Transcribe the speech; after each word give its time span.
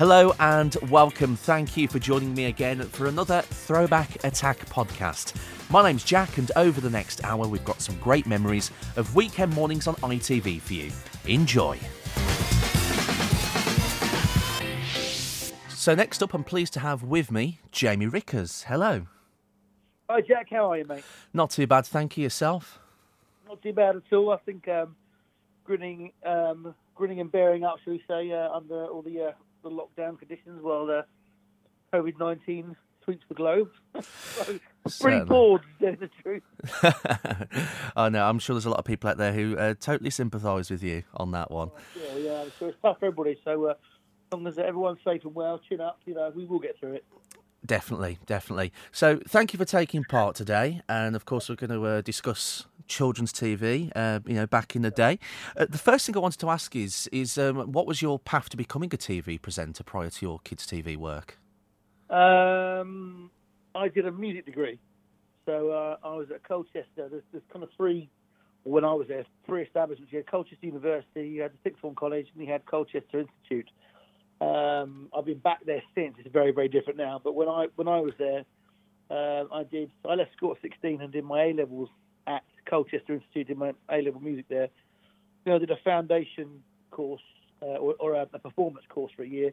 Hello 0.00 0.32
and 0.40 0.76
welcome. 0.88 1.36
Thank 1.36 1.76
you 1.76 1.86
for 1.86 1.98
joining 1.98 2.32
me 2.32 2.46
again 2.46 2.80
for 2.80 3.08
another 3.08 3.42
Throwback 3.42 4.24
Attack 4.24 4.64
podcast. 4.70 5.34
My 5.70 5.82
name's 5.82 6.04
Jack, 6.04 6.38
and 6.38 6.50
over 6.56 6.80
the 6.80 6.88
next 6.88 7.22
hour, 7.22 7.46
we've 7.46 7.66
got 7.66 7.82
some 7.82 7.98
great 7.98 8.26
memories 8.26 8.70
of 8.96 9.14
weekend 9.14 9.52
mornings 9.52 9.86
on 9.86 9.94
ITV 9.96 10.62
for 10.62 10.72
you. 10.72 10.90
Enjoy. 11.26 11.78
So, 15.68 15.94
next 15.94 16.22
up, 16.22 16.32
I'm 16.32 16.44
pleased 16.44 16.72
to 16.72 16.80
have 16.80 17.02
with 17.02 17.30
me 17.30 17.60
Jamie 17.70 18.06
Rickers. 18.06 18.62
Hello. 18.62 19.06
Hi, 20.08 20.22
Jack. 20.22 20.46
How 20.48 20.72
are 20.72 20.78
you, 20.78 20.86
mate? 20.86 21.04
Not 21.34 21.50
too 21.50 21.66
bad, 21.66 21.84
thank 21.84 22.16
you. 22.16 22.22
Yourself? 22.22 22.78
Not 23.46 23.60
too 23.60 23.74
bad 23.74 23.96
at 23.96 24.12
all. 24.14 24.32
I 24.32 24.38
think 24.38 24.66
um, 24.66 24.96
grinning, 25.62 26.12
um, 26.24 26.74
grinning 26.94 27.20
and 27.20 27.30
bearing 27.30 27.64
up, 27.64 27.76
shall 27.84 27.92
we 27.92 28.02
say, 28.08 28.32
uh, 28.32 28.50
under 28.50 28.86
all 28.86 29.02
the 29.02 29.24
uh, 29.24 29.32
the 29.62 29.70
lockdown 29.70 30.18
conditions 30.18 30.62
while 30.62 30.86
the 30.86 31.04
COVID 31.92 32.18
nineteen 32.18 32.76
sweeps 33.04 33.24
the 33.28 33.34
globe. 33.34 33.70
so, 34.00 34.58
pretty 35.00 35.24
bored, 35.24 35.62
to 35.62 35.84
tell 35.84 35.94
you 35.94 35.96
the 35.96 36.10
truth. 36.22 37.92
I 37.96 38.08
know, 38.08 38.28
I'm 38.28 38.38
sure 38.38 38.54
there's 38.54 38.66
a 38.66 38.70
lot 38.70 38.78
of 38.78 38.84
people 38.84 39.10
out 39.10 39.16
there 39.16 39.32
who 39.32 39.56
uh, 39.56 39.74
totally 39.80 40.10
sympathise 40.10 40.70
with 40.70 40.82
you 40.82 41.02
on 41.14 41.32
that 41.32 41.50
one. 41.50 41.70
Yeah, 41.96 42.16
yeah. 42.16 42.44
So 42.58 42.68
it's 42.68 42.78
tough 42.82 42.98
for 43.00 43.06
everybody. 43.06 43.38
So 43.44 43.66
uh, 43.66 43.74
as 44.30 44.38
long 44.38 44.46
as 44.46 44.58
everyone's 44.58 45.00
safe 45.04 45.24
and 45.24 45.34
well, 45.34 45.60
chin 45.68 45.80
up. 45.80 45.98
You 46.06 46.14
know, 46.14 46.32
we 46.34 46.44
will 46.44 46.60
get 46.60 46.78
through 46.78 46.94
it. 46.94 47.04
Definitely, 47.64 48.18
definitely. 48.24 48.72
So, 48.90 49.20
thank 49.28 49.52
you 49.52 49.58
for 49.58 49.66
taking 49.66 50.02
part 50.04 50.34
today, 50.34 50.80
and 50.88 51.14
of 51.14 51.26
course, 51.26 51.48
we're 51.48 51.56
going 51.56 51.70
to 51.70 51.84
uh, 51.84 52.00
discuss 52.00 52.64
children's 52.88 53.32
TV. 53.32 53.92
Uh, 53.94 54.20
you 54.26 54.34
know, 54.34 54.46
back 54.46 54.74
in 54.74 54.82
the 54.82 54.90
day. 54.90 55.18
Uh, 55.56 55.66
the 55.68 55.78
first 55.78 56.06
thing 56.06 56.16
I 56.16 56.20
wanted 56.20 56.40
to 56.40 56.50
ask 56.50 56.74
is, 56.74 57.08
is 57.12 57.36
um, 57.38 57.72
what 57.72 57.86
was 57.86 58.00
your 58.00 58.18
path 58.18 58.48
to 58.50 58.56
becoming 58.56 58.90
a 58.92 58.96
TV 58.96 59.40
presenter 59.40 59.84
prior 59.84 60.10
to 60.10 60.26
your 60.26 60.38
kids' 60.40 60.66
TV 60.66 60.96
work? 60.96 61.38
Um, 62.08 63.30
I 63.74 63.88
did 63.88 64.06
a 64.06 64.12
music 64.12 64.46
degree, 64.46 64.78
so 65.46 65.70
uh, 65.70 65.96
I 66.02 66.16
was 66.16 66.30
at 66.34 66.42
Colchester. 66.42 66.84
There's, 66.96 67.22
there's 67.30 67.44
kind 67.52 67.62
of 67.62 67.70
three, 67.76 68.10
when 68.64 68.84
I 68.84 68.92
was 68.94 69.08
there, 69.08 69.24
three 69.46 69.62
establishments. 69.62 70.12
You 70.12 70.18
had 70.18 70.26
Colchester 70.26 70.66
University, 70.66 71.28
you 71.28 71.42
had 71.42 71.52
the 71.52 71.58
Sixth 71.62 71.80
Form 71.80 71.94
College, 71.94 72.26
and 72.34 72.44
you 72.44 72.50
had 72.50 72.66
Colchester 72.66 73.20
Institute. 73.20 73.70
Um, 74.40 75.08
I've 75.16 75.26
been 75.26 75.38
back 75.38 75.64
there 75.66 75.82
since. 75.94 76.14
It's 76.18 76.32
very, 76.32 76.52
very 76.52 76.68
different 76.68 76.98
now. 76.98 77.20
But 77.22 77.34
when 77.34 77.48
I 77.48 77.66
when 77.76 77.88
I 77.88 78.00
was 78.00 78.12
there, 78.18 78.44
uh, 79.10 79.44
I 79.52 79.64
did. 79.64 79.90
I 80.08 80.14
left 80.14 80.32
school 80.36 80.52
at 80.52 80.62
16 80.62 81.00
and 81.00 81.12
did 81.12 81.24
my 81.24 81.44
A 81.44 81.52
levels 81.52 81.88
at 82.26 82.42
Colchester 82.68 83.14
Institute. 83.14 83.48
Did 83.48 83.58
my 83.58 83.72
A 83.90 84.02
level 84.02 84.20
music 84.20 84.46
there. 84.48 84.68
Know, 85.46 85.56
I 85.56 85.58
did 85.58 85.70
a 85.70 85.78
foundation 85.84 86.62
course 86.90 87.22
uh, 87.62 87.66
or, 87.66 87.94
or 87.98 88.14
a, 88.14 88.28
a 88.32 88.38
performance 88.38 88.84
course 88.88 89.12
for 89.16 89.22
a 89.22 89.28
year 89.28 89.52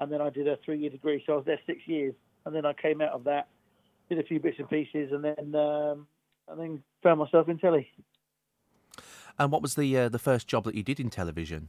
and 0.00 0.10
then 0.10 0.20
I 0.20 0.30
did 0.30 0.48
a 0.48 0.58
three-year 0.64 0.90
degree. 0.90 1.22
So 1.26 1.34
I 1.34 1.36
was 1.36 1.44
there 1.44 1.60
six 1.66 1.80
years, 1.86 2.14
and 2.46 2.54
then 2.54 2.64
I 2.64 2.72
came 2.72 3.00
out 3.00 3.12
of 3.12 3.24
that, 3.24 3.48
did 4.08 4.18
a 4.18 4.22
few 4.22 4.40
bits 4.40 4.58
and 4.58 4.68
pieces, 4.68 5.12
and 5.12 5.22
then 5.22 5.54
um, 5.54 6.06
and 6.48 6.58
then 6.58 6.82
found 7.02 7.20
myself 7.20 7.48
in 7.48 7.58
telly. 7.58 7.88
And 9.38 9.52
what 9.52 9.62
was 9.62 9.74
the 9.74 9.96
uh, 9.96 10.08
the 10.08 10.18
first 10.18 10.48
job 10.48 10.64
that 10.64 10.74
you 10.74 10.82
did 10.82 10.98
in 10.98 11.10
television? 11.10 11.68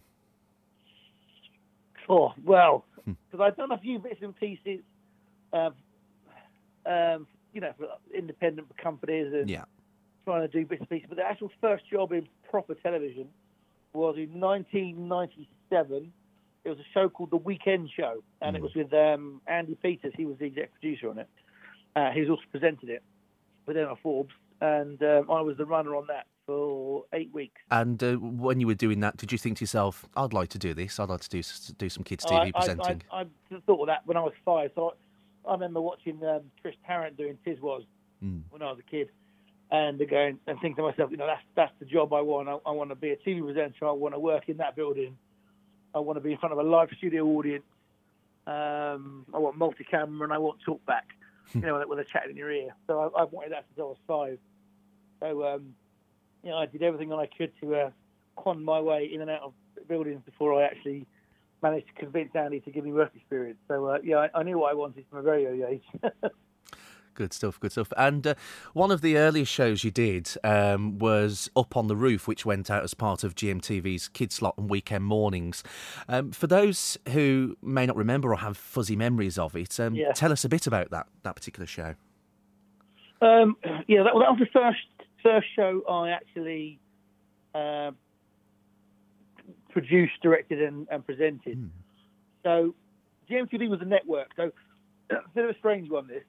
Oh 2.12 2.34
well, 2.44 2.84
because 3.06 3.40
I've 3.40 3.56
done 3.56 3.72
a 3.72 3.78
few 3.78 3.98
bits 3.98 4.22
and 4.22 4.36
pieces, 4.36 4.82
um, 5.54 5.74
um, 6.86 7.26
you 7.54 7.62
know, 7.62 7.72
for 7.78 7.88
independent 8.14 8.68
companies 8.78 9.34
and 9.34 9.50
Yeah. 9.50 9.64
trying 10.26 10.42
to 10.42 10.50
do 10.50 10.66
bits 10.66 10.82
and 10.82 10.90
pieces. 10.90 11.08
But 11.08 11.18
the 11.18 11.24
actual 11.24 11.50
first 11.62 11.90
job 11.90 12.12
in 12.12 12.28
proper 12.50 12.76
television 12.76 13.30
was 13.94 14.18
in 14.18 14.42
1997. 14.42 16.12
It 16.64 16.70
was 16.70 16.80
a 16.80 16.86
show 16.94 17.08
called 17.10 17.32
The 17.32 17.38
Weekend 17.38 17.90
Show, 17.96 18.22
and 18.42 18.58
it 18.58 18.62
was 18.62 18.76
with 18.76 18.94
um, 18.94 19.42
Andy 19.48 19.76
Peters. 19.76 20.14
He 20.16 20.26
was 20.26 20.38
the 20.38 20.46
executive 20.46 20.74
producer 20.74 21.10
on 21.10 21.18
it. 21.18 21.30
Uh, 21.96 22.12
he 22.12 22.20
was 22.20 22.30
also 22.30 22.44
presented 22.52 22.90
it 22.90 23.04
with 23.66 23.78
Emma 23.78 23.96
Forbes, 24.04 24.34
and 24.60 25.02
um, 25.02 25.32
I 25.32 25.42
was 25.42 25.56
the 25.58 25.66
runner 25.66 25.96
on 25.96 26.08
that 26.08 26.28
for 26.52 27.06
eight 27.14 27.34
weeks. 27.34 27.62
And 27.70 28.02
uh, 28.04 28.16
when 28.16 28.60
you 28.60 28.68
were 28.68 28.76
doing 28.76 29.00
that, 29.02 29.18
did 29.18 29.32
you 29.32 29.38
think 29.38 29.58
to 29.58 29.64
yourself, 29.64 30.06
"I'd 30.16 30.34
like 30.34 30.50
to 30.50 30.60
do 30.60 30.74
this. 30.74 31.00
I'd 31.00 31.10
like 31.10 31.22
to 31.22 31.30
do 31.30 31.42
do 31.78 31.90
some 31.90 32.04
kids' 32.04 32.26
TV 32.26 32.48
I, 32.48 32.52
presenting"? 32.52 33.02
I, 33.12 33.20
I, 33.20 33.22
I 33.22 33.60
thought 33.66 33.82
of 33.82 33.88
that 33.88 34.06
when 34.06 34.18
I 34.18 34.22
was 34.22 34.34
five. 34.44 34.72
So 34.76 34.94
I, 35.46 35.50
I 35.50 35.54
remember 35.54 35.82
watching 35.82 36.24
um, 36.26 36.42
Chris 36.62 36.76
Tarrant 36.86 37.18
doing 37.18 37.38
Tiswas 37.46 37.86
Mm. 38.24 38.44
when 38.52 38.62
I 38.62 38.70
was 38.70 38.78
a 38.78 38.84
kid, 38.84 39.10
and 39.72 39.98
going 40.08 40.38
and 40.46 40.60
thinking 40.60 40.76
to 40.76 40.84
myself, 40.84 41.10
you 41.10 41.18
know, 41.18 41.26
that's 41.26 41.42
that's 41.56 41.72
the 41.80 41.86
job 41.86 42.14
I 42.14 42.22
want. 42.22 42.48
I, 42.48 42.58
I 42.68 42.72
want 42.72 42.92
to 42.92 42.96
be 42.96 43.10
a 43.10 43.16
TV 43.16 43.44
presenter. 43.44 43.88
I 43.88 43.92
want 43.92 44.14
to 44.14 44.20
work 44.20 44.48
in 44.48 44.58
that 44.58 44.76
building. 44.76 45.18
I 45.96 46.00
want 46.00 46.18
to 46.18 46.22
be 46.22 46.34
in 46.34 46.38
front 46.38 46.54
of 46.54 46.60
a 46.60 46.64
live 46.64 46.90
studio 46.98 47.26
audience. 47.26 47.64
Um, 48.46 49.26
I 49.34 49.40
want 49.40 49.58
multi-camera 49.58 50.24
and 50.24 50.34
I 50.34 50.38
want 50.38 50.60
talkback. 50.68 51.08
you 51.56 51.62
know, 51.62 51.84
with 51.88 52.00
a 52.00 52.04
chat 52.04 52.30
in 52.30 52.38
your 52.38 52.52
ear. 52.52 52.76
So 52.88 53.12
I, 53.16 53.24
I've 53.24 53.32
wanted 53.32 53.52
that 53.54 53.66
since 53.70 53.80
I 53.80 53.82
was 53.82 53.98
five. 54.08 54.38
So 55.20 55.56
um, 55.56 55.76
you 56.44 56.50
know, 56.50 56.58
I 56.58 56.66
did 56.66 56.82
everything 56.84 57.12
I 57.14 57.28
could 57.38 57.52
to 57.62 57.76
uh, 57.76 57.90
con 58.38 58.64
my 58.64 58.80
way 58.80 59.10
in 59.14 59.22
and 59.22 59.30
out 59.30 59.42
of 59.42 59.54
buildings 59.88 60.22
before 60.26 60.60
I 60.60 60.64
actually 60.66 61.06
managed 61.62 61.88
to 61.88 61.94
convince 61.94 62.36
Andy 62.36 62.60
to 62.62 62.72
give 62.72 62.84
me 62.84 62.92
work 62.92 63.12
experience. 63.16 63.60
So 63.68 63.86
uh, 63.86 64.00
yeah, 64.04 64.18
I, 64.18 64.40
I 64.40 64.44
knew 64.44 64.58
what 64.58 64.72
I 64.72 64.74
wanted 64.74 65.06
from 65.10 65.20
a 65.20 65.22
very 65.22 65.46
early 65.46 65.64
age. 65.64 65.84
Good 67.14 67.34
stuff, 67.34 67.60
good 67.60 67.74
stuff. 67.74 67.92
And 67.98 68.26
uh, 68.26 68.36
one 68.74 68.90
of 68.90 69.02
the 69.02 69.18
earliest 69.18 69.52
shows 69.52 69.84
you 69.84 69.92
did 69.92 70.30
um, 70.46 70.98
was 70.98 71.52
Up 71.58 71.76
on 71.76 71.88
the 71.88 71.96
Roof, 71.96 72.26
which 72.26 72.46
went 72.46 72.72
out 72.72 72.84
as 72.84 72.94
part 72.94 73.26
of 73.26 73.36
GMTV's 73.36 74.08
Kids 74.08 74.36
Slot 74.36 74.56
and 74.58 74.70
Weekend 74.70 75.04
Mornings. 75.04 75.62
Um, 76.08 76.32
for 76.32 76.48
those 76.48 76.98
who 77.10 77.58
may 77.62 77.86
not 77.86 77.98
remember 77.98 78.32
or 78.32 78.38
have 78.38 78.56
fuzzy 78.56 78.96
memories 78.96 79.38
of 79.38 79.58
it, 79.58 79.78
um, 79.78 79.94
Yeah. 79.94 80.14
tell 80.14 80.32
us 80.32 80.46
a 80.46 80.50
bit 80.50 80.68
about 80.68 80.90
that, 80.92 81.08
that 81.24 81.36
particular 81.36 81.68
show. 81.68 81.96
Um, 83.22 83.58
yeah, 83.88 84.04
that, 84.04 84.14
that 84.14 84.32
was 84.32 84.40
the 84.40 84.48
first 84.54 84.80
first 85.24 85.48
show 85.56 85.84
I 85.90 86.10
actually 86.10 86.80
uh, 87.54 87.92
produced, 89.70 90.14
directed, 90.22 90.62
and, 90.62 90.88
and 90.92 91.06
presented. 91.06 91.70
So 92.44 92.76
GMTV 93.30 93.70
was 93.70 93.82
a 93.82 93.86
network. 93.86 94.30
So 94.36 94.44
it's 95.10 95.26
a 95.26 95.30
bit 95.34 95.46
of 95.46 95.52
a 95.52 95.60
strange 95.60 95.90
one. 95.90 96.08
This. 96.08 96.24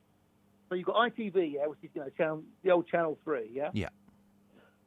So 0.69 0.75
you've 0.75 0.87
got 0.87 0.97
ITV, 0.97 1.55
yeah, 1.55 1.67
which 1.67 1.79
is 1.83 1.91
you 1.95 2.01
know 2.01 2.11
channel, 2.17 2.43
the 2.63 2.71
old 2.71 2.89
Channel 2.89 3.19
Three, 3.25 3.51
yeah. 3.53 3.71
Yeah. 3.73 3.89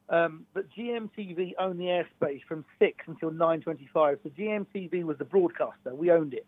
Um, 0.07 0.45
but 0.53 0.65
GMTV 0.77 1.53
owned 1.57 1.79
the 1.79 1.85
airspace 1.85 2.41
from 2.47 2.63
six 2.79 2.97
until 3.07 3.31
nine 3.31 3.61
twenty-five. 3.61 4.19
So 4.23 4.29
GMTV 4.29 5.03
was 5.03 5.17
the 5.17 5.25
broadcaster. 5.25 5.93
We 5.93 6.11
owned 6.11 6.33
it. 6.33 6.45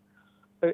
So 0.61 0.73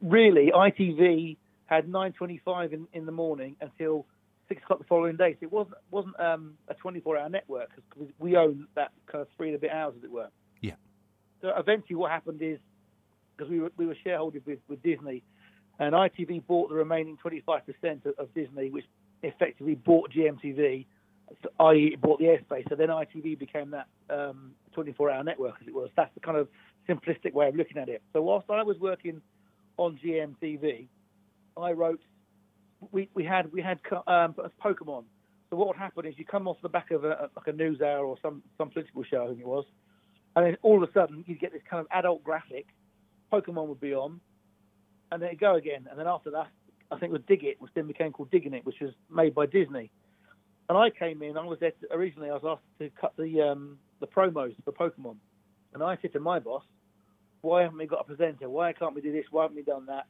really, 0.00 0.50
ITV 0.54 1.36
had 1.66 1.86
9:25 1.86 2.72
in, 2.72 2.86
in 2.92 3.06
the 3.06 3.12
morning 3.12 3.56
until 3.60 4.06
six 4.52 4.62
o'clock 4.62 4.78
the 4.80 4.84
following 4.84 5.16
day. 5.16 5.36
So 5.40 5.46
it 5.46 5.52
wasn't 5.52 5.76
wasn't 5.90 6.20
um, 6.20 6.54
a 6.68 6.74
24-hour 6.74 7.28
network 7.30 7.70
because 7.88 8.08
we 8.18 8.36
own 8.36 8.66
that 8.74 8.92
kind 9.10 9.22
of 9.22 9.28
three 9.36 9.48
and 9.48 9.56
a 9.56 9.58
bit 9.58 9.70
hours, 9.70 9.94
as 9.96 10.04
it 10.04 10.10
were. 10.10 10.28
Yeah. 10.60 10.74
So 11.40 11.52
eventually, 11.56 11.96
what 11.96 12.10
happened 12.10 12.42
is 12.42 12.58
because 13.36 13.50
we 13.50 13.60
were 13.60 13.72
we 13.76 13.86
were 13.86 13.96
shareholders 14.04 14.42
with, 14.46 14.58
with 14.68 14.82
Disney, 14.82 15.22
and 15.78 15.94
ITV 15.94 16.46
bought 16.46 16.68
the 16.68 16.74
remaining 16.74 17.16
25% 17.24 18.06
of, 18.06 18.14
of 18.18 18.34
Disney, 18.34 18.70
which 18.70 18.84
effectively 19.22 19.74
bought 19.74 20.12
GMTV, 20.12 20.86
so 21.42 21.48
i.e., 21.66 21.92
it 21.94 22.00
bought 22.00 22.18
the 22.18 22.26
airspace. 22.26 22.68
So 22.68 22.74
then 22.74 22.88
ITV 22.88 23.38
became 23.38 23.70
that 23.70 23.86
um, 24.10 24.52
24-hour 24.76 25.24
network, 25.24 25.54
as 25.60 25.68
it 25.68 25.74
was. 25.74 25.88
That's 25.96 26.12
the 26.14 26.20
kind 26.20 26.36
of 26.36 26.48
simplistic 26.88 27.32
way 27.32 27.48
of 27.48 27.56
looking 27.56 27.78
at 27.78 27.88
it. 27.88 28.02
So 28.12 28.20
whilst 28.22 28.50
I 28.50 28.62
was 28.62 28.78
working 28.78 29.22
on 29.76 29.98
GMTV, 30.04 30.86
I 31.56 31.72
wrote. 31.72 32.00
We, 32.90 33.08
we 33.14 33.24
had 33.24 33.52
we 33.52 33.62
had 33.62 33.78
um, 34.06 34.34
Pokemon. 34.62 35.04
So 35.50 35.56
what 35.56 35.68
would 35.68 35.76
happen 35.76 36.06
is 36.06 36.14
you 36.16 36.24
come 36.24 36.48
off 36.48 36.56
the 36.62 36.68
back 36.68 36.90
of 36.90 37.04
a, 37.04 37.28
like 37.36 37.46
a 37.46 37.52
news 37.52 37.80
hour 37.80 38.04
or 38.04 38.16
some 38.22 38.42
some 38.58 38.70
political 38.70 39.04
show, 39.04 39.24
I 39.24 39.28
think 39.28 39.40
it 39.40 39.46
was, 39.46 39.64
and 40.34 40.46
then 40.46 40.56
all 40.62 40.82
of 40.82 40.88
a 40.88 40.92
sudden 40.92 41.24
you'd 41.26 41.40
get 41.40 41.52
this 41.52 41.62
kind 41.68 41.80
of 41.80 41.86
adult 41.90 42.24
graphic. 42.24 42.66
Pokemon 43.32 43.68
would 43.68 43.80
be 43.80 43.94
on, 43.94 44.20
and 45.10 45.22
then 45.22 45.28
it'd 45.28 45.40
go 45.40 45.54
again, 45.56 45.86
and 45.90 45.98
then 45.98 46.06
after 46.06 46.30
that, 46.30 46.48
I 46.90 46.98
think 46.98 47.10
it 47.10 47.12
was 47.12 47.22
Diggit, 47.22 47.56
which 47.58 47.72
then 47.74 47.86
became 47.86 48.12
called 48.12 48.30
Digging 48.30 48.54
It, 48.54 48.66
which 48.66 48.80
was 48.80 48.92
made 49.10 49.34
by 49.34 49.46
Disney. 49.46 49.90
And 50.68 50.76
I 50.78 50.90
came 50.90 51.22
in. 51.22 51.36
I 51.36 51.44
was 51.44 51.58
there 51.60 51.72
to, 51.72 51.92
originally. 51.94 52.30
I 52.30 52.34
was 52.34 52.44
asked 52.46 52.78
to 52.78 52.90
cut 53.00 53.14
the 53.16 53.42
um, 53.42 53.78
the 54.00 54.06
promos 54.06 54.54
for 54.64 54.72
Pokemon, 54.72 55.16
and 55.74 55.82
I 55.82 55.98
said 56.00 56.12
to 56.14 56.20
my 56.20 56.38
boss, 56.38 56.64
"Why 57.42 57.62
haven't 57.62 57.78
we 57.78 57.86
got 57.86 58.00
a 58.00 58.04
presenter? 58.04 58.48
Why 58.48 58.72
can't 58.72 58.94
we 58.94 59.00
do 59.00 59.12
this? 59.12 59.24
Why 59.30 59.42
haven't 59.42 59.56
we 59.56 59.62
done 59.62 59.86
that?" 59.86 60.06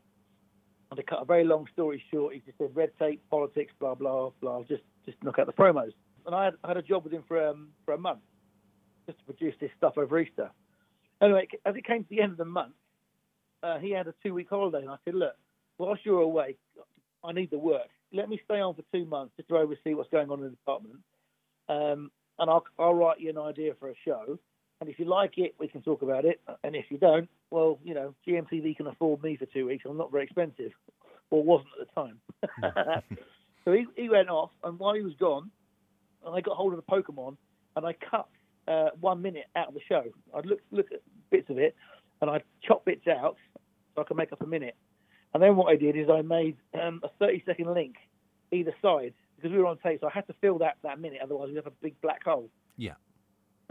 And 0.93 0.99
to 0.99 1.03
cut 1.05 1.23
a 1.23 1.25
very 1.25 1.43
long 1.43 1.67
story 1.73 2.05
short, 2.13 2.35
he 2.35 2.41
just 2.41 2.59
said 2.59 2.69
red 2.77 2.91
tape, 2.99 3.23
politics, 3.31 3.73
blah 3.81 3.95
blah 3.95 4.29
blah. 4.43 4.63
Just 4.65 4.83
just 5.07 5.17
knock 5.25 5.39
out 5.39 5.47
the 5.47 5.53
promos. 5.55 5.93
And 6.27 6.35
I 6.35 6.45
had, 6.45 6.55
I 6.63 6.69
had 6.69 6.77
a 6.77 6.83
job 6.83 7.05
with 7.05 7.15
him 7.15 7.25
for 7.27 7.49
um, 7.49 7.69
for 7.87 7.95
a 7.95 7.99
month, 7.99 8.21
just 9.07 9.19
to 9.21 9.25
produce 9.25 9.55
this 9.59 9.71
stuff 9.79 9.95
over 9.97 10.21
Easter. 10.21 10.51
Anyway, 11.23 11.49
as 11.65 11.77
it 11.77 11.87
came 11.87 12.03
to 12.03 12.11
the 12.11 12.21
end 12.21 12.33
of 12.33 12.37
the 12.37 12.45
month, 12.45 12.75
uh, 13.63 13.79
he 13.79 13.91
had 13.91 14.07
a 14.07 14.13
two 14.23 14.35
week 14.35 14.49
holiday, 14.51 14.81
and 14.81 14.91
I 14.91 14.97
said, 15.07 15.15
"Look, 15.15 15.35
whilst 15.79 16.05
you're 16.05 16.21
away, 16.21 16.57
I 17.25 17.33
need 17.33 17.51
the 17.51 17.57
work. 17.57 17.89
Let 18.13 18.29
me 18.29 18.39
stay 18.45 18.61
on 18.61 18.75
for 18.75 18.83
two 18.93 19.07
months 19.07 19.33
just 19.39 19.49
to 19.49 19.57
oversee 19.57 19.95
what's 19.95 20.11
going 20.11 20.31
on 20.31 20.41
in 20.41 20.45
the 20.45 20.51
department, 20.51 20.97
um, 21.71 22.11
and 22.39 22.51
I'll, 22.51 22.65
I'll 22.79 22.93
write 22.93 23.19
you 23.19 23.31
an 23.31 23.39
idea 23.39 23.73
for 23.81 23.89
a 23.89 23.95
show, 24.05 24.39
And 24.83 24.91
if 24.91 24.99
you 24.99 25.05
like 25.05 25.39
it, 25.39 25.55
we 25.61 25.69
can 25.69 25.81
talk 25.81 26.03
about 26.03 26.25
it. 26.25 26.41
And 26.65 26.75
if 26.75 26.87
you 26.89 26.99
don't, 26.99 27.31
well, 27.51 27.79
you 27.85 27.95
know, 27.95 28.17
GMTV 28.27 28.77
can 28.77 28.89
afford 28.89 29.23
me 29.23 29.37
for 29.37 29.47
two 29.47 29.67
weeks. 29.67 29.85
I'm 29.89 29.97
not 29.97 30.11
very 30.11 30.25
expensive, 30.25 30.73
or 31.31 31.45
wasn't 31.45 31.69
at 31.81 31.87
the 31.87 32.01
time. 32.03 33.05
so 33.65 33.71
he, 33.71 33.87
he 33.95 34.09
went 34.09 34.29
off, 34.29 34.51
and 34.65 34.77
while 34.81 34.95
he 34.95 35.03
was 35.03 35.13
gone, 35.21 35.53
I 36.29 36.41
got 36.41 36.57
hold 36.57 36.75
of 36.75 36.85
the 36.85 36.93
Pokemon, 36.93 37.37
and 37.77 37.87
I 37.87 37.93
cut 37.93 38.27
uh, 38.67 38.89
one 38.99 39.23
minute 39.23 39.45
out 39.55 39.69
of 39.69 39.75
the 39.75 39.81
show. 39.89 40.03
I'd 40.35 40.47
look 40.47 40.59
look 40.73 40.91
at 40.91 40.99
bits 41.31 41.49
of 41.49 41.59
it, 41.59 41.77
and 42.21 42.29
I'd 42.29 42.43
chop 42.65 42.85
bits 42.85 43.07
out 43.07 43.37
so 43.95 44.03
I 44.03 44.05
could 44.05 44.17
make 44.17 44.33
up 44.33 44.43
a 44.43 44.47
minute. 44.49 44.75
And 45.33 45.41
then 45.41 45.55
what 45.55 45.73
I 45.73 45.77
did 45.77 45.97
is 45.97 46.09
I 46.11 46.23
made 46.23 46.57
um, 46.75 47.03
a 47.05 47.09
30 47.21 47.45
second 47.47 47.73
link 47.73 47.95
either 48.51 48.75
side 48.83 49.15
because 49.37 49.53
we 49.53 49.59
were 49.59 49.67
on 49.67 49.79
tape, 49.79 50.01
so 50.01 50.09
I 50.09 50.13
had 50.13 50.27
to 50.27 50.35
fill 50.41 50.59
that, 50.59 50.79
that 50.83 50.99
minute, 50.99 51.21
otherwise 51.23 51.51
we'd 51.51 51.57
have 51.59 51.69
a 51.69 51.73
big 51.81 52.01
black 52.01 52.25
hole. 52.25 52.51
Yeah. 52.77 52.95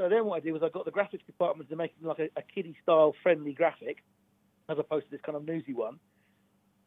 So 0.02 0.10
then 0.10 0.26
what 0.26 0.38
I 0.38 0.40
did 0.40 0.54
was 0.54 0.64
I 0.64 0.70
got 0.70 0.86
the 0.86 0.92
graphics 0.92 1.24
department 1.28 1.70
to 1.70 1.76
make 1.76 1.92
it 1.92 2.04
like 2.04 2.18
a, 2.18 2.28
a 2.36 2.42
kiddie 2.42 2.76
style 2.82 3.14
friendly 3.22 3.54
graphic, 3.54 3.98
as 4.68 4.80
opposed 4.80 5.06
to 5.06 5.12
this 5.12 5.22
kind 5.24 5.36
of 5.36 5.46
newsy 5.46 5.76
one. 5.76 6.00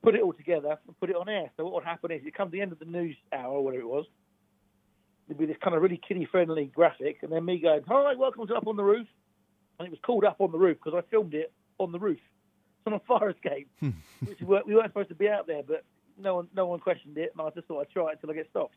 Put 0.02 0.16
it 0.16 0.20
all 0.22 0.32
together 0.32 0.78
and 0.84 0.98
put 0.98 1.10
it 1.10 1.16
on 1.16 1.28
air. 1.28 1.48
So 1.56 1.62
what 1.62 1.74
would 1.74 1.84
happen 1.84 2.10
is 2.10 2.22
it 2.26 2.34
comes 2.34 2.50
to 2.50 2.56
the 2.56 2.60
end 2.60 2.72
of 2.72 2.80
the 2.80 2.86
news 2.86 3.16
hour 3.32 3.52
or 3.52 3.64
whatever 3.64 3.82
it 3.82 3.88
was. 3.88 4.06
There'd 5.28 5.38
be 5.38 5.46
this 5.46 5.56
kind 5.62 5.76
of 5.76 5.82
really 5.82 6.00
kiddie 6.08 6.26
friendly 6.28 6.72
graphic, 6.74 7.18
and 7.22 7.30
then 7.30 7.44
me 7.44 7.60
going, 7.60 7.84
"All 7.88 8.02
right, 8.02 8.18
welcome 8.18 8.48
to 8.48 8.54
Up 8.56 8.66
on 8.66 8.76
the 8.76 8.82
Roof," 8.82 9.06
and 9.78 9.86
it 9.86 9.92
was 9.92 10.00
called 10.04 10.24
Up 10.24 10.40
on 10.40 10.50
the 10.50 10.58
Roof 10.58 10.78
because 10.82 10.98
I 10.98 11.08
filmed 11.08 11.34
it 11.34 11.52
on 11.78 11.92
the 11.92 12.00
roof, 12.00 12.18
it's 12.18 12.86
on 12.86 12.94
a 12.94 12.98
fire 12.98 13.30
escape, 13.30 13.70
hmm. 13.78 13.90
which 14.26 14.40
we 14.40 14.46
weren't, 14.46 14.66
we 14.66 14.74
weren't 14.74 14.90
supposed 14.90 15.10
to 15.10 15.14
be 15.14 15.28
out 15.28 15.46
there, 15.46 15.62
but 15.62 15.84
no 16.18 16.34
one 16.34 16.48
no 16.52 16.66
one 16.66 16.80
questioned 16.80 17.16
it, 17.16 17.32
and 17.32 17.46
I 17.46 17.50
just 17.50 17.68
thought 17.68 17.80
I'd 17.80 17.90
try 17.90 18.08
it 18.08 18.14
until 18.14 18.32
I 18.32 18.34
get 18.34 18.50
stopped. 18.50 18.74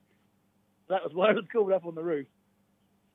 That 0.89 1.03
was 1.03 1.11
why 1.15 1.31
it 1.31 1.35
was 1.35 1.45
called 1.51 1.71
Up 1.71 1.87
on 1.87 1.95
the 1.95 2.03
Roof. 2.03 2.27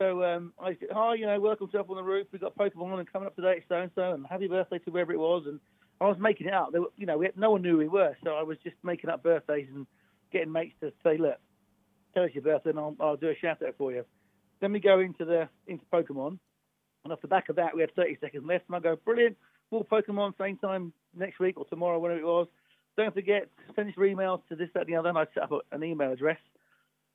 So 0.03 0.25
um, 0.25 0.53
I 0.61 0.71
said, 0.81 0.89
"Hi, 0.91 1.15
you 1.15 1.27
know, 1.27 1.39
welcome 1.39 1.69
to 1.69 1.79
Up 1.79 1.89
on 1.89 1.95
the 1.95 2.03
Roof. 2.03 2.27
We've 2.33 2.41
got 2.41 2.57
Pokemon 2.57 2.99
and 2.99 3.13
coming 3.13 3.29
up 3.29 3.37
today, 3.37 3.63
so 3.69 3.77
and 3.77 3.91
so, 3.95 4.11
and 4.11 4.27
happy 4.27 4.49
birthday 4.49 4.79
to 4.79 4.91
whoever 4.91 5.13
it 5.13 5.19
was." 5.19 5.45
And 5.47 5.61
I 6.01 6.07
was 6.07 6.17
making 6.19 6.49
it 6.49 6.53
up. 6.55 6.73
Were, 6.73 6.89
you 6.97 7.07
know, 7.07 7.23
had, 7.23 7.37
no 7.37 7.53
one 7.53 7.63
knew 7.63 7.73
who 7.73 7.79
we 7.79 7.87
were, 7.87 8.17
so 8.25 8.31
I 8.33 8.43
was 8.43 8.59
just 8.65 8.75
making 8.83 9.11
up 9.11 9.23
birthdays 9.23 9.69
and 9.73 9.87
getting 10.33 10.51
mates 10.51 10.75
to 10.81 10.93
say, 11.05 11.19
"Look, 11.19 11.39
tell 12.15 12.25
us 12.25 12.31
your 12.35 12.43
birthday, 12.43 12.71
and 12.71 12.81
I'll, 12.81 12.97
I'll 12.99 13.17
do 13.17 13.29
a 13.29 13.37
shout 13.37 13.63
out 13.63 13.77
for 13.79 13.93
you." 13.93 14.05
Then 14.61 14.73
we 14.73 14.81
go 14.81 14.99
into 14.99 15.25
the 15.25 15.49
into 15.69 15.85
Pokemon, 15.93 16.41
and 17.05 17.13
off 17.13 17.23
the 17.23 17.29
back 17.29 17.49
of 17.49 17.55
that, 17.55 17.77
we 17.77 17.83
had 17.83 17.95
30 17.95 18.19
seconds 18.21 18.45
left, 18.45 18.65
and 18.67 18.75
I 18.75 18.81
go, 18.81 18.97
"Brilliant, 18.97 19.37
more 19.71 19.85
Pokemon 19.85 20.37
same 20.37 20.57
time 20.57 20.93
next 21.15 21.39
week 21.39 21.61
or 21.61 21.65
tomorrow, 21.67 22.01
whatever 22.01 22.19
it 22.19 22.27
was." 22.27 22.49
Don't 22.97 23.15
forget, 23.15 23.49
send 23.77 23.93
your 23.97 24.07
emails 24.07 24.41
to 24.49 24.57
this, 24.57 24.69
that, 24.75 24.81
and 24.81 24.89
the 24.89 24.97
other. 24.97 25.11
And 25.11 25.19
I 25.19 25.27
set 25.33 25.45
up 25.45 25.53
an 25.71 25.85
email 25.85 26.11
address 26.11 26.41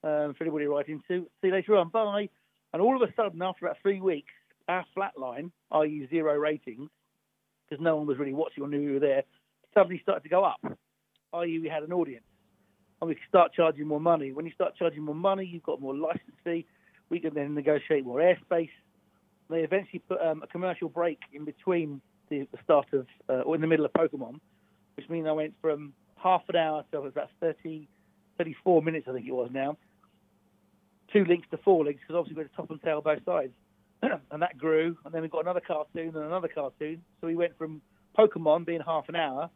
um, 0.06 0.36
for 0.36 0.46
anybody 0.46 0.66
to. 0.66 1.02
See 1.10 1.28
you 1.44 1.52
later 1.52 1.76
on. 1.76 1.90
Bye. 1.90 2.30
And 2.78 2.86
all 2.86 2.96
of 2.96 3.02
a 3.02 3.12
sudden, 3.16 3.42
after 3.42 3.66
about 3.66 3.78
three 3.82 4.00
weeks, 4.00 4.32
our 4.68 4.86
flat 4.94 5.14
flatline, 5.18 5.50
i.e., 5.72 6.08
zero 6.12 6.36
ratings, 6.36 6.92
because 7.68 7.84
no 7.84 7.96
one 7.96 8.06
was 8.06 8.20
really 8.20 8.36
watching 8.36 8.64
or 8.64 8.68
knew 8.68 8.80
we 8.80 8.94
were 8.94 9.00
there, 9.00 9.24
suddenly 9.74 10.00
started 10.04 10.22
to 10.22 10.30
go 10.30 10.44
up, 10.44 10.60
i.e., 11.34 11.58
we 11.58 11.68
had 11.68 11.82
an 11.82 11.92
audience. 11.92 12.28
And 13.02 13.10
we 13.10 13.16
could 13.16 13.24
start 13.28 13.52
charging 13.52 13.88
more 13.88 14.00
money. 14.00 14.32
When 14.32 14.46
you 14.46 14.52
start 14.52 14.76
charging 14.78 15.02
more 15.02 15.16
money, 15.16 15.44
you've 15.44 15.64
got 15.64 15.82
more 15.82 15.96
license 15.96 16.36
fee. 16.44 16.68
We 17.10 17.20
can 17.20 17.34
then 17.34 17.56
negotiate 17.56 18.06
more 18.06 18.20
airspace. 18.20 18.70
They 19.50 19.62
eventually 19.62 20.04
put 20.08 20.22
um, 20.22 20.44
a 20.44 20.48
commercial 20.48 20.88
break 20.88 21.18
in 21.34 21.46
between 21.46 22.00
the, 22.30 22.48
the 22.52 22.60
start 22.64 22.94
of, 22.94 23.08
uh, 23.28 23.42
or 23.42 23.56
in 23.56 23.62
the 23.62 23.68
middle 23.68 23.88
of 23.88 23.94
Pokemon, 23.94 24.40
which 24.98 25.10
means 25.10 25.26
I 25.28 25.32
went 25.32 25.56
from 25.64 25.94
half 26.16 26.44
an 26.48 26.58
hour 26.58 26.86
to 26.92 27.00
about 27.00 27.32
30, 27.40 27.88
34 28.38 28.84
minutes, 28.84 29.08
I 29.10 29.14
think 29.14 29.26
it 29.26 29.34
was 29.34 29.50
now, 29.52 29.78
two 31.12 31.26
links 31.26 31.48
to 31.52 31.58
four 31.58 31.84
links, 31.86 32.02
because 32.02 32.16
obviously 32.16 32.36
we 32.36 32.44
had 32.44 32.52
a 32.54 32.56
top 32.56 32.72
and 32.72 32.82
tail 32.82 33.02
both 33.02 33.24
sides. 33.26 33.54
and 34.32 34.42
that 34.42 34.58
grew, 34.58 34.98
and 35.06 35.14
then 35.14 35.22
we 35.22 35.28
got 35.28 35.42
another 35.42 35.62
cartoon 35.62 36.10
and 36.16 36.18
another 36.18 36.48
cartoon. 36.48 37.02
So 37.20 37.28
we 37.28 37.36
went 37.36 37.58
from 37.58 37.82
Pokemon 38.18 38.66
being 38.66 38.82
half 38.86 39.10
an 39.10 39.16
hour 39.16 39.50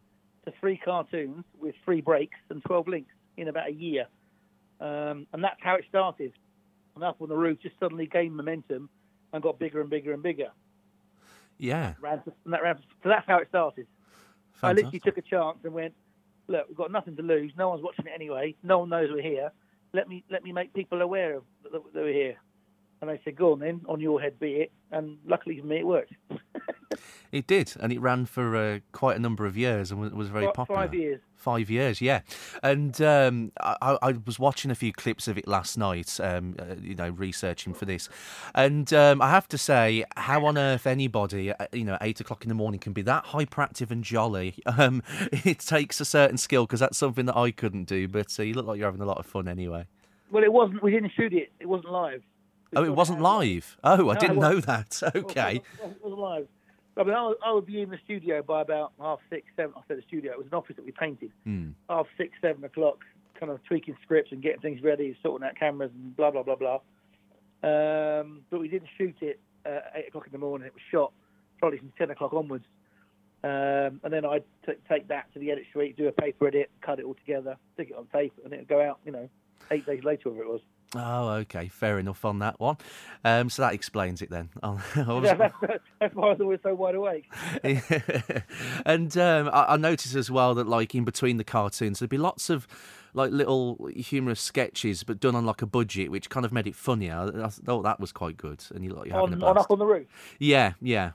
to 0.46 0.54
three 0.60 0.78
cartoons 0.78 1.44
with 1.60 1.76
three 1.86 2.02
breaks 2.02 2.40
and 2.50 2.64
12 2.64 2.88
links 2.88 3.14
in 3.38 3.48
about 3.48 3.70
a 3.70 3.74
year. 3.74 4.08
Um, 4.80 5.28
and 5.34 5.44
that's 5.44 5.60
how 5.62 5.76
it 5.76 5.86
started. 5.88 6.34
And 6.96 7.04
up 7.04 7.18
on 7.22 7.30
the 7.30 7.38
roof 7.38 7.60
just 7.62 7.76
suddenly 7.80 8.08
gained 8.08 8.36
momentum 8.36 8.90
and 9.32 9.44
got 9.44 9.60
bigger 9.60 9.80
and 9.80 9.90
bigger 9.90 10.14
and 10.14 10.24
bigger. 10.24 10.50
Yeah. 11.58 11.94
Ran 12.02 12.24
to, 12.24 12.34
and 12.44 12.54
that 12.54 12.64
ran, 12.64 12.78
so 13.04 13.10
that's 13.10 13.28
how 13.28 13.38
it 13.38 13.48
started. 13.50 13.86
I 14.64 14.74
literally 14.74 15.00
took 15.00 15.18
a 15.18 15.22
chance 15.22 15.58
and 15.64 15.74
went, 15.74 15.94
look, 16.48 16.68
we've 16.68 16.78
got 16.78 16.92
nothing 16.92 17.16
to 17.16 17.24
lose. 17.24 17.52
No 17.58 17.70
one's 17.70 17.84
watching 17.84 18.08
it 18.08 18.12
anyway. 18.14 18.56
No 18.64 18.80
one 18.80 18.90
knows 18.90 19.10
we're 19.12 19.22
here. 19.22 19.52
Let 19.94 20.08
me 20.08 20.24
let 20.30 20.44
me 20.44 20.52
make 20.52 20.74
people 20.74 21.02
aware 21.02 21.36
of 21.38 21.44
that, 21.64 21.72
that 21.72 21.84
we're 21.94 22.14
here. 22.14 22.38
And 23.02 23.10
they 23.10 23.20
said, 23.24 23.36
go 23.36 23.54
on 23.54 23.60
then, 23.60 23.82
on 23.88 24.00
your 24.00 24.22
head 24.22 24.40
be 24.40 24.54
it. 24.54 24.72
And 24.92 25.18
luckily 25.26 25.60
for 25.60 25.66
me, 25.66 25.80
it 25.80 25.88
worked. 25.88 26.14
It 27.32 27.48
did, 27.48 27.74
and 27.80 27.94
it 27.94 28.02
ran 28.02 28.26
for 28.26 28.58
uh, 28.58 28.80
quite 28.92 29.16
a 29.16 29.20
number 29.20 29.46
of 29.46 29.56
years 29.56 29.90
and 29.90 30.02
was, 30.02 30.12
was 30.12 30.28
very 30.28 30.52
popular. 30.52 30.82
Five 30.82 30.94
years. 30.94 31.22
Five 31.38 31.70
years, 31.70 32.02
yeah. 32.02 32.22
And 32.62 33.02
um, 33.02 33.54
I, 33.62 33.98
I 34.02 34.12
was 34.26 34.38
watching 34.38 34.70
a 34.70 34.76
few 34.76 34.92
clips 34.92 35.30
of 35.30 35.38
it 35.38 35.48
last 35.48 35.78
night, 35.78 36.20
um, 36.22 36.56
uh, 36.60 36.76
you 36.82 36.94
know, 36.94 37.10
researching 37.10 37.74
for 37.74 37.86
this. 37.86 38.10
And 38.54 38.92
um, 38.94 39.22
I 39.22 39.30
have 39.30 39.48
to 39.48 39.58
say, 39.58 40.04
how 40.18 40.46
on 40.46 40.58
earth 40.58 40.86
anybody, 40.86 41.54
uh, 41.54 41.68
you 41.72 41.86
know, 41.86 41.98
eight 42.02 42.20
o'clock 42.20 42.44
in 42.44 42.50
the 42.50 42.56
morning 42.56 42.82
can 42.82 42.92
be 42.92 43.02
that 43.04 43.26
hyperactive 43.26 43.92
and 43.92 44.04
jolly? 44.04 44.56
Um, 44.82 45.04
it 45.32 45.60
takes 45.60 46.00
a 46.00 46.06
certain 46.06 46.38
skill 46.38 46.66
because 46.66 46.80
that's 46.80 46.98
something 46.98 47.26
that 47.26 47.36
I 47.36 47.52
couldn't 47.52 47.84
do. 47.86 48.08
But 48.08 48.34
uh, 48.40 48.44
you 48.44 48.54
look 48.54 48.66
like 48.66 48.78
you're 48.78 48.88
having 48.88 49.02
a 49.02 49.06
lot 49.06 49.18
of 49.18 49.26
fun 49.26 49.48
anyway. 49.48 49.86
Well, 50.32 50.44
it 50.44 50.52
wasn't. 50.52 50.82
We 50.82 50.92
didn't 50.92 51.12
shoot 51.12 51.34
it. 51.34 51.52
It 51.60 51.68
wasn't 51.68 51.92
live. 51.92 52.24
Oh, 52.76 52.84
it 52.84 52.96
wasn't 52.96 53.22
live. 53.22 53.78
Oh, 53.84 54.10
I 54.10 54.14
No, 54.14 54.20
didn't 54.20 54.40
know 54.40 54.60
that. 54.62 55.02
Okay. 55.16 55.62
It 55.82 55.82
wasn't, 55.82 55.98
it 55.98 56.04
wasn't 56.04 56.20
live. 56.22 56.48
I 56.98 57.04
mean, 57.04 57.14
I, 57.14 57.28
would- 57.28 57.38
I 57.46 57.52
would 57.54 57.66
be 57.66 57.82
in 57.82 57.90
the 57.90 57.98
studio 58.04 58.42
by 58.44 58.62
about 58.62 58.92
half 59.00 59.20
six, 59.30 59.48
seven. 59.56 59.74
I 59.78 59.82
said 59.88 59.98
the 59.98 60.02
studio. 60.04 60.32
It 60.34 60.38
was 60.38 60.48
an 60.48 60.54
office 60.54 60.76
that 60.76 60.86
we 60.86 60.92
painted. 60.92 61.32
Hmm. 61.46 61.70
Half 61.90 62.08
six, 62.18 62.34
seven 62.42 62.64
o'clock, 62.64 63.00
kind 63.40 63.52
of 63.52 63.64
tweaking 63.64 63.96
scripts 64.04 64.32
and 64.32 64.42
getting 64.42 64.62
things 64.62 64.82
ready, 64.84 65.18
sorting 65.24 65.48
out 65.48 65.56
cameras 65.56 65.92
and 65.94 66.16
blah 66.16 66.32
blah 66.32 66.44
blah 66.44 66.56
blah. 66.56 66.80
Um, 67.64 68.42
but 68.50 68.60
we 68.60 68.68
didn't 68.68 68.90
shoot 68.98 69.16
it 69.22 69.40
at 69.66 69.92
eight 69.96 70.08
o'clock 70.10 70.26
in 70.26 70.32
the 70.32 70.38
morning. 70.38 70.68
It 70.68 70.74
was 70.74 70.82
shot 70.92 71.12
probably 71.60 71.78
from 71.80 71.94
ten 71.98 72.10
o'clock 72.12 72.34
onwards. 72.34 72.66
Um, 73.44 74.00
and 74.04 74.12
then 74.12 74.24
I'd 74.26 74.44
t- 74.66 74.74
take 74.88 75.08
that 75.08 75.32
to 75.34 75.40
the 75.40 75.50
edit 75.52 75.64
suite, 75.72 75.98
do 75.98 76.08
a 76.08 76.12
paper 76.12 76.48
edit, 76.48 76.70
cut 76.82 77.00
it 77.00 77.06
all 77.06 77.16
together, 77.16 77.58
stick 77.74 77.90
it 77.90 77.96
on 77.98 78.06
tape, 78.14 78.34
and 78.44 78.54
it'd 78.54 78.68
go 78.68 78.82
out. 78.82 79.00
You 79.06 79.12
know, 79.14 79.30
eight 79.72 79.86
days 79.86 80.04
later, 80.04 80.30
whatever 80.30 80.44
it 80.48 80.52
was. 80.52 80.62
Oh, 80.96 81.30
okay. 81.30 81.68
Fair 81.70 82.00
enough 82.00 82.26
on 82.26 82.40
that 82.40 82.60
one. 82.60 82.78
Um, 83.24 83.50
so 83.50 83.62
that 83.62 83.74
explains 83.74 84.22
it 84.22 84.30
then. 84.30 84.50
Yeah, 84.62 85.36
that's, 85.36 85.54
that's 86.00 86.16
why 86.16 86.28
I 86.28 86.30
was 86.32 86.42
always 86.42 86.60
so 86.64 86.74
wide 86.76 86.96
awake. 86.96 87.32
and 88.86 89.18
um, 89.18 89.50
I, 89.54 89.66
I 89.70 89.78
noticed 89.78 90.16
as 90.16 90.30
well 90.30 90.54
that, 90.56 90.68
like, 90.68 90.94
in 90.94 91.04
between 91.06 91.38
the 91.38 91.44
cartoons, 91.44 92.00
there'd 92.00 92.10
be 92.10 92.18
lots 92.18 92.50
of 92.50 92.68
like 93.14 93.32
little 93.32 93.90
humorous 93.96 94.40
sketches, 94.40 95.04
but 95.04 95.20
done 95.20 95.36
on 95.36 95.46
like 95.46 95.62
a 95.62 95.66
budget, 95.66 96.12
which 96.12 96.30
kind 96.30 96.46
of 96.46 96.54
made 96.54 96.68
it 96.68 96.76
funnier. 96.76 97.14
I, 97.14 97.46
I 97.46 97.48
thought 97.50 97.84
that 97.84 98.00
was 98.00 98.12
quite 98.12 98.38
good, 98.38 98.64
and 98.74 98.84
you 98.84 98.92
like 98.92 99.08
you're 99.08 99.16
having 99.16 99.34
On, 99.34 99.42
a 99.42 99.46
on 99.46 99.58
up 99.58 99.70
on 99.70 99.80
the 99.80 99.86
roof. 99.86 100.08
Yeah, 100.40 100.74
yeah, 100.82 101.12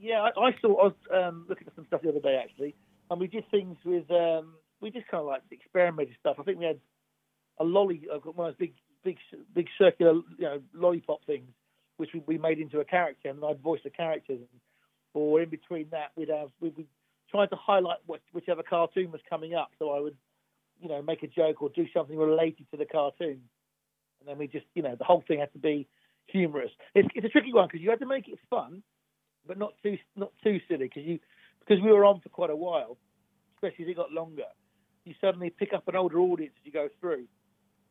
Yeah, 0.00 0.22
I, 0.22 0.40
I 0.40 0.56
saw. 0.60 0.74
I 0.74 0.84
was 0.84 0.94
um, 1.14 1.46
looking 1.48 1.68
at 1.68 1.74
some 1.76 1.86
stuff 1.86 2.02
the 2.02 2.08
other 2.08 2.20
day 2.20 2.40
actually, 2.42 2.74
and 3.10 3.20
we 3.20 3.26
did 3.28 3.48
things 3.50 3.76
with. 3.84 4.10
Um, 4.10 4.54
we 4.80 4.90
just 4.90 5.06
kind 5.08 5.20
of 5.20 5.26
like 5.26 5.42
experimented 5.50 6.16
stuff. 6.20 6.36
I 6.38 6.42
think 6.42 6.58
we 6.58 6.66
had 6.66 6.80
a 7.58 7.64
lolly, 7.64 8.02
uh, 8.12 8.18
got 8.18 8.36
one 8.36 8.48
of 8.48 8.54
those 8.54 8.58
big, 8.58 8.74
big, 9.06 9.18
big 9.54 9.68
circular, 9.78 10.14
you 10.38 10.44
know, 10.44 10.60
lollipop 10.74 11.24
things, 11.26 11.48
which 11.96 12.10
we, 12.12 12.22
we 12.26 12.38
made 12.38 12.58
into 12.58 12.80
a 12.80 12.84
character, 12.84 13.30
and 13.30 13.42
I'd 13.44 13.60
voice 13.60 13.80
the 13.84 13.90
characters. 13.90 14.40
Or 15.14 15.40
in 15.40 15.48
between 15.48 15.86
that, 15.92 16.10
we'd 16.16 16.28
have 16.28 16.50
we 16.60 16.70
we 16.70 16.86
tried 17.30 17.46
to 17.46 17.56
highlight 17.56 17.98
whichever 18.32 18.62
cartoon 18.62 19.12
was 19.12 19.20
coming 19.30 19.54
up. 19.54 19.70
So 19.78 19.90
I 19.90 20.00
would, 20.00 20.16
you 20.80 20.88
know, 20.88 21.00
make 21.00 21.22
a 21.22 21.26
joke 21.26 21.62
or 21.62 21.70
do 21.70 21.86
something 21.94 22.18
related 22.18 22.66
to 22.72 22.76
the 22.76 22.84
cartoon, 22.84 23.40
and 24.20 24.26
then 24.26 24.36
we 24.36 24.46
just, 24.46 24.66
you 24.74 24.82
know, 24.82 24.94
the 24.94 25.04
whole 25.04 25.24
thing 25.26 25.38
had 25.38 25.52
to 25.54 25.58
be 25.58 25.88
humorous. 26.26 26.70
It's, 26.94 27.08
it's 27.14 27.24
a 27.24 27.28
tricky 27.30 27.52
one 27.52 27.68
because 27.68 27.80
you 27.80 27.90
had 27.90 28.00
to 28.00 28.06
make 28.06 28.28
it 28.28 28.38
fun, 28.50 28.82
but 29.46 29.56
not 29.56 29.72
too 29.82 29.96
not 30.16 30.32
too 30.44 30.58
silly 30.68 30.88
because 30.88 31.04
you 31.04 31.18
because 31.60 31.82
we 31.82 31.92
were 31.92 32.04
on 32.04 32.20
for 32.20 32.28
quite 32.28 32.50
a 32.50 32.56
while, 32.56 32.98
especially 33.54 33.86
as 33.86 33.90
it 33.92 33.96
got 33.96 34.12
longer. 34.12 34.50
You 35.04 35.14
suddenly 35.20 35.50
pick 35.50 35.72
up 35.72 35.88
an 35.88 35.96
older 35.96 36.18
audience 36.18 36.54
as 36.60 36.66
you 36.66 36.72
go 36.72 36.88
through, 37.00 37.26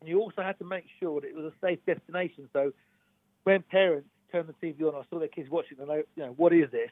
and 0.00 0.08
you 0.08 0.20
also 0.20 0.42
had 0.42 0.58
to 0.58 0.64
make 0.64 0.84
sure 1.00 1.20
that 1.20 1.26
it 1.26 1.34
was 1.34 1.46
a 1.46 1.66
safe 1.66 1.78
destination. 1.86 2.48
So 2.52 2.72
when 3.44 3.62
parents 3.62 4.08
turn 4.30 4.46
the 4.46 4.66
TV 4.66 4.82
on, 4.82 4.94
I 4.94 5.02
saw 5.08 5.18
their 5.18 5.28
kids 5.28 5.48
watching, 5.50 5.78
and 5.80 5.88
they, 5.88 6.02
you 6.16 6.24
know, 6.24 6.34
what 6.36 6.52
is 6.52 6.70
this? 6.70 6.90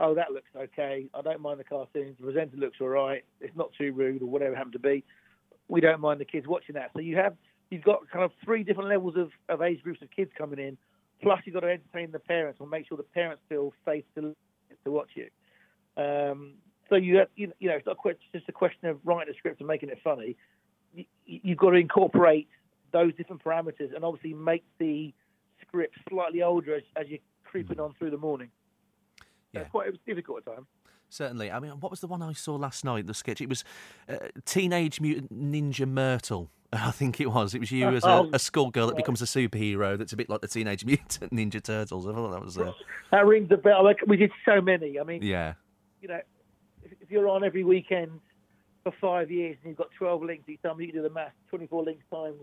Oh, 0.00 0.14
that 0.14 0.32
looks 0.32 0.48
okay. 0.56 1.06
I 1.14 1.22
don't 1.22 1.40
mind 1.40 1.60
the 1.60 1.64
cartoons. 1.64 2.16
The 2.18 2.24
presenter 2.24 2.56
looks 2.56 2.78
all 2.80 2.88
right. 2.88 3.24
It's 3.40 3.56
not 3.56 3.70
too 3.78 3.92
rude 3.92 4.22
or 4.22 4.26
whatever 4.26 4.54
it 4.54 4.56
happened 4.56 4.72
to 4.72 4.80
be. 4.80 5.04
We 5.68 5.80
don't 5.80 6.00
mind 6.00 6.20
the 6.20 6.24
kids 6.24 6.46
watching 6.48 6.74
that. 6.74 6.90
So 6.94 7.00
you 7.00 7.16
have 7.16 7.34
you've 7.70 7.84
got 7.84 8.08
kind 8.10 8.24
of 8.24 8.32
three 8.44 8.64
different 8.64 8.88
levels 8.88 9.14
of, 9.16 9.30
of 9.48 9.62
age 9.62 9.82
groups 9.82 10.02
of 10.02 10.10
kids 10.10 10.30
coming 10.36 10.58
in. 10.58 10.76
Plus, 11.22 11.40
you've 11.44 11.54
got 11.54 11.60
to 11.60 11.68
entertain 11.68 12.10
the 12.10 12.18
parents 12.18 12.58
and 12.60 12.68
make 12.68 12.88
sure 12.88 12.96
the 12.96 13.04
parents 13.04 13.42
feel 13.48 13.72
safe 13.84 14.04
to 14.16 14.34
to 14.84 14.90
watch 14.90 15.10
you. 15.14 15.28
Um, 15.96 16.54
so 16.90 16.96
you 16.96 17.18
have, 17.18 17.28
you 17.36 17.52
you 17.60 17.68
know 17.68 17.76
it's 17.76 17.86
not 17.86 17.96
quite 17.96 18.18
just 18.32 18.48
a 18.48 18.52
question 18.52 18.88
of 18.88 18.98
writing 19.04 19.32
a 19.32 19.36
script 19.38 19.60
and 19.60 19.68
making 19.68 19.90
it 19.90 19.98
funny. 20.02 20.36
You, 20.94 21.04
you've 21.26 21.58
got 21.58 21.70
to 21.70 21.76
incorporate 21.76 22.48
those 22.92 23.14
different 23.16 23.42
parameters 23.42 23.94
and 23.94 24.04
obviously 24.04 24.34
make 24.34 24.64
the 24.78 25.12
script 25.66 25.96
slightly 26.08 26.42
older 26.42 26.76
as, 26.76 26.82
as 26.96 27.08
you 27.08 27.18
creeping 27.44 27.80
on 27.80 27.94
through 27.98 28.10
the 28.10 28.18
morning. 28.18 28.50
Yeah. 29.52 29.62
It's 29.62 29.70
quite 29.70 29.88
it 29.88 29.90
was 29.90 30.00
difficult 30.06 30.38
at 30.46 30.54
times. 30.54 30.66
Certainly. 31.08 31.50
I 31.50 31.60
mean, 31.60 31.72
what 31.78 31.90
was 31.90 32.00
the 32.00 32.08
one 32.08 32.22
I 32.22 32.32
saw 32.32 32.56
last 32.56 32.84
night? 32.84 33.06
The 33.06 33.14
sketch. 33.14 33.40
It 33.40 33.48
was 33.48 33.62
uh, 34.08 34.16
Teenage 34.44 35.00
Mutant 35.00 35.32
Ninja 35.32 35.86
Myrtle. 35.86 36.50
I 36.72 36.90
think 36.90 37.20
it 37.20 37.30
was. 37.30 37.54
It 37.54 37.60
was 37.60 37.70
you 37.70 37.88
as 37.88 38.04
a, 38.04 38.08
Oh, 38.08 38.30
a 38.32 38.38
schoolgirl 38.38 38.88
that 38.88 38.96
becomes 38.96 39.22
a 39.22 39.26
superhero. 39.26 39.96
That's 39.96 40.12
a 40.12 40.16
bit 40.16 40.28
like 40.28 40.40
the 40.40 40.48
Teenage 40.48 40.84
Mutant 40.86 41.32
Ninja 41.32 41.62
Turtles. 41.62 42.08
I 42.08 42.12
thought 42.12 42.32
that 42.32 42.42
was. 42.44 42.58
Uh, 42.58 42.72
That 43.12 43.26
rings 43.26 43.50
a 43.52 43.56
bell. 43.56 43.88
We 44.06 44.16
did 44.16 44.32
so 44.44 44.60
many. 44.60 44.98
I 44.98 45.04
mean, 45.04 45.22
yeah. 45.22 45.54
you 46.00 46.08
know, 46.08 46.20
if, 46.82 46.92
if 47.00 47.10
you're 47.10 47.28
on 47.28 47.44
every 47.44 47.62
weekend 47.62 48.20
for 48.84 48.92
five 49.00 49.30
years 49.30 49.56
and 49.62 49.70
you've 49.70 49.78
got 49.78 49.90
12 49.98 50.22
links 50.22 50.48
each 50.48 50.62
time, 50.62 50.80
you 50.80 50.86
can 50.86 50.96
do 50.96 51.02
the 51.02 51.10
math. 51.10 51.32
24 51.50 51.84
links 51.84 52.04
times 52.12 52.38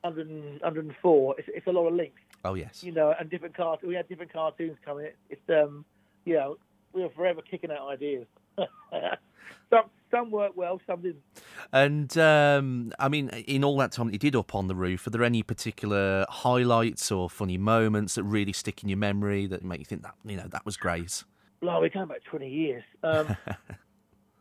100, 0.00 0.60
104. 0.62 1.34
It's, 1.38 1.48
it's 1.52 1.66
a 1.66 1.70
lot 1.70 1.86
of 1.86 1.94
links, 1.94 2.20
Oh 2.44 2.54
yes. 2.54 2.82
you 2.82 2.92
know. 2.92 3.14
And 3.18 3.30
different 3.30 3.56
cart. 3.56 3.80
We 3.86 3.94
had 3.94 4.08
different 4.08 4.32
cartoons 4.32 4.76
coming. 4.84 5.08
It's 5.30 5.40
um, 5.48 5.84
you 6.24 6.34
know, 6.34 6.56
we 6.92 7.02
were 7.02 7.10
forever 7.10 7.42
kicking 7.42 7.70
out 7.70 7.88
ideas. 7.88 8.26
some 9.70 9.84
some 10.10 10.30
worked 10.30 10.56
well, 10.56 10.80
some 10.86 11.02
didn't. 11.02 11.22
And 11.72 12.16
um, 12.18 12.92
I 12.98 13.08
mean, 13.08 13.28
in 13.28 13.64
all 13.64 13.76
that 13.78 13.92
time 13.92 14.06
that 14.06 14.12
you 14.12 14.18
did 14.18 14.36
up 14.36 14.54
on 14.54 14.68
the 14.68 14.74
roof, 14.74 15.06
are 15.06 15.10
there 15.10 15.24
any 15.24 15.42
particular 15.42 16.24
highlights 16.28 17.10
or 17.12 17.28
funny 17.28 17.58
moments 17.58 18.14
that 18.14 18.22
really 18.24 18.52
stick 18.52 18.82
in 18.82 18.88
your 18.88 18.98
memory 18.98 19.46
that 19.46 19.64
make 19.64 19.80
you 19.80 19.84
think 19.84 20.02
that 20.02 20.14
you 20.24 20.36
know 20.36 20.46
that 20.48 20.64
was 20.64 20.76
great? 20.76 21.24
Well, 21.62 21.80
we're 21.80 21.88
going 21.88 22.08
back 22.08 22.22
20 22.24 22.48
years. 22.48 22.84
Um, 23.02 23.36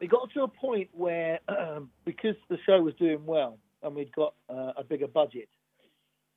it 0.05 0.11
got 0.11 0.31
to 0.35 0.43
a 0.43 0.47
point 0.47 0.89
where, 0.93 1.39
um, 1.47 1.89
because 2.05 2.35
the 2.47 2.57
show 2.63 2.79
was 2.79 2.93
doing 2.95 3.25
well 3.25 3.57
and 3.81 3.95
we'd 3.95 4.13
got 4.13 4.35
uh, 4.49 4.73
a 4.77 4.83
bigger 4.83 5.07
budget, 5.07 5.49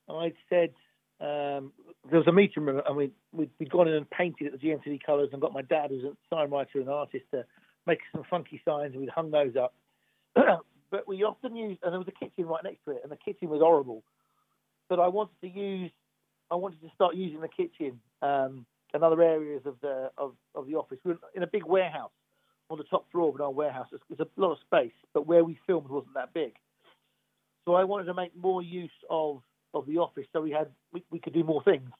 I 0.08 0.32
said 0.48 0.70
um, 1.20 1.72
there 2.08 2.18
was 2.18 2.26
a 2.26 2.32
meeting 2.32 2.64
room 2.64 2.80
and 2.86 2.96
we, 2.96 3.10
we'd, 3.32 3.50
we'd 3.58 3.70
gone 3.70 3.86
in 3.86 3.94
and 3.94 4.08
painted 4.08 4.46
it 4.46 4.58
the 4.58 4.66
GMTV 4.66 5.00
colours 5.04 5.28
and 5.32 5.42
got 5.42 5.52
my 5.52 5.60
dad, 5.60 5.90
who's 5.90 6.04
a 6.04 6.16
sign 6.30 6.48
writer 6.50 6.80
and 6.80 6.88
artist, 6.88 7.26
to 7.32 7.44
make 7.86 7.98
some 8.10 8.22
funky 8.30 8.62
signs 8.64 8.92
and 8.92 9.00
we'd 9.00 9.10
hung 9.10 9.30
those 9.30 9.54
up. 9.54 9.74
but 10.90 11.06
we 11.06 11.22
often 11.22 11.54
used, 11.54 11.80
and 11.82 11.92
there 11.92 11.98
was 11.98 12.08
a 12.08 12.24
kitchen 12.24 12.46
right 12.46 12.64
next 12.64 12.82
to 12.86 12.92
it, 12.92 13.00
and 13.02 13.12
the 13.12 13.16
kitchen 13.16 13.50
was 13.50 13.60
horrible. 13.60 14.02
But 14.88 14.98
I 14.98 15.08
wanted 15.08 15.38
to 15.42 15.48
use, 15.48 15.90
I 16.50 16.54
wanted 16.54 16.80
to 16.80 16.88
start 16.94 17.16
using 17.16 17.42
the 17.42 17.48
kitchen 17.48 18.00
um, 18.22 18.64
and 18.94 19.02
other 19.02 19.20
areas 19.22 19.60
of 19.66 19.74
the 19.82 20.10
of, 20.16 20.32
of 20.54 20.66
the 20.66 20.76
office. 20.76 20.98
We 21.04 21.12
were 21.12 21.18
in 21.34 21.42
a 21.42 21.46
big 21.46 21.66
warehouse 21.66 22.12
on 22.70 22.78
the 22.78 22.84
top 22.84 23.10
floor 23.10 23.34
of 23.34 23.40
our 23.40 23.50
warehouse. 23.50 23.88
It's 24.10 24.20
a 24.20 24.26
lot 24.36 24.52
of 24.52 24.58
space, 24.66 24.92
but 25.14 25.26
where 25.26 25.44
we 25.44 25.58
filmed 25.66 25.88
wasn't 25.88 26.14
that 26.14 26.34
big. 26.34 26.54
So 27.66 27.74
I 27.74 27.84
wanted 27.84 28.04
to 28.04 28.14
make 28.14 28.36
more 28.36 28.62
use 28.62 28.90
of 29.10 29.42
of 29.74 29.86
the 29.86 29.98
office, 29.98 30.24
so 30.32 30.40
we 30.40 30.50
had 30.50 30.68
we, 30.92 31.04
we 31.10 31.18
could 31.18 31.34
do 31.34 31.44
more 31.44 31.62
things. 31.62 31.90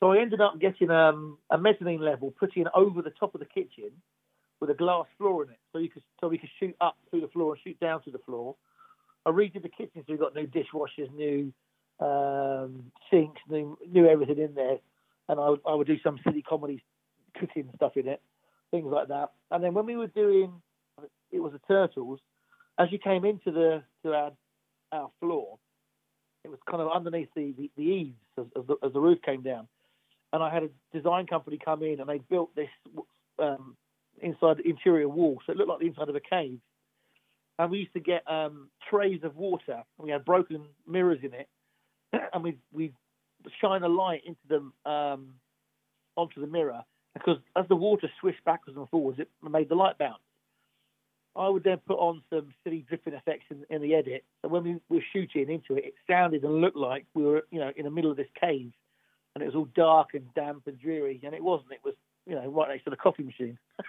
So 0.00 0.12
I 0.12 0.18
ended 0.20 0.40
up 0.40 0.58
getting 0.60 0.90
um, 0.90 1.38
a 1.50 1.58
mezzanine 1.58 2.00
level, 2.00 2.32
putting 2.38 2.64
over 2.74 3.02
the 3.02 3.10
top 3.10 3.34
of 3.34 3.40
the 3.40 3.46
kitchen 3.46 3.90
with 4.60 4.70
a 4.70 4.74
glass 4.74 5.06
floor 5.18 5.44
in 5.44 5.50
it, 5.50 5.58
so 5.72 5.78
you 5.78 5.90
could 5.90 6.02
so 6.20 6.28
we 6.28 6.38
could 6.38 6.50
shoot 6.58 6.74
up 6.80 6.96
through 7.10 7.20
the 7.20 7.28
floor 7.28 7.52
and 7.52 7.60
shoot 7.62 7.78
down 7.80 8.02
to 8.04 8.10
the 8.10 8.18
floor. 8.18 8.56
I 9.26 9.30
redid 9.30 9.62
the 9.62 9.68
kitchen, 9.68 10.04
so 10.06 10.12
we 10.12 10.16
got 10.16 10.34
new 10.34 10.46
dishwashers, 10.46 11.12
new 11.14 11.52
um, 12.00 12.90
sinks, 13.10 13.40
new 13.48 13.78
new 13.90 14.06
everything 14.06 14.38
in 14.38 14.54
there, 14.54 14.78
and 15.28 15.38
I 15.38 15.54
I 15.68 15.74
would 15.74 15.86
do 15.86 15.98
some 16.02 16.18
silly 16.24 16.42
comedy 16.42 16.82
cooking 17.38 17.68
stuff 17.76 17.96
in 17.96 18.08
it, 18.08 18.22
things 18.70 18.86
like 18.90 19.08
that. 19.08 19.30
And 19.50 19.62
then 19.62 19.74
when 19.74 19.86
we 19.86 19.96
were 19.96 20.08
doing, 20.08 20.52
it 21.30 21.40
was 21.40 21.52
the 21.52 21.60
turtles. 21.66 22.20
As 22.78 22.88
you 22.90 22.98
came 22.98 23.24
into 23.24 23.50
the 23.50 23.82
to 24.04 24.14
our 24.14 24.32
our 24.92 25.10
floor, 25.20 25.58
it 26.44 26.48
was 26.48 26.58
kind 26.68 26.82
of 26.82 26.90
underneath 26.92 27.28
the 27.34 27.52
the, 27.56 27.70
the 27.76 27.82
eaves 27.82 28.16
as, 28.38 28.46
as, 28.56 28.66
the, 28.66 28.76
as 28.84 28.92
the 28.92 29.00
roof 29.00 29.18
came 29.24 29.42
down, 29.42 29.68
and 30.32 30.42
I 30.42 30.52
had 30.52 30.62
a 30.64 30.68
design 30.92 31.26
company 31.26 31.58
come 31.62 31.82
in 31.82 32.00
and 32.00 32.08
they 32.08 32.18
built 32.18 32.54
this 32.54 32.68
um, 33.38 33.76
inside 34.20 34.58
the 34.58 34.68
interior 34.68 35.08
wall, 35.08 35.38
so 35.44 35.52
it 35.52 35.56
looked 35.56 35.70
like 35.70 35.80
the 35.80 35.86
inside 35.86 36.08
of 36.08 36.16
a 36.16 36.20
cave. 36.20 36.60
And 37.60 37.72
we 37.72 37.78
used 37.78 37.92
to 37.94 38.00
get 38.00 38.22
um, 38.30 38.68
trays 38.88 39.24
of 39.24 39.34
water. 39.34 39.82
And 39.98 40.04
we 40.04 40.12
had 40.12 40.24
broken 40.24 40.64
mirrors 40.86 41.18
in 41.24 41.34
it, 41.34 41.48
and 42.32 42.44
we 42.44 42.56
we 42.72 42.92
shine 43.60 43.82
a 43.82 43.88
light 43.88 44.22
into 44.24 44.40
them 44.48 44.72
um, 44.86 45.34
onto 46.16 46.40
the 46.40 46.46
mirror 46.46 46.82
because 47.14 47.38
as 47.56 47.66
the 47.68 47.76
water 47.76 48.08
swished 48.20 48.44
backwards 48.44 48.76
and 48.76 48.88
forwards, 48.88 49.18
it 49.18 49.28
made 49.48 49.68
the 49.68 49.74
light 49.74 49.98
bounce. 49.98 50.20
I 51.36 51.48
would 51.48 51.62
then 51.62 51.78
put 51.86 51.98
on 51.98 52.22
some 52.30 52.48
silly 52.64 52.84
dripping 52.88 53.14
effects 53.14 53.44
in, 53.50 53.64
in 53.70 53.80
the 53.80 53.94
edit, 53.94 54.24
so 54.42 54.48
when 54.48 54.64
we 54.64 54.76
were 54.88 55.04
shooting 55.12 55.48
into 55.50 55.76
it, 55.76 55.86
it 55.86 55.94
sounded 56.08 56.42
and 56.42 56.60
looked 56.60 56.76
like 56.76 57.06
we 57.14 57.22
were, 57.22 57.46
you 57.50 57.60
know, 57.60 57.70
in 57.76 57.84
the 57.84 57.90
middle 57.90 58.10
of 58.10 58.16
this 58.16 58.28
cave, 58.40 58.72
and 59.34 59.42
it 59.42 59.46
was 59.46 59.54
all 59.54 59.68
dark 59.76 60.14
and 60.14 60.32
damp 60.34 60.66
and 60.66 60.80
dreary, 60.80 61.20
and 61.22 61.34
it 61.34 61.42
wasn't. 61.42 61.70
It 61.72 61.80
was, 61.84 61.94
you 62.26 62.34
know, 62.34 62.48
right 62.48 62.68
next 62.70 62.84
to 62.84 62.90
the 62.90 62.96
coffee 62.96 63.22
machine. 63.22 63.58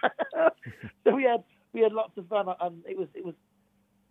so 1.04 1.14
we 1.14 1.24
had 1.24 1.42
we 1.72 1.80
had 1.80 1.92
lots 1.92 2.16
of 2.16 2.28
fun, 2.28 2.46
and 2.60 2.82
it 2.88 2.96
was 2.96 3.08
it 3.14 3.24
was 3.24 3.34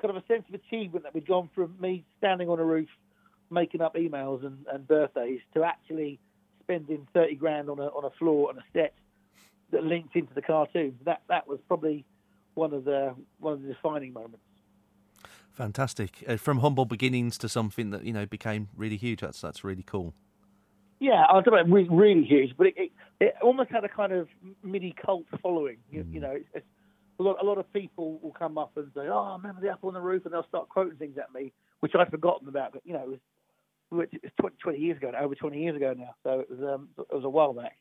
kind 0.02 0.16
of 0.16 0.22
a 0.22 0.26
sense 0.28 0.44
of 0.50 0.56
achievement 0.56 1.04
that 1.04 1.14
we'd 1.14 1.28
gone 1.28 1.50
from 1.54 1.76
me 1.80 2.06
standing 2.18 2.50
on 2.50 2.60
a 2.60 2.66
roof 2.66 2.90
making 3.52 3.82
up 3.82 3.96
emails 3.96 4.46
and, 4.46 4.66
and 4.72 4.88
birthdays 4.88 5.40
to 5.54 5.64
actually 5.64 6.20
spending 6.70 7.08
30 7.14 7.36
grand 7.36 7.70
on 7.70 7.80
a, 7.80 7.88
on 7.88 8.06
a 8.06 8.12
floor 8.12 8.52
and 8.52 8.60
a 8.60 8.64
set 8.74 8.94
that 9.72 9.84
linked 9.84 10.16
into 10.16 10.34
the 10.34 10.42
cartoon. 10.42 10.98
That 11.06 11.22
that 11.30 11.48
was 11.48 11.60
probably 11.68 12.06
one 12.54 12.74
of 12.74 12.86
the 12.86 13.16
one 13.40 13.54
of 13.54 13.62
the 13.62 13.70
defining 13.70 14.14
moments. 14.14 14.46
Fantastic. 15.52 16.24
Uh, 16.28 16.38
from 16.38 16.60
humble 16.60 16.86
beginnings 16.86 17.38
to 17.40 17.50
something 17.50 17.90
that 17.90 18.04
you 18.04 18.14
know 18.14 18.26
became 18.26 18.70
really 18.76 18.98
huge. 18.98 19.22
That's 19.22 19.42
that's 19.42 19.64
really 19.64 19.84
cool. 19.84 20.14
Yeah, 21.00 21.24
I 21.30 21.42
don't 21.42 21.54
know, 21.54 21.74
really, 21.74 21.88
really 21.90 22.24
huge, 22.26 22.58
but 22.58 22.68
it, 22.68 22.74
it, 22.76 22.92
it 23.22 23.36
almost 23.42 23.72
had 23.72 23.86
a 23.86 23.88
kind 23.88 24.12
of 24.12 24.28
mini 24.62 24.94
cult 25.06 25.24
following. 25.42 25.78
You, 25.90 26.06
you 26.12 26.20
know, 26.20 26.32
it's, 26.32 26.50
it's, 26.54 26.66
a 27.20 27.24
lot 27.24 27.38
a 27.42 27.46
lot 27.46 27.58
of 27.58 27.72
people 27.72 28.20
will 28.22 28.34
come 28.34 28.58
up 28.58 28.72
and 28.76 28.92
say, 28.94 29.08
"Oh, 29.08 29.30
I 29.32 29.34
remember 29.38 29.62
the 29.62 29.70
apple 29.70 29.88
on 29.88 29.94
the 29.94 30.02
roof," 30.02 30.26
and 30.26 30.34
they'll 30.34 30.48
start 30.48 30.70
quoting 30.70 30.98
things 30.98 31.18
at 31.18 31.34
me, 31.34 31.52
which 31.80 31.94
I'd 31.96 32.12
forgotten 32.12 32.48
about. 32.48 32.74
But 32.74 32.82
you 32.86 32.94
know, 32.94 33.02
it 33.02 33.08
was, 33.10 33.20
were- 33.92 34.08
it's 34.12 34.34
20, 34.40 34.56
20 34.62 34.80
years 34.80 34.98
ago, 34.98 35.12
now, 35.12 35.20
over 35.20 35.36
20 35.36 35.62
years 35.62 35.76
ago 35.76 35.94
now, 35.98 36.16
so 36.24 36.40
it 36.42 36.50
was 36.50 36.60
um, 36.62 36.90
it 36.98 37.16
was 37.16 37.24
a 37.24 37.30
while 37.30 37.54
back. 37.54 37.78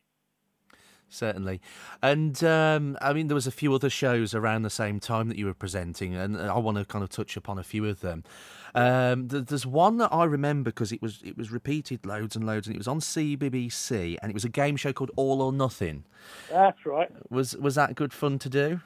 Certainly. 1.11 1.63
And 2.03 2.43
um, 2.45 2.99
I 3.01 3.15
mean, 3.15 3.29
there 3.29 3.35
was 3.35 3.47
a 3.47 3.51
few 3.51 3.73
other 3.75 3.89
shows 3.89 4.35
around 4.35 4.63
the 4.63 4.71
same 4.71 5.01
time 5.01 5.29
that 5.29 5.39
you 5.39 5.47
were 5.47 5.55
presenting, 5.55 6.15
and 6.15 6.37
I 6.39 6.59
want 6.59 6.77
to 6.77 6.85
kind 6.85 7.03
of 7.03 7.09
touch 7.09 7.35
upon 7.35 7.59
a 7.59 7.63
few 7.63 7.87
of 7.87 8.01
them. 8.01 8.25
Um, 8.75 9.27
th- 9.29 9.47
there's 9.47 9.65
one 9.65 9.97
that 9.99 10.13
I 10.13 10.25
remember 10.25 10.71
because 10.71 10.93
it 10.93 11.01
was 11.01 11.23
it 11.25 11.39
was 11.39 11.51
repeated 11.51 12.05
loads 12.05 12.37
and 12.37 12.47
loads, 12.47 12.67
and 12.67 12.77
it 12.77 12.79
was 12.79 12.89
on 12.89 13.01
CBBC, 13.01 14.19
and 14.21 14.31
it 14.31 14.35
was 14.35 14.45
a 14.45 14.51
game 14.51 14.77
show 14.77 14.93
called 14.93 15.11
All 15.17 15.41
or 15.41 15.51
Nothing. 15.51 16.05
That's 16.51 16.85
right. 16.85 17.11
Was 17.31 17.57
was 17.57 17.75
that 17.77 17.95
good 17.95 18.13
fun 18.13 18.39
to 18.41 18.51
do? 18.51 18.81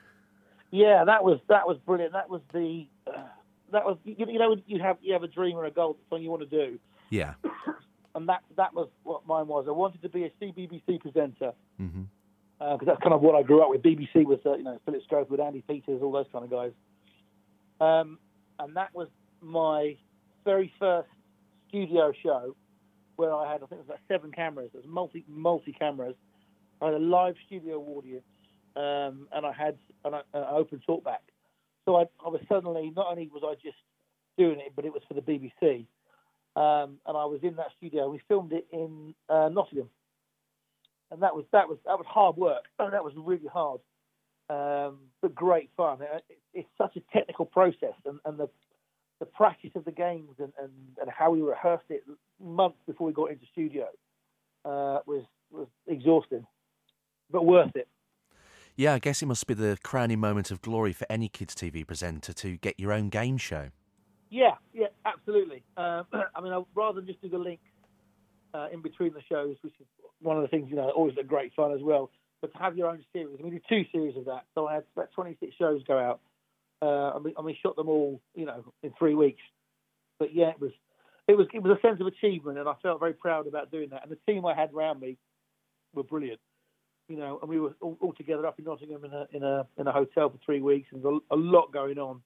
Yeah, 0.70 1.04
that 1.04 1.24
was 1.24 1.40
that 1.48 1.66
was 1.66 1.76
brilliant. 1.78 2.12
That 2.12 2.30
was 2.30 2.40
the 2.52 2.86
uh, 3.08 3.24
that 3.72 3.84
was 3.84 3.98
you, 4.04 4.14
you 4.18 4.38
know 4.38 4.56
you 4.66 4.78
have 4.80 4.96
you 5.02 5.12
have 5.12 5.24
a 5.24 5.28
dream 5.28 5.56
or 5.56 5.64
a 5.64 5.72
goal, 5.72 5.96
something 6.08 6.22
you 6.22 6.30
want 6.30 6.48
to 6.48 6.66
do, 6.66 6.78
Yeah. 7.12 7.34
and 8.14 8.26
that 8.28 8.42
that 8.56 8.72
was 8.74 8.88
what 9.02 9.26
mine 9.26 9.46
was. 9.46 9.66
I 9.68 9.72
wanted 9.72 10.00
to 10.00 10.08
be 10.08 10.24
a 10.24 10.30
CBBC 10.40 11.00
presenter 11.00 11.52
because 12.58 12.86
that's 12.86 13.02
kind 13.02 13.12
of 13.12 13.20
what 13.20 13.34
I 13.34 13.42
grew 13.42 13.62
up 13.62 13.68
with. 13.68 13.82
BBC 13.82 14.24
was 14.24 14.38
uh, 14.46 14.56
you 14.56 14.64
know 14.64 14.80
Philip 14.86 15.02
Schofield, 15.04 15.38
Andy 15.38 15.62
Peters, 15.68 16.00
all 16.02 16.10
those 16.10 16.26
kind 16.32 16.44
of 16.44 16.50
guys, 16.50 16.72
um, 17.82 18.18
and 18.58 18.74
that 18.76 18.94
was 18.94 19.08
my 19.42 19.96
very 20.46 20.72
first 20.78 21.08
studio 21.68 22.12
show 22.22 22.56
where 23.16 23.34
I 23.34 23.52
had 23.52 23.62
I 23.62 23.66
think 23.66 23.72
it 23.82 23.88
was 23.88 23.90
like 23.90 24.00
seven 24.08 24.32
cameras. 24.32 24.70
It 24.72 24.78
was 24.78 24.86
multi 24.88 25.22
multi 25.28 25.72
cameras. 25.72 26.16
I 26.80 26.86
had 26.86 26.94
a 26.94 26.98
live 26.98 27.34
studio 27.46 27.78
audience, 27.78 28.24
um, 28.74 29.28
and 29.32 29.44
I 29.44 29.52
had 29.52 29.76
an, 30.06 30.14
an 30.14 30.44
open 30.50 30.80
talkback. 30.88 31.28
So 31.84 31.96
I, 31.96 32.04
I 32.24 32.30
was 32.30 32.40
suddenly 32.48 32.90
not 32.96 33.08
only 33.10 33.28
was 33.32 33.42
I 33.44 33.54
just 33.62 33.76
doing 34.38 34.60
it, 34.60 34.72
but 34.74 34.86
it 34.86 34.94
was 34.94 35.02
for 35.06 35.12
the 35.12 35.20
BBC, 35.20 35.86
um, 36.56 36.98
and 37.06 37.16
I 37.16 37.24
was 37.24 37.40
in 37.42 37.56
that 37.56 37.68
studio. 37.76 38.10
We 38.10 38.20
filmed 38.28 38.52
it 38.52 38.66
in 38.72 39.14
uh, 39.28 39.48
Nottingham, 39.48 39.88
and 41.10 41.22
that 41.22 41.34
was 41.34 41.44
that 41.52 41.68
was 41.68 41.78
that 41.86 41.98
was 41.98 42.06
hard 42.08 42.36
work. 42.36 42.64
Oh, 42.78 42.90
that 42.90 43.04
was 43.04 43.14
really 43.16 43.48
hard, 43.52 43.80
um, 44.50 44.98
but 45.20 45.34
great 45.34 45.70
fun. 45.76 45.98
It, 46.02 46.24
it, 46.28 46.38
it's 46.54 46.68
such 46.76 46.96
a 46.96 47.00
technical 47.12 47.46
process, 47.46 47.94
and, 48.04 48.18
and 48.24 48.38
the 48.38 48.48
the 49.22 49.26
practice 49.26 49.70
of 49.76 49.84
the 49.84 49.92
games 49.92 50.34
and, 50.40 50.52
and, 50.60 50.72
and 51.00 51.08
how 51.08 51.30
we 51.30 51.40
rehearsed 51.40 51.84
it 51.90 52.02
months 52.42 52.78
before 52.88 53.06
we 53.06 53.12
got 53.12 53.30
into 53.30 53.46
studio 53.52 53.86
uh, 54.64 54.98
was 55.06 55.22
was 55.52 55.68
exhausting, 55.86 56.44
but 57.30 57.44
worth 57.44 57.70
it. 57.76 57.86
Yeah, 58.74 58.94
I 58.94 58.98
guess 58.98 59.22
it 59.22 59.26
must 59.26 59.46
be 59.46 59.54
the 59.54 59.78
crowning 59.84 60.18
moment 60.18 60.50
of 60.50 60.60
glory 60.60 60.92
for 60.92 61.06
any 61.10 61.28
kids' 61.28 61.54
TV 61.54 61.86
presenter 61.86 62.32
to 62.32 62.56
get 62.56 62.80
your 62.80 62.92
own 62.92 63.10
game 63.10 63.36
show. 63.36 63.68
Yeah, 64.30 64.54
yeah, 64.72 64.86
absolutely. 65.22 65.62
Um, 65.76 66.06
I 66.34 66.40
mean, 66.40 66.52
I, 66.52 66.62
rather 66.74 67.00
than 67.00 67.06
just 67.06 67.22
do 67.22 67.28
the 67.28 67.38
links 67.38 67.62
uh, 68.54 68.68
in 68.72 68.82
between 68.82 69.12
the 69.14 69.22
shows, 69.28 69.56
which 69.62 69.74
is 69.80 69.86
one 70.20 70.36
of 70.36 70.42
the 70.42 70.48
things 70.48 70.68
you 70.70 70.76
know 70.76 70.90
always 70.90 71.14
a 71.18 71.24
great 71.24 71.52
fun 71.54 71.72
as 71.72 71.80
well. 71.82 72.10
But 72.40 72.52
to 72.52 72.58
have 72.58 72.76
your 72.76 72.88
own 72.88 73.04
series, 73.12 73.36
I 73.38 73.42
mean, 73.42 73.52
we 73.52 73.58
did 73.58 73.64
two 73.68 73.84
series 73.92 74.16
of 74.16 74.24
that, 74.24 74.44
so 74.54 74.66
I 74.66 74.74
had 74.74 74.84
about 74.96 75.12
26 75.12 75.54
shows 75.56 75.80
go 75.86 75.96
out, 75.96 76.20
uh, 76.82 77.14
and, 77.14 77.24
we, 77.24 77.34
and 77.36 77.46
we 77.46 77.56
shot 77.62 77.76
them 77.76 77.88
all, 77.88 78.20
you 78.34 78.46
know, 78.46 78.64
in 78.82 78.92
three 78.98 79.14
weeks. 79.14 79.42
But 80.18 80.34
yeah, 80.34 80.48
it 80.48 80.60
was, 80.60 80.72
it 81.28 81.36
was, 81.36 81.46
it 81.54 81.62
was 81.62 81.78
a 81.78 81.86
sense 81.86 82.00
of 82.00 82.08
achievement, 82.08 82.58
and 82.58 82.68
I 82.68 82.74
felt 82.82 82.98
very 82.98 83.12
proud 83.12 83.46
about 83.46 83.70
doing 83.70 83.90
that. 83.90 84.02
And 84.02 84.10
the 84.10 84.32
team 84.32 84.44
I 84.44 84.54
had 84.54 84.74
around 84.74 85.00
me 85.00 85.18
were 85.94 86.02
brilliant. 86.02 86.40
You 87.08 87.16
know, 87.16 87.38
and 87.40 87.48
we 87.48 87.60
were 87.60 87.74
all, 87.80 87.96
all 88.00 88.12
together 88.12 88.44
up 88.44 88.58
in 88.58 88.64
Nottingham 88.64 89.04
in 89.04 89.12
a 89.12 89.26
in 89.32 89.42
a 89.42 89.66
in 89.76 89.86
a 89.86 89.92
hotel 89.92 90.30
for 90.30 90.38
three 90.44 90.60
weeks, 90.60 90.88
and 90.92 91.04
a, 91.04 91.18
a 91.34 91.36
lot 91.36 91.72
going 91.72 91.98
on. 91.98 92.22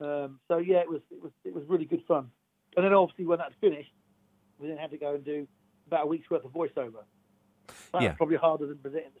Um, 0.00 0.40
so 0.48 0.58
yeah, 0.58 0.78
it 0.78 0.88
was 0.88 1.00
it 1.10 1.22
was 1.22 1.32
it 1.44 1.54
was 1.54 1.64
really 1.66 1.84
good 1.86 2.02
fun. 2.06 2.30
And 2.76 2.84
then 2.84 2.92
obviously 2.92 3.24
when 3.24 3.38
that's 3.38 3.54
finished, 3.60 3.92
we 4.58 4.68
then 4.68 4.76
had 4.76 4.90
to 4.90 4.98
go 4.98 5.14
and 5.14 5.24
do 5.24 5.46
about 5.86 6.04
a 6.04 6.06
week's 6.06 6.28
worth 6.30 6.44
of 6.44 6.52
voiceover. 6.52 7.04
That 7.92 8.02
Yeah. 8.02 8.08
was 8.08 8.16
probably 8.16 8.36
harder 8.36 8.66
than 8.66 8.78
presenting 8.78 9.10
the 9.14 9.20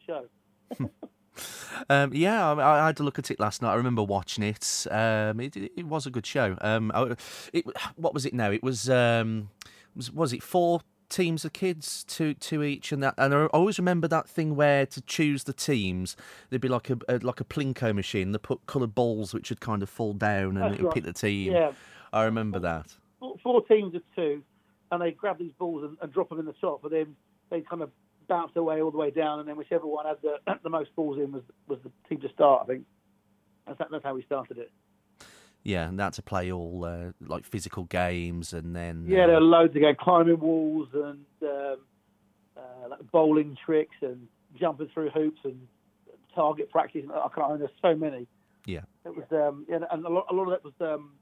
show. 0.80 0.90
Um, 1.90 2.14
yeah, 2.14 2.52
I, 2.54 2.82
I 2.82 2.86
had 2.86 2.96
to 2.96 3.02
look 3.02 3.18
at 3.18 3.30
it 3.30 3.38
last 3.38 3.60
night. 3.60 3.72
I 3.72 3.74
remember 3.74 4.02
watching 4.02 4.42
it. 4.42 4.86
Um, 4.90 5.38
it, 5.40 5.54
it, 5.56 5.84
was 5.84 6.06
a 6.06 6.10
good 6.10 6.24
show. 6.24 6.56
Um, 6.62 6.90
I- 6.94 7.14
it, 7.52 7.66
what 7.96 8.14
was 8.14 8.24
it 8.24 8.32
now? 8.32 8.50
It 8.50 8.62
was, 8.62 8.88
um, 8.88 9.50
was 9.94 10.10
was 10.10 10.32
it 10.32 10.42
four 10.42 10.80
teams 11.08 11.44
of 11.44 11.52
kids, 11.52 12.04
two 12.04 12.34
two 12.34 12.62
each, 12.62 12.92
and 12.92 13.02
that. 13.02 13.14
And 13.18 13.34
I 13.34 13.46
always 13.46 13.78
remember 13.78 14.08
that 14.08 14.28
thing 14.28 14.56
where 14.56 14.86
to 14.86 15.00
choose 15.02 15.44
the 15.44 15.52
teams, 15.52 16.16
there'd 16.50 16.62
be 16.62 16.68
like 16.68 16.90
a, 16.90 16.98
a 17.08 17.18
like 17.18 17.40
a 17.40 17.44
plinko 17.44 17.94
machine. 17.94 18.32
They 18.32 18.38
put 18.38 18.66
coloured 18.66 18.94
balls 18.94 19.32
which 19.34 19.50
would 19.50 19.60
kind 19.60 19.82
of 19.82 19.90
fall 19.90 20.12
down 20.12 20.56
and 20.56 20.58
That's 20.58 20.74
it 20.74 20.78
would 20.82 20.86
right. 20.86 20.94
pick 20.94 21.04
the 21.04 21.12
team. 21.12 21.52
Yeah, 21.52 21.72
I 22.12 22.24
remember 22.24 22.58
that. 22.60 22.94
four, 23.20 23.36
four 23.42 23.64
teams 23.66 23.94
of 23.94 24.02
two, 24.14 24.42
and 24.90 25.00
they 25.02 25.12
grab 25.12 25.38
these 25.38 25.52
balls 25.58 25.84
and, 25.84 25.96
and 26.00 26.12
drop 26.12 26.28
them 26.28 26.38
in 26.38 26.46
the 26.46 26.54
top, 26.54 26.84
and 26.84 26.92
then 26.92 27.16
they 27.50 27.60
kind 27.60 27.82
of 27.82 27.90
bounce 28.28 28.52
their 28.54 28.62
way 28.62 28.82
all 28.82 28.90
the 28.90 28.98
way 28.98 29.10
down, 29.10 29.38
and 29.38 29.48
then 29.48 29.56
whichever 29.56 29.86
one 29.86 30.06
had 30.06 30.16
the 30.22 30.36
the 30.62 30.70
most 30.70 30.94
balls 30.96 31.18
in 31.18 31.32
was 31.32 31.42
was 31.68 31.78
the 31.84 31.90
team 32.08 32.20
to 32.20 32.28
start. 32.32 32.62
I 32.64 32.66
think 32.66 32.84
that's 33.66 33.78
that's 33.90 34.04
how 34.04 34.14
we 34.14 34.22
started 34.22 34.58
it. 34.58 34.70
Yeah, 35.66 35.88
and 35.88 35.98
that 35.98 36.12
to 36.12 36.22
play 36.22 36.52
all 36.52 36.84
uh, 36.84 37.10
like 37.20 37.44
physical 37.44 37.84
games, 37.84 38.52
and 38.52 38.76
then 38.76 39.04
Yeah, 39.08 39.24
uh, 39.24 39.26
there 39.26 39.36
are 39.38 39.40
loads 39.40 39.74
of 39.74 39.82
games, 39.82 39.96
climbing 40.00 40.38
walls 40.38 40.86
and 40.94 41.24
um, 41.42 41.76
uh, 42.56 42.88
like 42.90 43.10
bowling 43.10 43.56
tricks 43.66 43.96
and 44.00 44.28
jumping 44.60 44.88
through 44.94 45.10
hoops 45.10 45.40
and 45.42 45.66
target 46.36 46.70
practice. 46.70 47.04
I 47.12 47.28
can't. 47.34 47.50
Own 47.50 47.58
there's 47.58 47.70
so 47.82 47.96
many. 47.96 48.28
Yeah. 48.64 48.82
It 49.04 49.16
was, 49.16 49.24
um, 49.32 49.66
yeah, 49.68 49.78
and 49.90 50.04
a 50.04 50.08
lot, 50.08 50.26
a 50.30 50.34
lot 50.34 50.44
of 50.44 50.50
that 50.50 50.62
was. 50.62 50.74
Um, 50.80 51.14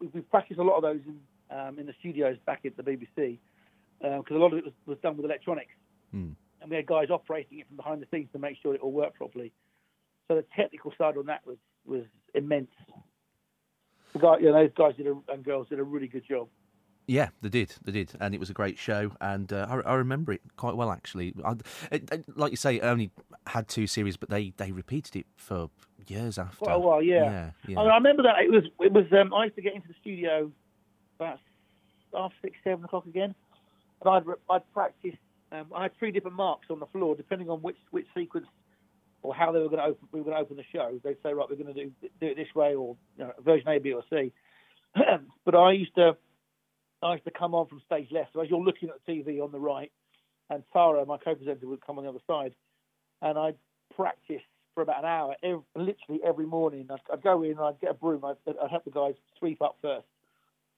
we, 0.00 0.08
we 0.08 0.20
practiced 0.22 0.58
a 0.58 0.64
lot 0.64 0.76
of 0.76 0.82
those 0.82 1.00
in 1.06 1.56
um, 1.56 1.78
in 1.78 1.86
the 1.86 1.94
studios 2.00 2.36
back 2.46 2.62
at 2.64 2.76
the 2.76 2.82
BBC 2.82 3.38
because 4.00 4.24
a 4.32 4.34
lot 4.34 4.52
of 4.52 4.58
it 4.58 4.64
was, 4.64 4.74
was 4.86 4.98
done 5.04 5.16
with 5.16 5.24
electronics, 5.24 5.72
Hmm. 6.10 6.30
and 6.60 6.68
we 6.68 6.74
had 6.74 6.86
guys 6.86 7.10
operating 7.10 7.60
it 7.60 7.68
from 7.68 7.76
behind 7.76 8.02
the 8.02 8.06
scenes 8.10 8.28
to 8.32 8.40
make 8.40 8.56
sure 8.60 8.74
it 8.74 8.80
all 8.80 8.90
worked 8.90 9.18
properly. 9.18 9.52
So 10.26 10.34
the 10.34 10.44
technical 10.56 10.92
side 10.98 11.16
on 11.16 11.26
that 11.26 11.46
was 11.46 11.58
was 11.86 12.02
immense. 12.34 12.72
The 14.14 14.20
guy, 14.20 14.38
you 14.38 14.46
know, 14.46 14.52
those 14.54 14.70
guys 14.76 14.96
did 14.96 15.06
a, 15.06 15.16
and 15.32 15.44
girls 15.44 15.68
did 15.68 15.78
a 15.78 15.84
really 15.84 16.06
good 16.08 16.24
job. 16.26 16.48
Yeah, 17.06 17.28
they 17.42 17.50
did. 17.50 17.74
They 17.84 17.92
did, 17.92 18.12
and 18.18 18.34
it 18.34 18.38
was 18.40 18.48
a 18.48 18.54
great 18.54 18.78
show. 18.78 19.10
And 19.20 19.52
uh, 19.52 19.66
I, 19.68 19.90
I 19.90 19.94
remember 19.96 20.32
it 20.32 20.40
quite 20.56 20.74
well, 20.76 20.90
actually. 20.90 21.34
I, 21.44 21.52
it, 21.90 22.10
it- 22.10 22.24
like 22.38 22.50
you 22.50 22.56
say, 22.56 22.76
it 22.76 22.82
only 22.84 23.10
had 23.46 23.68
two 23.68 23.86
series, 23.86 24.16
but 24.16 24.30
they, 24.30 24.54
they 24.56 24.72
repeated 24.72 25.16
it 25.16 25.26
for 25.36 25.68
years 26.06 26.38
after. 26.38 26.56
Quite 26.64 26.74
a 26.74 26.78
while, 26.78 27.02
yeah. 27.02 27.24
yeah, 27.24 27.50
yeah. 27.68 27.78
I, 27.80 27.82
mean, 27.82 27.90
I 27.92 27.94
remember 27.96 28.22
that 28.22 28.36
it 28.42 28.50
was 28.50 28.64
it 28.80 28.92
was. 28.92 29.04
Um, 29.12 29.34
I 29.34 29.44
used 29.44 29.56
to 29.56 29.62
get 29.62 29.74
into 29.74 29.88
the 29.88 29.94
studio 30.00 30.50
about 31.18 31.40
half 32.14 32.32
six, 32.40 32.56
seven 32.64 32.84
o'clock 32.84 33.04
again, 33.06 33.34
and 34.02 34.08
I'd 34.14 34.24
I'd 34.48 34.72
practice. 34.72 35.16
Um, 35.52 35.66
I 35.74 35.82
had 35.84 35.96
three 35.98 36.10
different 36.10 36.36
marks 36.36 36.66
on 36.70 36.78
the 36.80 36.86
floor, 36.86 37.14
depending 37.16 37.50
on 37.50 37.60
which 37.60 37.76
which 37.90 38.06
sequence 38.16 38.46
or 39.24 39.34
how 39.34 39.50
they 39.50 39.58
were 39.58 39.70
going 39.70 39.80
to 39.80 39.86
open. 39.86 40.08
We 40.12 40.20
were 40.20 40.26
going 40.26 40.36
to 40.36 40.42
open 40.42 40.56
the 40.58 40.64
show. 40.70 41.00
They'd 41.02 41.16
say, 41.22 41.32
right, 41.32 41.48
we're 41.48 41.56
going 41.56 41.74
to 41.74 41.84
do 41.84 41.90
do 42.20 42.26
it 42.26 42.36
this 42.36 42.54
way, 42.54 42.74
or 42.74 42.94
you 43.18 43.24
know, 43.24 43.32
version 43.42 43.66
A, 43.68 43.78
B, 43.78 43.92
or 43.92 44.04
C. 44.10 44.32
but 45.44 45.54
I 45.56 45.72
used 45.72 45.94
to 45.96 46.16
I 47.02 47.14
used 47.14 47.24
to 47.24 47.30
come 47.30 47.54
on 47.54 47.66
from 47.66 47.82
stage 47.86 48.08
left. 48.12 48.34
So 48.34 48.40
as 48.40 48.50
you're 48.50 48.62
looking 48.62 48.90
at 48.90 48.96
the 49.04 49.12
TV 49.12 49.42
on 49.42 49.50
the 49.50 49.58
right, 49.58 49.90
and 50.50 50.62
Tara, 50.72 51.04
my 51.06 51.16
co-presenter, 51.16 51.66
would 51.66 51.84
come 51.84 51.98
on 51.98 52.04
the 52.04 52.10
other 52.10 52.20
side, 52.26 52.54
and 53.22 53.38
I'd 53.38 53.56
practice 53.96 54.42
for 54.74 54.82
about 54.82 54.98
an 55.00 55.06
hour, 55.06 55.36
every, 55.42 55.62
literally 55.74 56.20
every 56.24 56.46
morning. 56.46 56.86
I'd, 56.90 57.00
I'd 57.10 57.22
go 57.22 57.42
in, 57.42 57.52
and 57.52 57.60
I'd 57.60 57.80
get 57.80 57.92
a 57.92 57.94
broom, 57.94 58.24
I'd, 58.26 58.36
I'd 58.46 58.70
help 58.70 58.84
the 58.84 58.90
guys 58.90 59.14
sweep 59.38 59.62
up 59.62 59.78
first. 59.80 60.06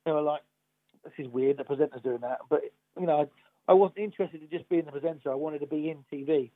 They 0.05 0.13
were 0.13 0.23
like, 0.23 0.43
"This 1.03 1.15
is 1.19 1.27
weird. 1.27 1.57
The 1.57 1.65
presenter's 1.65 2.03
doing 2.03 2.21
that," 2.21 2.39
but 2.49 2.61
you 2.99 3.07
know, 3.07 3.23
I, 3.23 3.73
I 3.73 3.75
wasn't 3.75 3.99
interested 3.99 4.41
in 4.41 4.49
just 4.51 4.69
being 4.69 4.85
the 4.85 4.93
presenter. 4.93 5.33
I 5.33 5.35
wanted 5.35 5.59
to 5.61 5.67
be 5.67 5.91
in 5.91 6.05
TV, 6.13 6.53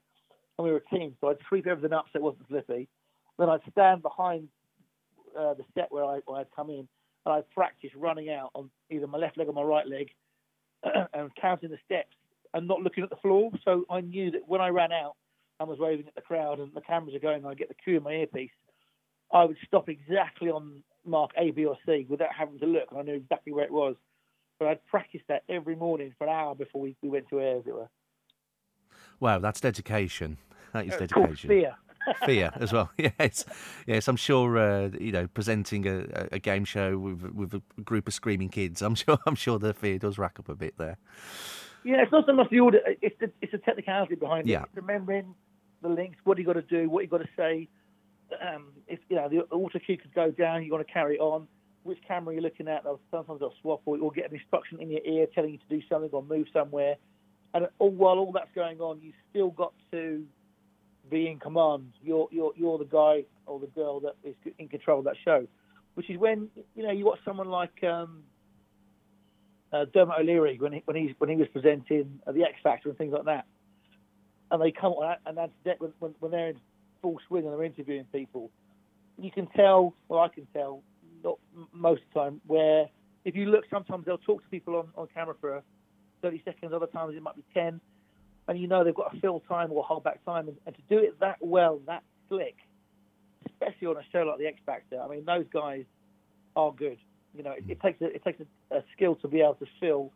and 0.60 0.66
we 0.66 0.72
were 0.72 0.82
a 0.86 0.96
team, 0.96 1.16
so 1.20 1.28
I'd 1.28 1.38
sweep 1.48 1.66
everything 1.66 1.94
up 1.96 2.06
so 2.12 2.18
it 2.18 2.22
wasn't 2.22 2.46
slippy. 2.48 2.88
Then 3.38 3.48
I'd 3.48 3.60
stand 3.70 4.02
behind 4.02 4.48
uh, 5.38 5.54
the 5.54 5.64
set 5.74 5.90
where, 5.90 6.04
I, 6.04 6.20
where 6.26 6.40
I'd 6.40 6.54
come 6.54 6.68
in, 6.68 6.86
and 7.24 7.34
I'd 7.34 7.48
practice 7.50 7.90
running 7.96 8.30
out 8.30 8.50
on 8.54 8.70
either 8.90 9.06
my 9.06 9.18
left 9.18 9.38
leg 9.38 9.48
or 9.48 9.54
my 9.54 9.62
right 9.62 9.86
leg, 9.86 10.10
and 11.14 11.30
counting 11.40 11.70
the 11.70 11.78
steps 11.84 12.14
and 12.52 12.68
not 12.68 12.82
looking 12.82 13.04
at 13.04 13.10
the 13.10 13.16
floor. 13.16 13.50
So 13.64 13.84
I 13.90 14.00
knew 14.00 14.30
that 14.32 14.42
when 14.46 14.60
I 14.60 14.68
ran 14.68 14.92
out 14.92 15.16
and 15.58 15.68
was 15.68 15.78
waving 15.78 16.06
at 16.06 16.14
the 16.14 16.20
crowd 16.20 16.58
and 16.58 16.72
the 16.74 16.80
cameras 16.80 17.14
are 17.14 17.20
going, 17.20 17.46
I 17.46 17.54
get 17.54 17.68
the 17.68 17.74
cue 17.74 17.96
in 17.96 18.02
my 18.02 18.12
earpiece, 18.12 18.50
I 19.32 19.44
would 19.44 19.56
stop 19.66 19.88
exactly 19.88 20.50
on 20.50 20.82
mark 21.06 21.30
A, 21.38 21.52
B, 21.52 21.64
or 21.64 21.78
C 21.86 22.06
without 22.08 22.34
having 22.36 22.58
to 22.58 22.66
look, 22.66 22.88
and 22.90 23.00
I 23.00 23.02
knew 23.02 23.14
exactly 23.14 23.52
where 23.52 23.64
it 23.64 23.72
was. 23.72 23.96
But 24.58 24.68
I'd 24.68 24.86
practice 24.86 25.22
that 25.28 25.44
every 25.48 25.76
morning 25.76 26.14
for 26.18 26.26
an 26.26 26.32
hour 26.34 26.54
before 26.54 26.82
we, 26.82 26.96
we 27.02 27.08
went 27.08 27.28
to 27.30 27.40
air, 27.40 27.56
as 27.56 27.66
it 27.66 27.74
were. 27.74 27.88
Wow, 29.20 29.38
that's 29.38 29.60
dedication. 29.60 30.38
That 30.72 30.86
is 30.86 30.96
dedication. 30.96 31.48
fear. 31.48 31.74
Fear 32.24 32.50
as 32.60 32.72
well. 32.72 32.90
Yes, 32.98 33.44
yes. 33.86 34.08
I'm 34.08 34.16
sure. 34.16 34.56
Uh, 34.58 34.88
you 34.98 35.12
know, 35.12 35.26
presenting 35.28 35.86
a, 35.86 36.28
a- 36.32 36.38
game 36.38 36.64
show 36.64 36.96
with 36.98 37.22
with 37.34 37.54
a 37.54 37.62
group 37.82 38.08
of 38.08 38.14
screaming 38.14 38.48
kids. 38.48 38.80
I'm 38.80 38.94
sure. 38.94 39.18
I'm 39.26 39.34
sure 39.34 39.58
the 39.58 39.74
fear 39.74 39.98
does 39.98 40.16
rack 40.18 40.38
up 40.38 40.48
a 40.48 40.54
bit 40.54 40.78
there. 40.78 40.96
Yeah, 41.84 42.02
it's 42.02 42.10
not 42.12 42.24
so 42.26 42.32
much 42.32 42.48
the 42.50 42.60
order; 42.60 42.80
it's 43.02 43.16
the 43.20 43.30
it's 43.42 43.52
the 43.52 43.58
technicality 43.58 44.14
behind 44.14 44.48
it. 44.48 44.52
Yeah. 44.52 44.62
It's 44.62 44.74
remembering 44.76 45.34
the 45.82 45.88
links, 45.88 46.18
what 46.24 46.38
you 46.38 46.44
got 46.44 46.54
to 46.54 46.62
do, 46.62 46.88
what 46.88 47.02
you 47.04 47.08
got 47.08 47.18
to 47.18 47.28
say. 47.36 47.68
Um, 48.40 48.68
if 48.88 48.98
you 49.10 49.16
know 49.16 49.28
the 49.28 49.40
auto 49.54 49.78
cue 49.78 49.98
could 49.98 50.14
go 50.14 50.30
down, 50.30 50.62
you 50.64 50.70
got 50.70 50.78
to 50.78 50.84
carry 50.84 51.18
on. 51.18 51.46
Which 51.82 51.98
camera 52.06 52.34
you're 52.34 52.42
looking 52.42 52.68
at? 52.68 52.84
They'll, 52.84 53.00
sometimes 53.10 53.40
they'll 53.40 53.54
swap, 53.60 53.82
or 53.86 53.96
you'll 53.96 54.10
get 54.10 54.30
an 54.30 54.36
instruction 54.36 54.80
in 54.80 54.90
your 54.90 55.00
ear 55.04 55.26
telling 55.34 55.52
you 55.52 55.58
to 55.58 55.68
do 55.68 55.80
something 55.88 56.10
or 56.12 56.22
move 56.22 56.46
somewhere. 56.52 56.96
And 57.54 57.66
all 57.78 57.90
while 57.90 58.18
all 58.18 58.32
that's 58.32 58.50
going 58.54 58.80
on, 58.80 59.00
you 59.00 59.12
still 59.30 59.50
got 59.50 59.72
to 59.92 60.24
be 61.10 61.28
in 61.28 61.38
command. 61.38 61.92
You're 62.02 62.28
you're 62.30 62.52
you're 62.56 62.78
the 62.78 62.84
guy 62.84 63.24
or 63.46 63.58
the 63.60 63.66
girl 63.66 64.00
that 64.00 64.16
is 64.24 64.34
in 64.58 64.68
control 64.68 65.00
of 65.00 65.04
that 65.06 65.16
show. 65.24 65.46
Which 65.94 66.08
is 66.08 66.18
when 66.18 66.48
you 66.74 66.82
know 66.84 66.92
you 66.92 67.04
watch 67.04 67.20
someone 67.24 67.48
like. 67.48 67.82
Um, 67.84 68.24
uh, 69.72 69.84
Dermot 69.94 70.18
O'Leary 70.18 70.58
when 70.58 70.72
he 70.72 70.82
when 70.84 70.96
he 70.96 71.14
when 71.18 71.30
he 71.30 71.36
was 71.36 71.46
presenting 71.52 72.20
uh, 72.26 72.32
the 72.32 72.42
X 72.42 72.54
Factor 72.60 72.88
and 72.88 72.98
things 72.98 73.12
like 73.12 73.26
that, 73.26 73.46
and 74.50 74.60
they 74.60 74.72
come 74.72 74.92
on 74.92 75.16
and 75.26 75.36
that's 75.36 75.52
when, 75.80 75.92
when 76.00 76.14
when 76.18 76.32
they're 76.32 76.48
in 76.48 76.60
full 77.00 77.18
swing 77.28 77.44
and 77.44 77.52
they're 77.52 77.64
interviewing 77.64 78.04
people, 78.12 78.50
you 79.16 79.30
can 79.30 79.46
tell. 79.48 79.94
Well, 80.08 80.20
I 80.20 80.28
can 80.28 80.46
tell 80.52 80.82
not 81.22 81.38
most 81.72 82.02
of 82.02 82.14
the 82.14 82.20
time 82.20 82.40
where 82.46 82.86
if 83.24 83.36
you 83.36 83.46
look, 83.46 83.64
sometimes 83.70 84.06
they'll 84.06 84.18
talk 84.18 84.42
to 84.42 84.48
people 84.48 84.76
on, 84.76 84.88
on 84.96 85.08
camera 85.14 85.34
for 85.40 85.62
30 86.22 86.42
seconds. 86.44 86.72
Other 86.74 86.86
times 86.86 87.14
it 87.16 87.22
might 87.22 87.36
be 87.36 87.44
10, 87.54 87.80
and 88.50 88.58
you 88.58 88.66
know 88.66 88.82
they've 88.82 88.94
got 88.94 89.14
to 89.14 89.20
fill 89.20 89.40
time 89.48 89.70
or 89.70 89.84
hold 89.84 90.02
back 90.02 90.24
time, 90.24 90.48
and, 90.48 90.56
and 90.66 90.74
to 90.74 90.82
do 90.90 90.98
it 90.98 91.18
that 91.20 91.36
well, 91.40 91.80
that 91.86 92.02
slick, 92.28 92.56
especially 93.46 93.86
on 93.86 93.96
a 93.96 94.02
show 94.12 94.24
like 94.24 94.38
the 94.38 94.46
X 94.46 94.58
Factor. 94.66 95.00
I 95.00 95.06
mean, 95.06 95.24
those 95.24 95.46
guys 95.52 95.84
are 96.56 96.72
good. 96.72 96.98
You 97.32 97.44
know, 97.44 97.52
it, 97.52 97.62
it 97.68 97.80
takes 97.80 98.02
a, 98.02 98.06
it 98.06 98.24
takes 98.24 98.40
a, 98.40 98.78
a 98.78 98.84
skill 98.96 99.14
to 99.16 99.28
be 99.28 99.40
able 99.40 99.54
to 99.54 99.66
fill 99.78 100.12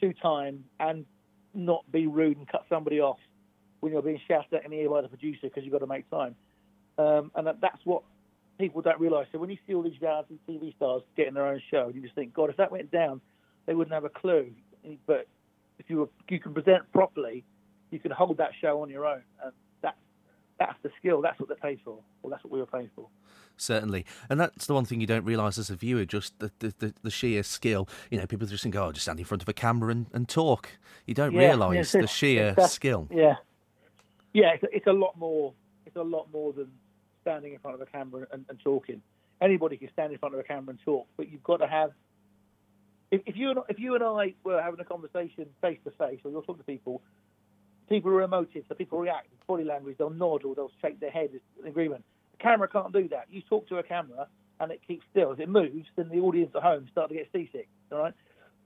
two 0.00 0.14
time 0.14 0.64
and 0.80 1.04
not 1.52 1.84
be 1.92 2.06
rude 2.06 2.38
and 2.38 2.48
cut 2.48 2.64
somebody 2.70 2.98
off 2.98 3.18
when 3.80 3.92
you're 3.92 4.00
being 4.00 4.20
shouted 4.26 4.54
at 4.54 4.64
in 4.64 4.70
the 4.70 4.78
ear 4.78 4.88
by 4.88 5.02
the 5.02 5.08
producer 5.08 5.40
because 5.42 5.62
you've 5.62 5.72
got 5.72 5.80
to 5.80 5.86
make 5.86 6.08
time. 6.10 6.34
Um, 6.96 7.30
and 7.34 7.46
that, 7.46 7.60
that's 7.60 7.84
what 7.84 8.04
people 8.58 8.80
don't 8.80 8.98
realise. 8.98 9.28
So 9.32 9.38
when 9.38 9.50
you 9.50 9.58
see 9.66 9.74
all 9.74 9.82
these 9.82 10.00
reality 10.00 10.38
TV 10.48 10.74
stars 10.76 11.02
getting 11.14 11.34
their 11.34 11.46
own 11.46 11.60
show, 11.70 11.92
you 11.94 12.00
just 12.00 12.14
think, 12.14 12.32
God, 12.32 12.48
if 12.48 12.56
that 12.56 12.72
went 12.72 12.90
down, 12.90 13.20
they 13.66 13.74
wouldn't 13.74 13.92
have 13.92 14.04
a 14.04 14.08
clue. 14.08 14.50
But 15.06 15.28
if 15.78 15.90
you 15.90 15.98
were, 15.98 16.08
you 16.30 16.40
can 16.40 16.54
present 16.54 16.90
properly, 16.92 17.44
you 17.90 17.98
can 17.98 18.10
hold 18.10 18.38
that 18.38 18.50
show 18.60 18.82
on 18.82 18.90
your 18.90 19.06
own, 19.06 19.22
and 19.42 19.52
that's 19.82 19.98
that's 20.58 20.76
the 20.82 20.90
skill. 20.98 21.20
That's 21.20 21.38
what 21.38 21.48
they're 21.48 21.56
paid 21.56 21.80
for, 21.84 21.98
or 22.22 22.30
that's 22.30 22.42
what 22.44 22.52
we 22.52 22.58
were 22.58 22.66
paid 22.66 22.90
for. 22.94 23.08
Certainly, 23.56 24.04
and 24.28 24.38
that's 24.38 24.66
the 24.66 24.74
one 24.74 24.84
thing 24.84 25.00
you 25.00 25.06
don't 25.06 25.24
realise 25.24 25.56
as 25.56 25.70
a 25.70 25.76
viewer, 25.76 26.04
just 26.04 26.38
the, 26.40 26.50
the, 26.58 26.92
the, 27.02 27.10
sheer 27.10 27.42
skill. 27.42 27.88
You 28.10 28.18
know, 28.18 28.26
people 28.26 28.46
just 28.46 28.62
think, 28.62 28.76
"Oh, 28.76 28.92
just 28.92 29.04
stand 29.04 29.18
in 29.18 29.24
front 29.24 29.42
of 29.42 29.48
a 29.48 29.54
camera 29.54 29.90
and, 29.90 30.06
and 30.12 30.28
talk." 30.28 30.68
You 31.06 31.14
don't 31.14 31.32
Yeah, 31.32 31.48
realise 31.48 31.94
yeah, 31.94 32.00
the 32.02 32.06
sheer 32.06 32.54
skill. 32.68 33.08
Yeah, 33.10 33.36
yeah, 34.34 34.52
it's 34.54 34.62
a, 34.62 34.76
it's 34.76 34.86
a 34.86 34.92
lot 34.92 35.16
more. 35.16 35.54
It's 35.86 35.96
a 35.96 36.02
lot 36.02 36.28
more 36.32 36.52
than 36.52 36.70
standing 37.22 37.54
in 37.54 37.58
front 37.58 37.74
of 37.74 37.80
a 37.80 37.86
camera 37.86 38.26
and, 38.30 38.44
and 38.48 38.60
talking. 38.60 39.00
Anybody 39.40 39.78
can 39.78 39.90
stand 39.92 40.12
in 40.12 40.18
front 40.18 40.34
of 40.34 40.40
a 40.40 40.44
camera 40.44 40.70
and 40.70 40.78
talk, 40.84 41.06
but 41.16 41.30
you've 41.30 41.42
got 41.42 41.58
to 41.58 41.66
have. 41.66 41.92
If, 43.10 43.22
if 43.24 43.36
you 43.36 43.50
and 43.50 43.60
if 43.68 43.78
you 43.78 43.94
and 43.94 44.04
I 44.04 44.34
were 44.44 44.60
having 44.60 44.80
a 44.80 44.84
conversation 44.84 45.46
face 45.62 45.78
to 45.84 45.90
face, 45.92 46.20
or 46.24 46.30
you're 46.30 46.42
talking 46.42 46.58
to 46.58 46.64
people, 46.64 47.00
people 47.88 48.10
are 48.10 48.22
emotive, 48.22 48.64
so 48.68 48.74
people 48.74 48.98
react. 48.98 49.26
In 49.26 49.38
body 49.46 49.64
language, 49.64 49.96
they'll 49.98 50.10
nod 50.10 50.44
or 50.44 50.54
they'll 50.54 50.72
shake 50.82 51.00
their 51.00 51.10
head 51.10 51.30
in 51.60 51.66
agreement. 51.68 52.04
The 52.32 52.38
camera 52.42 52.68
can't 52.68 52.92
do 52.92 53.08
that. 53.08 53.26
You 53.30 53.42
talk 53.42 53.68
to 53.68 53.78
a 53.78 53.82
camera 53.82 54.26
and 54.60 54.72
it 54.72 54.80
keeps 54.86 55.04
still. 55.10 55.32
If 55.32 55.40
it 55.40 55.48
moves, 55.48 55.86
then 55.96 56.08
the 56.08 56.18
audience 56.18 56.52
at 56.54 56.62
home 56.62 56.88
start 56.90 57.10
to 57.10 57.14
get 57.14 57.28
seasick. 57.32 57.68
All 57.92 57.98
right. 57.98 58.14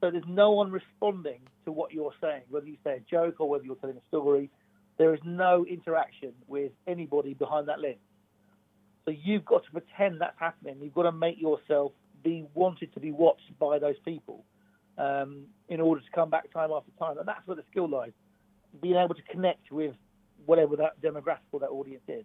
So 0.01 0.11
there's 0.11 0.25
no 0.27 0.53
one 0.53 0.71
responding 0.71 1.41
to 1.65 1.73
what 1.73 1.93
you're 1.93 2.15
saying, 2.21 2.43
whether 2.49 2.67
you 2.67 2.77
say 2.83 2.97
a 2.97 3.01
joke 3.01 3.37
or 3.39 3.49
whether 3.49 3.65
you're 3.65 3.77
telling 3.77 3.97
a 3.97 4.09
story. 4.09 4.51
there 4.97 5.15
is 5.15 5.21
no 5.25 5.67
interaction 5.67 6.33
with 6.47 6.73
anybody 6.87 7.35
behind 7.35 7.69
that 7.69 7.81
lens. 7.81 7.97
So 9.05 9.11
you've 9.11 9.45
got 9.45 9.65
to 9.65 9.71
pretend 9.71 10.21
that's 10.21 10.39
happening. 10.39 10.77
You've 10.81 10.95
got 10.95 11.03
to 11.03 11.13
make 11.13 11.41
yourself 11.41 11.93
be 12.23 12.47
wanted 12.55 12.93
to 12.95 13.01
be 13.01 13.11
watched 13.11 13.59
by 13.59 13.79
those 13.79 13.99
people 14.05 14.45
um, 14.99 15.45
in 15.69 15.81
order 15.81 16.01
to 16.01 16.11
come 16.15 16.31
back 16.31 16.53
time 16.53 16.71
after 16.71 16.91
time. 16.99 17.19
And 17.19 17.27
that's 17.27 17.47
where 17.47 17.57
the 17.57 17.65
skill 17.71 17.89
lies. 17.89 18.13
Being 18.81 18.97
able 18.97 19.15
to 19.15 19.23
connect 19.23 19.71
with 19.73 19.95
whatever 20.47 20.77
that 20.77 21.01
demographic 21.03 21.39
or 21.53 21.61
that 21.61 21.69
audience 21.69 22.03
is. 22.09 22.25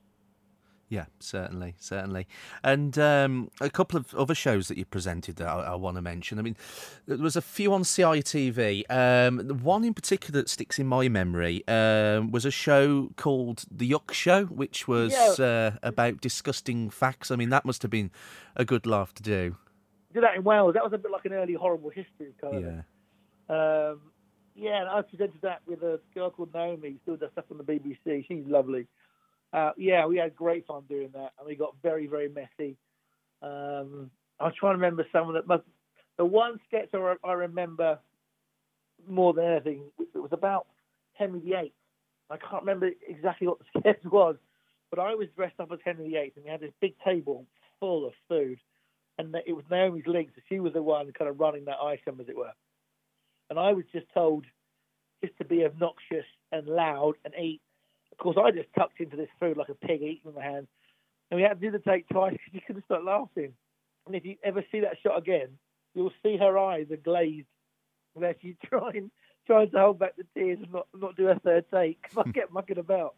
Yeah, 0.87 1.05
certainly, 1.19 1.73
certainly. 1.79 2.27
And 2.63 2.97
um, 2.99 3.49
a 3.59 3.71
couple 3.71 3.97
of 3.99 4.13
other 4.13 4.35
shows 4.35 4.67
that 4.67 4.77
you 4.77 4.85
presented 4.85 5.37
that 5.37 5.47
I, 5.47 5.61
I 5.61 5.75
want 5.75 5.95
to 5.97 6.01
mention. 6.01 6.37
I 6.37 6.43
mean, 6.43 6.55
there 7.07 7.17
was 7.17 7.35
a 7.35 7.41
few 7.41 7.73
on 7.73 7.81
CITV. 7.81 8.83
Um, 8.89 9.47
the 9.47 9.55
one 9.55 9.83
in 9.83 9.95
particular 9.95 10.39
that 10.39 10.47
sticks 10.49 10.77
in 10.77 10.85
my 10.85 11.09
memory 11.09 11.67
um, 11.67 12.29
was 12.31 12.45
a 12.45 12.51
show 12.51 13.09
called 13.15 13.65
The 13.71 13.89
Yuck 13.89 14.11
Show, 14.11 14.45
which 14.45 14.87
was 14.87 15.11
Yeah. 15.39 15.45
uh, 15.45 15.71
about 15.81 16.21
disgusting 16.21 16.91
facts. 16.91 17.31
I 17.31 17.35
mean, 17.35 17.49
that 17.49 17.65
must 17.65 17.81
have 17.81 17.91
been 17.91 18.11
a 18.55 18.63
good 18.63 18.85
laugh 18.85 19.11
to 19.15 19.23
do. 19.23 19.57
Did 20.13 20.21
that 20.23 20.35
in 20.35 20.43
Wales. 20.43 20.75
That 20.75 20.83
was 20.83 20.93
a 20.93 20.99
bit 20.99 21.11
like 21.11 21.25
an 21.25 21.33
early 21.33 21.55
horrible 21.55 21.89
history 21.89 22.33
kind 22.39 22.57
of 22.57 22.63
Yeah. 22.63 22.81
Um, 23.49 24.01
yeah, 24.55 24.81
and 24.81 24.89
I 24.89 25.01
presented 25.01 25.41
that 25.41 25.61
with 25.67 25.83
a 25.83 25.99
girl 26.13 26.29
called 26.29 26.53
Naomi, 26.53 26.91
who 26.91 26.97
still 27.03 27.17
does 27.17 27.31
stuff 27.33 27.45
on 27.51 27.57
the 27.57 27.63
BBC. 27.63 28.25
She's 28.27 28.45
lovely. 28.47 28.87
Uh, 29.51 29.71
yeah, 29.77 30.05
we 30.05 30.17
had 30.17 30.35
great 30.35 30.65
fun 30.65 30.83
doing 30.87 31.09
that, 31.13 31.33
and 31.37 31.45
we 31.45 31.55
got 31.55 31.75
very, 31.83 32.07
very 32.07 32.29
messy. 32.29 32.77
Um, 33.41 34.09
I'm 34.39 34.53
trying 34.57 34.73
to 34.73 34.77
remember 34.77 35.05
some 35.11 35.27
of 35.27 35.33
the. 35.33 35.41
but 35.41 35.65
The 36.17 36.25
one 36.25 36.59
sketch 36.67 36.89
I, 36.93 37.15
I 37.23 37.33
remember 37.33 37.99
more 39.07 39.33
than 39.33 39.45
anything, 39.45 39.83
it 39.99 40.17
was 40.17 40.31
about 40.31 40.67
Henry 41.13 41.41
VIII. 41.41 41.73
I 42.29 42.37
can't 42.37 42.63
remember 42.63 42.89
exactly 43.07 43.47
what 43.47 43.59
the 43.59 43.79
sketch 43.81 44.03
was, 44.05 44.37
but 44.89 44.99
I 44.99 45.15
was 45.15 45.27
dressed 45.35 45.59
up 45.59 45.71
as 45.73 45.79
Henry 45.83 46.09
VIII, 46.09 46.33
and 46.37 46.45
we 46.45 46.49
had 46.51 46.61
this 46.61 46.73
big 46.79 46.95
table 47.03 47.45
full 47.81 48.07
of 48.07 48.13
food, 48.29 48.57
and 49.17 49.35
it 49.45 49.53
was 49.53 49.65
Naomi's 49.69 50.07
legs. 50.07 50.31
So 50.35 50.41
she 50.47 50.61
was 50.61 50.73
the 50.73 50.81
one 50.81 51.11
kind 51.11 51.29
of 51.29 51.39
running 51.41 51.65
that 51.65 51.79
item, 51.81 52.19
as 52.21 52.29
it 52.29 52.37
were 52.37 52.53
and 53.49 53.59
I 53.59 53.73
was 53.73 53.85
just 53.91 54.07
told 54.13 54.45
just 55.23 55.37
to 55.37 55.45
be 55.45 55.65
obnoxious 55.65 56.25
and 56.51 56.67
loud 56.67 57.13
and 57.23 57.33
eat. 57.35 57.61
Of 58.11 58.17
course, 58.17 58.37
I 58.39 58.51
just 58.51 58.69
tucked 58.77 58.99
into 58.99 59.17
this 59.17 59.29
food 59.39 59.57
like 59.57 59.69
a 59.69 59.73
pig 59.73 60.01
eating 60.01 60.21
with 60.23 60.35
my 60.35 60.43
hands, 60.43 60.67
and 61.29 61.37
we 61.37 61.43
had 61.43 61.59
to 61.59 61.71
do 61.71 61.71
the 61.71 61.79
take 61.79 62.07
twice 62.09 62.33
because 62.33 62.53
you 62.53 62.61
couldn't 62.65 62.85
stop 62.85 63.03
laughing. 63.03 63.53
And 64.05 64.15
if 64.15 64.25
you 64.25 64.35
ever 64.43 64.63
see 64.71 64.81
that 64.81 64.97
shot 65.01 65.17
again, 65.17 65.49
you'll 65.93 66.13
see 66.23 66.37
her 66.37 66.57
eyes 66.57 66.87
are 66.91 66.97
glazed 66.97 67.47
where 68.13 68.35
she's 68.41 68.55
trying 68.65 69.11
trying 69.47 69.69
to 69.69 69.77
hold 69.77 69.99
back 69.99 70.15
the 70.15 70.25
tears 70.33 70.59
and 70.61 70.71
not 70.71 70.87
not 70.95 71.15
do 71.15 71.27
a 71.27 71.39
third 71.39 71.65
take. 71.73 72.03
I 72.17 72.31
kept 72.31 72.51
mucking 72.53 72.77
about, 72.77 73.15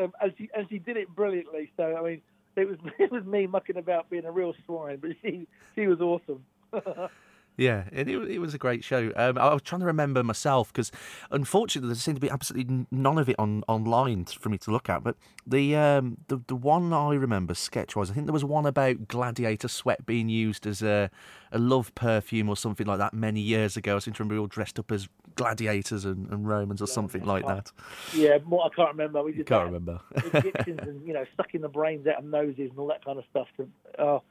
um, 0.00 0.12
and 0.20 0.32
she 0.38 0.48
and 0.54 0.68
she 0.68 0.78
did 0.78 0.96
it 0.96 1.08
brilliantly. 1.08 1.72
So 1.76 1.96
I 1.96 2.02
mean, 2.02 2.22
it 2.56 2.68
was 2.68 2.78
it 2.98 3.10
was 3.12 3.24
me 3.24 3.46
mucking 3.46 3.76
about 3.76 4.10
being 4.10 4.24
a 4.24 4.32
real 4.32 4.54
swine, 4.64 4.98
but 5.00 5.10
she 5.22 5.46
she 5.74 5.86
was 5.86 6.00
awesome. 6.00 6.44
Yeah, 7.56 7.84
it, 7.90 8.08
it, 8.08 8.30
it 8.30 8.38
was 8.38 8.54
a 8.54 8.58
great 8.58 8.84
show. 8.84 9.12
Um, 9.16 9.38
I 9.38 9.52
was 9.52 9.62
trying 9.62 9.80
to 9.80 9.86
remember 9.86 10.22
myself 10.22 10.72
because, 10.72 10.92
unfortunately, 11.30 11.88
there 11.88 11.96
seemed 11.96 12.16
to 12.16 12.20
be 12.20 12.30
absolutely 12.30 12.86
none 12.90 13.18
of 13.18 13.28
it 13.28 13.36
on 13.38 13.64
online 13.66 14.26
for 14.26 14.48
me 14.50 14.58
to 14.58 14.70
look 14.70 14.90
at. 14.90 15.02
But 15.02 15.16
the 15.46 15.74
um, 15.76 16.18
the 16.28 16.40
the 16.46 16.56
one 16.56 16.92
I 16.92 17.14
remember 17.14 17.54
sketch 17.54 17.96
was 17.96 18.10
I 18.10 18.14
think 18.14 18.26
there 18.26 18.32
was 18.32 18.44
one 18.44 18.66
about 18.66 19.08
gladiator 19.08 19.68
sweat 19.68 20.04
being 20.04 20.28
used 20.28 20.66
as 20.66 20.82
a 20.82 21.10
a 21.52 21.58
love 21.58 21.94
perfume 21.94 22.48
or 22.48 22.56
something 22.56 22.86
like 22.86 22.98
that 22.98 23.14
many 23.14 23.40
years 23.40 23.76
ago. 23.76 23.96
I 23.96 23.98
seem 24.00 24.14
to 24.14 24.22
remember 24.22 24.34
we 24.34 24.40
all 24.40 24.46
dressed 24.46 24.78
up 24.78 24.92
as 24.92 25.08
gladiators 25.36 26.04
and, 26.04 26.28
and 26.30 26.48
Romans 26.48 26.82
or 26.82 26.86
something 26.86 27.24
like 27.24 27.46
that. 27.46 27.70
yeah, 28.14 28.38
more, 28.44 28.64
I 28.64 28.74
can't 28.74 28.90
remember. 28.90 29.22
We 29.22 29.32
did 29.32 29.46
Can't 29.46 29.66
remember. 29.66 30.00
Egyptians 30.14 30.80
and 30.82 31.06
you 31.06 31.14
know 31.14 31.24
sucking 31.36 31.60
the 31.60 31.68
brains 31.68 32.06
out 32.06 32.18
of 32.18 32.24
noses 32.24 32.70
and 32.70 32.78
all 32.78 32.88
that 32.88 33.04
kind 33.04 33.18
of 33.18 33.24
stuff. 33.30 33.46
To, 33.56 33.68
oh, 33.98 34.22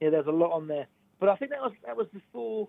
yeah, 0.00 0.10
there's 0.10 0.26
a 0.26 0.32
lot 0.32 0.52
on 0.52 0.68
there. 0.68 0.86
But 1.20 1.28
I 1.28 1.36
think 1.36 1.50
that 1.50 1.60
was 1.60 1.72
that 1.86 1.96
was 1.96 2.06
before 2.12 2.68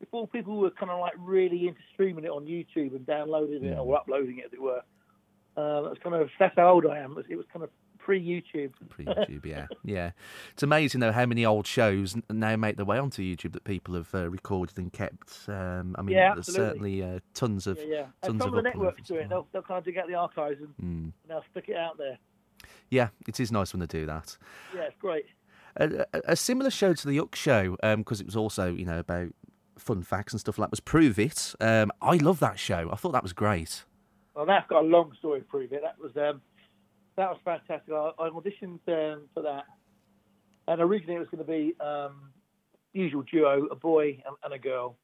before 0.00 0.28
people 0.28 0.58
were 0.58 0.70
kind 0.70 0.90
of 0.92 1.00
like 1.00 1.14
really 1.18 1.66
into 1.68 1.80
streaming 1.92 2.24
it 2.24 2.30
on 2.30 2.44
YouTube 2.46 2.94
and 2.94 3.04
downloading 3.06 3.64
it 3.64 3.76
or 3.78 3.96
uploading 3.96 4.38
it, 4.38 4.46
as 4.46 4.52
it 4.52 4.62
were. 4.62 4.82
Uh, 5.56 5.82
that's 5.82 5.98
kind 6.02 6.14
of 6.14 6.28
that's 6.38 6.54
how 6.56 6.68
old 6.70 6.86
I 6.86 6.98
am. 6.98 7.12
It 7.12 7.16
was, 7.16 7.24
it 7.30 7.36
was 7.36 7.46
kind 7.52 7.64
of 7.64 7.70
pre-YouTube. 7.98 8.72
Pre 8.88 9.04
YouTube, 9.04 9.44
yeah, 9.44 9.66
yeah. 9.84 10.10
It's 10.52 10.62
amazing 10.62 11.00
though 11.00 11.10
how 11.12 11.26
many 11.26 11.44
old 11.44 11.66
shows 11.66 12.16
now 12.30 12.54
make 12.56 12.76
their 12.76 12.86
way 12.86 12.98
onto 12.98 13.22
YouTube 13.22 13.52
that 13.52 13.64
people 13.64 13.94
have 13.94 14.14
uh, 14.14 14.30
recorded 14.30 14.78
and 14.78 14.92
kept. 14.92 15.40
Um, 15.48 15.96
I 15.98 16.02
mean, 16.02 16.16
Yeah, 16.16 16.34
there's 16.34 16.46
certainly 16.54 17.02
uh, 17.02 17.18
tons 17.34 17.66
of 17.66 17.78
Yeah, 17.78 17.84
yeah. 17.86 18.00
tons 18.22 18.34
And 18.34 18.40
some 18.40 18.48
of 18.50 18.54
the 18.54 18.62
networks 18.62 18.98
and 18.98 19.06
do 19.08 19.14
it. 19.16 19.28
They'll, 19.28 19.48
they'll 19.52 19.62
kind 19.62 19.78
of 19.78 19.84
dig 19.84 19.98
out 19.98 20.06
the 20.06 20.14
archives 20.14 20.60
and 20.60 20.74
Mm. 20.80 21.12
they'll 21.26 21.44
stick 21.50 21.64
it 21.68 21.76
out 21.76 21.98
there. 21.98 22.18
Yeah, 22.90 23.08
it 23.26 23.40
is 23.40 23.50
nice 23.52 23.72
when 23.72 23.80
they 23.80 23.86
do 23.86 24.06
that. 24.06 24.36
Yeah, 24.74 24.82
it's 24.82 24.96
great. 25.00 25.26
A, 25.76 26.06
a, 26.24 26.36
similar 26.36 26.70
show 26.70 26.92
to 26.94 27.06
the 27.06 27.18
Yuck 27.18 27.34
Show, 27.34 27.76
because 27.96 28.20
it 28.20 28.26
was 28.26 28.36
also 28.36 28.74
you 28.74 28.84
know 28.84 28.98
about 28.98 29.28
fun 29.78 30.02
facts 30.02 30.32
and 30.32 30.40
stuff 30.40 30.58
like 30.58 30.66
that, 30.66 30.72
was 30.72 30.80
Prove 30.80 31.18
It. 31.18 31.54
Um, 31.60 31.92
I 32.02 32.16
love 32.16 32.40
that 32.40 32.58
show. 32.58 32.90
I 32.92 32.96
thought 32.96 33.12
that 33.12 33.22
was 33.22 33.32
great. 33.32 33.84
Well, 34.34 34.46
that's 34.46 34.68
got 34.68 34.84
a 34.84 34.86
long 34.86 35.12
story 35.18 35.40
prove 35.40 35.72
it. 35.72 35.82
That 35.82 35.98
was 35.98 36.16
um, 36.16 36.40
that 37.16 37.28
was 37.28 37.38
fantastic. 37.44 37.92
I, 37.92 38.12
I 38.18 38.28
auditioned 38.28 38.80
um, 38.88 39.28
for 39.34 39.42
that, 39.42 39.64
and 40.68 40.80
originally 40.80 41.16
it 41.16 41.18
was 41.18 41.28
going 41.28 41.44
to 41.44 41.50
be 41.50 41.74
um, 41.80 42.30
usual 42.92 43.22
duo, 43.22 43.66
a 43.66 43.74
boy 43.74 44.22
and, 44.24 44.36
and 44.44 44.54
a 44.54 44.58
girl, 44.58 44.96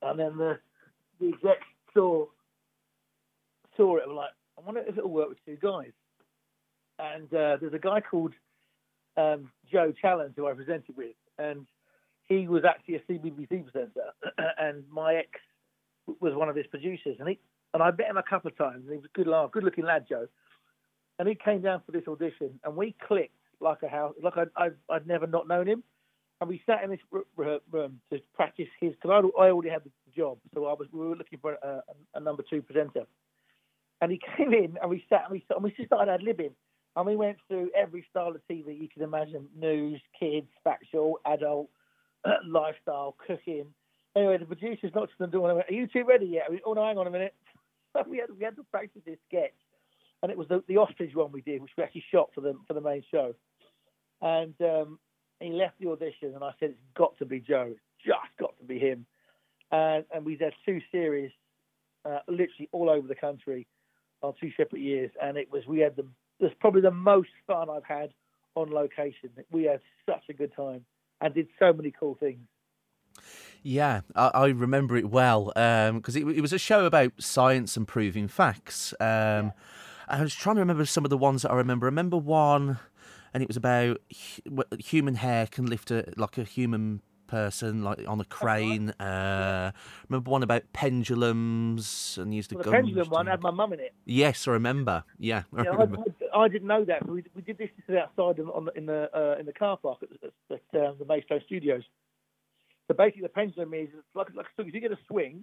and 0.00 0.18
then 0.18 0.36
the 0.36 0.58
the 1.20 1.28
execs 1.28 1.66
saw 1.92 2.26
saw 3.76 3.96
it 3.96 4.04
and 4.04 4.12
were 4.12 4.18
like, 4.18 4.30
I 4.58 4.60
wonder 4.60 4.82
if 4.86 4.96
it'll 4.96 5.10
work 5.10 5.28
with 5.28 5.44
two 5.44 5.56
guys. 5.60 5.92
And 6.98 7.24
uh, 7.34 7.56
there's 7.60 7.74
a 7.74 7.78
guy 7.78 8.00
called 8.00 8.32
um, 9.16 9.50
Joe 9.70 9.92
Challenge 10.00 10.32
who 10.36 10.46
I 10.46 10.52
presented 10.54 10.96
with, 10.96 11.16
and 11.38 11.66
he 12.26 12.48
was 12.48 12.64
actually 12.64 12.96
a 12.96 13.00
CBBC 13.00 13.70
presenter, 13.70 14.12
and 14.58 14.84
my 14.90 15.14
ex 15.14 15.28
was 16.20 16.34
one 16.34 16.48
of 16.48 16.56
his 16.56 16.66
producers, 16.66 17.16
and 17.18 17.28
he 17.28 17.38
and 17.74 17.82
I 17.82 17.90
met 17.90 18.08
him 18.08 18.16
a 18.16 18.22
couple 18.22 18.50
of 18.50 18.56
times. 18.56 18.82
And 18.84 18.90
he 18.90 18.96
was 18.96 19.06
a 19.06 19.16
good 19.16 19.26
laugh, 19.26 19.50
good 19.50 19.64
looking 19.64 19.84
lad, 19.84 20.06
Joe. 20.08 20.28
And 21.18 21.28
he 21.28 21.34
came 21.34 21.62
down 21.62 21.82
for 21.84 21.92
this 21.92 22.06
audition, 22.08 22.58
and 22.64 22.76
we 22.76 22.94
clicked 23.06 23.34
like 23.60 23.82
a 23.82 23.88
house, 23.88 24.14
like 24.22 24.34
I'd, 24.56 24.74
I'd 24.90 25.06
never 25.06 25.26
not 25.26 25.46
known 25.46 25.68
him. 25.68 25.82
And 26.40 26.48
we 26.48 26.60
sat 26.66 26.82
in 26.82 26.90
this 26.90 26.98
room 27.36 28.00
to 28.10 28.20
practice 28.34 28.66
his, 28.80 28.92
because 29.00 29.22
I, 29.38 29.42
I 29.42 29.50
already 29.50 29.70
had 29.70 29.84
the 29.84 29.90
job, 30.16 30.38
so 30.52 30.66
I 30.66 30.72
was 30.72 30.88
we 30.92 31.06
were 31.06 31.14
looking 31.14 31.38
for 31.38 31.52
a, 31.52 31.66
a, 31.66 31.82
a 32.16 32.20
number 32.20 32.42
two 32.48 32.62
presenter. 32.62 33.04
And 34.00 34.10
he 34.10 34.20
came 34.36 34.52
in, 34.52 34.76
and 34.80 34.90
we 34.90 35.04
sat 35.08 35.22
and 35.24 35.32
we 35.32 35.44
and 35.50 35.62
we 35.62 35.70
just 35.70 35.86
started 35.86 36.10
ad 36.10 36.22
libbing, 36.22 36.50
and 36.96 37.06
we 37.06 37.16
went 37.16 37.38
through 37.48 37.70
every 37.74 38.04
style 38.10 38.28
of 38.28 38.40
TV 38.50 38.78
you 38.80 38.88
can 38.88 39.02
imagine: 39.02 39.48
news, 39.56 40.00
kids, 40.18 40.48
factual, 40.62 41.20
adult, 41.26 41.68
lifestyle, 42.46 43.16
cooking. 43.26 43.66
Anyway, 44.14 44.36
the 44.36 44.44
producers 44.44 44.92
knocked 44.94 45.12
on 45.18 45.26
the 45.26 45.32
door 45.32 45.48
and 45.48 45.56
went, 45.56 45.70
"Are 45.70 45.74
you 45.74 45.86
two 45.86 46.04
ready 46.04 46.26
yet?" 46.26 46.50
We, 46.50 46.60
oh 46.64 46.74
no, 46.74 46.84
hang 46.84 46.98
on 46.98 47.06
a 47.06 47.10
minute. 47.10 47.34
We 48.08 48.18
had 48.18 48.30
we 48.38 48.44
had 48.44 48.56
to 48.56 48.64
practice 48.64 49.02
this 49.04 49.18
sketch, 49.28 49.52
and 50.22 50.32
it 50.32 50.38
was 50.38 50.48
the, 50.48 50.64
the 50.66 50.78
ostrich 50.78 51.14
one 51.14 51.30
we 51.30 51.42
did, 51.42 51.60
which 51.60 51.72
we 51.76 51.84
actually 51.84 52.04
shot 52.10 52.30
for 52.34 52.40
the 52.40 52.54
for 52.66 52.72
the 52.72 52.80
main 52.80 53.02
show. 53.10 53.34
And 54.22 54.54
um, 54.62 54.98
he 55.40 55.50
left 55.50 55.78
the 55.78 55.90
audition, 55.90 56.34
and 56.34 56.42
I 56.42 56.52
said, 56.58 56.70
"It's 56.70 56.96
got 56.96 57.18
to 57.18 57.26
be 57.26 57.40
Joe. 57.40 57.68
It's 57.70 57.80
just 58.02 58.38
got 58.40 58.56
to 58.58 58.64
be 58.64 58.78
him." 58.78 59.04
And 59.72 60.06
and 60.14 60.24
we 60.24 60.38
had 60.40 60.54
two 60.64 60.80
series, 60.90 61.32
uh, 62.06 62.20
literally 62.28 62.70
all 62.72 62.88
over 62.88 63.06
the 63.06 63.14
country, 63.14 63.66
on 64.22 64.32
two 64.40 64.52
separate 64.56 64.80
years, 64.80 65.10
and 65.20 65.36
it 65.36 65.50
was 65.50 65.66
we 65.66 65.80
had 65.80 65.96
the 65.96 66.06
it's 66.42 66.54
probably 66.60 66.80
the 66.80 66.90
most 66.90 67.30
fun 67.46 67.68
I've 67.70 67.84
had 67.84 68.12
on 68.54 68.70
location. 68.70 69.30
We 69.50 69.64
had 69.64 69.80
such 70.06 70.24
a 70.28 70.32
good 70.32 70.54
time 70.54 70.84
and 71.20 71.34
did 71.34 71.48
so 71.58 71.72
many 71.72 71.92
cool 71.98 72.16
things. 72.18 72.40
Yeah, 73.62 74.00
I, 74.16 74.30
I 74.34 74.46
remember 74.48 74.96
it 74.96 75.08
well 75.10 75.46
because 75.94 76.16
it, 76.16 76.26
it 76.26 76.40
was 76.40 76.52
a 76.52 76.58
show 76.58 76.84
about 76.84 77.12
science 77.18 77.76
and 77.76 77.86
proving 77.86 78.28
facts. 78.28 78.92
Um, 79.00 79.52
I 80.08 80.20
was 80.20 80.34
trying 80.34 80.56
to 80.56 80.60
remember 80.60 80.84
some 80.84 81.04
of 81.04 81.10
the 81.10 81.18
ones 81.18 81.42
that 81.42 81.52
I 81.52 81.56
remember. 81.56 81.86
I 81.86 81.88
remember 81.88 82.16
one, 82.16 82.78
and 83.32 83.42
it 83.42 83.48
was 83.48 83.56
about 83.56 83.98
hu- 84.44 84.64
human 84.78 85.14
hair 85.14 85.46
can 85.46 85.66
lift 85.66 85.90
a 85.90 86.12
like 86.16 86.38
a 86.38 86.44
human 86.44 87.02
person 87.32 87.82
like 87.82 88.06
on 88.06 88.20
a 88.20 88.24
crane. 88.26 88.90
Uh, 89.00 89.72
remember 90.06 90.30
one 90.30 90.42
about 90.42 90.64
pendulums 90.74 92.18
and 92.20 92.34
used 92.34 92.52
a 92.52 92.56
Well, 92.56 92.64
the 92.64 92.70
gun. 92.70 92.82
pendulum 92.82 93.08
one 93.08 93.26
had 93.26 93.40
my 93.40 93.50
mum 93.50 93.72
in 93.72 93.80
it. 93.80 93.94
Yes, 94.04 94.46
I 94.46 94.50
remember. 94.52 95.04
Yeah, 95.18 95.44
I 95.56 95.62
Yeah, 95.62 95.70
remember. 95.70 96.04
I, 96.32 96.38
I, 96.38 96.42
I 96.42 96.48
didn't 96.48 96.68
know 96.68 96.84
that. 96.84 97.08
We, 97.08 97.24
we 97.34 97.40
did 97.40 97.56
this 97.56 97.70
outside 97.88 98.38
in, 98.38 98.48
on 98.48 98.66
the, 98.66 98.72
in 98.72 98.84
the 98.84 99.08
uh, 99.16 99.40
in 99.40 99.46
the 99.46 99.52
car 99.54 99.78
park 99.78 100.00
at, 100.02 100.10
at, 100.22 100.60
at 100.74 100.86
um, 100.86 100.96
the 100.98 101.06
Maidstone 101.06 101.40
Studios. 101.46 101.82
So 102.86 102.94
basically, 102.94 103.22
the 103.22 103.30
pendulum 103.30 103.72
is 103.72 103.88
like 104.14 104.28
like 104.34 104.46
so 104.54 104.62
if 104.66 104.74
you 104.74 104.80
get 104.80 104.92
a 104.92 104.98
swing, 105.08 105.42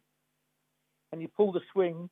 and 1.12 1.24
you 1.24 1.28
pull 1.28 1.52
the 1.52 1.62
swing 1.74 2.08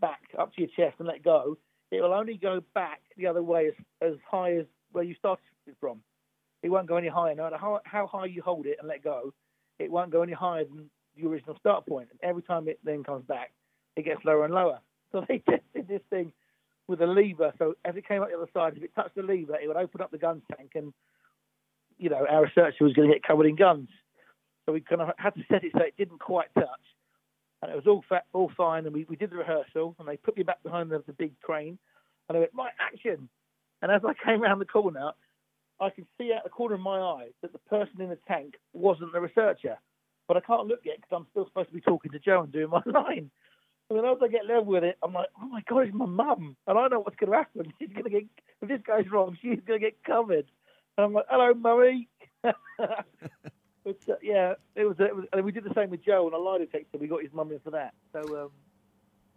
back 0.00 0.20
up 0.38 0.52
to 0.54 0.60
your 0.60 0.70
chest 0.76 0.96
and 0.98 1.08
let 1.08 1.22
go, 1.22 1.56
it 1.90 2.02
will 2.02 2.12
only 2.12 2.36
go 2.36 2.60
back 2.74 3.00
the 3.16 3.26
other 3.26 3.42
way 3.42 3.68
as 3.68 3.74
as 4.02 4.14
high 4.30 4.56
as 4.56 4.66
where 4.92 5.04
you 5.04 5.14
started 5.14 5.44
from. 5.80 6.00
It 6.64 6.70
won't 6.70 6.86
go 6.86 6.96
any 6.96 7.08
higher. 7.08 7.34
No 7.34 7.44
matter 7.44 7.58
how, 7.58 7.80
how 7.84 8.06
high 8.06 8.24
you 8.24 8.40
hold 8.40 8.64
it 8.64 8.78
and 8.80 8.88
let 8.88 9.04
go, 9.04 9.34
it 9.78 9.90
won't 9.90 10.10
go 10.10 10.22
any 10.22 10.32
higher 10.32 10.64
than 10.64 10.88
the 11.14 11.28
original 11.28 11.56
start 11.60 11.86
point. 11.86 12.08
And 12.10 12.18
every 12.22 12.42
time 12.42 12.68
it 12.68 12.78
then 12.82 13.04
comes 13.04 13.26
back, 13.26 13.52
it 13.96 14.06
gets 14.06 14.24
lower 14.24 14.44
and 14.44 14.54
lower. 14.54 14.80
So 15.12 15.24
they 15.28 15.38
tested 15.38 15.86
this 15.86 16.00
thing 16.10 16.32
with 16.88 17.00
a 17.00 17.06
lever. 17.06 17.52
So 17.56 17.74
as 17.84 17.94
it 17.94 18.08
came 18.08 18.20
up 18.20 18.30
the 18.30 18.36
other 18.36 18.50
side, 18.52 18.72
if 18.76 18.82
it 18.82 18.92
touched 18.96 19.14
the 19.14 19.22
lever, 19.22 19.54
it 19.62 19.68
would 19.68 19.76
open 19.76 20.00
up 20.00 20.10
the 20.10 20.18
gunge 20.18 20.42
tank, 20.56 20.72
and 20.74 20.92
you 21.98 22.10
know 22.10 22.26
our 22.28 22.42
researcher 22.42 22.82
was 22.82 22.94
going 22.94 23.08
to 23.08 23.14
get 23.14 23.22
covered 23.22 23.46
in 23.46 23.54
gunge. 23.54 23.86
So 24.66 24.72
we 24.72 24.80
kind 24.80 25.02
of 25.02 25.10
had 25.16 25.36
to 25.36 25.42
set 25.48 25.62
it 25.62 25.70
so 25.72 25.84
it 25.84 25.94
didn't 25.96 26.18
quite 26.18 26.48
touch, 26.54 26.66
and 27.62 27.70
it 27.70 27.76
was 27.76 27.86
all 27.86 28.02
fa- 28.08 28.24
all 28.32 28.50
fine. 28.56 28.86
And 28.86 28.92
we, 28.92 29.06
we 29.08 29.14
did 29.14 29.30
the 29.30 29.36
rehearsal, 29.36 29.94
and 30.00 30.08
they 30.08 30.16
put 30.16 30.36
me 30.36 30.42
back 30.42 30.60
behind 30.64 30.90
the, 30.90 31.00
the 31.06 31.12
big 31.12 31.38
crane, 31.40 31.78
and 32.28 32.36
I 32.36 32.40
went 32.40 32.52
right 32.52 32.72
action. 32.80 33.28
And 33.80 33.92
as 33.92 34.02
I 34.04 34.14
came 34.26 34.42
around 34.42 34.58
the 34.58 34.64
corner, 34.64 35.12
I 35.84 35.90
can 35.90 36.06
see 36.18 36.32
out 36.32 36.44
the 36.44 36.50
corner 36.50 36.74
of 36.74 36.80
my 36.80 36.98
eye 36.98 37.28
that 37.42 37.52
the 37.52 37.58
person 37.60 38.00
in 38.00 38.08
the 38.08 38.18
tank 38.28 38.54
wasn't 38.72 39.12
the 39.12 39.20
researcher. 39.20 39.78
But 40.26 40.36
I 40.38 40.40
can't 40.40 40.66
look 40.66 40.80
yet 40.84 40.96
because 40.96 41.16
I'm 41.16 41.26
still 41.30 41.46
supposed 41.46 41.68
to 41.68 41.74
be 41.74 41.80
talking 41.80 42.12
to 42.12 42.18
Joe 42.18 42.42
and 42.42 42.52
doing 42.52 42.70
my 42.70 42.82
line. 42.86 43.30
And 43.90 43.98
then 43.98 44.04
as 44.06 44.16
I 44.22 44.28
get 44.28 44.46
level 44.46 44.64
with 44.64 44.84
it, 44.84 44.96
I'm 45.02 45.12
like, 45.12 45.28
oh 45.40 45.46
my 45.46 45.62
god, 45.68 45.80
it's 45.80 45.94
my 45.94 46.06
mum, 46.06 46.56
and 46.66 46.78
I 46.78 46.88
know 46.88 47.00
what's 47.00 47.16
going 47.16 47.30
to 47.30 47.36
happen. 47.36 47.72
She's 47.78 47.90
going 47.90 48.04
to 48.04 48.10
get 48.10 48.24
if 48.62 48.68
this 48.68 48.80
goes 48.86 49.04
wrong, 49.12 49.36
she's 49.42 49.60
going 49.66 49.78
to 49.80 49.86
get 49.86 50.02
covered. 50.04 50.46
And 50.96 51.04
I'm 51.04 51.12
like, 51.12 51.26
hello, 51.28 51.52
mummy. 51.52 52.08
but 52.42 52.56
uh, 52.78 54.14
yeah, 54.22 54.54
it 54.74 54.84
was, 54.84 54.96
it 54.98 55.14
was. 55.14 55.26
And 55.32 55.44
we 55.44 55.52
did 55.52 55.64
the 55.64 55.74
same 55.74 55.90
with 55.90 56.02
Joe 56.04 56.26
on 56.26 56.32
a 56.32 56.38
lie 56.38 56.58
detector. 56.58 56.96
We 56.98 57.08
got 57.08 57.22
his 57.22 57.32
mum 57.34 57.52
in 57.52 57.58
for 57.60 57.72
that. 57.72 57.92
So 58.12 58.44
um, 58.44 58.50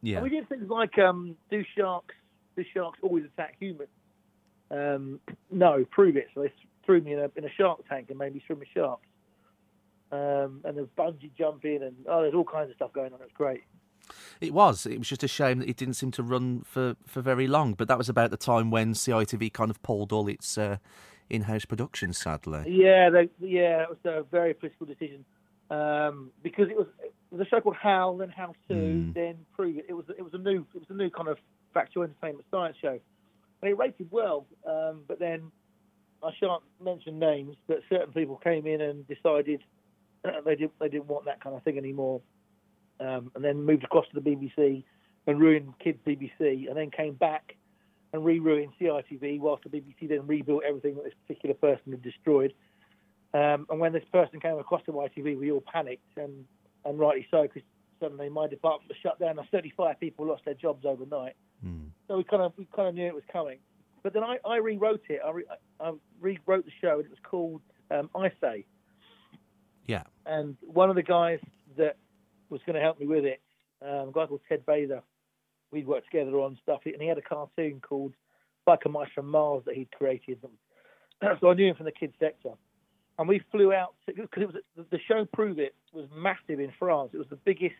Yeah. 0.01 0.21
we 0.21 0.29
did 0.29 0.47
things 0.47 0.69
like 0.69 0.97
um, 0.97 1.35
do 1.49 1.63
sharks 1.77 2.15
do 2.55 2.63
sharks 2.73 2.99
always 3.03 3.25
attack 3.25 3.55
humans? 3.59 3.89
Um, 4.71 5.19
no, 5.51 5.85
prove 5.91 6.17
it. 6.17 6.27
So 6.33 6.41
they 6.41 6.51
threw 6.85 7.01
me 7.01 7.13
in 7.13 7.19
a 7.19 7.31
in 7.35 7.45
a 7.45 7.49
shark 7.57 7.87
tank 7.87 8.07
and 8.09 8.17
made 8.17 8.33
me 8.33 8.41
swim 8.45 8.59
with 8.59 8.67
sharks. 8.73 9.07
Um, 10.11 10.61
and 10.63 10.77
there's 10.77 10.87
bungee 10.97 11.31
jumping 11.37 11.83
and 11.83 11.95
oh, 12.09 12.21
there's 12.21 12.33
all 12.33 12.45
kinds 12.45 12.69
of 12.69 12.75
stuff 12.75 12.93
going 12.93 13.13
on. 13.13 13.19
It's 13.21 13.33
great. 13.33 13.63
It 14.39 14.53
was. 14.53 14.85
It 14.85 14.97
was 14.97 15.09
just 15.09 15.23
a 15.23 15.27
shame 15.27 15.59
that 15.59 15.69
it 15.69 15.75
didn't 15.75 15.95
seem 15.95 16.11
to 16.11 16.23
run 16.23 16.61
for, 16.61 16.95
for 17.05 17.21
very 17.21 17.45
long. 17.45 17.73
But 17.73 17.89
that 17.89 17.97
was 17.97 18.07
about 18.07 18.31
the 18.31 18.37
time 18.37 18.71
when 18.71 18.93
CITV 18.93 19.51
kind 19.51 19.69
of 19.69 19.81
pulled 19.83 20.13
all 20.13 20.29
its 20.29 20.57
uh, 20.57 20.77
in-house 21.29 21.65
productions. 21.65 22.17
Sadly. 22.17 22.63
Yeah, 22.67 23.09
they, 23.09 23.29
yeah, 23.41 23.83
it 23.83 23.89
was 23.89 23.97
a 24.05 24.23
very 24.23 24.53
political 24.53 24.85
decision 24.85 25.25
um, 25.69 26.31
because 26.41 26.69
it 26.69 26.77
was, 26.77 26.87
it 27.03 27.13
was 27.31 27.41
a 27.41 27.49
show 27.49 27.59
called 27.59 27.75
How, 27.75 28.15
then 28.17 28.29
How 28.29 28.53
Two, 28.69 28.75
Mm. 28.75 29.13
then 29.13 29.35
Prove 29.53 29.77
It. 29.77 29.87
It 29.89 29.93
was 29.93 30.05
it 30.17 30.21
was 30.23 30.33
a 30.33 30.37
new 30.37 30.65
it 30.73 30.79
was 30.79 30.89
a 30.89 30.93
new 30.93 31.09
kind 31.09 31.27
of 31.27 31.37
factual 31.73 32.03
entertainment 32.03 32.45
science 32.49 32.77
show, 32.81 32.97
and 33.61 33.71
it 33.71 33.77
rated 33.77 34.07
well. 34.11 34.45
Um, 34.67 35.01
but 35.07 35.19
then 35.19 35.51
I 36.23 36.31
shan't 36.39 36.63
mention 36.83 37.19
names, 37.19 37.55
but 37.67 37.79
certain 37.89 38.13
people 38.13 38.37
came 38.37 38.65
in 38.67 38.81
and 38.81 39.07
decided 39.07 39.61
they 40.45 40.55
didn't 40.55 40.79
they 40.79 40.89
didn't 40.89 41.07
want 41.07 41.25
that 41.25 41.43
kind 41.43 41.55
of 41.55 41.63
thing 41.63 41.77
anymore, 41.77 42.21
um, 42.99 43.31
and 43.35 43.43
then 43.43 43.63
moved 43.63 43.83
across 43.83 44.05
to 44.13 44.19
the 44.19 44.29
BBC 44.29 44.83
and 45.27 45.39
ruined 45.39 45.73
kids 45.79 45.99
BBC, 46.05 46.67
and 46.67 46.75
then 46.77 46.89
came 46.89 47.13
back 47.13 47.55
and 48.13 48.23
re-ruined 48.23 48.71
CITV 48.79 49.39
whilst 49.39 49.63
the 49.63 49.69
BBC 49.69 50.07
then 50.07 50.25
rebuilt 50.25 50.63
everything 50.67 50.95
that 50.95 51.03
this 51.03 51.13
particular 51.27 51.55
person 51.55 51.91
had 51.91 52.01
destroyed. 52.01 52.53
Um, 53.33 53.67
and 53.69 53.79
when 53.79 53.91
this 53.91 54.05
person 54.11 54.39
came 54.39 54.57
across 54.57 54.83
to 54.85 54.93
YTV, 54.93 55.37
we 55.37 55.51
all 55.51 55.63
panicked, 55.71 56.17
and, 56.17 56.45
and 56.85 56.97
rightly 56.97 57.27
so, 57.29 57.43
because 57.43 57.61
suddenly 57.99 58.29
my 58.29 58.47
department 58.47 58.89
was 58.89 58.97
shut 59.03 59.19
down, 59.19 59.37
and 59.37 59.47
35 59.49 59.99
people 59.99 60.25
lost 60.25 60.45
their 60.45 60.53
jobs 60.53 60.85
overnight. 60.85 61.35
So 62.07 62.17
we 62.17 62.23
kind 62.23 62.41
of 62.41 62.53
we 62.57 62.67
kind 62.75 62.87
of 62.87 62.95
knew 62.95 63.07
it 63.07 63.13
was 63.13 63.23
coming. 63.31 63.59
But 64.03 64.13
then 64.13 64.23
I, 64.23 64.37
I 64.45 64.57
rewrote 64.57 65.01
it. 65.09 65.19
I, 65.25 65.31
re, 65.31 65.43
I 65.79 65.91
rewrote 66.21 66.65
the 66.65 66.71
show, 66.81 66.95
and 66.97 67.05
it 67.05 67.09
was 67.09 67.19
called 67.23 67.61
um, 67.91 68.09
I 68.15 68.31
Say. 68.41 68.65
Yeah. 69.85 70.03
And 70.25 70.57
one 70.61 70.89
of 70.89 70.95
the 70.95 71.03
guys 71.03 71.39
that 71.77 71.97
was 72.49 72.61
going 72.65 72.75
to 72.75 72.81
help 72.81 72.99
me 72.99 73.07
with 73.07 73.25
it, 73.25 73.41
um, 73.81 74.09
a 74.09 74.11
guy 74.13 74.25
called 74.25 74.41
Ted 74.47 74.65
Bather, 74.65 75.01
we'd 75.71 75.87
worked 75.87 76.05
together 76.11 76.39
on 76.39 76.57
stuff, 76.61 76.81
and 76.85 77.01
he 77.01 77.07
had 77.07 77.17
a 77.17 77.21
cartoon 77.21 77.81
called 77.81 78.13
Biker 78.67 78.91
Mice 78.91 79.09
from 79.13 79.27
Mars 79.27 79.63
that 79.65 79.75
he'd 79.75 79.91
created. 79.91 80.39
so 81.39 81.49
I 81.49 81.53
knew 81.53 81.67
him 81.67 81.75
from 81.75 81.85
the 81.85 81.91
kids 81.91 82.13
sector. 82.19 82.51
And 83.19 83.27
we 83.27 83.41
flew 83.51 83.73
out 83.73 83.95
because 84.05 84.27
it 84.37 84.63
was 84.75 84.85
the 84.91 84.99
show 85.07 85.25
Prove 85.33 85.57
It 85.57 85.73
was 85.91 86.05
massive 86.15 86.59
in 86.59 86.71
France. 86.77 87.11
It 87.13 87.17
was 87.17 87.27
the 87.29 87.35
biggest 87.37 87.75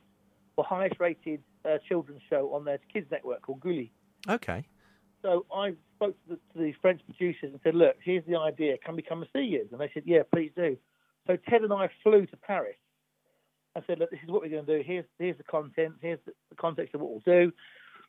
or 0.55 0.63
highest 0.63 0.99
rated 0.99 1.43
uh, 1.63 1.77
children's 1.87 2.21
show 2.27 2.53
on 2.53 2.65
their 2.65 2.79
kids 2.91 3.05
network 3.11 3.43
called 3.43 3.59
Gulli. 3.59 3.91
Okay. 4.29 4.67
So 5.21 5.45
I 5.53 5.73
spoke 5.95 6.15
to 6.27 6.35
the, 6.35 6.35
to 6.35 6.65
the 6.65 6.73
French 6.81 7.01
producers 7.05 7.51
and 7.51 7.59
said, 7.63 7.75
"Look, 7.75 7.95
here's 8.03 8.25
the 8.25 8.37
idea. 8.37 8.77
Can 8.77 8.95
we 8.95 9.01
come 9.01 9.21
and 9.21 9.29
see 9.33 9.43
you?" 9.43 9.67
And 9.71 9.79
they 9.79 9.89
said, 9.93 10.03
"Yeah, 10.05 10.21
please 10.31 10.51
do." 10.55 10.77
So 11.25 11.37
Ted 11.49 11.61
and 11.63 11.73
I 11.73 11.89
flew 12.03 12.25
to 12.25 12.37
Paris. 12.37 12.77
I 13.75 13.81
said, 13.87 13.99
"Look, 13.99 14.11
this 14.11 14.19
is 14.23 14.29
what 14.29 14.41
we're 14.41 14.49
going 14.49 14.65
to 14.65 14.77
do. 14.77 14.83
Here's 14.85 15.05
here's 15.19 15.37
the 15.37 15.43
content. 15.43 15.95
Here's 16.01 16.19
the, 16.25 16.33
the 16.49 16.55
context 16.55 16.95
of 16.95 17.01
what 17.01 17.11
we'll 17.11 17.19
do. 17.41 17.51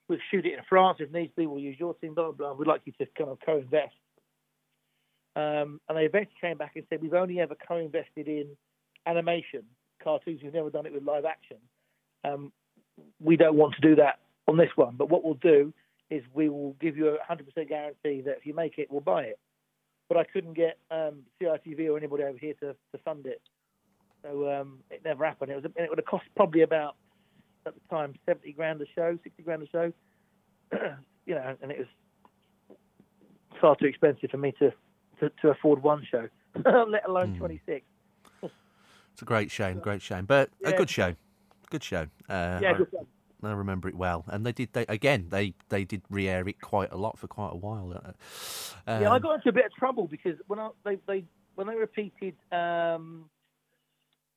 We'll 0.08 0.18
shoot 0.30 0.46
it 0.46 0.54
in 0.54 0.60
France 0.68 0.98
if 1.00 1.10
needs 1.12 1.32
be. 1.36 1.46
We'll 1.46 1.60
use 1.60 1.76
your 1.78 1.94
team. 1.94 2.14
Blah 2.14 2.32
blah. 2.32 2.32
blah. 2.32 2.52
We'd 2.54 2.68
like 2.68 2.82
you 2.84 2.92
to 2.98 3.06
kind 3.16 3.30
of 3.30 3.38
co-invest." 3.44 3.94
Um, 5.36 5.80
and 5.88 5.96
they 5.96 6.04
eventually 6.04 6.36
came 6.40 6.58
back 6.58 6.72
and 6.76 6.84
said, 6.90 7.00
"We've 7.02 7.14
only 7.14 7.40
ever 7.40 7.54
co-invested 7.54 8.28
in 8.28 8.48
animation, 9.06 9.62
cartoons. 10.02 10.40
We've 10.42 10.54
never 10.54 10.70
done 10.70 10.86
it 10.86 10.92
with 10.92 11.04
live 11.04 11.24
action. 11.24 11.58
Um, 12.24 12.52
we 13.20 13.36
don't 13.36 13.56
want 13.56 13.74
to 13.76 13.80
do 13.80 13.96
that 13.96 14.20
on 14.46 14.56
this 14.56 14.70
one. 14.76 14.96
But 14.96 15.08
what 15.08 15.24
we'll 15.24 15.34
do 15.34 15.72
is 16.10 16.22
we 16.32 16.48
will 16.48 16.74
give 16.80 16.96
you 16.96 17.08
a 17.08 17.18
100% 17.32 17.68
guarantee 17.68 18.22
that 18.22 18.38
if 18.38 18.46
you 18.46 18.54
make 18.54 18.78
it, 18.78 18.90
we'll 18.90 19.00
buy 19.00 19.22
it. 19.24 19.38
But 20.08 20.16
I 20.16 20.24
couldn't 20.24 20.54
get 20.54 20.78
um, 20.90 21.20
CITV 21.40 21.90
or 21.90 21.98
anybody 21.98 22.24
over 22.24 22.38
here 22.38 22.54
to, 22.60 22.72
to 22.72 22.98
fund 23.04 23.26
it. 23.26 23.42
So 24.22 24.50
um, 24.50 24.78
it 24.90 25.02
never 25.04 25.24
happened. 25.24 25.52
It 25.52 25.56
was 25.56 25.64
and 25.64 25.74
it 25.76 25.88
would 25.90 25.98
have 25.98 26.06
cost 26.06 26.24
probably 26.34 26.62
about 26.62 26.96
at 27.66 27.74
the 27.74 27.80
time 27.94 28.14
70 28.26 28.52
grand 28.52 28.80
a 28.80 28.86
show, 28.94 29.18
60 29.22 29.42
grand 29.42 29.62
a 29.62 29.68
show. 29.68 29.92
you 31.26 31.34
know, 31.34 31.54
and 31.62 31.70
it 31.70 31.78
was 31.78 32.78
far 33.60 33.76
too 33.76 33.86
expensive 33.86 34.30
for 34.30 34.38
me 34.38 34.52
to 34.58 34.72
to, 35.20 35.30
to 35.42 35.48
afford 35.50 35.82
one 35.82 36.06
show, 36.10 36.28
let 36.64 37.06
alone 37.08 37.32
Hmm. 37.32 37.38
26. 37.38 37.84
It's 38.42 39.22
a 39.22 39.24
great 39.24 39.50
shame. 39.50 39.78
Great 39.82 40.00
shame. 40.00 40.26
But 40.26 40.50
a 40.64 40.72
good 40.72 40.88
show. 40.88 41.14
Good 41.70 41.82
show. 41.82 42.06
Uh, 42.28 42.60
Yeah, 42.62 42.78
good 42.78 42.88
fun. 42.90 43.06
I 43.42 43.52
remember 43.52 43.88
it 43.88 43.94
well, 43.94 44.24
and 44.28 44.44
they 44.44 44.52
did. 44.52 44.72
They 44.72 44.84
again. 44.88 45.26
They 45.30 45.54
they 45.68 45.84
did 45.84 46.02
re-air 46.10 46.48
it 46.48 46.60
quite 46.60 46.92
a 46.92 46.96
lot 46.96 47.18
for 47.18 47.28
quite 47.28 47.52
a 47.52 47.56
while. 47.56 47.92
Uh, 47.92 48.12
yeah, 49.00 49.10
I 49.10 49.16
um, 49.16 49.22
got 49.22 49.34
into 49.36 49.48
a 49.50 49.52
bit 49.52 49.66
of 49.66 49.72
trouble 49.74 50.08
because 50.08 50.36
when 50.48 50.58
I 50.58 50.70
they, 50.84 50.98
they 51.06 51.24
when 51.54 51.66
they 51.66 51.76
repeated 51.76 52.34
um, 52.52 53.26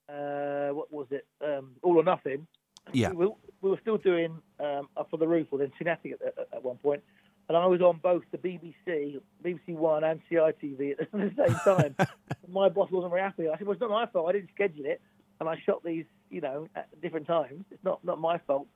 uh, 0.09 0.69
what 0.69 0.91
was 0.91 1.07
it 1.11 1.25
um, 1.43 1.71
All 1.81 1.97
or 1.97 2.03
Nothing. 2.03 2.47
Yeah. 2.93 3.11
we, 3.11 3.27
were- 3.27 3.35
we 3.61 3.69
were 3.69 3.77
still 3.81 3.97
doing 3.97 4.39
um, 4.59 4.89
Up 4.97 5.09
on 5.13 5.19
the 5.19 5.27
Roof 5.27 5.47
or 5.51 5.59
then 5.59 5.71
Toonattik 5.79 6.13
at, 6.13 6.21
at, 6.21 6.47
at 6.53 6.63
one 6.63 6.77
point, 6.77 7.01
and 7.47 7.55
I 7.57 7.65
was 7.67 7.79
on 7.81 7.99
both 8.01 8.23
the 8.31 8.37
BBC, 8.39 9.19
BBC 9.43 9.75
One, 9.75 10.03
and 10.03 10.19
CITV 10.31 10.99
at 10.99 11.11
the 11.11 11.31
same 11.37 11.55
time. 11.63 11.95
my 12.49 12.69
boss 12.69 12.89
wasn't 12.91 13.11
very 13.11 13.21
happy. 13.21 13.47
I 13.47 13.57
said, 13.57 13.67
"Well, 13.67 13.73
it's 13.73 13.81
not 13.81 13.91
my 13.91 14.05
fault. 14.07 14.29
I 14.29 14.31
didn't 14.33 14.49
schedule 14.53 14.85
it, 14.85 14.99
and 15.39 15.47
I 15.47 15.57
shot 15.65 15.83
these, 15.83 16.05
you 16.29 16.41
know, 16.41 16.67
at 16.75 16.89
different 17.01 17.27
times. 17.27 17.65
It's 17.71 17.83
not 17.83 18.03
not 18.03 18.19
my 18.19 18.39
fault." 18.39 18.67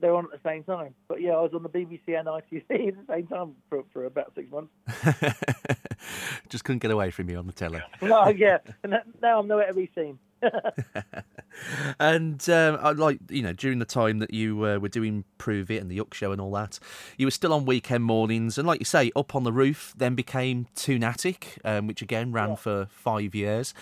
They're 0.00 0.14
on 0.14 0.24
at 0.24 0.42
the 0.42 0.48
same 0.48 0.62
time. 0.64 0.94
But 1.08 1.20
yeah, 1.20 1.32
I 1.32 1.40
was 1.40 1.52
on 1.54 1.62
the 1.62 1.68
BBC 1.68 2.18
and 2.18 2.28
ITV 2.28 2.88
at 2.88 3.06
the 3.06 3.12
same 3.12 3.26
time 3.26 3.54
for, 3.68 3.84
for 3.92 4.04
about 4.04 4.32
six 4.34 4.50
months. 4.50 4.72
just 6.48 6.64
couldn't 6.64 6.80
get 6.80 6.90
away 6.90 7.10
from 7.10 7.28
you 7.28 7.36
on 7.38 7.46
the 7.46 7.52
telly. 7.52 7.82
Oh 8.02 8.28
yeah, 8.28 8.58
now 9.20 9.40
I'm 9.40 9.48
nowhere 9.48 9.68
to 9.68 9.74
be 9.74 9.90
seen. 9.94 10.18
And 11.98 12.48
um, 12.48 12.78
I 12.80 12.92
like 12.92 13.18
you 13.28 13.42
know 13.42 13.52
during 13.52 13.78
the 13.78 13.84
time 13.84 14.18
that 14.18 14.32
you 14.32 14.64
uh, 14.64 14.78
were 14.78 14.88
doing 14.88 15.24
Prove 15.38 15.70
It 15.70 15.80
and 15.80 15.90
the 15.90 15.98
Yuck 15.98 16.14
Show 16.14 16.32
and 16.32 16.40
all 16.40 16.52
that, 16.52 16.78
you 17.16 17.26
were 17.26 17.32
still 17.32 17.52
on 17.52 17.64
weekend 17.64 18.04
mornings, 18.04 18.58
and 18.58 18.66
like 18.66 18.80
you 18.80 18.84
say, 18.84 19.10
Up 19.16 19.34
on 19.34 19.44
the 19.44 19.52
Roof 19.52 19.94
then 19.96 20.14
became 20.14 20.66
Toonattik, 20.76 21.58
um, 21.64 21.86
which 21.86 22.02
again 22.02 22.32
ran 22.32 22.56
for 22.56 22.86
five 22.90 23.34
years. 23.34 23.74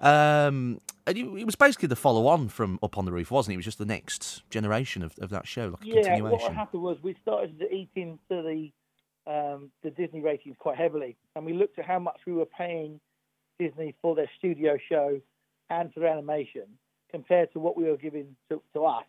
Um, 0.00 0.80
and 1.06 1.18
it 1.18 1.46
was 1.46 1.56
basically 1.56 1.88
the 1.88 1.96
follow-on 1.96 2.48
from 2.48 2.78
Up 2.82 2.96
on 2.96 3.04
the 3.04 3.12
Roof, 3.12 3.30
wasn't 3.30 3.52
it? 3.52 3.54
It 3.54 3.58
was 3.58 3.64
just 3.64 3.78
the 3.78 3.84
next 3.84 4.48
generation 4.50 5.02
of, 5.02 5.18
of 5.18 5.30
that 5.30 5.48
show, 5.48 5.68
like 5.68 5.82
a 5.82 5.86
Yeah, 5.86 5.94
what 5.94 6.04
continuation. 6.04 6.54
happened 6.54 6.82
was 6.82 6.98
we 7.02 7.16
started 7.22 7.58
to 7.58 7.72
eat 7.72 7.90
into 7.94 8.18
the 8.28 8.70
um, 9.24 9.70
the 9.82 9.90
Disney 9.90 10.20
ratings 10.20 10.56
quite 10.58 10.76
heavily, 10.76 11.16
and 11.36 11.44
we 11.46 11.52
looked 11.52 11.78
at 11.78 11.84
how 11.84 11.98
much 11.98 12.20
we 12.26 12.32
were 12.32 12.46
paying 12.46 13.00
Disney 13.58 13.94
for 14.02 14.14
their 14.14 14.30
studio 14.38 14.76
show 14.88 15.20
and 15.70 15.92
for 15.92 16.00
their 16.00 16.08
animation 16.08 16.64
compared 17.12 17.52
to 17.52 17.60
what 17.60 17.76
we 17.76 17.84
were 17.84 17.96
giving 17.96 18.34
to, 18.48 18.62
to 18.74 18.84
us 18.84 19.04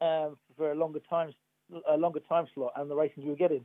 um, 0.00 0.36
for 0.56 0.72
a 0.72 0.74
longer 0.74 1.00
time 1.08 1.32
a 1.88 1.96
longer 1.96 2.20
time 2.28 2.46
slot 2.54 2.72
and 2.76 2.90
the 2.90 2.96
ratings 2.96 3.24
we 3.24 3.30
were 3.30 3.36
getting. 3.36 3.64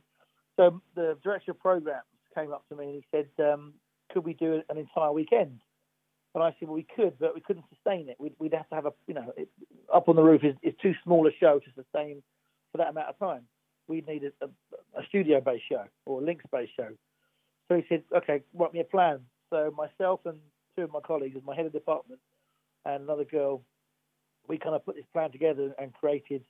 So 0.57 0.81
the 0.95 1.17
director 1.23 1.51
of 1.51 1.59
programs 1.59 2.03
came 2.35 2.51
up 2.51 2.63
to 2.69 2.75
me 2.75 2.85
and 2.85 2.93
he 2.95 3.05
said, 3.11 3.27
um, 3.43 3.73
"Could 4.11 4.25
we 4.25 4.33
do 4.33 4.61
an 4.69 4.77
entire 4.77 5.11
weekend?" 5.11 5.61
And 6.33 6.43
I 6.43 6.55
said, 6.59 6.67
"Well, 6.67 6.75
we 6.75 6.85
could, 6.95 7.17
but 7.19 7.33
we 7.33 7.41
couldn't 7.41 7.65
sustain 7.73 8.09
it. 8.09 8.17
We'd, 8.19 8.33
we'd 8.39 8.53
have 8.53 8.69
to 8.69 8.75
have 8.75 8.85
a, 8.85 8.93
you 9.07 9.13
know, 9.13 9.33
it, 9.37 9.49
up 9.93 10.09
on 10.09 10.15
the 10.15 10.21
roof 10.21 10.43
is, 10.43 10.55
is 10.61 10.73
too 10.81 10.93
small 11.03 11.27
a 11.27 11.31
show 11.39 11.59
to 11.59 11.65
sustain 11.75 12.21
for 12.71 12.77
that 12.77 12.89
amount 12.89 13.07
of 13.07 13.17
time. 13.17 13.43
We'd 13.87 14.07
need 14.07 14.23
a, 14.23 14.45
a, 14.45 14.99
a 14.99 15.05
studio-based 15.07 15.63
show 15.69 15.85
or 16.05 16.21
a 16.21 16.23
links-based 16.23 16.75
show." 16.75 16.89
So 17.67 17.75
he 17.75 17.83
said, 17.89 18.03
"Okay, 18.15 18.43
write 18.53 18.73
me 18.73 18.81
a 18.81 18.85
plan." 18.85 19.21
So 19.49 19.73
myself 19.75 20.21
and 20.25 20.39
two 20.75 20.83
of 20.83 20.91
my 20.91 20.99
colleagues, 20.99 21.35
as 21.37 21.43
my 21.43 21.55
head 21.55 21.65
of 21.65 21.73
department, 21.73 22.19
and 22.85 23.03
another 23.03 23.25
girl, 23.25 23.61
we 24.47 24.57
kind 24.57 24.75
of 24.75 24.85
put 24.85 24.95
this 24.95 25.05
plan 25.13 25.31
together 25.31 25.73
and 25.79 25.93
created 25.93 26.43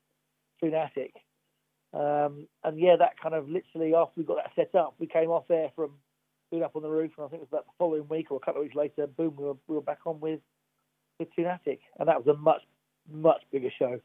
Toonattik. 0.62 1.14
Um, 1.94 2.48
and 2.64 2.80
yeah, 2.80 2.98
that 2.98 3.20
kind 3.22 3.36
of 3.36 3.50
literally 3.50 3.96
after 3.96 4.14
we 4.18 4.24
got 4.24 4.38
that 4.38 4.52
set 4.56 4.76
up, 4.80 4.96
we 5.00 5.08
came 5.08 5.30
off 5.30 5.46
there 5.48 5.72
from 5.76 5.92
being 6.52 6.64
up 6.64 6.76
on 6.76 6.82
the 6.82 6.90
roof, 6.90 7.12
and 7.18 7.26
I 7.26 7.30
think 7.30 7.42
it 7.42 7.50
was 7.50 7.60
about 7.60 7.66
the 7.66 7.72
following 7.78 8.08
week 8.10 8.32
or 8.32 8.38
a 8.38 8.46
couple 8.46 8.62
of 8.62 8.66
weeks 8.66 8.76
later, 8.76 9.08
boom, 9.08 9.36
we 9.38 9.46
were, 9.46 9.58
we 9.68 9.76
were 9.76 9.82
back 9.82 10.00
on 10.06 10.20
with 10.20 10.42
with 11.18 11.30
and 11.38 12.10
that 12.10 12.26
was 12.26 12.28
a 12.28 12.38
much 12.38 12.62
much 13.10 13.42
bigger 13.52 13.70
show. 13.78 14.02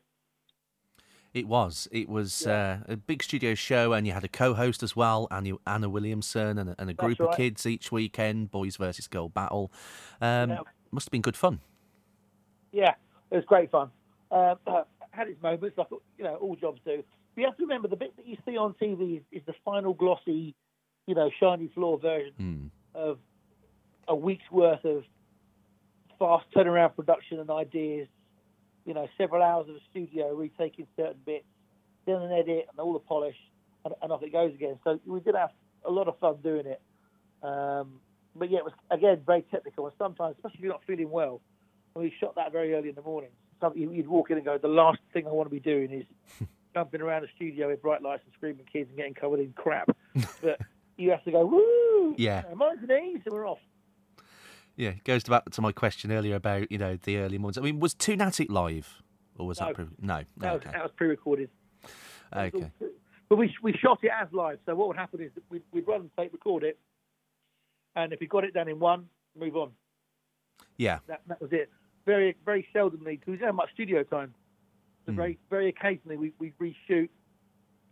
It 1.32 1.46
was. 1.46 1.88
It 1.92 2.08
was 2.08 2.46
uh, 2.46 2.78
a 2.88 2.96
big 2.96 3.22
studio 3.22 3.54
show, 3.54 3.92
and 3.92 4.06
you 4.06 4.12
had 4.12 4.24
a 4.24 4.28
co-host 4.28 4.82
as 4.82 4.96
well, 4.96 5.28
Anna, 5.30 5.54
Anna 5.64 5.88
Williamson, 5.88 6.58
and 6.58 6.70
a, 6.70 6.76
and 6.78 6.90
a 6.90 6.94
group 6.94 7.20
right. 7.20 7.28
of 7.28 7.36
kids 7.36 7.66
each 7.66 7.92
weekend, 7.92 8.50
boys 8.50 8.76
versus 8.76 9.06
girl 9.06 9.28
battle. 9.28 9.72
Um, 10.20 10.50
Yeah. 10.50 10.58
Must 10.92 11.06
have 11.06 11.12
been 11.12 11.22
good 11.22 11.36
fun. 11.36 11.60
Yeah, 12.72 12.94
it 13.30 13.36
was 13.36 13.44
great 13.46 13.70
fun. 13.70 13.90
Um, 14.30 14.56
had 15.12 15.28
its 15.28 15.42
moments, 15.42 15.76
like 15.76 15.88
you 16.18 16.24
know, 16.24 16.36
all 16.36 16.56
jobs 16.56 16.80
do. 16.84 17.02
But 17.34 17.40
you 17.40 17.46
have 17.46 17.56
to 17.56 17.62
remember 17.64 17.88
the 17.88 17.96
bit 17.96 18.16
that 18.16 18.26
you 18.26 18.36
see 18.46 18.56
on 18.56 18.74
TV 18.80 19.18
is, 19.18 19.22
is 19.32 19.42
the 19.46 19.54
final 19.64 19.92
glossy, 19.92 20.54
you 21.06 21.14
know, 21.14 21.30
shiny 21.40 21.68
floor 21.68 21.98
version 21.98 22.32
Hmm. 22.36 22.66
of 22.94 23.18
a 24.08 24.14
week's 24.14 24.48
worth 24.50 24.84
of 24.84 25.04
fast 26.18 26.46
turnaround 26.54 26.94
production 26.96 27.40
and 27.40 27.50
ideas. 27.50 28.08
You 28.84 28.94
know, 28.94 29.08
several 29.18 29.42
hours 29.42 29.68
of 29.68 29.76
a 29.76 29.80
studio 29.90 30.34
retaking 30.34 30.86
certain 30.96 31.20
bits, 31.24 31.44
then 32.06 32.16
an 32.16 32.32
edit 32.32 32.66
and 32.70 32.78
all 32.80 32.92
the 32.92 32.98
polish, 32.98 33.36
and, 33.84 33.94
and 34.02 34.10
off 34.10 34.22
it 34.22 34.32
goes 34.32 34.54
again. 34.54 34.78
So 34.84 34.98
we 35.06 35.20
did 35.20 35.34
have 35.34 35.50
a 35.84 35.90
lot 35.90 36.08
of 36.08 36.18
fun 36.18 36.36
doing 36.42 36.66
it. 36.66 36.80
Um, 37.42 38.00
but 38.34 38.50
yeah, 38.50 38.58
it 38.58 38.64
was 38.64 38.72
again 38.90 39.20
very 39.26 39.42
technical, 39.42 39.86
and 39.86 39.94
sometimes, 39.98 40.36
especially 40.36 40.58
if 40.58 40.62
you're 40.64 40.72
not 40.72 40.84
feeling 40.86 41.10
well, 41.10 41.40
we 41.94 42.12
shot 42.20 42.34
that 42.36 42.52
very 42.52 42.74
early 42.74 42.88
in 42.88 42.94
the 42.94 43.02
morning. 43.02 43.30
You- 43.74 43.92
you'd 43.92 44.08
walk 44.08 44.30
in 44.30 44.36
and 44.38 44.44
go, 44.46 44.56
"The 44.58 44.68
last 44.68 45.00
thing 45.12 45.26
I 45.26 45.30
want 45.30 45.46
to 45.46 45.50
be 45.50 45.60
doing 45.60 45.90
is 45.92 46.06
jumping 46.74 47.00
around 47.02 47.22
the 47.22 47.28
studio 47.36 47.68
with 47.68 47.82
bright 47.82 48.00
lights 48.02 48.22
and 48.24 48.32
screaming 48.34 48.64
kids 48.72 48.88
and 48.88 48.96
getting 48.96 49.14
covered 49.14 49.40
in 49.40 49.52
crap." 49.52 49.90
but 50.42 50.58
you 50.96 51.10
have 51.10 51.22
to 51.24 51.30
go, 51.30 51.44
"Woo!" 51.46 52.14
Yeah. 52.16 52.42
You 52.44 52.50
know, 52.50 52.54
Minds 52.56 52.82
and 52.82 52.90
ease, 52.90 53.20
and 53.24 53.34
we're 53.34 53.46
off. 53.46 53.58
Yeah, 54.76 54.90
it 54.90 55.04
goes 55.04 55.24
back 55.24 55.44
to 55.50 55.60
my 55.60 55.72
question 55.72 56.10
earlier 56.10 56.36
about 56.36 56.72
you 56.72 56.78
know 56.78 56.96
the 56.96 57.18
early 57.18 57.36
mornings. 57.38 57.58
I 57.58 57.60
mean, 57.60 57.80
was 57.80 57.94
Toonattik 57.94 58.48
live, 58.50 59.02
or 59.36 59.46
was 59.46 59.60
No. 59.60 59.66
that 59.66 59.74
pre- 59.74 59.86
no? 60.00 60.22
That 60.38 60.52
was, 60.54 60.62
okay, 60.62 60.70
that 60.72 60.82
was 60.82 60.92
pre-recorded. 60.96 61.50
That 62.32 62.54
okay, 62.54 62.70
all- 62.80 62.88
But 63.28 63.36
we 63.36 63.54
we 63.62 63.74
shot 63.74 63.98
it 64.02 64.10
as 64.10 64.32
live. 64.32 64.58
So 64.64 64.74
what 64.74 64.88
would 64.88 64.96
happen 64.96 65.20
is 65.20 65.32
we'd, 65.50 65.62
we'd 65.72 65.86
run 65.86 66.04
the 66.16 66.22
tape, 66.22 66.32
record 66.32 66.62
it, 66.64 66.78
and 67.94 68.12
if 68.14 68.20
we 68.20 68.26
got 68.26 68.44
it 68.44 68.54
done 68.54 68.68
in 68.68 68.78
one, 68.78 69.08
move 69.38 69.56
on. 69.56 69.72
yeah, 70.78 71.00
That 71.08 71.20
that 71.26 71.40
was 71.42 71.52
it. 71.52 71.70
Very 72.10 72.36
very 72.44 72.64
seldomly 72.74 73.14
because 73.14 73.28
we 73.32 73.36
didn't 73.36 73.50
have 73.52 73.60
much 73.62 73.72
studio 73.72 74.02
time. 74.02 74.34
So 75.04 75.12
Mm. 75.12 75.16
very 75.16 75.38
very 75.48 75.68
occasionally 75.74 76.16
we 76.22 76.28
we 76.42 76.48
reshoot 76.64 77.08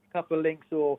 a 0.09 0.13
couple 0.13 0.39
of 0.39 0.43
links 0.43 0.67
or. 0.73 0.99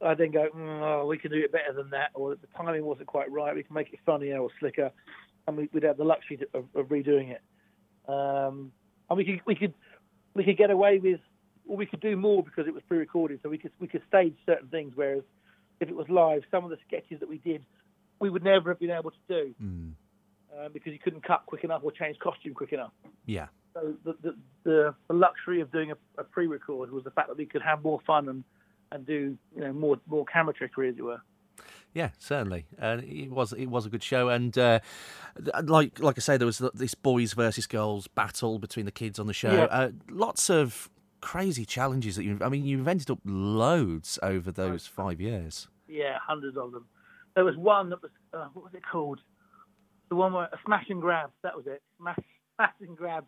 I 0.00 0.14
then 0.14 0.30
go, 0.30 0.46
mm, 0.54 0.80
oh, 0.80 1.06
we 1.06 1.18
can 1.18 1.32
do 1.32 1.38
it 1.46 1.50
better 1.50 1.72
than 1.72 1.90
that, 1.90 2.10
or 2.14 2.36
the 2.36 2.46
timing 2.56 2.84
wasn't 2.84 3.08
quite 3.08 3.28
right. 3.32 3.52
We 3.52 3.64
can 3.64 3.74
make 3.74 3.92
it 3.92 3.98
funnier 4.06 4.38
or 4.38 4.48
slicker, 4.60 4.92
and 5.48 5.56
we, 5.56 5.68
we'd 5.72 5.82
have 5.82 5.96
the 5.96 6.04
luxury 6.04 6.38
of, 6.54 6.64
of 6.76 6.86
redoing 6.86 7.28
it. 7.36 7.42
Um, 8.08 8.70
and 9.10 9.16
we 9.16 9.24
could 9.24 9.40
we 9.44 9.56
could 9.56 9.74
we 10.34 10.44
could 10.44 10.56
get 10.56 10.70
away 10.70 11.00
with, 11.00 11.18
or 11.66 11.76
we 11.76 11.84
could 11.84 12.00
do 12.00 12.14
more 12.16 12.44
because 12.44 12.68
it 12.68 12.74
was 12.74 12.84
pre-recorded. 12.86 13.40
So 13.42 13.48
we 13.48 13.58
could 13.58 13.72
we 13.80 13.88
could 13.88 14.02
stage 14.06 14.36
certain 14.46 14.68
things. 14.68 14.92
Whereas 14.94 15.24
if 15.80 15.88
it 15.88 15.96
was 15.96 16.08
live, 16.08 16.42
some 16.50 16.62
of 16.62 16.70
the 16.70 16.78
sketches 16.86 17.18
that 17.18 17.28
we 17.28 17.38
did, 17.38 17.64
we 18.20 18.30
would 18.30 18.44
never 18.44 18.70
have 18.70 18.78
been 18.78 18.96
able 19.00 19.10
to 19.10 19.24
do 19.28 19.54
mm, 19.60 19.92
uh, 20.56 20.68
because 20.68 20.92
you 20.92 20.98
couldn't 20.98 21.22
cut 21.26 21.42
quick 21.46 21.64
enough 21.64 21.82
or 21.84 21.90
change 21.92 22.18
costume 22.18 22.54
quick 22.54 22.72
enough. 22.72 22.92
yeah, 23.26 23.46
So 23.74 23.94
the 24.04 24.14
the, 24.22 24.36
the, 24.64 24.94
the 25.08 25.14
luxury 25.14 25.60
of 25.60 25.70
doing 25.72 25.90
a, 25.90 25.96
a 26.20 26.24
pre-record 26.24 26.90
was 26.90 27.04
the 27.04 27.10
fact 27.10 27.28
that 27.28 27.36
we 27.36 27.46
could 27.46 27.62
have 27.62 27.82
more 27.82 28.00
fun 28.06 28.28
and, 28.28 28.44
and 28.92 29.06
do 29.06 29.36
you 29.54 29.60
know 29.60 29.72
more 29.72 29.98
more 30.06 30.24
camera 30.24 30.54
trickery 30.54 30.88
as 30.88 30.96
it 30.96 31.02
were. 31.02 31.20
yeah, 31.92 32.10
certainly. 32.18 32.66
Uh, 32.80 32.98
it 33.02 33.30
was 33.30 33.52
it 33.52 33.66
was 33.66 33.84
a 33.86 33.90
good 33.90 34.02
show, 34.02 34.28
and 34.28 34.56
uh, 34.56 34.80
like 35.64 35.98
like 36.00 36.16
I 36.18 36.20
say, 36.20 36.36
there 36.36 36.46
was 36.46 36.62
this 36.74 36.94
boys 36.94 37.32
versus 37.34 37.66
girls 37.66 38.06
battle 38.08 38.58
between 38.58 38.86
the 38.86 38.92
kids 38.92 39.18
on 39.18 39.26
the 39.26 39.32
show. 39.34 39.52
Yeah. 39.52 39.64
Uh, 39.64 39.90
lots 40.08 40.48
of 40.50 40.88
crazy 41.20 41.64
challenges 41.64 42.16
that 42.16 42.24
you. 42.24 42.38
I 42.40 42.48
mean, 42.48 42.64
you 42.64 42.78
invented 42.78 43.10
up 43.10 43.18
loads 43.24 44.18
over 44.22 44.50
those 44.52 44.86
five 44.86 45.20
years. 45.20 45.68
Yeah, 45.88 46.18
hundreds 46.24 46.56
of 46.56 46.72
them. 46.72 46.86
There 47.34 47.44
was 47.44 47.56
one 47.56 47.90
that 47.90 48.02
was 48.02 48.10
uh, 48.32 48.46
what 48.54 48.64
was 48.64 48.74
it 48.74 48.82
called? 48.90 49.20
The 50.08 50.16
one 50.16 50.32
where 50.32 50.44
a 50.44 50.58
smash 50.64 50.86
and 50.88 51.00
grab. 51.00 51.30
That 51.42 51.56
was 51.56 51.66
it. 51.66 51.82
Smash, 51.98 52.18
smash 52.56 52.74
and 52.80 52.96
grab. 52.96 53.26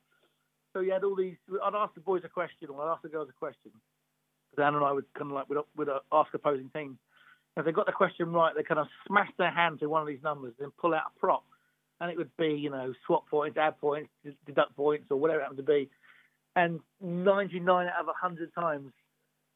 So 0.73 0.81
you 0.81 0.93
had 0.93 1.05
all 1.05 1.17
these. 1.17 1.37
I'd 1.63 1.75
ask 1.75 1.95
the 1.95 2.01
boys 2.01 2.23
a 2.25 2.29
question, 2.29 2.69
or 2.71 2.83
I'd 2.83 2.93
ask 2.93 3.03
the 3.03 3.09
girls 3.09 3.29
a 3.29 3.39
question. 3.39 3.73
Dan 4.57 4.75
and 4.75 4.85
I 4.85 4.93
would 4.93 5.05
kind 5.15 5.31
of 5.31 5.35
like 5.35 5.49
would, 5.49 5.59
would 5.77 5.89
ask 6.13 6.33
opposing 6.35 6.71
teams. 6.75 6.97
If 7.57 7.65
they 7.65 7.73
got 7.73 7.87
the 7.87 7.93
question 7.93 8.33
right, 8.33 8.55
they 8.57 8.63
kind 8.63 8.81
of 8.81 8.87
smash 9.07 9.31
their 9.39 9.51
hand 9.51 9.81
to 9.81 9.89
one 9.89 10.03
of 10.03 10.09
these 10.09 10.23
numbers, 10.23 10.55
then 10.59 10.71
pull 10.81 10.95
out 10.95 11.03
a 11.15 11.21
prop, 11.21 11.45
and 12.01 12.11
it 12.11 12.17
would 12.17 12.35
be 12.37 12.49
you 12.49 12.71
know 12.71 12.93
swap 13.07 13.29
points, 13.29 13.59
add 13.59 13.79
points, 13.81 14.11
deduct 14.47 14.77
points, 14.77 15.07
or 15.11 15.17
whatever 15.17 15.41
it 15.41 15.43
happened 15.43 15.59
to 15.59 15.65
be. 15.65 15.89
And 16.57 16.81
99 17.01 17.87
out 17.87 18.01
of 18.01 18.07
100 18.07 18.53
times, 18.55 18.93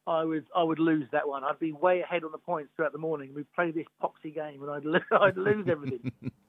I 0.07 0.23
would 0.23 0.45
I 0.55 0.63
would 0.63 0.79
lose 0.79 1.07
that 1.11 1.27
one. 1.27 1.43
I'd 1.43 1.59
be 1.59 1.71
way 1.71 2.01
ahead 2.01 2.23
on 2.23 2.31
the 2.31 2.37
points 2.37 2.71
throughout 2.75 2.91
the 2.91 2.99
morning. 2.99 3.33
We'd 3.33 3.51
play 3.53 3.71
this 3.71 3.87
poxy 4.01 4.33
game, 4.33 4.61
and 4.61 4.71
I'd 4.71 4.85
lo- 4.85 4.99
I'd 5.21 5.37
lose 5.37 5.67
everything. 5.69 6.11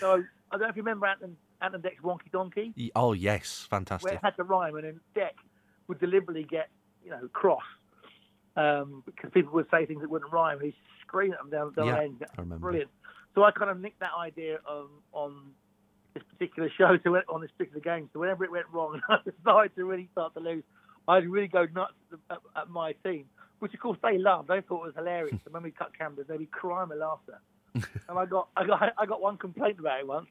so 0.00 0.22
I 0.50 0.56
don't 0.56 0.62
know 0.62 0.68
if 0.68 0.76
you 0.76 0.82
remember 0.82 1.06
Ant 1.06 1.20
and, 1.22 1.36
Ant 1.60 1.82
Dec's 1.82 2.02
Wonky 2.02 2.30
Donkey, 2.32 2.72
Y- 2.76 2.90
Oh 2.94 3.12
yes, 3.12 3.66
where 3.70 3.78
fantastic. 3.80 4.12
it 4.14 4.20
had 4.22 4.36
to 4.36 4.44
rhyme, 4.44 4.74
and 4.76 4.84
then 4.84 5.00
Deck 5.14 5.34
would 5.88 5.98
deliberately 6.00 6.44
get 6.44 6.68
you 7.04 7.10
know 7.10 7.28
cross 7.32 7.62
um, 8.56 9.02
because 9.06 9.30
people 9.32 9.52
would 9.54 9.66
say 9.70 9.86
things 9.86 10.00
that 10.02 10.10
wouldn't 10.10 10.32
rhyme. 10.32 10.60
He'd 10.60 10.74
scream 11.02 11.32
at 11.32 11.38
them 11.38 11.50
down 11.50 11.72
down 11.74 11.86
Yeah, 11.86 11.96
the 11.96 12.02
end. 12.02 12.24
I 12.36 12.40
remember. 12.40 12.62
Brilliant. 12.68 12.90
So 13.34 13.44
I 13.44 13.50
kind 13.50 13.70
of 13.70 13.78
nicked 13.80 14.00
that 14.00 14.12
idea 14.18 14.58
on 14.68 14.88
on 15.12 15.50
this 16.14 16.22
particular 16.32 16.70
show, 16.78 16.96
to 16.96 17.16
on 17.28 17.40
this 17.42 17.50
particular 17.58 17.80
game. 17.80 18.08
So 18.12 18.20
whenever 18.20 18.44
it 18.44 18.50
went 18.50 18.66
wrong, 18.72 19.00
I 19.08 19.18
started 19.42 19.74
to 19.76 19.84
really 19.84 20.08
start 20.12 20.34
to 20.34 20.40
lose. 20.40 20.64
I'd 21.08 21.28
really 21.28 21.46
go 21.48 21.66
nuts 21.74 21.92
at, 22.30 22.38
at 22.56 22.68
my 22.70 22.92
team, 23.04 23.26
which 23.60 23.72
of 23.74 23.80
course 23.80 23.98
they 24.02 24.18
loved. 24.18 24.48
They 24.48 24.60
thought 24.62 24.82
it 24.84 24.86
was 24.86 24.94
hilarious. 24.96 25.38
and 25.44 25.52
when 25.54 25.62
we 25.62 25.70
cut 25.70 25.96
cameras, 25.96 26.26
they'd 26.28 26.38
be 26.38 26.46
crying 26.46 26.88
with 26.88 26.98
laughter. 26.98 27.40
and 28.08 28.18
I 28.18 28.26
got 28.26 28.48
I 28.56 28.64
got 28.66 28.92
I 28.98 29.06
got 29.06 29.20
one 29.20 29.36
complaint 29.36 29.78
about 29.78 30.00
it 30.00 30.06
once. 30.06 30.28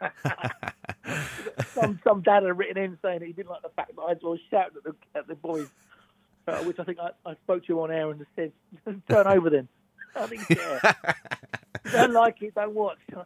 some 1.74 2.00
some 2.04 2.22
dad 2.22 2.42
had 2.42 2.58
written 2.58 2.76
in 2.76 2.98
saying 3.02 3.20
that 3.20 3.26
he 3.26 3.32
didn't 3.32 3.50
like 3.50 3.62
the 3.62 3.70
fact 3.70 3.94
that 3.96 4.02
I 4.02 4.14
was 4.22 4.40
shouting 4.50 4.76
at 4.76 4.84
the 4.84 4.94
at 5.18 5.26
the 5.26 5.34
boys, 5.34 5.68
uh, 6.46 6.58
which 6.58 6.78
I 6.78 6.84
think 6.84 6.98
I, 6.98 7.10
I 7.28 7.34
spoke 7.44 7.62
to 7.64 7.68
you 7.68 7.80
on 7.82 7.90
air 7.90 8.10
and 8.10 8.18
just 8.18 8.30
said, 8.36 8.52
"Turn 9.08 9.26
over 9.26 9.50
then." 9.50 9.68
I 10.16 10.26
think 10.26 10.48
yeah. 10.50 10.92
Don't 11.90 12.12
like 12.12 12.40
it, 12.42 12.54
don't 12.54 12.74
watch. 12.74 12.98
You 13.10 13.16
know, 13.16 13.24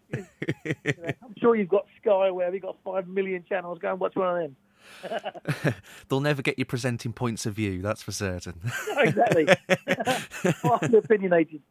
I'm 1.22 1.34
sure 1.38 1.54
you've 1.54 1.68
got 1.68 1.86
Sky, 2.00 2.30
where 2.30 2.52
you've 2.52 2.62
got 2.62 2.76
five 2.84 3.06
million 3.06 3.44
channels. 3.48 3.78
Go 3.78 3.90
and 3.90 4.00
watch 4.00 4.16
one 4.16 4.42
of 4.42 4.42
them. 4.42 5.74
They'll 6.08 6.20
never 6.20 6.42
get 6.42 6.58
you 6.58 6.64
presenting 6.64 7.12
points 7.12 7.46
of 7.46 7.54
view. 7.54 7.82
That's 7.82 8.02
for 8.02 8.12
certain. 8.12 8.60
exactly. 8.96 9.48
Opinionated. 10.92 11.62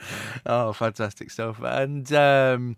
oh, 0.46 0.72
fantastic 0.72 1.30
stuff! 1.30 1.60
And 1.62 2.12
um, 2.12 2.76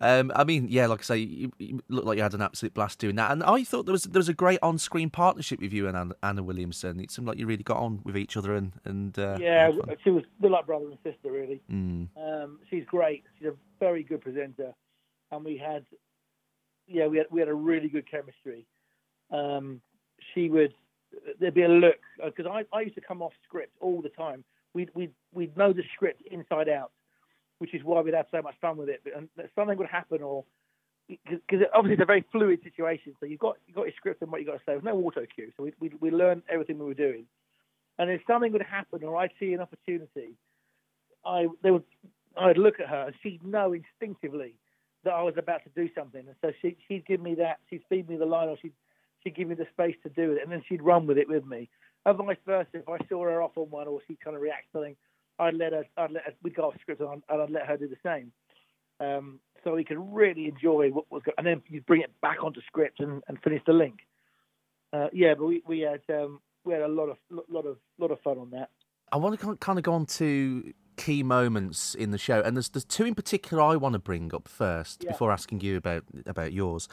um, 0.00 0.30
I 0.34 0.44
mean, 0.44 0.66
yeah, 0.68 0.86
like 0.86 1.00
I 1.00 1.02
say, 1.02 1.18
you, 1.18 1.52
you 1.58 1.80
look 1.88 2.04
like 2.04 2.16
you 2.16 2.22
had 2.22 2.34
an 2.34 2.42
absolute 2.42 2.74
blast 2.74 2.98
doing 2.98 3.16
that. 3.16 3.30
And 3.30 3.42
I 3.42 3.64
thought 3.64 3.86
there 3.86 3.92
was 3.92 4.04
there 4.04 4.18
was 4.18 4.28
a 4.28 4.34
great 4.34 4.58
on-screen 4.62 5.10
partnership 5.10 5.60
with 5.60 5.72
you 5.72 5.88
and 5.88 5.96
Anna, 5.96 6.14
Anna 6.22 6.42
Williamson. 6.42 7.00
It 7.00 7.10
seemed 7.10 7.26
like 7.26 7.38
you 7.38 7.46
really 7.46 7.62
got 7.62 7.78
on 7.78 8.00
with 8.04 8.16
each 8.16 8.36
other 8.36 8.54
and 8.54 8.72
and 8.84 9.18
uh, 9.18 9.38
Yeah, 9.40 9.70
she 10.04 10.10
was 10.10 10.24
they're 10.40 10.50
like 10.50 10.66
brother 10.66 10.86
and 10.86 10.98
sister, 11.02 11.30
really. 11.30 11.62
Mm, 11.70 12.08
Um, 12.16 12.58
she's 12.68 12.84
great. 12.84 13.24
She's 13.38 13.48
a 13.48 13.54
very 13.80 14.02
good 14.02 14.20
presenter, 14.20 14.74
and 15.32 15.44
we 15.44 15.56
had, 15.56 15.84
yeah, 16.86 17.06
we 17.06 17.16
had 17.18 17.26
we 17.30 17.40
had 17.40 17.48
a 17.48 17.54
really 17.54 17.88
good 17.88 18.10
chemistry. 18.10 18.66
Um, 19.30 19.80
she 20.34 20.50
would 20.50 20.74
there'd 21.40 21.54
be 21.54 21.62
a 21.62 21.68
look 21.68 22.00
because 22.22 22.46
I, 22.46 22.64
I 22.76 22.82
used 22.82 22.96
to 22.96 23.00
come 23.00 23.22
off 23.22 23.32
script 23.44 23.72
all 23.80 24.02
the 24.02 24.10
time. 24.10 24.44
We'd 24.76 24.90
we'd 24.94 25.14
we'd 25.32 25.56
know 25.56 25.72
the 25.72 25.82
script 25.94 26.20
inside 26.30 26.68
out, 26.68 26.92
which 27.60 27.72
is 27.72 27.82
why 27.82 28.02
we'd 28.02 28.12
have 28.12 28.26
so 28.30 28.42
much 28.42 28.56
fun 28.60 28.76
with 28.76 28.90
it. 28.90 29.00
Um, 29.16 29.30
and 29.38 29.48
something 29.54 29.78
would 29.78 29.88
happen, 29.88 30.20
or 30.22 30.44
because 31.08 31.64
obviously 31.74 31.94
it's 31.94 32.02
a 32.02 32.04
very 32.04 32.24
fluid 32.30 32.60
situation. 32.62 33.14
So 33.18 33.24
you've 33.24 33.40
got 33.40 33.56
you 33.66 33.72
have 33.72 33.76
got 33.76 33.84
your 33.84 33.94
script 33.96 34.20
and 34.20 34.30
what 34.30 34.42
you 34.42 34.46
have 34.48 34.56
got 34.56 34.58
to 34.58 34.64
say. 34.64 34.72
There's 34.74 34.84
no 34.84 34.98
auto 34.98 35.24
cue, 35.34 35.50
so 35.56 35.62
we 35.62 35.72
we 35.80 35.90
we 35.98 36.10
learned 36.10 36.42
everything 36.50 36.78
we 36.78 36.84
were 36.84 36.92
doing. 37.08 37.24
And 37.98 38.10
if 38.10 38.20
something 38.26 38.52
would 38.52 38.60
happen, 38.60 39.02
or 39.02 39.16
I'd 39.16 39.30
see 39.40 39.54
an 39.54 39.60
opportunity, 39.60 40.36
I 41.24 41.46
they 41.62 41.70
would 41.70 41.84
I'd 42.36 42.58
look 42.58 42.78
at 42.78 42.88
her 42.88 43.04
and 43.06 43.14
she'd 43.22 43.42
know 43.42 43.72
instinctively 43.72 44.56
that 45.04 45.14
I 45.14 45.22
was 45.22 45.34
about 45.38 45.62
to 45.64 45.70
do 45.74 45.88
something, 45.94 46.24
and 46.26 46.36
so 46.42 46.52
she 46.60 46.76
she'd 46.86 47.06
give 47.06 47.22
me 47.22 47.36
that, 47.36 47.60
she'd 47.70 47.84
feed 47.88 48.10
me 48.10 48.16
the 48.18 48.26
line, 48.26 48.50
or 48.50 48.58
she'd 48.60 48.74
she'd 49.22 49.36
give 49.36 49.48
me 49.48 49.54
the 49.54 49.68
space 49.72 49.96
to 50.02 50.10
do 50.10 50.32
it, 50.32 50.42
and 50.42 50.52
then 50.52 50.62
she'd 50.68 50.82
run 50.82 51.06
with 51.06 51.16
it 51.16 51.30
with 51.30 51.46
me. 51.46 51.70
And 52.06 52.16
vice 52.16 52.36
versa, 52.46 52.68
if 52.74 52.88
I 52.88 52.98
saw 53.08 53.24
her 53.24 53.42
off 53.42 53.56
on 53.56 53.68
one 53.70 53.88
or 53.88 54.00
she 54.06 54.16
kind 54.22 54.36
of 54.36 54.40
react 54.42 54.66
to 54.72 54.78
something, 54.78 54.96
I'd 55.38 55.54
let 55.54 55.72
her, 55.72 55.84
I'd 55.98 56.12
let 56.12 56.24
her, 56.24 56.32
we'd 56.42 56.54
go 56.54 56.68
off 56.68 56.74
script 56.80 57.00
and 57.00 57.10
I'd, 57.10 57.22
and 57.28 57.42
I'd 57.42 57.50
let 57.50 57.66
her 57.66 57.76
do 57.76 57.88
the 57.88 57.96
same. 58.02 58.32
Um, 59.00 59.40
so 59.64 59.74
we 59.74 59.84
could 59.84 59.98
really 59.98 60.46
enjoy 60.46 60.90
what 60.90 61.10
was 61.10 61.22
going, 61.24 61.34
and 61.36 61.46
then 61.46 61.62
you 61.68 61.80
bring 61.82 62.00
it 62.00 62.12
back 62.22 62.42
onto 62.42 62.60
script 62.66 63.00
and, 63.00 63.22
and 63.28 63.38
finish 63.42 63.60
the 63.66 63.72
link. 63.72 63.96
Uh, 64.92 65.08
yeah, 65.12 65.34
but 65.34 65.44
we, 65.44 65.62
we 65.66 65.80
had 65.80 66.00
um, 66.08 66.40
we 66.64 66.72
had 66.72 66.82
a 66.82 66.88
lot 66.88 67.08
of 67.08 67.16
lot 67.48 67.66
of 67.66 67.76
lot 67.98 68.10
of 68.12 68.20
fun 68.20 68.38
on 68.38 68.50
that. 68.50 68.70
I 69.12 69.16
want 69.16 69.38
to 69.38 69.56
kind 69.56 69.78
of 69.78 69.82
go 69.82 69.92
on 69.92 70.06
to 70.06 70.72
key 70.96 71.22
moments 71.22 71.94
in 71.94 72.12
the 72.12 72.18
show, 72.18 72.40
and 72.40 72.56
there's 72.56 72.68
there's 72.70 72.84
two 72.84 73.04
in 73.04 73.14
particular 73.14 73.62
I 73.62 73.76
want 73.76 73.94
to 73.94 73.98
bring 73.98 74.32
up 74.32 74.46
first 74.48 75.02
Yeah. 75.04 75.10
before 75.10 75.32
asking 75.32 75.60
you 75.60 75.76
about 75.76 76.04
about 76.24 76.52
yours. 76.52 76.88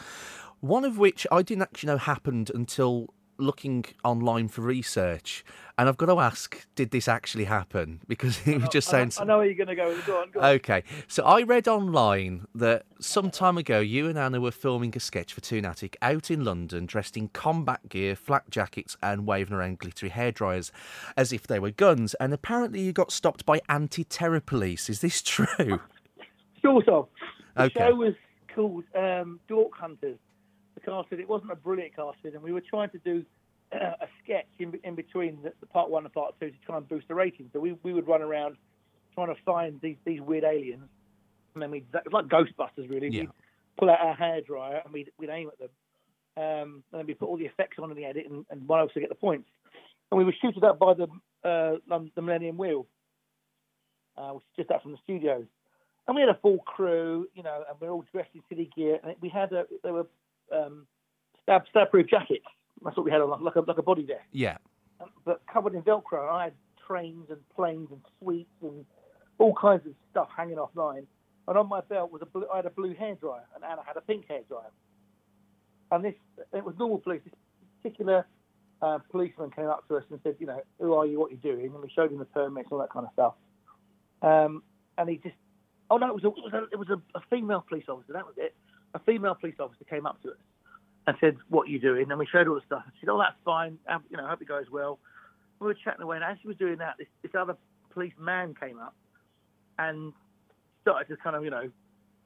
One 0.60 0.84
of 0.84 0.98
which 0.98 1.28
I 1.32 1.44
didn't 1.44 1.62
actually 1.62 1.88
know 1.88 1.98
happened 1.98 2.52
until 2.54 3.14
looking 3.44 3.86
online 4.04 4.48
for 4.48 4.62
research, 4.62 5.44
and 5.78 5.88
I've 5.90 5.98
got 5.98 6.06
to 6.08 6.20
ask, 6.20 6.66
did 6.76 6.92
this 6.92 7.08
actually 7.08 7.44
happen? 7.46 8.00
Because 8.08 8.40
it 8.48 8.60
was 8.62 8.70
just 8.70 8.88
sounds. 8.90 9.20
I 9.20 9.24
know 9.26 9.38
where 9.38 9.46
you're 9.46 9.56
going 9.56 9.68
to 9.68 9.76
go. 9.76 10.00
Go 10.08 10.22
on, 10.22 10.32
go 10.32 10.40
on. 10.40 10.46
Okay, 10.56 10.84
so 11.08 11.24
I 11.24 11.42
read 11.44 11.68
online 11.68 12.46
that 12.56 12.86
some 13.00 13.30
time 13.32 13.58
ago 13.58 13.80
you 13.80 14.08
and 14.08 14.18
Anna 14.18 14.40
were 14.40 14.52
filming 14.52 14.94
a 14.96 15.00
sketch 15.00 15.34
for 15.34 15.42
Toonattik 15.42 15.96
out 16.02 16.30
in 16.32 16.44
London, 16.44 16.86
dressed 16.86 17.18
in 17.18 17.28
combat 17.30 17.90
gear, 17.90 18.16
flak 18.16 18.50
jackets, 18.50 18.96
and 19.02 19.26
waving 19.28 19.54
around 19.56 19.80
glittery 19.80 20.12
hairdryers 20.12 20.72
as 21.18 21.34
if 21.34 21.48
they 21.48 21.60
were 21.60 21.72
guns. 21.72 22.14
And 22.16 22.34
apparently 22.34 22.82
you 22.82 22.94
got 22.94 23.12
stopped 23.12 23.46
by 23.46 23.60
anti-terror 23.68 24.40
police. 24.42 24.90
Is 24.90 25.02
this 25.02 25.22
true? 25.22 25.46
Sort 26.62 26.88
of. 26.88 27.08
The 27.56 27.64
Okay. 27.64 27.80
show 27.80 27.96
was 27.96 28.14
called 28.54 28.84
um, 28.96 29.40
Dork 29.48 29.72
Hunters. 29.78 30.18
Casting, 30.86 31.20
it 31.20 31.30
wasn't 31.30 31.52
a 31.52 31.56
brilliant 31.56 31.96
casting, 31.96 32.34
and 32.36 32.44
we 32.44 32.52
were 32.52 32.62
trying 32.62 32.90
to 32.90 32.98
do 33.00 33.24
uh, 33.74 33.94
a 34.02 34.08
sketch 34.24 34.48
in, 34.60 34.80
in 34.84 34.96
between 34.96 35.42
the, 35.44 35.54
the 35.60 35.66
part 35.66 35.90
one 35.90 36.04
and 36.06 36.14
part 36.14 36.36
two 36.40 36.50
to 36.50 36.58
try 36.66 36.78
and 36.78 36.88
boost 36.88 37.08
the 37.08 37.16
ratings. 37.16 37.50
So 37.54 37.60
we, 37.60 37.76
we 37.84 37.94
would 37.94 38.08
run 38.08 38.22
around 38.22 38.58
trying 39.16 39.34
to 39.34 39.42
find 39.44 39.80
these, 39.82 39.98
these 40.06 40.22
weird 40.22 40.44
aliens, 40.44 40.90
and 41.54 41.62
then 41.62 41.72
we'd, 41.72 41.86
it 41.94 42.12
was 42.12 42.14
like 42.14 42.28
Ghostbusters, 42.28 42.90
really. 42.90 43.10
Yeah. 43.10 43.22
We'd 43.22 43.30
pull 43.78 43.90
out 43.90 44.00
our 44.02 44.16
hairdryer 44.16 44.84
and 44.84 44.94
we'd, 44.94 45.12
we'd 45.18 45.30
aim 45.30 45.50
at 45.50 45.60
them. 45.60 45.70
Um, 46.36 46.84
and 46.92 47.00
then 47.00 47.06
we 47.06 47.14
put 47.14 47.28
all 47.30 47.38
the 47.38 47.46
effects 47.46 47.78
on 47.80 47.92
in 47.92 47.98
the 47.98 48.06
edit, 48.06 48.26
and, 48.30 48.46
and 48.50 48.68
one 48.68 48.80
of 48.80 48.90
us 48.90 48.96
would 48.96 49.02
get 49.02 49.10
the 49.10 49.16
points. 49.16 49.50
And 50.12 50.18
we 50.18 50.26
were 50.26 50.34
shooted 50.42 50.64
up 50.64 50.80
by 50.80 50.94
the 50.94 51.08
uh, 51.44 51.78
the 52.16 52.22
Millennium 52.22 52.58
Wheel, 52.58 52.88
uh, 54.18 54.30
which 54.30 54.44
is 54.44 54.64
just 54.64 54.72
up 54.72 54.82
from 54.82 54.94
the 54.94 54.98
studios. 55.04 55.46
And 56.08 56.16
we 56.16 56.22
had 56.22 56.30
a 56.30 56.40
full 56.42 56.58
crew, 56.60 57.28
you 57.34 57.44
know, 57.44 57.64
and 57.70 57.80
we 57.80 57.88
are 57.88 57.92
all 57.92 58.06
dressed 58.12 58.32
in 58.34 58.42
city 58.50 58.70
gear. 58.76 59.00
And 59.04 59.16
we 59.22 59.30
had 59.30 59.52
a, 59.54 59.66
there 59.84 59.94
were 59.94 60.08
um, 60.52 60.88
stab 61.44 61.64
stab 61.70 61.92
proof 61.92 62.08
jackets. 62.08 62.46
That's 62.84 62.98
what 62.98 63.06
we 63.06 63.12
had 63.12 63.22
on, 63.22 63.44
like 63.44 63.56
a 63.56 63.62
like 63.62 63.78
a 63.78 63.84
body 63.84 64.06
vest, 64.06 64.22
yeah. 64.32 64.58
Um, 65.00 65.10
but 65.26 65.42
covered 65.52 65.74
in 65.76 65.82
Velcro. 65.82 66.30
I 66.30 66.46
had 66.46 66.54
trains 66.86 67.28
and 67.30 67.40
planes 67.56 67.90
and 67.92 68.02
sweets 68.20 68.50
and 68.62 68.86
all 69.38 69.54
kinds 69.54 69.86
of 69.86 69.94
stuff 70.12 70.30
hanging 70.36 70.58
offline. 70.58 71.06
And 71.48 71.58
on 71.58 71.68
my 71.68 71.82
belt 71.82 72.12
was 72.12 72.22
a 72.22 72.26
blue, 72.26 72.46
I 72.52 72.58
had 72.58 72.66
a 72.66 72.70
blue 72.70 72.94
hairdryer, 72.94 73.44
and 73.56 73.64
Anna 73.64 73.82
had 73.86 73.98
a 73.98 74.02
pink 74.02 74.28
hairdryer. 74.28 74.72
And 75.92 76.04
this 76.06 76.16
it 76.54 76.64
was 76.64 76.76
normal 76.78 77.00
police. 77.00 77.22
This 77.26 77.34
particular 77.82 78.26
uh, 78.82 79.00
policeman 79.12 79.52
came 79.52 79.66
up 79.68 79.88
to 79.88 79.98
us 79.98 80.04
and 80.10 80.20
said, 80.24 80.36
you 80.40 80.48
know, 80.48 80.62
who 80.80 80.94
are 80.94 81.06
you? 81.06 81.20
What 81.20 81.32
are 81.32 81.34
you 81.34 81.38
doing? 81.38 81.66
And 81.66 81.82
we 81.82 81.90
showed 81.94 82.12
him 82.12 82.20
the 82.20 82.26
permits, 82.26 82.70
all 82.72 82.80
that 82.80 82.92
kind 82.92 83.06
of 83.06 83.14
stuff. 83.14 83.34
Um, 84.22 84.64
and 84.98 85.10
he 85.10 85.18
just, 85.18 85.36
oh 85.90 85.98
no, 85.98 86.08
it 86.08 86.16
was 86.16 86.24
a, 86.24 86.28
it 86.28 86.44
was 86.44 86.54
a, 86.54 86.64
it 86.72 86.80
was 86.80 86.90
a, 86.90 87.18
a 87.18 87.22
female 87.30 87.64
police 87.68 87.86
officer. 87.90 88.14
That 88.14 88.26
was 88.26 88.36
it. 88.38 88.56
A 88.94 89.00
female 89.00 89.36
police 89.36 89.56
officer 89.60 89.84
came 89.86 90.06
up 90.06 90.22
to 90.24 90.32
us 90.32 90.38
and 91.08 91.18
said, 91.20 91.38
"What 91.50 91.68
are 91.68 91.72
you 91.72 91.80
doing?" 91.80 92.10
And 92.10 92.20
we 92.20 92.26
showed 92.26 92.48
all 92.48 92.56
the 92.56 92.62
stuff. 92.66 92.84
She 92.96 93.02
said, 93.02 93.10
"Oh, 93.10 93.18
that's 93.18 93.36
fine. 93.44 93.80
You 94.10 94.18
know, 94.18 94.26
I 94.26 94.30
hope 94.30 94.42
it 94.42 94.48
goes 94.48 94.70
well." 94.70 95.00
We 95.60 95.68
were 95.68 95.74
chatting 95.74 96.02
away, 96.02 96.18
and 96.18 96.26
as 96.26 96.38
she 96.42 96.48
was 96.48 96.58
doing 96.58 96.78
that, 96.78 96.96
this, 96.98 97.08
this 97.22 97.32
other 97.36 97.56
policeman 97.92 98.56
came 98.60 98.80
up 98.80 98.96
and 99.80 100.14
started 100.82 101.08
to 101.08 101.18
kind 101.18 101.36
of, 101.36 101.44
you 101.44 101.50
know, 101.50 101.70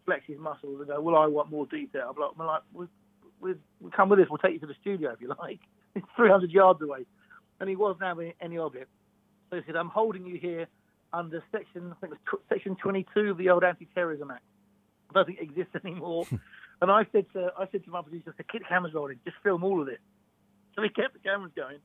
flex 0.06 0.26
his 0.26 0.40
muscles 0.40 0.80
and 0.80 0.88
go, 0.88 1.02
"Well, 1.02 1.16
I 1.16 1.28
want 1.28 1.50
more 1.50 1.66
detail." 1.66 2.14
I'm 2.16 2.22
like, 2.22 2.38
"Well, 2.38 2.48
like, 2.48 2.90
we, 3.40 3.54
we, 3.80 3.92
come 3.92 4.10
with 4.10 4.20
us. 4.20 4.28
We'll 4.30 4.40
take 4.40 4.54
you 4.54 4.60
to 4.60 4.68
the 4.68 4.76
studio 4.82 5.12
if 5.12 5.22
you 5.22 5.34
like. 5.40 5.60
It's 5.96 6.06
300 6.16 6.52
yards 6.52 6.82
away." 6.82 7.06
And 7.60 7.68
he 7.68 7.76
wasn't 7.76 8.04
having 8.04 8.34
any 8.40 8.60
of 8.60 8.76
it. 8.76 8.88
So 9.50 9.58
he 9.58 9.64
said, 9.66 9.76
"I'm 9.76 9.90
holding 9.90 10.26
you 10.26 10.38
here 10.38 10.68
under 11.14 11.44
section, 11.52 11.92
I 11.92 11.96
think 12.00 12.14
it 12.14 12.20
was 12.32 12.40
tw- 12.40 12.50
section 12.50 12.76
22 12.76 13.32
of 13.32 13.38
the 13.38 13.50
old 13.50 13.64
Anti-Terrorism 13.64 14.32
Act. 14.32 14.44
I 15.10 15.14
don't 15.14 15.26
think 15.26 15.40
it 15.40 15.44
exists 15.44 15.76
anymore." 15.84 16.26
and 16.82 16.92
I 16.92 17.06
said 17.12 17.26
to 17.34 17.52
I 17.58 17.68
said 17.72 17.84
to 17.86 17.92
my 17.92 18.02
producer, 18.02 18.34
"The 18.38 18.44
cameras 18.44 18.94
rolling. 18.94 19.20
Just 19.26 19.38
film 19.44 19.64
all 19.64 19.82
of 19.82 19.88
it." 19.88 20.00
So 20.76 20.84
he 20.84 20.90
kept 20.90 21.14
the 21.14 21.20
cameras 21.20 21.52
going. 21.56 21.80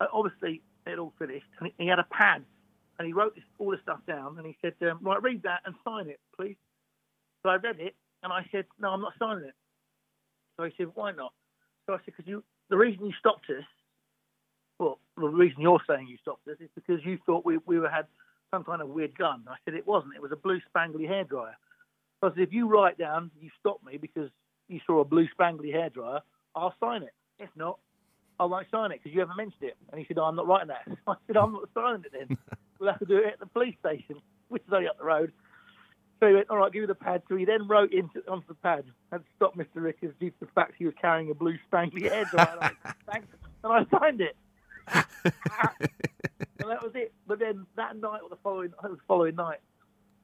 Uh, 0.00 0.06
obviously, 0.12 0.60
it 0.86 0.98
all 0.98 1.12
finished, 1.18 1.46
and 1.60 1.70
he, 1.78 1.86
had 1.86 1.98
a 1.98 2.06
pad, 2.10 2.44
and 2.98 3.06
he 3.06 3.12
wrote 3.12 3.34
this, 3.34 3.44
all 3.58 3.70
this 3.70 3.80
stuff 3.82 4.00
down, 4.06 4.36
and 4.38 4.46
he 4.46 4.56
said, 4.60 4.74
um, 4.90 4.98
"Right, 5.02 5.22
read 5.22 5.42
that 5.44 5.60
and 5.64 5.74
sign 5.84 6.08
it, 6.08 6.20
please." 6.36 6.56
So 7.42 7.50
I 7.50 7.56
read 7.56 7.78
it, 7.78 7.94
and 8.22 8.32
I 8.32 8.46
said, 8.50 8.66
"No, 8.78 8.90
I'm 8.90 9.00
not 9.00 9.14
signing 9.18 9.44
it." 9.44 9.54
So 10.56 10.64
he 10.64 10.72
said, 10.76 10.88
"Why 10.94 11.12
not?" 11.12 11.32
So 11.86 11.94
I 11.94 11.98
said, 11.98 12.06
"Because 12.06 12.26
you, 12.26 12.42
the 12.70 12.76
reason 12.76 13.06
you 13.06 13.12
stopped 13.18 13.48
us, 13.50 13.64
well, 14.78 14.98
the 15.16 15.28
reason 15.28 15.60
you're 15.60 15.82
saying 15.88 16.08
you 16.08 16.18
stopped 16.18 16.48
us 16.48 16.56
is 16.60 16.70
because 16.74 17.04
you 17.04 17.18
thought 17.24 17.44
we 17.44 17.58
we 17.66 17.78
were, 17.78 17.88
had 17.88 18.06
some 18.50 18.64
kind 18.64 18.82
of 18.82 18.88
weird 18.88 19.16
gun." 19.16 19.44
I 19.48 19.56
said, 19.64 19.74
"It 19.74 19.86
wasn't. 19.86 20.14
It 20.16 20.22
was 20.22 20.32
a 20.32 20.36
blue 20.36 20.60
spangly 20.74 21.08
hairdryer." 21.08 21.54
So 22.24 22.30
I 22.30 22.34
said, 22.36 22.42
"If 22.44 22.52
you 22.54 22.68
write 22.68 22.96
down 22.96 23.30
you 23.38 23.50
stopped 23.60 23.84
me 23.84 23.98
because 23.98 24.30
you 24.68 24.80
saw 24.86 25.00
a 25.00 25.04
blue 25.04 25.28
spangly 25.38 25.74
hairdryer, 25.74 26.22
I'll 26.56 26.74
sign 26.80 27.02
it. 27.02 27.12
If 27.38 27.50
not, 27.54 27.78
I 28.40 28.46
won't 28.46 28.66
sign 28.70 28.92
it 28.92 29.00
because 29.02 29.12
you 29.12 29.20
haven't 29.20 29.36
mentioned 29.36 29.62
it." 29.62 29.76
And 29.90 30.00
he 30.00 30.06
said, 30.06 30.16
oh, 30.16 30.24
"I'm 30.24 30.34
not 30.34 30.46
writing 30.46 30.68
that." 30.68 30.88
I 31.06 31.16
said, 31.26 31.36
"I'm 31.36 31.52
not 31.52 31.68
signing 31.74 32.04
it 32.06 32.12
then. 32.18 32.38
we'll 32.80 32.90
have 32.90 32.98
to 33.00 33.04
do 33.04 33.18
it 33.18 33.34
at 33.34 33.40
the 33.40 33.46
police 33.46 33.76
station, 33.78 34.22
which 34.48 34.62
is 34.66 34.72
only 34.72 34.88
up 34.88 34.96
the 34.96 35.04
road." 35.04 35.32
So 36.20 36.28
he 36.28 36.34
went, 36.34 36.48
all 36.48 36.56
right, 36.56 36.72
give 36.72 36.80
me 36.80 36.86
the 36.86 36.94
pad. 36.94 37.22
So 37.28 37.36
he 37.36 37.44
then 37.44 37.68
wrote 37.68 37.92
into, 37.92 38.22
onto 38.26 38.46
the 38.46 38.54
pad 38.54 38.84
and 39.12 39.22
stopped 39.36 39.58
Mr. 39.58 39.82
Rickers 39.82 40.14
due 40.18 40.30
to 40.30 40.36
the 40.40 40.46
fact 40.54 40.74
he 40.78 40.86
was 40.86 40.94
carrying 40.98 41.30
a 41.30 41.34
blue 41.34 41.58
spangly 41.70 42.10
hairdryer. 42.10 42.70
And 42.84 42.94
Thanks. 43.10 43.26
And 43.62 43.72
I 43.72 43.98
signed 43.98 44.22
it. 44.22 44.36
and 44.94 45.04
that 46.70 46.82
was 46.82 46.92
it. 46.94 47.12
But 47.26 47.40
then 47.40 47.66
that 47.76 47.96
night 47.96 48.20
or 48.22 48.30
the 48.30 48.38
following, 48.42 48.72
I 48.78 48.82
think 48.82 48.84
it 48.84 48.90
was 48.90 48.98
the 49.00 49.06
following 49.06 49.34
night, 49.34 49.58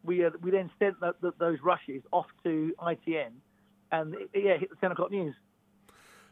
we 0.04 0.24
uh, 0.24 0.30
we 0.42 0.50
then 0.50 0.70
sent 0.78 1.00
tho- 1.00 1.14
tho- 1.20 1.34
those 1.38 1.58
rushes 1.62 2.02
off 2.12 2.26
to 2.44 2.72
ITN, 2.80 3.30
and 3.92 4.14
it, 4.14 4.30
yeah, 4.34 4.56
hit 4.56 4.70
the 4.70 4.76
ten 4.76 4.92
o'clock 4.92 5.10
news. 5.10 5.34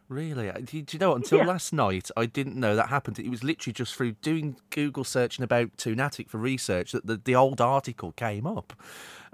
Really? 0.09 0.49
Uh, 0.49 0.55
Do 0.65 0.81
do 0.83 0.97
you 0.97 0.99
know 0.99 1.11
what? 1.11 1.17
Until 1.17 1.39
Yeah. 1.39 1.45
last 1.47 1.73
night, 1.73 2.11
I 2.17 2.25
didn't 2.25 2.57
know 2.57 2.75
that 2.77 2.89
happened. 2.89 3.19
It 3.19 3.29
was 3.29 3.45
literally 3.45 3.75
just 3.75 3.95
through 3.95 4.13
doing 4.23 4.57
Google 4.71 5.05
searching 5.05 5.43
about 5.43 5.77
Toonattik 5.77 6.31
for 6.31 6.39
research 6.39 6.93
that 6.93 7.07
the, 7.07 7.19
the 7.23 7.35
old 7.35 7.61
article 7.61 8.13
came 8.13 8.47
up. 8.47 8.73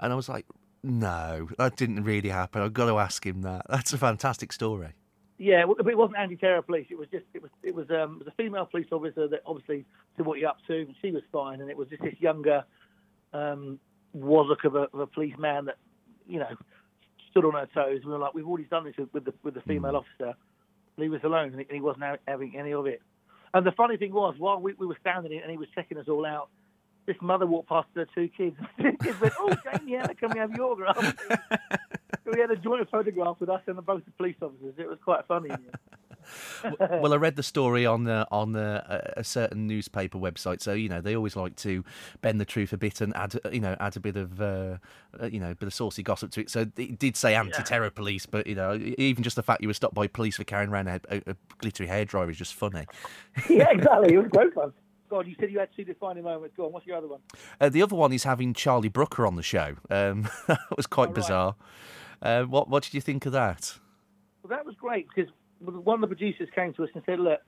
And 0.01 0.11
I 0.11 0.17
was 0.17 0.27
like, 0.27 0.45
no, 0.83 1.47
that 1.57 1.77
didn't 1.77 2.03
really 2.03 2.27
happen. 2.29 2.61
I've 2.61 2.73
got 2.73 2.87
to 2.87 2.99
ask 2.99 3.25
him 3.25 3.41
that. 3.43 3.65
That's 3.69 3.93
a 3.93 3.97
fantastic 3.97 4.51
story. 4.51 4.89
Yeah, 5.37 5.65
but 5.65 5.87
it 5.87 5.97
wasn't 5.97 6.17
anti-terror 6.17 6.61
police. 6.61 6.87
It 6.89 6.97
was 6.97 7.07
just 7.09 7.25
it 7.33 7.41
was 7.41 7.51
it 7.63 7.73
was 7.73 7.89
um 7.89 8.17
it 8.19 8.25
was 8.25 8.27
a 8.27 8.35
female 8.35 8.65
police 8.65 8.87
officer 8.91 9.27
that 9.29 9.43
obviously 9.45 9.85
said 10.17 10.25
what 10.25 10.39
you're 10.39 10.49
up 10.49 10.57
to, 10.67 10.73
and 10.81 10.95
she 11.01 11.11
was 11.11 11.23
fine. 11.31 11.61
And 11.61 11.69
it 11.69 11.77
was 11.77 11.87
just 11.87 12.01
this 12.03 12.15
younger 12.19 12.65
um 13.31 13.79
wazzock 14.15 14.63
of 14.63 14.75
a, 14.75 14.87
of 14.93 14.99
a 14.99 15.07
policeman 15.07 15.65
that 15.65 15.77
you 16.27 16.39
know 16.39 16.55
stood 17.31 17.45
on 17.45 17.53
her 17.53 17.67
toes. 17.73 18.01
We 18.05 18.11
were 18.11 18.17
like, 18.17 18.33
we've 18.33 18.47
already 18.47 18.65
done 18.65 18.85
this 18.85 18.95
with, 18.97 19.13
with 19.13 19.25
the 19.25 19.33
with 19.43 19.53
the 19.53 19.61
female 19.61 19.91
hmm. 19.91 19.97
officer. 19.97 20.37
Leave 20.97 21.13
us 21.13 21.21
alone, 21.23 21.51
and 21.51 21.59
he, 21.59 21.65
and 21.67 21.75
he 21.75 21.81
wasn't 21.81 22.05
having 22.25 22.55
any 22.57 22.73
of 22.73 22.85
it. 22.85 23.01
And 23.53 23.65
the 23.65 23.71
funny 23.73 23.97
thing 23.97 24.13
was, 24.13 24.35
while 24.37 24.59
we, 24.59 24.73
we 24.73 24.85
were 24.85 24.97
standing 25.01 25.33
in 25.33 25.41
and 25.41 25.51
he 25.51 25.57
was 25.57 25.67
checking 25.75 25.97
us 25.97 26.07
all 26.07 26.25
out, 26.25 26.49
this 27.05 27.17
mother 27.21 27.45
walked 27.45 27.69
past 27.69 27.87
her 27.95 28.07
two 28.15 28.29
kids. 28.29 28.55
the 28.77 28.93
kids 29.01 29.19
went, 29.19 29.33
"Oh, 29.39 29.53
Jamie, 29.63 29.97
Anna, 29.97 30.15
can 30.15 30.31
we 30.33 30.39
have 30.39 30.51
your 30.51 30.67
autograph?" 30.67 31.15
we 32.25 32.39
had 32.39 32.51
a 32.51 32.55
joint 32.55 32.89
photograph 32.89 33.37
with 33.39 33.49
us 33.49 33.61
and 33.67 33.77
the 33.77 33.81
both 33.81 34.03
the 34.05 34.11
police 34.11 34.35
officers. 34.41 34.73
It 34.77 34.87
was 34.87 34.97
quite 35.03 35.25
funny. 35.27 35.49
Yeah. 36.63 36.99
well, 36.99 37.13
I 37.13 37.17
read 37.17 37.35
the 37.35 37.43
story 37.43 37.85
on 37.85 38.03
the, 38.03 38.27
on 38.31 38.51
the, 38.51 39.13
a, 39.17 39.23
certain 39.23 39.67
newspaper 39.67 40.17
website, 40.17 40.61
so 40.61 40.73
you 40.73 40.89
know 40.89 41.01
they 41.01 41.15
always 41.15 41.35
like 41.35 41.55
to 41.57 41.83
bend 42.21 42.39
the 42.39 42.45
truth 42.45 42.73
a 42.73 42.77
bit 42.77 43.01
and 43.01 43.15
add, 43.15 43.39
you 43.51 43.59
know, 43.59 43.75
add 43.79 43.97
a 43.97 43.99
bit 43.99 44.15
of, 44.17 44.41
uh, 44.41 44.77
uh, 45.21 45.25
you 45.25 45.39
know, 45.39 45.51
a 45.51 45.55
bit 45.55 45.67
of 45.67 45.73
saucy 45.73 46.03
gossip 46.03 46.31
to 46.31 46.41
it. 46.41 46.49
So 46.49 46.65
it 46.77 46.99
did 46.99 47.15
say 47.15 47.35
anti-terror 47.35 47.89
police, 47.89 48.25
but 48.25 48.47
you 48.47 48.55
know, 48.55 48.79
even 48.97 49.23
just 49.23 49.35
the 49.35 49.43
fact 49.43 49.61
you 49.61 49.67
were 49.67 49.73
stopped 49.73 49.95
by 49.95 50.07
police 50.07 50.37
for 50.37 50.43
carrying 50.43 50.69
around 50.69 50.87
a, 50.87 50.99
a, 51.09 51.21
a 51.27 51.35
glittery 51.59 51.87
hairdryer 51.87 52.29
is 52.29 52.37
just 52.37 52.53
funny. 52.53 52.85
yeah, 53.49 53.69
exactly. 53.71 54.13
It 54.13 54.17
was 54.17 54.27
great 54.31 54.53
fun. 54.53 54.73
God, 55.09 55.27
you 55.27 55.35
said 55.39 55.51
you 55.51 55.59
had 55.59 55.69
two 55.75 55.83
defining 55.83 56.23
moments. 56.23 56.55
Go 56.57 56.65
on, 56.65 56.71
what's 56.73 56.85
your 56.85 56.97
other 56.97 57.07
one? 57.07 57.19
Uh, 57.61 57.69
the 57.69 57.81
other 57.83 57.95
one 57.95 58.11
is 58.11 58.23
having 58.23 58.53
Charlie 58.53 58.89
Brooker 58.89 59.27
on 59.27 59.35
the 59.35 59.43
show. 59.43 59.75
Um, 59.89 60.27
that 60.47 60.59
was 60.75 60.87
quite 60.87 61.03
Oh, 61.03 61.07
right. 61.07 61.15
bizarre. 61.15 61.55
Uh, 62.21 62.43
what 62.43 62.69
what 62.69 62.83
did 62.83 62.93
you 62.93 63.01
think 63.01 63.25
of 63.25 63.31
that? 63.33 63.77
Well, 64.41 64.49
that 64.49 64.65
was 64.65 64.75
great 64.75 65.07
because 65.13 65.31
one 65.65 65.95
of 65.95 66.01
the 66.01 66.15
producers 66.15 66.49
came 66.53 66.73
to 66.73 66.83
us 66.83 66.89
and 66.93 67.03
said, 67.05 67.19
"Look, 67.19 67.39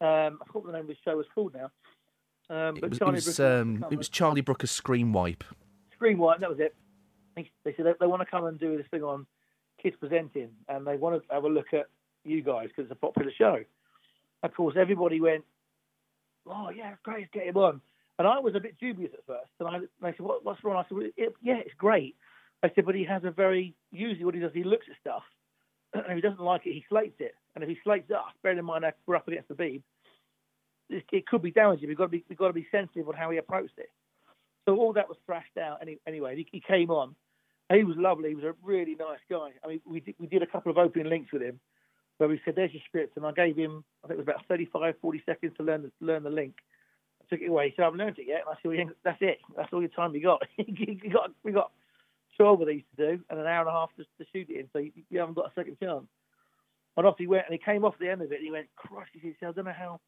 um, 0.00 0.38
I 0.40 0.46
forgot 0.46 0.64
what 0.64 0.66
the 0.66 0.72
name 0.72 0.82
of 0.82 0.88
the 0.88 0.96
show 1.04 1.16
was 1.16 1.26
called 1.34 1.54
now." 1.54 1.70
Um, 2.50 2.76
It 2.76 2.80
but 2.80 2.90
was, 2.90 2.98
it 2.98 3.00
Charlie 3.00 3.14
was, 3.14 3.24
Brooker 3.24 3.54
wants 3.54 3.80
to 3.80 3.86
um, 3.86 3.92
it 3.92 3.96
was 3.98 4.08
Charlie 4.08 4.40
Brooker's 4.40 4.70
Screen 4.70 5.12
Wipe. 5.12 5.44
Screen 5.94 6.18
Wipe, 6.18 6.40
that 6.40 6.50
was 6.50 6.60
it. 6.60 6.74
They, 7.36 7.50
they 7.64 7.74
said 7.74 7.86
they, 7.86 7.92
they 8.00 8.06
want 8.06 8.20
to 8.20 8.26
come 8.26 8.44
and 8.44 8.58
do 8.58 8.76
this 8.76 8.86
thing 8.90 9.02
on 9.02 9.26
Kids 9.82 9.96
Presenting, 9.98 10.50
and 10.68 10.86
they 10.86 10.96
want 10.96 11.22
to 11.22 11.34
have 11.34 11.44
a 11.44 11.48
look 11.48 11.72
at 11.72 11.86
you 12.24 12.42
guys 12.42 12.68
because 12.68 12.90
it's 12.90 12.92
a 12.92 13.06
popular 13.06 13.32
show. 13.36 13.58
Of 14.42 14.54
course, 14.54 14.74
everybody 14.78 15.20
went, 15.20 15.44
"Oh 16.46 16.70
yeah, 16.70 16.94
great, 17.02 17.30
get 17.32 17.46
him 17.46 17.56
on." 17.56 17.80
And 18.18 18.28
I 18.28 18.38
was 18.40 18.54
a 18.54 18.60
bit 18.60 18.78
dubious 18.78 19.12
at 19.14 19.24
first, 19.26 19.50
and 19.58 19.68
I, 19.68 19.78
they 20.02 20.16
said, 20.16 20.20
what, 20.20 20.44
"What's 20.44 20.62
wrong?" 20.62 20.76
I 20.76 20.88
said, 20.88 20.96
well, 20.96 21.06
it, 21.16 21.34
"Yeah, 21.40 21.56
it's 21.56 21.74
great." 21.78 22.16
I 22.62 22.70
said, 22.74 22.84
"But 22.84 22.94
he 22.94 23.04
has 23.04 23.24
a 23.24 23.30
very 23.30 23.74
usually 23.90 24.24
what 24.24 24.34
he 24.34 24.40
does, 24.40 24.52
he 24.52 24.64
looks 24.64 24.86
at 24.90 24.96
stuff, 25.00 25.22
and 25.94 26.04
if 26.08 26.16
he 26.16 26.20
doesn't 26.20 26.40
like 26.40 26.66
it, 26.66 26.74
he 26.74 26.84
slates 26.88 27.16
it. 27.20 27.34
And 27.54 27.62
if 27.62 27.68
he 27.68 27.78
slates 27.84 28.08
it, 28.08 28.16
bearing 28.42 28.58
in 28.58 28.64
mind 28.64 28.84
we're 29.06 29.16
up 29.16 29.28
against 29.28 29.48
the 29.48 29.54
Beeb, 29.54 29.82
it, 30.88 31.04
it 31.12 31.26
could 31.26 31.42
be 31.42 31.50
damaging. 31.50 31.88
We've 31.88 31.96
got 31.96 32.04
to 32.04 32.10
be 32.10 32.24
we've 32.28 32.38
got 32.38 32.48
to 32.48 32.52
be 32.52 32.66
sensitive 32.70 33.08
on 33.08 33.14
how 33.14 33.30
he 33.30 33.38
approached 33.38 33.78
it. 33.78 33.90
So 34.64 34.76
all 34.76 34.92
that 34.92 35.08
was 35.08 35.18
thrashed 35.26 35.56
out. 35.58 35.78
Any, 35.82 35.98
anyway, 36.06 36.36
he, 36.36 36.46
he 36.52 36.60
came 36.60 36.90
on. 36.90 37.14
He 37.72 37.84
was 37.84 37.96
lovely. 37.96 38.28
He 38.28 38.34
was 38.34 38.44
a 38.44 38.54
really 38.62 38.94
nice 38.94 39.20
guy. 39.30 39.50
I 39.64 39.68
mean, 39.68 39.80
we 39.86 40.00
did, 40.00 40.14
we 40.18 40.26
did 40.26 40.42
a 40.42 40.46
couple 40.46 40.70
of 40.70 40.78
opening 40.78 41.08
links 41.08 41.32
with 41.32 41.42
him 41.42 41.58
where 42.18 42.28
we 42.28 42.40
said, 42.44 42.54
"There's 42.54 42.72
your 42.72 42.82
script," 42.86 43.16
and 43.16 43.24
I 43.24 43.32
gave 43.32 43.56
him, 43.56 43.82
I 44.04 44.08
think 44.08 44.18
it 44.18 44.26
was 44.26 44.28
about 44.28 44.46
35, 44.46 44.94
40 45.00 45.22
seconds 45.24 45.52
to 45.56 45.62
learn 45.62 45.82
the, 45.82 46.06
learn 46.06 46.22
the 46.22 46.30
link. 46.30 46.54
I 47.20 47.24
took 47.30 47.40
it 47.40 47.48
away. 47.48 47.70
He 47.70 47.74
said, 47.74 47.82
"I 47.82 47.86
haven't 47.86 48.00
learned 48.00 48.18
it 48.18 48.26
yet." 48.26 48.42
And 48.46 48.50
I 48.50 48.60
said, 48.62 48.86
well, 48.86 48.94
"That's 49.04 49.22
it. 49.22 49.38
That's 49.56 49.72
all 49.72 49.80
your 49.80 49.88
time 49.88 50.14
you 50.14 50.22
got. 50.22 50.42
you 50.56 51.10
got 51.10 51.30
we 51.42 51.52
got 51.52 51.72
12 52.36 52.60
of 52.60 52.68
these 52.68 52.82
to 52.96 53.16
do 53.16 53.24
and 53.30 53.40
an 53.40 53.46
hour 53.46 53.60
and 53.60 53.68
a 53.68 53.72
half 53.72 53.90
to, 53.96 54.04
to 54.04 54.30
shoot 54.32 54.50
it 54.50 54.60
in, 54.60 54.68
so 54.72 54.78
you, 54.78 54.92
you 55.10 55.18
haven't 55.18 55.34
got 55.34 55.46
a 55.46 55.54
second 55.54 55.78
chance." 55.80 56.06
And 56.96 57.06
off 57.06 57.16
he 57.18 57.26
went, 57.26 57.44
and 57.46 57.52
he 57.52 57.64
came 57.64 57.84
off 57.84 57.94
the 57.98 58.10
end 58.10 58.22
of 58.22 58.32
it. 58.32 58.36
and 58.36 58.44
He 58.44 58.50
went, 58.50 58.68
"Christ!" 58.76 59.10
He 59.14 59.34
said, 59.40 59.48
"I 59.48 59.52
don't 59.52 59.64
know 59.64 59.72
how." 59.72 60.00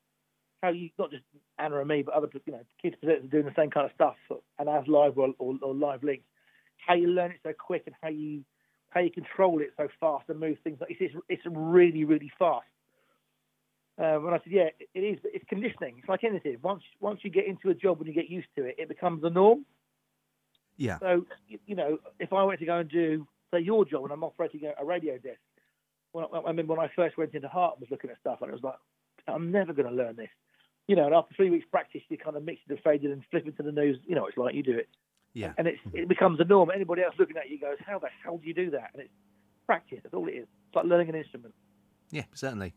How 0.62 0.70
you 0.70 0.88
not 0.98 1.10
just 1.10 1.24
Anna 1.58 1.78
and 1.78 1.88
me, 1.88 2.00
but 2.00 2.14
other 2.14 2.28
you 2.46 2.52
know 2.52 2.60
kids 2.80 2.96
presenters 3.02 3.30
doing 3.30 3.44
the 3.44 3.52
same 3.54 3.70
kind 3.70 3.84
of 3.84 3.92
stuff 3.94 4.16
and 4.58 4.66
as 4.66 4.88
live 4.88 5.18
or, 5.18 5.34
or, 5.38 5.58
or 5.60 5.74
live 5.74 6.02
links. 6.02 6.24
How 6.78 6.94
you 6.94 7.08
learn 7.08 7.32
it 7.32 7.40
so 7.42 7.52
quick 7.52 7.82
and 7.84 7.94
how 8.02 8.08
you 8.08 8.44
how 8.94 9.00
you 9.00 9.10
control 9.10 9.60
it 9.60 9.72
so 9.76 9.88
fast 10.00 10.24
and 10.28 10.40
move 10.40 10.56
things. 10.64 10.78
Like 10.80 10.96
it's 10.98 11.14
it's, 11.28 11.42
really 11.44 12.04
really 12.04 12.30
fast. 12.38 12.64
Um, 13.98 14.26
and 14.26 14.34
I 14.34 14.38
said, 14.38 14.52
yeah, 14.52 14.68
it 14.94 15.00
is, 15.00 15.18
but 15.22 15.32
it's 15.34 15.44
conditioning. 15.48 15.96
It's 15.98 16.08
like 16.08 16.24
anything. 16.24 16.56
Once 16.62 16.82
once 17.00 17.20
you 17.22 17.30
get 17.30 17.46
into 17.46 17.68
a 17.70 17.74
job 17.74 17.98
and 17.98 18.08
you 18.08 18.14
get 18.14 18.30
used 18.30 18.48
to 18.56 18.64
it, 18.64 18.76
it 18.78 18.88
becomes 18.88 19.20
the 19.20 19.30
norm. 19.30 19.66
Yeah. 20.76 20.98
So 20.98 21.26
you 21.66 21.74
know, 21.74 21.98
if 22.18 22.32
I 22.32 22.42
went 22.44 22.60
to 22.60 22.66
go 22.66 22.78
and 22.78 22.88
do 22.88 23.26
say 23.52 23.60
your 23.60 23.84
job 23.84 24.04
and 24.04 24.12
I'm 24.12 24.24
operating 24.24 24.62
a 24.78 24.84
radio 24.84 25.18
desk, 25.18 25.40
when 26.14 26.24
I, 26.32 26.38
I 26.38 26.48
remember 26.48 26.74
when 26.74 26.84
I 26.84 26.90
first 26.94 27.18
went 27.18 27.34
into 27.34 27.48
Heart 27.48 27.74
and 27.74 27.80
was 27.80 27.90
looking 27.90 28.10
at 28.10 28.18
stuff, 28.20 28.38
and 28.40 28.48
it 28.48 28.54
was 28.54 28.62
like, 28.62 28.76
I'm 29.26 29.50
never 29.50 29.72
going 29.72 29.88
to 29.88 29.94
learn 29.94 30.16
this. 30.16 30.28
You 30.86 30.96
know, 30.96 31.06
and 31.06 31.14
after 31.14 31.34
three 31.34 31.50
weeks 31.50 31.66
practice, 31.70 32.02
you 32.08 32.18
kind 32.18 32.36
of 32.36 32.44
mix 32.44 32.60
it 32.66 32.72
and 32.72 32.80
fade 32.80 33.04
it 33.04 33.10
and 33.10 33.22
flip 33.30 33.46
into 33.46 33.62
the 33.62 33.72
news. 33.72 33.98
You 34.06 34.14
know, 34.14 34.26
it's 34.26 34.36
like 34.36 34.54
you 34.54 34.62
do 34.62 34.76
it. 34.76 34.88
Yeah. 35.32 35.52
And 35.58 35.66
it's, 35.66 35.80
it 35.92 36.08
becomes 36.08 36.38
a 36.40 36.44
norm. 36.44 36.70
Anybody 36.72 37.02
else 37.02 37.14
looking 37.18 37.36
at 37.36 37.50
you 37.50 37.58
goes, 37.58 37.76
how 37.84 37.98
the 37.98 38.08
hell 38.22 38.38
do 38.38 38.46
you 38.46 38.54
do 38.54 38.70
that? 38.70 38.90
And 38.92 39.02
it's 39.02 39.12
practice. 39.66 39.98
That's 40.02 40.14
all 40.14 40.28
it 40.28 40.32
is. 40.32 40.46
It's 40.68 40.76
like 40.76 40.84
learning 40.84 41.08
an 41.08 41.14
instrument. 41.16 41.54
Yeah, 42.10 42.24
certainly. 42.34 42.74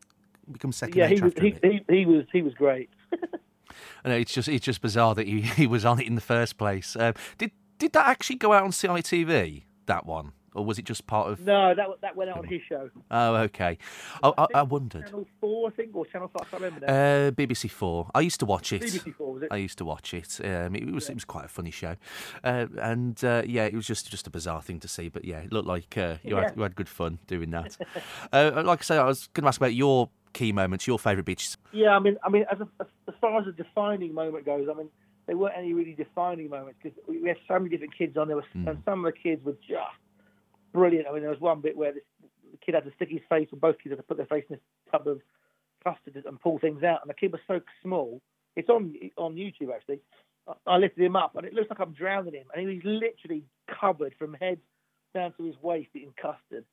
It 0.48 0.54
becomes 0.54 0.78
second 0.78 0.98
Yeah, 0.98 1.08
he 1.08 1.16
nature 1.16 1.26
was 1.26 1.34
he, 1.36 1.56
he, 1.62 1.86
he 1.90 2.06
was 2.06 2.26
he 2.32 2.42
was 2.42 2.54
great. 2.54 2.90
I 4.04 4.10
know 4.10 4.16
it's 4.16 4.34
just 4.34 4.48
it's 4.48 4.66
just 4.66 4.82
bizarre 4.82 5.14
that 5.16 5.28
he, 5.28 5.42
he 5.42 5.68
was 5.68 5.86
on 5.86 6.00
it 6.00 6.08
in 6.08 6.16
the 6.16 6.22
first 6.22 6.58
place. 6.58 6.96
Um, 6.98 7.14
did 7.38 7.52
did 7.78 7.94
that 7.94 8.08
actually 8.08 8.38
go 8.38 8.54
out 8.54 8.64
on 8.64 8.72
CITV? 8.72 9.64
That 9.86 10.06
one, 10.06 10.32
or 10.58 10.66
was 10.66 10.80
it 10.80 10.86
just 10.86 11.08
part 11.08 11.30
of? 11.30 11.40
No, 11.42 11.74
that 11.76 11.88
that 12.02 12.16
went 12.16 12.30
out 12.30 12.40
on 12.40 12.46
his 12.48 12.62
show. 12.68 12.90
Oh, 13.12 13.36
okay. 13.36 13.78
Oh, 14.24 14.34
I, 14.38 14.48
I 14.56 14.62
wondered. 14.64 15.06
Channel 15.06 15.28
Four, 15.40 15.70
I 15.70 15.72
think, 15.72 15.96
or 15.96 16.06
Channel 16.06 16.30
Five. 16.30 16.48
I 16.48 16.50
can't 16.50 16.64
remember 16.64 16.86
now. 16.88 16.94
Uh, 16.94 17.32
BBC 17.32 17.70
Four. 17.72 18.10
I 18.16 18.22
used 18.22 18.40
to 18.40 18.46
watch 18.46 18.74
it. 18.74 18.82
BBC 18.82 19.14
Four 19.16 19.34
was 19.34 19.44
it? 19.44 19.50
I 19.52 19.58
used 19.58 19.78
to 19.78 19.86
watch 19.86 20.14
it. 20.14 20.40
Um, 20.44 20.76
it 20.76 20.92
was 20.92 21.10
it 21.10 21.14
was 21.14 21.26
quite 21.26 21.46
a 21.46 21.50
funny 21.50 21.72
show, 21.72 21.96
uh, 22.44 22.66
and 22.82 23.24
uh, 23.24 23.44
yeah, 23.46 23.66
it 23.66 23.74
was 23.74 23.86
just 23.88 24.10
just 24.10 24.28
a 24.28 24.30
bizarre 24.30 24.62
thing 24.62 24.80
to 24.82 24.88
see. 24.88 25.10
But 25.10 25.26
yeah, 25.26 25.40
it 25.40 25.54
looked 25.54 25.68
like 25.68 25.98
uh, 25.98 26.18
you 26.24 26.36
Yeah. 26.36 26.44
had 26.44 26.56
you 26.56 26.62
had 26.64 26.76
good 26.76 26.90
fun 26.90 27.20
doing 27.28 27.52
that. 27.52 27.78
uh, 28.34 28.64
like 28.66 28.80
I 28.80 28.84
say, 28.84 28.98
I 28.98 29.06
was 29.06 29.28
going 29.34 29.44
to 29.44 29.48
ask 29.48 29.60
about 29.60 29.74
your 29.74 30.10
key 30.34 30.52
moments, 30.52 30.86
your 30.86 31.00
favourite 31.00 31.26
beaches. 31.26 31.58
Yeah, 31.72 31.96
I 31.96 32.00
mean, 32.00 32.18
I 32.24 32.30
mean, 32.30 32.46
as, 32.52 32.60
a, 32.60 32.68
as 33.08 33.16
far 33.20 33.40
as 33.42 33.48
a 33.48 33.52
defining 33.52 34.14
moment 34.14 34.46
goes, 34.46 34.68
I 34.70 34.74
mean, 34.78 34.90
there 35.26 35.36
weren't 35.36 35.56
any 35.58 35.74
really 35.74 35.94
defining 35.94 36.50
moments 36.50 36.80
because 36.82 36.98
we 37.08 37.28
had 37.28 37.38
so 37.48 37.56
many 37.58 37.70
different 37.70 37.98
kids 37.98 38.18
on 38.18 38.28
there, 38.28 38.36
was, 38.38 38.46
and 38.54 38.82
some 38.86 39.04
of 39.06 39.12
the 39.14 39.18
kids 39.20 39.44
were 39.44 39.58
just 39.68 39.82
brilliant. 40.74 41.08
I 41.08 41.14
mean, 41.14 41.22
there 41.22 41.32
was 41.32 41.40
one 41.40 41.62
bit 41.62 41.76
where 41.76 41.94
this, 41.94 42.04
the 42.52 42.58
kid 42.66 42.76
had 42.76 42.86
to 42.86 42.94
stick 42.96 43.10
his 43.10 43.22
face, 43.30 43.48
or 43.52 43.60
both 43.60 43.78
kids 43.80 43.92
had 43.92 43.98
to 43.98 44.04
put 44.04 44.18
their 44.18 44.26
face 44.26 44.46
in 44.50 44.56
this 44.56 44.64
tub 44.92 45.08
of 45.08 45.22
custard 45.84 46.24
and 46.26 46.40
pull 46.40 46.60
things 46.60 46.84
out, 46.84 47.02
and 47.02 47.10
the 47.10 47.14
kid 47.14 47.32
was 47.32 47.42
so 47.48 47.60
small. 47.84 48.22
It's 48.56 48.70
on 48.70 48.94
on 49.18 49.36
YouTube 49.36 49.74
actually. 49.74 50.00
I- 50.66 50.78
lifted 50.78 51.04
him 51.04 51.18
up, 51.18 51.36
and 51.36 51.46
it 51.46 51.54
looks 51.54 51.70
like 51.70 51.80
I'm 51.80 51.92
drowning 51.92 52.34
him, 52.34 52.48
and 52.54 52.62
he 52.62 52.76
was 52.76 52.84
literally 52.86 53.44
covered 53.68 54.16
from 54.18 54.34
head 54.36 54.60
down 55.14 55.34
to 55.34 55.44
his 55.44 55.56
waist 55.62 55.90
in 55.94 56.14
custard. 56.22 56.64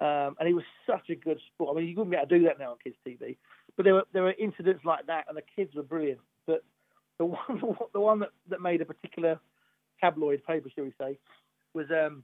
Um, 0.00 0.36
and 0.38 0.46
he 0.46 0.54
was 0.54 0.64
such 0.86 1.10
a 1.10 1.16
good 1.16 1.40
sport. 1.52 1.76
I 1.76 1.80
mean, 1.80 1.88
you 1.88 1.96
wouldn't 1.96 2.12
be 2.12 2.16
able 2.16 2.28
to 2.28 2.38
do 2.38 2.44
that 2.44 2.58
now 2.58 2.70
on 2.70 2.76
kids' 2.82 2.96
TV. 3.06 3.36
But 3.76 3.84
there 3.84 3.94
were 3.94 4.04
there 4.12 4.22
were 4.22 4.34
incidents 4.38 4.84
like 4.84 5.06
that, 5.06 5.24
and 5.28 5.36
the 5.36 5.42
kids 5.56 5.74
were 5.74 5.82
brilliant. 5.82 6.20
But 6.46 6.62
the 7.18 7.24
one 7.26 7.76
the 7.92 8.00
one 8.00 8.20
that, 8.20 8.30
that 8.48 8.60
made 8.60 8.80
a 8.80 8.84
particular 8.84 9.40
tabloid 10.00 10.42
paper, 10.44 10.70
shall 10.74 10.84
we 10.84 10.94
say, 10.98 11.18
was 11.74 11.86
um, 11.90 12.22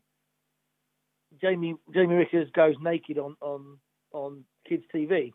Jamie 1.41 1.74
Jamie 1.93 2.14
Rickers 2.14 2.51
goes 2.53 2.74
naked 2.80 3.18
on 3.18 3.37
on 3.41 3.78
on 4.12 4.45
kids' 4.68 4.85
TV, 4.95 5.32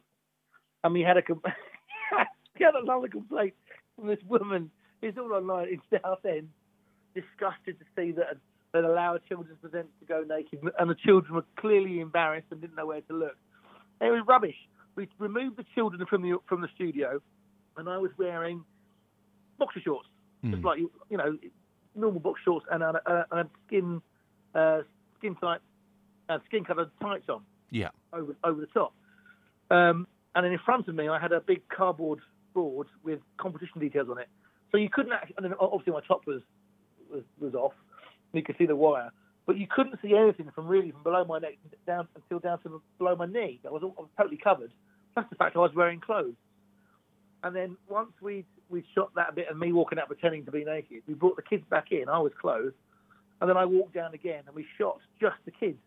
and 0.83 0.93
we 0.93 1.01
had 1.01 1.17
a 1.17 1.21
com- 1.21 1.41
we 2.59 2.65
had 2.65 2.75
another 2.75 3.07
complaint 3.07 3.53
from 3.95 4.07
this 4.07 4.19
woman. 4.27 4.71
It's 5.01 5.17
all 5.17 5.33
online 5.33 5.69
in 5.69 5.99
Southend, 6.01 6.49
disgusted 7.15 7.77
to 7.79 7.85
see 7.95 8.11
that 8.13 8.37
that 8.73 8.83
allow 8.83 9.15
a 9.15 9.19
children's 9.19 9.59
presenter 9.61 9.89
to 9.99 10.05
go 10.05 10.23
naked, 10.27 10.59
and 10.77 10.89
the 10.89 10.95
children 10.95 11.35
were 11.35 11.45
clearly 11.57 11.99
embarrassed 11.99 12.47
and 12.51 12.61
didn't 12.61 12.75
know 12.75 12.85
where 12.85 13.01
to 13.01 13.13
look. 13.13 13.35
It 14.01 14.11
was 14.11 14.21
rubbish. 14.27 14.55
We 14.95 15.07
removed 15.17 15.57
the 15.57 15.65
children 15.75 16.05
from 16.05 16.21
the 16.21 16.37
from 16.47 16.61
the 16.61 16.69
studio, 16.75 17.21
and 17.77 17.89
I 17.89 17.97
was 17.97 18.11
wearing 18.17 18.63
boxer 19.57 19.81
shorts, 19.81 20.07
just 20.51 20.63
like 20.63 20.79
you 20.79 20.91
you 21.09 21.17
know, 21.17 21.37
normal 21.95 22.19
boxer 22.19 22.41
shorts 22.45 22.65
and 22.71 22.83
a, 22.83 23.01
a, 23.05 23.37
a 23.39 23.45
skin 23.67 24.01
uh, 24.55 24.81
skin 25.17 25.35
tight, 25.35 25.59
uh, 26.29 26.39
skin 26.45 26.63
coloured 26.63 26.91
tights 27.01 27.27
on 27.29 27.41
Yeah. 27.71 27.89
over 28.13 28.35
over 28.43 28.61
the 28.61 28.67
top. 28.67 28.93
Um, 29.71 30.07
and 30.35 30.45
then 30.45 30.51
in 30.53 30.59
front 30.59 30.87
of 30.87 30.95
me, 30.95 31.07
I 31.09 31.19
had 31.19 31.31
a 31.31 31.41
big 31.41 31.67
cardboard 31.69 32.19
board 32.53 32.87
with 33.03 33.19
competition 33.37 33.79
details 33.81 34.07
on 34.09 34.17
it. 34.19 34.27
So 34.71 34.77
you 34.77 34.89
couldn't 34.89 35.11
actually, 35.11 35.35
and 35.37 35.45
then 35.45 35.53
obviously 35.59 35.93
my 35.93 36.01
top 36.07 36.25
was, 36.27 36.41
was 37.11 37.23
was 37.39 37.53
off. 37.55 37.73
You 38.33 38.43
could 38.43 38.55
see 38.57 38.67
the 38.67 38.75
wire, 38.75 39.11
but 39.47 39.57
you 39.57 39.65
couldn't 39.67 39.97
see 40.03 40.15
anything 40.15 40.51
from 40.53 40.67
really 40.67 40.91
from 40.91 41.01
below 41.03 41.25
my 41.25 41.39
neck 41.39 41.57
down 41.87 42.07
until 42.15 42.39
down 42.39 42.61
to 42.61 42.81
below 42.99 43.15
my 43.15 43.25
knee. 43.25 43.59
I 43.67 43.71
was, 43.71 43.81
all, 43.83 43.95
I 43.97 44.01
was 44.01 44.09
totally 44.17 44.37
covered. 44.37 44.71
Plus 45.15 45.25
the 45.29 45.35
fact 45.35 45.55
I 45.55 45.59
was 45.59 45.71
wearing 45.75 45.99
clothes. 45.99 46.35
And 47.43 47.55
then 47.55 47.77
once 47.87 48.11
we 48.21 48.45
we 48.69 48.83
shot 48.93 49.09
that 49.15 49.33
bit 49.33 49.47
of 49.49 49.57
me 49.57 49.71
walking 49.71 49.97
out 49.97 50.07
pretending 50.07 50.45
to 50.45 50.51
be 50.51 50.63
naked, 50.63 51.01
we 51.07 51.15
brought 51.15 51.35
the 51.35 51.41
kids 51.41 51.63
back 51.69 51.91
in. 51.91 52.07
I 52.07 52.19
was 52.19 52.31
clothed, 52.39 52.75
and 53.41 53.49
then 53.49 53.57
I 53.57 53.65
walked 53.65 53.95
down 53.95 54.13
again 54.13 54.43
and 54.45 54.55
we 54.55 54.65
shot 54.77 54.99
just 55.19 55.37
the 55.45 55.51
kids. 55.51 55.79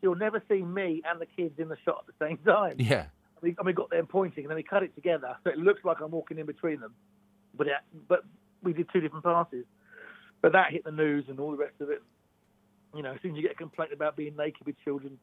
You'll 0.00 0.14
never 0.16 0.42
see 0.48 0.62
me 0.62 1.02
and 1.08 1.20
the 1.20 1.26
kids 1.26 1.58
in 1.58 1.68
the 1.68 1.76
shot 1.84 2.04
at 2.06 2.18
the 2.18 2.24
same 2.24 2.38
time. 2.38 2.76
Yeah. 2.78 3.06
And 3.36 3.42
we, 3.42 3.54
and 3.58 3.66
we 3.66 3.72
got 3.72 3.90
them 3.90 4.06
pointing, 4.06 4.44
and 4.44 4.50
then 4.50 4.56
we 4.56 4.62
cut 4.62 4.82
it 4.82 4.94
together, 4.94 5.36
so 5.44 5.50
it 5.50 5.58
looks 5.58 5.84
like 5.84 5.98
I'm 6.00 6.10
walking 6.10 6.38
in 6.38 6.46
between 6.46 6.80
them. 6.80 6.94
But 7.56 7.66
it, 7.68 7.74
but 8.08 8.24
we 8.62 8.72
did 8.72 8.88
two 8.92 9.00
different 9.00 9.24
passes. 9.24 9.64
But 10.40 10.52
that 10.52 10.70
hit 10.70 10.84
the 10.84 10.92
news 10.92 11.24
and 11.28 11.40
all 11.40 11.50
the 11.50 11.56
rest 11.56 11.80
of 11.80 11.90
it. 11.90 12.02
You 12.94 13.02
know, 13.02 13.12
as 13.12 13.20
soon 13.22 13.32
as 13.32 13.36
you 13.36 13.42
get 13.42 13.52
a 13.52 13.54
complaint 13.56 13.92
about 13.92 14.16
being 14.16 14.36
naked 14.36 14.64
with 14.64 14.76
children, 14.84 15.18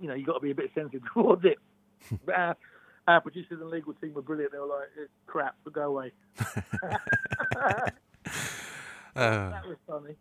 you 0.00 0.08
know, 0.08 0.14
you've 0.14 0.26
got 0.26 0.34
to 0.34 0.40
be 0.40 0.50
a 0.50 0.54
bit 0.54 0.70
sensitive 0.74 1.02
towards 1.14 1.44
it. 1.44 1.58
But 2.24 2.34
our, 2.34 2.56
our 3.06 3.20
producers 3.20 3.60
and 3.60 3.68
legal 3.70 3.92
team 3.94 4.14
were 4.14 4.22
brilliant. 4.22 4.52
They 4.52 4.58
were 4.58 4.66
like, 4.66 4.88
"It's 4.98 5.10
crap, 5.26 5.56
but 5.64 5.72
go 5.72 5.82
away." 5.82 6.12
Uh, 6.38 7.90
That 9.14 9.66
was 9.66 9.78
funny. 9.86 10.14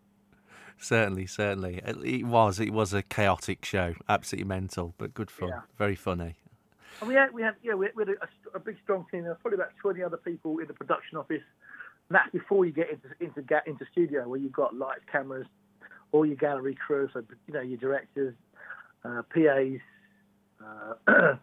Certainly, 0.80 1.26
certainly. 1.26 1.82
It 1.86 2.26
was. 2.26 2.60
It 2.60 2.72
was 2.72 2.94
a 2.94 3.04
chaotic 3.04 3.66
show. 3.66 3.96
Absolutely 4.08 4.48
mental, 4.48 4.94
but 4.98 5.14
good 5.14 5.32
fun. 5.32 5.50
Yeah. 5.50 5.62
Very 5.78 5.96
funny. 5.96 6.36
And 7.00 7.08
we 7.08 7.16
had, 7.16 7.34
we 7.34 7.42
had, 7.44 7.56
yeah, 7.64 7.76
we 7.76 7.88
had, 7.88 7.96
we 7.96 8.06
had 8.06 8.16
a, 8.54 8.58
a 8.58 8.60
big 8.60 8.78
strong 8.84 9.06
team. 9.12 9.22
There 9.24 9.32
was 9.32 9.40
probably 9.42 9.58
about 9.58 9.72
twenty 9.82 10.04
other 10.04 10.18
people 10.18 10.60
in 10.60 10.68
the 10.68 10.74
production 10.74 11.18
office. 11.18 11.44
And 12.10 12.16
that's 12.16 12.32
before 12.32 12.66
you 12.66 12.72
get 12.72 12.90
into 12.90 13.08
into 13.20 13.42
ga- 13.42 13.66
into 13.66 13.86
studio 13.92 14.28
where 14.28 14.40
you've 14.40 14.54
got 14.54 14.76
lights, 14.76 15.02
cameras, 15.12 15.48
all 16.12 16.26
your 16.26 16.36
gallery 16.36 16.76
crew, 16.76 17.10
so 17.14 17.24
you 17.48 17.54
know 17.54 17.62
your 17.62 17.78
directors, 17.78 18.34
uh, 19.04 19.22
PAs, 19.34 19.80
uh, 21.08 21.36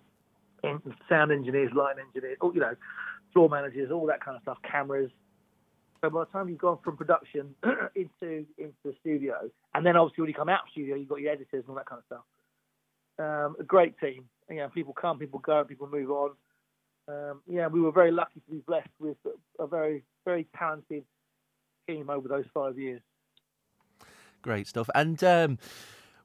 sound 1.09 1.33
engineers, 1.33 1.71
light 1.75 1.97
engineers, 1.99 2.39
all 2.41 2.55
you 2.55 2.61
know, 2.61 2.75
floor 3.33 3.49
managers, 3.49 3.91
all 3.91 4.07
that 4.07 4.25
kind 4.25 4.37
of 4.37 4.43
stuff, 4.43 4.59
cameras. 4.69 5.11
So 6.05 6.11
by 6.11 6.21
the 6.21 6.27
time 6.27 6.51
you've 6.51 6.59
gone 6.59 6.77
from 6.85 6.99
production 6.99 7.55
into 7.95 8.45
into 8.59 8.75
the 8.85 8.93
studio, 9.01 9.49
and 9.75 9.87
then 9.87 9.97
obviously 9.97 10.21
when 10.21 10.29
you 10.29 10.35
come 10.35 10.51
out 10.51 10.65
of 10.65 10.71
studio, 10.71 10.97
you've 10.97 11.09
got 11.09 11.21
your 11.21 11.33
editors 11.33 11.65
and 11.67 11.69
all 11.71 11.77
that 11.77 11.87
kind 11.87 12.01
of 12.01 12.05
stuff. 12.05 12.25
Um, 13.19 13.57
a 13.59 13.63
great 13.63 13.99
team. 13.99 14.27
You 14.51 14.57
know, 14.57 14.69
people 14.69 14.93
come, 14.93 15.19
people 15.19 15.39
go, 15.39 15.65
people 15.65 15.89
move 15.91 16.11
on. 16.11 16.31
Um, 17.09 17.41
yeah, 17.49 17.69
we 17.69 17.81
were 17.81 17.91
very 17.91 18.11
lucky 18.11 18.41
to 18.41 18.51
be 18.51 18.59
blessed 18.67 18.91
with 18.99 19.17
a 19.59 19.67
very, 19.67 20.05
very 20.27 20.47
talented 20.59 21.05
team 21.89 22.11
over 22.11 22.29
those 22.29 22.45
five 22.53 22.79
years. 22.79 23.01
Great 24.43 24.67
stuff. 24.67 24.91
And 24.95 25.25
um, 25.25 25.59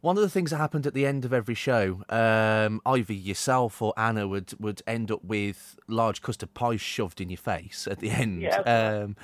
one 0.02 0.16
of 0.16 0.24
the 0.24 0.30
things 0.30 0.52
that 0.52 0.58
happened 0.58 0.88
at 0.88 0.93
the 0.93 1.06
end 1.06 1.26
of 1.26 1.34
every 1.34 1.56
show, 1.56 2.04
um, 2.10 2.82
either 2.86 3.14
yourself 3.14 3.82
or 3.82 3.93
Anna 3.97 4.28
would, 4.28 4.54
would 4.60 4.82
end 4.88 5.12
up 5.12 5.24
with 5.24 5.78
large 5.88 6.22
custard 6.22 6.54
pies 6.54 6.82
shoved 6.82 7.20
in 7.20 7.30
your 7.30 7.38
face 7.38 7.88
at 7.89 8.00
the 8.00 8.10
end. 8.10 8.41
Yeah. 8.41 8.60
Um, 8.62 9.16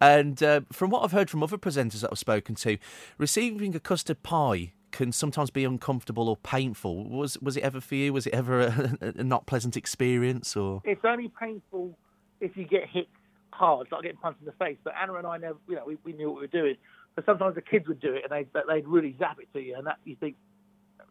and 0.00 0.42
uh, 0.42 0.62
from 0.72 0.90
what 0.90 1.04
I've 1.04 1.12
heard 1.12 1.28
from 1.28 1.42
other 1.42 1.58
presenters 1.58 2.00
that 2.00 2.10
I've 2.12 2.18
spoken 2.18 2.54
to, 2.56 2.78
receiving 3.18 3.74
a 3.76 3.80
custard 3.80 4.22
pie 4.22 4.72
can 4.90 5.10
sometimes 5.10 5.50
be 5.50 5.64
uncomfortable 5.64 6.28
or 6.28 6.36
painful. 6.36 7.08
Was 7.08 7.38
was 7.40 7.56
it 7.56 7.62
ever 7.62 7.80
for 7.80 7.94
you? 7.94 8.12
Was 8.12 8.26
it 8.26 8.34
ever 8.34 8.60
a, 8.60 8.98
a 9.18 9.24
not 9.24 9.46
pleasant 9.46 9.76
experience? 9.76 10.54
Or 10.54 10.82
It's 10.84 11.04
only 11.04 11.30
painful 11.40 11.96
if 12.40 12.56
you 12.56 12.64
get 12.64 12.88
hit 12.88 13.08
hard, 13.50 13.88
like 13.90 14.02
getting 14.02 14.18
punched 14.18 14.40
in 14.40 14.46
the 14.46 14.52
face. 14.52 14.76
But 14.84 14.94
Anna 15.00 15.14
and 15.14 15.26
I 15.26 15.38
never, 15.38 15.56
you 15.68 15.76
know, 15.76 15.84
we, 15.86 15.96
we 16.04 16.12
knew 16.12 16.28
what 16.28 16.36
we 16.36 16.42
were 16.42 16.46
doing. 16.46 16.76
But 17.14 17.26
sometimes 17.26 17.54
the 17.54 17.62
kids 17.62 17.88
would 17.88 18.00
do 18.00 18.14
it 18.14 18.24
and 18.24 18.32
they 18.32 18.60
they'd 18.68 18.86
really 18.86 19.14
zap 19.18 19.38
it 19.40 19.52
to 19.52 19.60
you, 19.60 19.76
and 19.76 19.86
that 19.86 19.98
you 20.04 20.16
think, 20.16 20.36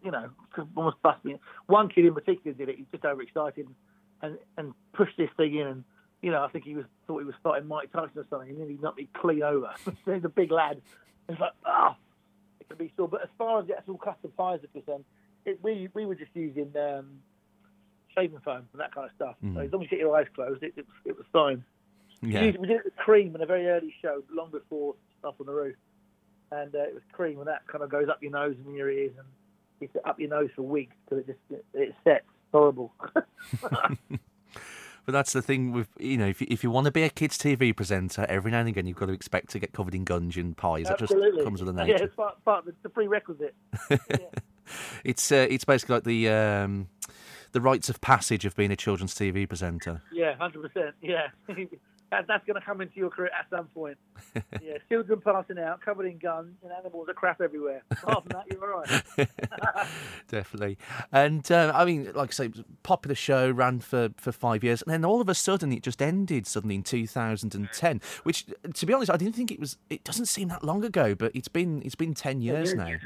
you 0.04 0.12
know, 0.12 0.30
almost 0.76 1.02
bust 1.02 1.24
me. 1.24 1.38
One 1.68 1.90
kid 1.90 2.06
in 2.06 2.14
particular 2.14 2.54
did 2.58 2.70
it. 2.70 2.78
He's 2.78 2.88
just 2.92 3.06
overexcited 3.06 3.68
and 4.22 4.38
and 4.58 4.74
pushed 4.94 5.18
this 5.18 5.30
thing 5.38 5.56
in, 5.56 5.68
and 5.68 5.84
you 6.22 6.32
know, 6.32 6.44
I 6.44 6.50
think 6.50 6.66
he 6.66 6.76
was 6.76 6.86
thought 7.08 7.20
he 7.20 7.26
was 7.26 7.36
fighting 7.44 7.68
Mike 7.68 7.92
Tyson 7.92 8.18
or 8.18 8.26
something, 8.30 8.50
and 8.50 8.62
then 8.62 8.70
he 8.70 8.78
knocked 8.82 8.98
me 8.98 9.10
clean 9.14 9.44
over. 9.44 9.70
He's 10.06 10.24
a 10.24 10.30
big 10.30 10.52
lad. 10.52 10.82
It's 11.30 11.40
like, 11.40 11.54
ah, 11.66 11.96
oh, 11.96 12.02
it 12.60 12.68
can 12.68 12.78
be 12.78 12.92
sore. 12.98 13.08
But 13.08 13.24
as 13.24 13.30
far 13.38 13.60
as 13.60 13.68
the 13.68 13.78
actual 13.78 13.98
custom 13.98 14.32
pliers 14.36 14.62
are 14.64 14.68
concerned, 14.68 15.06
it, 15.46 15.60
we 15.62 15.90
we 15.94 16.06
were 16.06 16.16
just 16.16 16.32
using 16.34 16.72
um, 16.78 17.20
shaving 18.16 18.40
foam 18.44 18.68
and 18.72 18.82
that 18.82 18.94
kind 18.94 19.10
of 19.10 19.16
stuff. 19.16 19.36
Mm. 19.44 19.56
So 19.56 19.62
as 19.62 19.72
long 19.72 19.84
as 19.84 19.92
you 19.92 19.98
get 19.98 20.00
your 20.00 20.16
eyes 20.16 20.28
closed, 20.34 20.64
it, 20.64 20.74
it, 20.78 20.86
it 21.06 21.18
was 21.18 21.26
fine. 21.32 21.64
Yeah. 22.22 22.42
We, 22.42 22.52
did, 22.52 22.62
we 22.62 22.68
did 22.68 22.78
it 22.78 22.86
with 22.86 22.96
cream 22.98 23.36
in 23.36 23.42
a 23.42 23.46
very 23.46 23.68
early 23.68 23.94
show, 24.02 24.22
long 24.32 24.52
before 24.52 24.96
stuff 25.20 25.36
on 25.40 25.48
the 25.48 25.54
roof, 25.54 25.76
and 26.52 26.76
uh, 26.76 26.80
it 26.80 26.94
was 26.94 27.04
cream, 27.12 27.40
and 27.40 27.48
that 27.48 27.66
kind 27.68 27.84
of 27.84 27.90
goes 27.90 28.10
up 28.10 28.22
your 28.22 28.32
nose 28.32 28.56
and 28.66 28.76
your 28.76 28.90
ears, 28.90 29.12
and 29.18 29.28
it's 29.80 29.96
up 30.06 30.20
your 30.20 30.30
nose 30.30 30.50
for 30.56 30.64
weeks 30.64 30.96
because 31.06 31.24
it 31.24 31.28
just 31.28 31.40
it, 31.50 31.66
it 31.74 31.96
sets 32.04 32.26
horrible. 32.52 32.94
But 35.06 35.14
that's 35.14 35.34
the 35.34 35.42
thing 35.42 35.72
with 35.72 35.90
you 36.00 36.18
know 36.18 36.28
if 36.28 36.42
you, 36.42 36.48
if 36.50 36.64
you 36.64 36.70
want 36.70 36.86
to 36.86 36.92
be 36.92 37.04
a 37.04 37.10
kids 37.10 37.38
TV 37.38 37.76
presenter, 37.76 38.26
every 38.30 38.52
now 38.52 38.60
and 38.60 38.70
again 38.70 38.86
you've 38.86 38.98
got 38.98 39.08
to 39.08 39.14
expect 39.14 39.50
to 39.52 39.60
get 39.60 39.74
covered 39.74 39.96
in 39.96 40.06
gunge 40.06 40.38
and 40.38 40.56
pies. 40.56 40.88
Absolutely. 40.88 41.32
That 41.32 41.36
just 41.36 41.44
comes 41.44 41.62
with 41.64 41.76
the 41.76 41.84
nature. 41.84 41.98
Yeah, 41.98 42.06
it's 42.06 42.16
part, 42.16 42.46
part 42.46 42.68
of 42.68 42.76
the 42.84 42.90
prerequisite. 42.90 43.56
yeah. 43.90 44.18
it's 45.04 45.32
uh, 45.32 45.48
it's 45.50 45.66
basically 45.66 45.96
like 45.96 46.04
the 46.04 46.30
um, 46.30 46.88
the 47.52 47.62
rites 47.62 47.90
of 47.90 48.00
passage 48.02 48.46
of 48.46 48.56
being 48.56 48.72
a 48.72 48.76
children's 48.76 49.16
TV 49.16 49.48
presenter. 49.48 50.02
Yeah, 50.14 50.36
hundred 50.36 50.72
percent. 50.72 50.96
Yeah, 51.02 51.28
that, 52.12 52.28
that's 52.28 52.46
going 52.46 52.60
to 52.60 52.66
come 52.66 52.82
into 52.82 52.98
your 52.98 53.10
career 53.10 53.32
at 53.38 53.50
some 53.50 53.68
point. 53.68 53.98
yeah, 54.62 54.78
children 54.90 55.22
passing 55.22 55.58
out, 55.58 55.80
covered 55.82 56.06
in 56.06 56.18
guns, 56.18 56.54
and 56.62 56.72
animals 56.72 57.08
are 57.08 57.14
crap 57.14 57.40
everywhere. 57.40 57.84
Apart 57.90 58.26
from 58.26 58.32
that, 58.34 58.52
you're 58.52 58.74
all 58.74 58.82
right. 58.82 59.88
Definitely. 60.28 60.78
And 61.14 61.50
uh, 61.50 61.72
I 61.74 61.86
mean, 61.86 62.12
like 62.14 62.32
I 62.32 62.34
say, 62.34 62.52
popular 62.84 63.16
show 63.16 63.50
ran 63.50 63.80
for, 63.80 64.10
for 64.18 64.34
five 64.34 64.62
years, 64.62 64.82
and 64.82 64.92
then 64.92 65.06
all 65.06 65.22
of 65.22 65.30
a 65.30 65.34
sudden 65.34 65.72
it 65.72 65.84
just 65.84 66.02
ended 66.02 66.46
suddenly 66.48 66.76
in 66.76 66.84
2010. 66.84 68.02
Which, 68.24 68.46
to 68.74 68.86
be 68.86 68.94
honest, 68.94 69.10
I 69.10 69.18
didn't 69.18 69.36
think 69.36 69.50
it 69.50 69.60
was. 69.60 69.78
It 69.90 70.04
doesn't 70.04 70.26
seem 70.26 70.50
that 70.50 70.66
long 70.66 70.84
ago, 70.84 71.16
but 71.16 71.34
it's 71.34 71.48
been 71.48 71.82
it's 71.84 71.96
been 71.96 72.14
ten 72.14 72.42
years 72.42 72.74
now. 72.74 72.98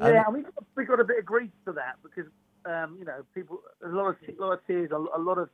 Yeah, 0.00 0.24
um, 0.26 0.34
we 0.34 0.44
we 0.74 0.84
got 0.84 0.98
a 0.98 1.04
bit 1.04 1.18
of 1.18 1.24
grief 1.24 1.50
for 1.64 1.72
that 1.74 1.96
because 2.02 2.30
um, 2.64 2.96
you 2.98 3.04
know 3.04 3.22
people 3.34 3.60
a 3.84 3.88
lot 3.88 4.08
of 4.08 4.16
a 4.28 4.40
lot 4.40 4.52
of 4.54 4.66
tears, 4.66 4.90
a, 4.90 4.96
a 4.96 5.20
lot 5.20 5.38
of 5.38 5.48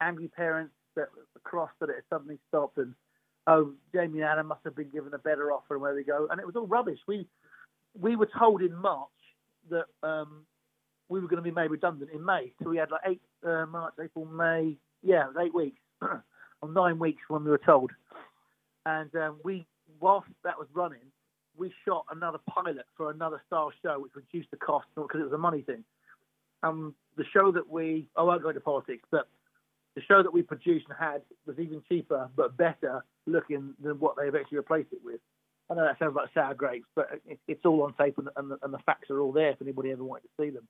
angry 0.00 0.28
parents 0.28 0.72
that 1.00 1.08
across 1.36 1.70
that 1.80 1.88
it 1.88 2.04
suddenly 2.10 2.38
stopped 2.48 2.78
and 2.78 2.94
oh 3.46 3.72
Jamie 3.94 4.22
Anna 4.22 4.44
must 4.44 4.60
have 4.64 4.76
been 4.76 4.90
given 4.90 5.14
a 5.14 5.18
better 5.18 5.52
offer 5.52 5.74
and 5.74 5.82
where 5.82 5.94
we 5.94 6.04
go 6.04 6.28
and 6.30 6.40
it 6.40 6.46
was 6.46 6.56
all 6.56 6.66
rubbish. 6.66 6.98
We 7.06 7.26
we 7.98 8.16
were 8.16 8.28
told 8.38 8.62
in 8.62 8.74
March 8.74 9.08
that 9.70 9.86
um, 10.02 10.44
we 11.08 11.20
were 11.20 11.28
going 11.28 11.42
to 11.42 11.48
be 11.48 11.54
made 11.54 11.70
redundant 11.70 12.10
in 12.12 12.24
May, 12.24 12.52
so 12.62 12.70
we 12.70 12.76
had 12.76 12.90
like 12.90 13.00
eight 13.06 13.22
uh, 13.44 13.66
March, 13.66 13.94
April, 14.02 14.26
May, 14.26 14.76
yeah, 15.02 15.24
it 15.24 15.34
was 15.34 15.44
eight 15.44 15.54
weeks 15.54 15.80
or 16.02 16.68
nine 16.68 16.98
weeks 16.98 17.22
when 17.28 17.44
we 17.44 17.50
were 17.50 17.58
told, 17.58 17.90
and 18.86 19.14
um, 19.16 19.38
we 19.44 19.66
whilst 20.00 20.28
that 20.44 20.58
was 20.58 20.68
running, 20.72 21.00
we 21.56 21.72
shot 21.84 22.04
another 22.10 22.38
pilot 22.48 22.86
for 22.96 23.10
another 23.10 23.42
Star 23.46 23.70
show, 23.82 23.98
which 23.98 24.12
reduced 24.14 24.50
the 24.50 24.56
cost 24.56 24.86
because 24.94 25.20
it 25.20 25.24
was 25.24 25.32
a 25.32 25.38
money 25.38 25.62
thing. 25.62 25.84
Um, 26.62 26.94
the 27.16 27.24
show 27.32 27.50
that 27.52 27.68
we, 27.68 28.06
I 28.16 28.22
won't 28.22 28.42
go 28.42 28.50
into 28.50 28.60
politics, 28.60 29.06
but 29.10 29.28
the 30.00 30.14
show 30.14 30.22
that 30.22 30.32
we 30.32 30.42
produced 30.42 30.86
and 30.88 30.98
had 30.98 31.22
was 31.46 31.58
even 31.58 31.82
cheaper 31.88 32.28
but 32.34 32.56
better 32.56 33.04
looking 33.26 33.74
than 33.82 33.98
what 34.00 34.16
they 34.16 34.24
eventually 34.24 34.56
replaced 34.56 34.92
it 34.92 35.00
with. 35.04 35.20
I 35.70 35.74
know 35.74 35.84
that 35.84 35.98
sounds 35.98 36.16
like 36.16 36.30
sour 36.34 36.54
grapes, 36.54 36.88
but 36.96 37.08
it, 37.26 37.38
it's 37.46 37.64
all 37.64 37.82
on 37.82 37.94
tape 37.94 38.18
and, 38.18 38.28
and, 38.36 38.50
the, 38.50 38.58
and, 38.62 38.72
the, 38.72 38.78
facts 38.78 39.10
are 39.10 39.20
all 39.20 39.30
there 39.30 39.50
if 39.50 39.62
anybody 39.62 39.92
ever 39.92 40.02
wanted 40.02 40.22
to 40.22 40.42
see 40.42 40.50
them. 40.50 40.66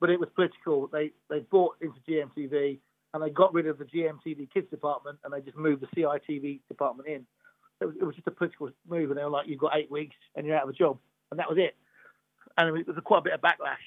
But 0.00 0.10
it 0.10 0.18
was 0.18 0.30
political. 0.34 0.88
They 0.88 1.12
they 1.30 1.40
bought 1.40 1.76
into 1.80 2.00
GMTV 2.08 2.78
and 3.14 3.22
they 3.22 3.30
got 3.30 3.54
rid 3.54 3.68
of 3.68 3.78
the 3.78 3.84
GMTV 3.84 4.50
kids 4.52 4.68
department 4.70 5.18
and 5.22 5.32
they 5.32 5.40
just 5.42 5.56
moved 5.56 5.82
the 5.82 6.00
CITV 6.00 6.60
department 6.66 7.08
in. 7.08 7.26
It 7.80 7.86
was, 7.86 7.94
it 8.00 8.04
was 8.04 8.14
just 8.16 8.26
a 8.26 8.32
political 8.32 8.70
move, 8.88 9.10
and 9.10 9.18
they 9.18 9.24
were 9.24 9.30
like, 9.30 9.46
"You've 9.48 9.60
got 9.60 9.76
eight 9.76 9.90
weeks 9.90 10.16
and 10.34 10.46
you're 10.46 10.56
out 10.56 10.64
of 10.64 10.70
a 10.70 10.72
job," 10.72 10.98
and 11.30 11.38
that 11.38 11.48
was 11.48 11.58
it. 11.58 11.76
And 12.56 12.76
it 12.76 12.86
was 12.86 12.96
quite 13.04 13.18
a 13.18 13.22
bit 13.22 13.32
of 13.32 13.40
backlash 13.40 13.82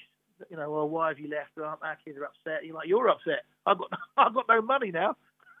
you 0.50 0.56
know, 0.56 0.70
well, 0.70 0.88
why 0.88 1.08
have 1.08 1.18
you 1.18 1.28
left? 1.28 1.50
Well, 1.56 1.78
our 1.82 1.98
kids 2.04 2.18
are 2.18 2.24
upset. 2.24 2.64
You're 2.64 2.74
like, 2.74 2.88
you're 2.88 3.08
upset. 3.08 3.44
I've 3.66 3.78
got, 3.78 3.90
I've 4.16 4.34
got 4.34 4.46
no 4.48 4.62
money 4.62 4.90
now. 4.90 5.16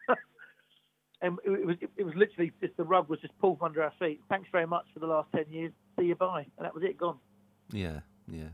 and 1.22 1.38
it, 1.44 1.66
was, 1.66 1.76
it 1.96 2.04
was 2.04 2.14
literally 2.14 2.52
just 2.60 2.76
the 2.76 2.84
rug 2.84 3.08
was 3.08 3.20
just 3.20 3.36
pulled 3.38 3.58
under 3.62 3.82
our 3.82 3.92
feet. 3.98 4.20
Thanks 4.28 4.48
very 4.52 4.66
much 4.66 4.86
for 4.92 5.00
the 5.00 5.06
last 5.06 5.28
ten 5.34 5.46
years. 5.50 5.72
See 5.98 6.06
you 6.06 6.14
bye, 6.14 6.46
and 6.58 6.64
that 6.64 6.74
was 6.74 6.84
it. 6.84 6.98
Gone. 6.98 7.18
Yeah, 7.72 8.00
yeah. 8.28 8.48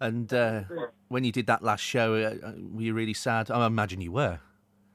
And 0.00 0.32
uh, 0.32 0.62
when 1.08 1.24
you 1.24 1.32
did 1.32 1.46
that 1.46 1.62
last 1.62 1.80
show, 1.80 2.14
uh, 2.14 2.48
uh, 2.48 2.52
were 2.72 2.82
you 2.82 2.94
really 2.94 3.14
sad? 3.14 3.50
I 3.50 3.66
imagine 3.66 4.00
you 4.00 4.12
were. 4.12 4.40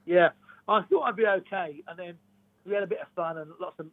Yeah, 0.06 0.28
I 0.68 0.82
thought 0.82 1.02
I'd 1.02 1.16
be 1.16 1.26
okay, 1.26 1.82
and 1.88 1.98
then 1.98 2.14
we 2.64 2.74
had 2.74 2.84
a 2.84 2.86
bit 2.86 3.00
of 3.00 3.08
fun 3.16 3.38
and 3.38 3.50
lots 3.60 3.78
of 3.80 3.86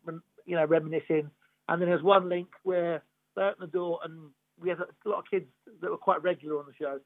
you 0.45 0.55
know 0.55 0.65
reminiscing. 0.65 1.29
And 1.67 1.81
then 1.81 1.89
there's 1.89 2.03
one 2.03 2.29
link 2.29 2.47
where 2.63 3.03
they 3.35 3.43
opened 3.43 3.69
the 3.69 3.71
door 3.71 3.99
and 4.03 4.31
we 4.61 4.69
had 4.69 4.79
a 4.79 5.09
lot 5.09 5.19
of 5.19 5.25
kids 5.29 5.45
that 5.81 5.89
were 5.89 5.97
quite 5.97 6.21
regular 6.23 6.59
on 6.59 6.65
the 6.65 6.73
show, 6.73 6.99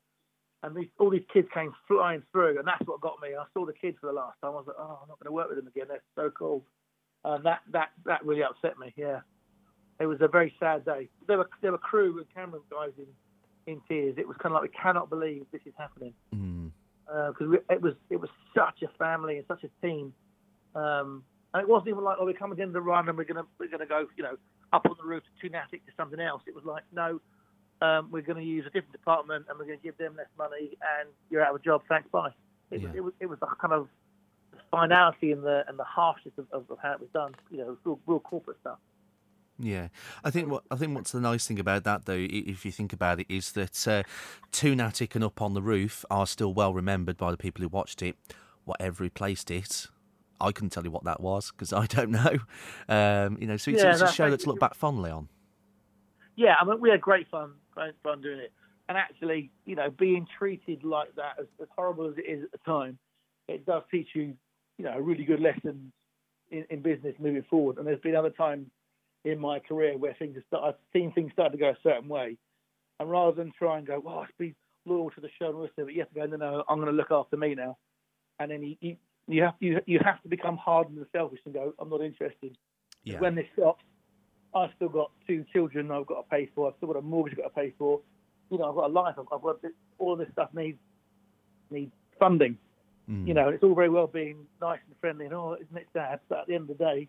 and 0.63 0.75
these, 0.75 0.87
all 0.99 1.09
these 1.09 1.25
kids 1.31 1.47
came 1.53 1.73
flying 1.87 2.23
through, 2.31 2.57
and 2.57 2.67
that's 2.67 2.85
what 2.85 3.01
got 3.01 3.21
me. 3.21 3.29
I 3.29 3.45
saw 3.53 3.65
the 3.65 3.73
kids 3.73 3.97
for 3.99 4.07
the 4.07 4.13
last 4.13 4.37
time. 4.41 4.51
I 4.51 4.55
was 4.55 4.65
like, 4.67 4.77
oh, 4.79 4.99
I'm 5.01 5.09
not 5.09 5.19
going 5.19 5.27
to 5.27 5.31
work 5.31 5.49
with 5.49 5.57
them 5.57 5.67
again. 5.67 5.85
They're 5.87 6.03
so 6.15 6.31
cool, 6.31 6.63
and 7.23 7.45
that 7.45 7.61
that 7.71 7.89
that 8.05 8.25
really 8.25 8.43
upset 8.43 8.77
me. 8.79 8.93
Yeah, 8.95 9.19
it 9.99 10.05
was 10.05 10.19
a 10.21 10.27
very 10.27 10.53
sad 10.59 10.85
day. 10.85 11.09
There 11.27 11.37
were 11.37 11.49
there 11.61 11.71
were 11.71 11.77
crew 11.77 12.17
and 12.17 12.27
camera 12.33 12.59
guys 12.69 12.91
in 12.97 13.07
in 13.71 13.81
tears. 13.87 14.15
It 14.17 14.27
was 14.27 14.37
kind 14.37 14.53
of 14.55 14.61
like 14.61 14.71
we 14.71 14.77
cannot 14.77 15.09
believe 15.09 15.45
this 15.51 15.61
is 15.65 15.73
happening 15.77 16.13
because 16.31 17.47
mm. 17.47 17.55
uh, 17.55 17.59
it 17.69 17.81
was 17.81 17.93
it 18.09 18.19
was 18.19 18.29
such 18.55 18.83
a 18.83 18.97
family 18.97 19.37
and 19.37 19.45
such 19.47 19.63
a 19.63 19.85
team. 19.85 20.13
Um, 20.75 21.23
and 21.53 21.61
it 21.61 21.69
wasn't 21.69 21.89
even 21.89 22.03
like, 22.03 22.17
oh, 22.19 22.25
we're 22.25 22.33
coming 22.33 22.55
to 22.55 22.57
the 22.57 22.63
end 22.63 22.69
of 22.69 22.73
the 22.73 22.81
run 22.81 23.07
and 23.07 23.17
we're 23.17 23.25
gonna 23.25 23.45
we're 23.59 23.69
gonna 23.69 23.85
go, 23.85 24.07
you 24.17 24.23
know, 24.23 24.37
up 24.71 24.85
on 24.89 24.95
the 24.97 25.07
roof 25.07 25.23
to 25.23 25.47
Toonattik 25.47 25.85
to 25.85 25.91
something 25.95 26.19
else. 26.19 26.41
It 26.47 26.55
was 26.55 26.65
like, 26.65 26.83
no, 26.91 27.21
um, 27.83 28.09
we're 28.11 28.21
going 28.21 28.37
to 28.37 28.43
use 28.43 28.65
a 28.65 28.69
different 28.69 28.93
department 28.93 29.45
and 29.49 29.59
we're 29.59 29.65
going 29.65 29.77
to 29.77 29.83
give 29.83 29.97
them 29.97 30.15
less 30.17 30.27
money 30.37 30.77
and 30.99 31.09
you're 31.29 31.43
out 31.43 31.53
of 31.53 31.61
a 31.61 31.63
job, 31.63 31.81
thanks, 31.89 32.07
bye. 32.11 32.29
It, 32.71 32.81
yeah. 32.81 32.87
was, 32.87 32.95
it 32.95 33.01
was 33.01 33.13
it 33.19 33.25
was 33.27 33.39
the 33.39 33.47
kind 33.61 33.73
of 33.73 33.87
finality 34.71 35.31
and 35.31 35.43
the 35.43 35.63
and 35.67 35.77
the 35.77 35.83
harshness 35.83 36.33
of, 36.37 36.47
of, 36.51 36.63
of 36.69 36.77
how 36.81 36.93
it 36.93 36.99
was 36.99 37.09
done, 37.13 37.35
you 37.51 37.57
know, 37.57 37.77
real, 37.83 37.99
real 38.07 38.19
corporate 38.19 38.57
stuff. 38.61 38.79
Yeah, 39.59 39.89
I 40.23 40.31
think 40.31 40.49
what 40.49 40.63
I 40.71 40.77
think 40.77 40.95
what's 40.95 41.11
the 41.11 41.19
nice 41.19 41.45
thing 41.45 41.59
about 41.59 41.83
that 41.83 42.05
though, 42.05 42.25
if 42.29 42.65
you 42.65 42.71
think 42.71 42.93
about 42.93 43.19
it, 43.19 43.27
is 43.29 43.51
that 43.51 43.87
uh, 43.87 44.03
Toonattik 44.51 45.13
and 45.13 45.23
Up 45.23 45.41
on 45.41 45.53
the 45.53 45.61
Roof 45.61 46.05
are 46.09 46.25
still 46.25 46.53
well 46.53 46.73
remembered 46.73 47.17
by 47.17 47.31
the 47.31 47.37
people 47.37 47.61
who 47.61 47.69
watched 47.69 48.01
it. 48.01 48.15
Whatever 48.65 49.03
replaced 49.03 49.51
it, 49.51 49.87
I 50.39 50.53
couldn't 50.53 50.69
tell 50.69 50.85
you 50.85 50.91
what 50.91 51.03
that 51.03 51.19
was 51.19 51.51
because 51.51 51.73
I 51.73 51.85
don't 51.85 52.11
know. 52.11 52.37
Um, 52.87 53.37
you 53.41 53.45
know, 53.45 53.57
so 53.57 53.71
it's, 53.71 53.83
yeah, 53.83 53.91
it's 53.91 54.01
a 54.01 54.11
show 54.11 54.29
that's 54.29 54.47
looked 54.47 54.61
back 54.61 54.73
fondly 54.73 55.11
on. 55.11 55.27
Yeah, 56.35 56.55
I 56.59 56.65
mean, 56.65 56.79
we 56.79 56.89
had 56.89 57.01
great 57.01 57.27
fun 57.27 57.51
fun 57.75 58.21
doing 58.21 58.39
it. 58.39 58.51
And 58.89 58.97
actually, 58.97 59.51
you 59.65 59.75
know, 59.75 59.89
being 59.89 60.27
treated 60.37 60.83
like 60.83 61.15
that, 61.15 61.35
as, 61.39 61.45
as 61.61 61.67
horrible 61.75 62.09
as 62.09 62.15
it 62.17 62.29
is 62.29 62.43
at 62.43 62.51
the 62.51 62.57
time, 62.65 62.97
it 63.47 63.65
does 63.65 63.83
teach 63.89 64.09
you, 64.13 64.33
you 64.77 64.85
know, 64.85 64.93
a 64.93 65.01
really 65.01 65.23
good 65.23 65.39
lesson 65.39 65.91
in, 66.51 66.65
in 66.69 66.81
business 66.81 67.15
moving 67.19 67.45
forward. 67.49 67.77
And 67.77 67.87
there's 67.87 68.01
been 68.01 68.15
other 68.15 68.29
times 68.29 68.67
in 69.23 69.39
my 69.39 69.59
career 69.59 69.97
where 69.97 70.13
things 70.13 70.35
have 70.35 70.43
started, 70.47 70.67
I've 70.67 70.75
seen 70.91 71.11
things 71.13 71.31
start 71.31 71.53
to 71.53 71.57
go 71.57 71.69
a 71.69 71.77
certain 71.81 72.09
way. 72.09 72.37
And 72.99 73.09
rather 73.09 73.31
than 73.31 73.51
try 73.57 73.77
and 73.77 73.87
go, 73.87 73.99
well, 73.99 74.19
I 74.19 74.25
should 74.25 74.37
be 74.37 74.55
loyal 74.85 75.09
to 75.11 75.21
the 75.21 75.29
show 75.39 75.49
and 75.49 75.63
this, 75.63 75.71
but 75.77 75.93
you 75.93 75.99
have 75.99 76.09
to 76.09 76.15
go, 76.15 76.25
no, 76.25 76.37
no, 76.37 76.63
I'm 76.69 76.77
going 76.77 76.91
to 76.91 76.95
look 76.95 77.11
after 77.11 77.37
me 77.37 77.55
now. 77.55 77.77
And 78.39 78.51
then 78.51 78.63
you, 78.63 78.75
you, 78.81 78.97
you 79.27 79.43
have 79.43 79.53
you 79.59 79.79
you 79.85 79.99
have 80.03 80.21
to 80.23 80.27
become 80.27 80.57
hardened 80.57 80.97
and 80.97 81.07
selfish 81.13 81.39
and 81.45 81.53
go, 81.53 81.73
I'm 81.79 81.89
not 81.89 82.01
interested. 82.01 82.57
Yeah. 83.03 83.19
When 83.19 83.35
this 83.35 83.45
stops, 83.57 83.83
I've 84.55 84.69
still 84.75 84.89
got 84.89 85.11
two 85.27 85.45
children 85.51 85.91
I've 85.91 86.05
got 86.05 86.23
to 86.23 86.29
pay 86.29 86.49
for. 86.53 86.67
I've 86.67 86.75
still 86.77 86.87
got 86.87 86.97
a 86.97 87.01
mortgage 87.01 87.33
I've 87.37 87.43
got 87.43 87.55
to 87.55 87.61
pay 87.61 87.73
for. 87.77 88.01
You 88.49 88.57
know, 88.59 88.69
I've 88.69 88.75
got 88.75 88.89
a 88.89 88.93
life. 88.93 89.15
I've, 89.17 89.25
I've 89.31 89.41
got 89.41 89.61
this, 89.61 89.71
all 89.97 90.13
of 90.13 90.19
this 90.19 90.29
stuff 90.31 90.49
needs 90.53 90.77
needs 91.71 91.91
funding. 92.19 92.57
Mm. 93.09 93.27
You 93.27 93.33
know, 93.33 93.49
it's 93.49 93.63
all 93.63 93.75
very 93.75 93.89
well 93.89 94.07
being 94.07 94.45
nice 94.61 94.79
and 94.87 94.95
friendly 95.01 95.25
and 95.25 95.33
oh, 95.33 95.57
isn't 95.59 95.75
it 95.75 95.87
sad? 95.93 96.19
But 96.29 96.41
at 96.41 96.47
the 96.47 96.55
end 96.55 96.69
of 96.69 96.77
the 96.77 96.83
day, 96.83 97.07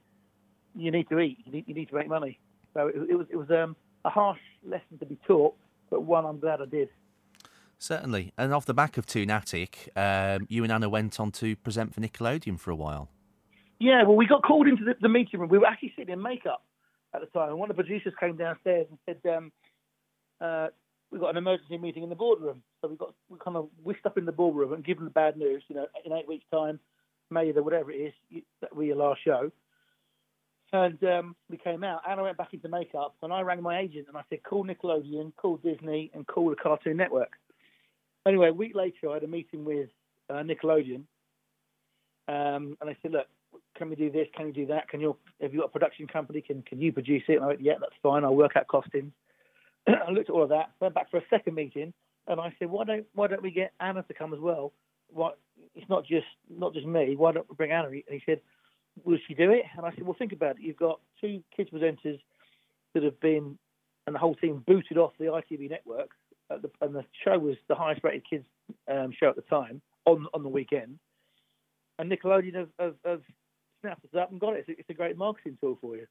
you 0.74 0.90
need 0.90 1.08
to 1.10 1.20
eat. 1.20 1.38
You 1.44 1.52
need, 1.52 1.64
you 1.68 1.74
need 1.74 1.88
to 1.90 1.94
make 1.94 2.08
money. 2.08 2.38
So 2.72 2.88
it, 2.88 2.96
it 3.10 3.14
was 3.14 3.26
it 3.30 3.36
was 3.36 3.50
um, 3.50 3.76
a 4.04 4.10
harsh 4.10 4.40
lesson 4.66 4.98
to 4.98 5.06
be 5.06 5.18
taught, 5.26 5.54
but 5.90 6.02
one 6.02 6.24
I'm 6.24 6.40
glad 6.40 6.60
I 6.60 6.66
did. 6.66 6.88
Certainly. 7.78 8.32
And 8.38 8.54
off 8.54 8.64
the 8.64 8.74
back 8.74 8.96
of 8.96 9.06
Toonattik, 9.06 9.88
um, 9.96 10.46
you 10.48 10.62
and 10.62 10.72
Anna 10.72 10.88
went 10.88 11.20
on 11.20 11.30
to 11.32 11.54
present 11.56 11.94
for 11.94 12.00
Nickelodeon 12.00 12.58
for 12.58 12.70
a 12.70 12.76
while. 12.76 13.10
Yeah, 13.78 14.04
well, 14.04 14.16
we 14.16 14.26
got 14.26 14.42
called 14.42 14.66
into 14.66 14.84
the, 14.84 14.94
the 15.00 15.08
meeting 15.08 15.40
room. 15.40 15.50
We 15.50 15.58
were 15.58 15.66
actually 15.66 15.92
sitting 15.96 16.12
in 16.12 16.22
makeup 16.22 16.62
at 17.14 17.20
the 17.20 17.26
time. 17.26 17.50
And 17.50 17.58
one 17.58 17.70
of 17.70 17.76
the 17.76 17.82
producers 17.82 18.12
came 18.18 18.36
downstairs 18.36 18.86
and 18.90 18.98
said, 19.06 19.36
um, 19.36 19.52
uh, 20.40 20.68
"We've 21.10 21.20
got 21.20 21.30
an 21.30 21.36
emergency 21.36 21.78
meeting 21.78 22.02
in 22.02 22.08
the 22.08 22.16
boardroom." 22.16 22.62
So 22.80 22.88
we 22.88 22.96
got 22.96 23.14
we 23.28 23.38
kind 23.38 23.56
of 23.56 23.68
whisked 23.82 24.06
up 24.06 24.18
in 24.18 24.24
the 24.24 24.32
boardroom 24.32 24.72
and 24.72 24.84
given 24.84 25.04
the 25.04 25.10
bad 25.10 25.36
news. 25.36 25.62
You 25.68 25.76
know, 25.76 25.86
in 26.04 26.12
eight 26.12 26.28
weeks' 26.28 26.44
time, 26.50 26.80
May 27.30 27.52
the 27.52 27.62
whatever 27.62 27.90
it 27.90 28.14
is, 28.32 28.42
that 28.60 28.74
will 28.74 28.84
your 28.84 28.96
last 28.96 29.20
show. 29.24 29.50
And 30.72 31.02
um, 31.04 31.36
we 31.48 31.56
came 31.56 31.84
out, 31.84 32.02
and 32.08 32.18
I 32.18 32.22
went 32.22 32.36
back 32.36 32.52
into 32.52 32.68
makeup, 32.68 33.14
and 33.22 33.32
I 33.32 33.42
rang 33.42 33.62
my 33.62 33.78
agent, 33.78 34.08
and 34.08 34.16
I 34.16 34.22
said, 34.28 34.42
call 34.42 34.64
Nickelodeon, 34.64 35.32
call 35.36 35.56
Disney, 35.58 36.10
and 36.14 36.26
call 36.26 36.50
the 36.50 36.56
Cartoon 36.56 36.96
Network. 36.96 37.32
Anyway, 38.26 38.48
a 38.48 38.52
week 38.52 38.74
later, 38.74 39.10
I 39.10 39.14
had 39.14 39.22
a 39.22 39.28
meeting 39.28 39.64
with 39.64 39.88
uh, 40.28 40.42
Nickelodeon, 40.42 41.04
um, 42.26 42.76
and 42.80 42.90
I 42.90 42.96
said, 43.02 43.12
look, 43.12 43.26
can 43.76 43.90
we 43.90 43.96
do 43.96 44.10
this? 44.10 44.28
Can 44.36 44.46
we 44.46 44.52
do 44.52 44.66
that? 44.66 44.88
Can 44.88 45.00
you, 45.00 45.16
have 45.40 45.52
you 45.52 45.60
got 45.60 45.66
a 45.66 45.72
production 45.72 46.06
company? 46.06 46.40
Can 46.40 46.62
can 46.62 46.80
you 46.80 46.92
produce 46.92 47.22
it? 47.28 47.34
And 47.34 47.44
I 47.44 47.48
went, 47.48 47.60
yeah, 47.60 47.74
that's 47.80 47.94
fine. 48.02 48.24
I'll 48.24 48.34
work 48.34 48.52
out 48.56 48.66
costings. 48.68 49.12
I 49.88 50.10
looked 50.10 50.30
at 50.30 50.34
all 50.34 50.42
of 50.42 50.48
that. 50.50 50.70
Went 50.80 50.94
back 50.94 51.10
for 51.10 51.18
a 51.18 51.24
second 51.30 51.54
meeting, 51.54 51.92
and 52.26 52.40
I 52.40 52.54
said, 52.58 52.70
why 52.70 52.84
don't 52.84 53.06
why 53.14 53.26
don't 53.26 53.42
we 53.42 53.50
get 53.50 53.72
Anna 53.80 54.02
to 54.02 54.14
come 54.14 54.32
as 54.32 54.40
well? 54.40 54.72
What? 55.08 55.38
It's 55.74 55.88
not 55.88 56.06
just 56.06 56.26
not 56.48 56.74
just 56.74 56.86
me. 56.86 57.16
Why 57.16 57.32
don't 57.32 57.48
we 57.48 57.56
bring 57.56 57.72
Anna? 57.72 57.88
And 57.88 58.02
he 58.08 58.22
said, 58.24 58.40
will 59.02 59.18
she 59.26 59.34
do 59.34 59.50
it? 59.50 59.64
And 59.76 59.84
I 59.84 59.90
said, 59.90 60.04
well, 60.04 60.16
think 60.18 60.32
about 60.32 60.56
it. 60.56 60.62
You've 60.62 60.76
got 60.76 61.00
two 61.20 61.42
kids 61.56 61.70
presenters 61.70 62.20
that 62.94 63.02
have 63.02 63.18
been, 63.20 63.58
and 64.06 64.14
the 64.14 64.20
whole 64.20 64.36
team 64.36 64.62
booted 64.66 64.98
off 64.98 65.12
the 65.18 65.26
ITV 65.26 65.68
network, 65.70 66.10
the, 66.48 66.70
and 66.80 66.94
the 66.94 67.04
show 67.24 67.38
was 67.38 67.56
the 67.68 67.74
highest 67.74 68.04
rated 68.04 68.28
kids 68.28 68.44
um, 68.90 69.12
show 69.18 69.28
at 69.28 69.36
the 69.36 69.42
time 69.42 69.82
on 70.04 70.26
on 70.32 70.42
the 70.42 70.48
weekend. 70.48 70.98
And 71.98 72.10
Nickelodeon 72.10 72.56
have, 72.56 72.68
have, 72.78 72.94
have 73.04 73.22
snapped 73.84 74.04
us 74.04 74.18
up 74.18 74.30
and 74.30 74.40
got 74.40 74.54
it. 74.54 74.64
It's 74.66 74.68
a, 74.68 74.80
it's 74.80 74.90
a, 74.90 74.94
great 74.94 75.18
marketing 75.18 75.58
tool 75.60 75.76
for 75.80 75.96
you. 75.96 76.06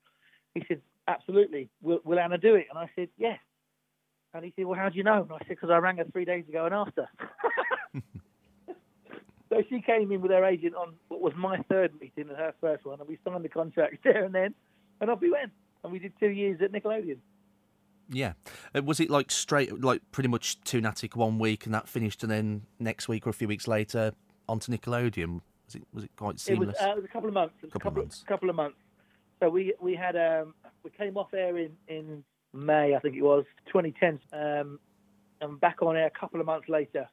He 0.53 0.63
said, 0.67 0.81
absolutely. 1.07 1.69
Will, 1.81 1.99
will 2.03 2.19
Anna 2.19 2.37
do 2.37 2.53
it? 2.55 2.67
And 2.69 2.77
I 2.77 2.87
said, 2.95 3.09
yes. 3.17 3.39
And 4.33 4.45
he 4.45 4.53
said, 4.55 4.65
well, 4.65 4.79
how 4.79 4.89
do 4.89 4.97
you 4.97 5.03
know? 5.03 5.23
And 5.23 5.31
I 5.31 5.39
said, 5.39 5.49
because 5.49 5.71
I 5.71 5.77
rang 5.77 5.97
her 5.97 6.05
three 6.11 6.25
days 6.25 6.47
ago 6.47 6.65
and 6.65 6.75
asked 6.75 6.97
her. 6.97 7.09
so 9.49 9.63
she 9.69 9.81
came 9.81 10.11
in 10.11 10.21
with 10.21 10.31
her 10.31 10.45
agent 10.45 10.75
on 10.75 10.93
what 11.07 11.21
was 11.21 11.33
my 11.35 11.57
third 11.69 11.93
meeting 11.99 12.29
and 12.29 12.37
her 12.37 12.53
first 12.61 12.85
one, 12.85 12.99
and 12.99 13.09
we 13.09 13.17
signed 13.25 13.43
the 13.43 13.49
contract 13.49 13.97
there 14.03 14.23
and 14.23 14.33
then, 14.33 14.53
and 15.01 15.09
off 15.09 15.21
we 15.21 15.31
went. 15.31 15.51
And 15.83 15.91
we 15.91 15.99
did 15.99 16.13
two 16.17 16.29
years 16.29 16.61
at 16.61 16.71
Nickelodeon. 16.71 17.17
Yeah, 18.09 18.33
uh, 18.73 18.81
was 18.83 18.99
it 18.99 19.09
like 19.09 19.31
straight, 19.31 19.81
like 19.81 20.01
pretty 20.11 20.29
much 20.29 20.61
Toonattik 20.61 21.15
one 21.15 21.39
week 21.39 21.65
and 21.65 21.73
that 21.73 21.89
finished, 21.89 22.23
and 22.23 22.31
then 22.31 22.63
next 22.79 23.09
week 23.09 23.27
or 23.27 23.31
a 23.31 23.33
few 23.33 23.47
weeks 23.47 23.67
later 23.67 24.13
onto 24.47 24.71
Nickelodeon? 24.71 25.41
Was 25.73 25.81
it 25.81 25.87
was 25.93 26.03
it 26.03 26.11
quite 26.15 26.39
seamless? 26.39 26.69
It 26.69 26.81
was, 26.81 26.81
uh, 26.81 26.91
it 26.91 26.95
was 26.95 27.05
a 27.05 27.07
couple 27.07 27.27
of 27.29 27.33
months. 27.33 27.55
It 27.57 27.65
was 27.65 27.73
couple 27.73 27.87
a 27.87 27.91
couple 27.91 28.01
of 28.01 28.05
months. 28.05 28.23
couple 28.27 28.49
of 28.49 28.55
months. 28.55 28.77
So 29.39 29.49
we 29.49 29.73
we 29.81 29.95
had 29.95 30.15
um 30.15 30.53
we 30.83 30.91
came 30.91 31.17
off 31.17 31.33
air 31.33 31.57
in 31.57 31.71
in 31.87 32.23
May 32.53 32.95
I 32.95 32.99
think 32.99 33.15
it 33.15 33.23
was 33.23 33.45
2010, 33.67 34.19
um, 34.31 34.79
and 35.41 35.59
back 35.59 35.81
on 35.81 35.97
air 35.97 36.05
a 36.05 36.19
couple 36.19 36.39
of 36.39 36.45
months 36.45 36.69
later. 36.69 37.09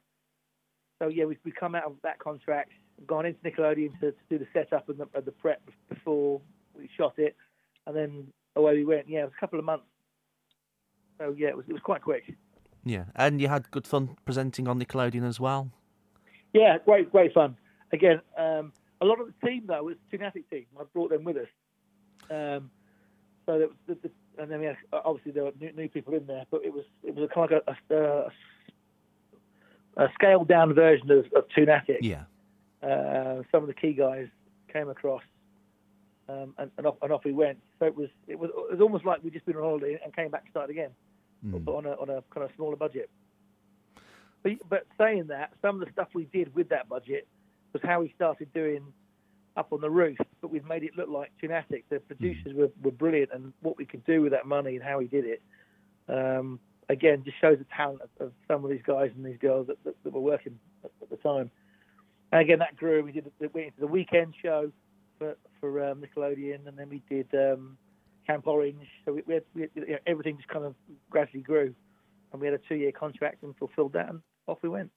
So 0.99 1.07
yeah, 1.07 1.25
we 1.25 1.37
we 1.43 1.51
come 1.51 1.73
out 1.75 1.85
of 1.85 1.95
that 2.03 2.19
contract, 2.19 2.71
gone 3.07 3.25
into 3.25 3.39
Nickelodeon 3.39 3.99
to, 4.01 4.11
to 4.11 4.17
do 4.29 4.37
the 4.37 4.47
setup 4.53 4.87
and 4.89 4.99
the, 4.99 5.07
and 5.15 5.25
the 5.25 5.31
prep 5.31 5.61
before 5.89 6.41
we 6.77 6.89
shot 6.95 7.17
it, 7.17 7.35
and 7.87 7.95
then 7.95 8.27
away 8.55 8.75
we 8.75 8.85
went. 8.85 9.09
Yeah, 9.09 9.21
it 9.21 9.25
was 9.25 9.33
a 9.35 9.39
couple 9.39 9.57
of 9.57 9.65
months. 9.65 9.85
So 11.17 11.33
yeah, 11.35 11.49
it 11.49 11.57
was 11.57 11.65
it 11.67 11.73
was 11.73 11.81
quite 11.81 12.03
quick. 12.03 12.35
Yeah, 12.83 13.05
and 13.15 13.41
you 13.41 13.47
had 13.47 13.69
good 13.71 13.87
fun 13.87 14.15
presenting 14.25 14.67
on 14.67 14.79
Nickelodeon 14.79 15.27
as 15.27 15.39
well. 15.39 15.71
Yeah, 16.53 16.77
great, 16.85 17.11
great 17.11 17.33
fun. 17.33 17.55
Again, 17.93 18.21
um, 18.37 18.71
a 19.01 19.05
lot 19.05 19.19
of 19.19 19.27
the 19.27 19.47
team 19.47 19.63
though 19.67 19.83
was 19.83 19.95
Toonattik 20.11 20.49
team. 20.49 20.65
I 20.79 20.83
brought 20.93 21.09
them 21.09 21.23
with 21.23 21.37
us. 21.37 21.47
Um, 22.29 22.71
so 23.45 23.59
that 23.59 23.67
was 23.67 23.77
the, 23.87 23.95
the, 23.95 24.41
and 24.41 24.49
then 24.49 24.59
we 24.59 24.67
had, 24.67 24.77
obviously 24.93 25.31
there 25.31 25.43
were 25.43 25.51
new, 25.59 25.71
new, 25.73 25.89
people 25.89 26.13
in 26.13 26.25
there, 26.27 26.45
but 26.51 26.63
it 26.63 26.71
was 26.71 26.85
it 27.03 27.15
was 27.15 27.29
a 27.29 27.33
kind 27.33 27.51
of 27.51 27.63
a, 27.67 27.95
a, 27.95 28.31
a 30.05 30.09
scaled 30.13 30.47
down 30.47 30.73
version 30.73 31.09
of, 31.11 31.25
of 31.35 31.47
Toonattik. 31.49 31.97
Yeah. 32.01 32.23
Uh, 32.81 33.43
some 33.51 33.63
of 33.63 33.67
the 33.67 33.73
key 33.73 33.93
guys 33.93 34.27
came 34.71 34.89
across, 34.89 35.23
um, 36.29 36.53
and, 36.57 36.71
and, 36.77 36.87
off, 36.87 36.95
and 37.01 37.11
off 37.11 37.25
we 37.25 37.33
went. 37.33 37.57
So 37.79 37.85
it 37.85 37.95
was 37.95 38.09
it 38.27 38.39
was 38.39 38.49
it 38.51 38.71
was 38.71 38.81
almost 38.81 39.05
like 39.05 39.23
we'd 39.23 39.33
just 39.33 39.45
been 39.45 39.57
on 39.57 39.63
holiday 39.63 39.99
and 40.03 40.15
came 40.15 40.29
back 40.29 40.45
to 40.45 40.51
start 40.51 40.69
again, 40.69 40.91
mm. 41.45 41.63
but 41.63 41.73
on 41.73 41.85
a 41.85 41.91
on 41.93 42.09
a 42.09 42.23
kind 42.33 42.45
of 42.45 42.51
smaller 42.55 42.75
budget. 42.75 43.09
But, 44.43 44.53
but 44.69 44.87
saying 44.97 45.27
that, 45.27 45.51
some 45.61 45.79
of 45.79 45.85
the 45.85 45.91
stuff 45.91 46.07
we 46.15 46.25
did 46.25 46.55
with 46.55 46.69
that 46.69 46.89
budget 46.89 47.27
was 47.73 47.81
how 47.83 48.01
we 48.01 48.13
started 48.15 48.51
doing 48.53 48.83
up 49.57 49.73
on 49.73 49.81
the 49.81 49.89
roof, 49.89 50.17
but 50.41 50.49
we've 50.49 50.65
made 50.65 50.83
it 50.83 50.91
look 50.97 51.09
like 51.09 51.31
Toonattik. 51.41 51.83
The 51.89 51.99
producers 51.99 52.53
were, 52.53 52.69
were 52.81 52.91
brilliant, 52.91 53.31
and 53.33 53.53
what 53.61 53.77
we 53.77 53.85
could 53.85 54.05
do 54.05 54.21
with 54.21 54.31
that 54.31 54.45
money 54.45 54.75
and 54.75 54.83
how 54.83 54.99
he 54.99 55.07
did 55.07 55.25
it, 55.25 55.41
um, 56.07 56.59
again, 56.89 57.23
just 57.23 57.39
shows 57.39 57.57
the 57.57 57.65
talent 57.75 58.01
of, 58.01 58.27
of, 58.27 58.33
some 58.47 58.63
of 58.63 58.69
these 58.69 58.81
guys 58.85 59.11
and 59.15 59.25
these 59.25 59.37
girls 59.39 59.67
that, 59.67 59.83
that, 59.83 59.95
that 60.03 60.13
were 60.13 60.21
working 60.21 60.57
at, 60.83 60.91
at, 61.01 61.09
the 61.09 61.17
time. 61.17 61.51
And 62.31 62.41
again, 62.41 62.59
that 62.59 62.77
grew. 62.77 63.03
We 63.03 63.11
did 63.11 63.31
we 63.39 63.65
into 63.65 63.79
the 63.79 63.87
weekend 63.87 64.33
show 64.41 64.71
for 65.17 65.35
for 65.59 65.91
um, 65.91 66.01
Nickelodeon, 66.01 66.67
and 66.67 66.77
then 66.77 66.89
we 66.89 67.01
did 67.09 67.27
um, 67.33 67.77
Camp 68.25 68.47
Orange. 68.47 68.87
So 69.05 69.13
we, 69.13 69.23
we 69.27 69.33
had, 69.33 69.43
we 69.53 69.61
had 69.61 69.69
you 69.75 69.87
know, 69.87 69.97
everything 70.07 70.37
just 70.37 70.47
kind 70.47 70.65
of 70.65 70.75
gradually 71.09 71.43
grew, 71.43 71.73
and 72.31 72.41
we 72.41 72.47
had 72.47 72.53
a 72.53 72.59
two 72.69 72.75
year 72.75 72.91
contract 72.91 73.43
and 73.43 73.55
fulfilled 73.57 73.93
that, 73.93 74.09
and 74.09 74.21
off 74.47 74.59
we 74.61 74.69
went. 74.69 74.91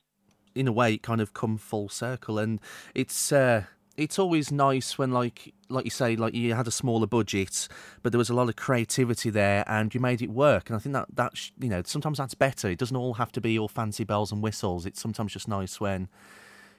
In 0.54 0.68
a 0.68 0.72
way, 0.72 0.94
it 0.94 1.02
kind 1.02 1.20
of 1.20 1.34
come 1.34 1.56
full 1.58 1.88
circle, 1.88 2.38
and 2.38 2.60
it's. 2.94 3.32
Uh 3.32 3.64
it's 3.96 4.18
always 4.18 4.50
nice 4.50 4.98
when 4.98 5.12
like 5.12 5.54
like 5.68 5.84
you 5.84 5.90
say 5.90 6.16
like 6.16 6.34
you 6.34 6.54
had 6.54 6.66
a 6.66 6.70
smaller 6.70 7.06
budget 7.06 7.68
but 8.02 8.12
there 8.12 8.18
was 8.18 8.30
a 8.30 8.34
lot 8.34 8.48
of 8.48 8.56
creativity 8.56 9.30
there 9.30 9.64
and 9.66 9.94
you 9.94 10.00
made 10.00 10.20
it 10.20 10.30
work 10.30 10.68
and 10.68 10.76
i 10.76 10.78
think 10.78 10.92
that 10.92 11.06
that 11.14 11.32
you 11.60 11.68
know 11.68 11.82
sometimes 11.84 12.18
that's 12.18 12.34
better 12.34 12.68
it 12.68 12.78
doesn't 12.78 12.96
all 12.96 13.14
have 13.14 13.30
to 13.32 13.40
be 13.40 13.58
all 13.58 13.68
fancy 13.68 14.04
bells 14.04 14.32
and 14.32 14.42
whistles 14.42 14.86
it's 14.86 15.00
sometimes 15.00 15.32
just 15.32 15.48
nice 15.48 15.80
when 15.80 16.08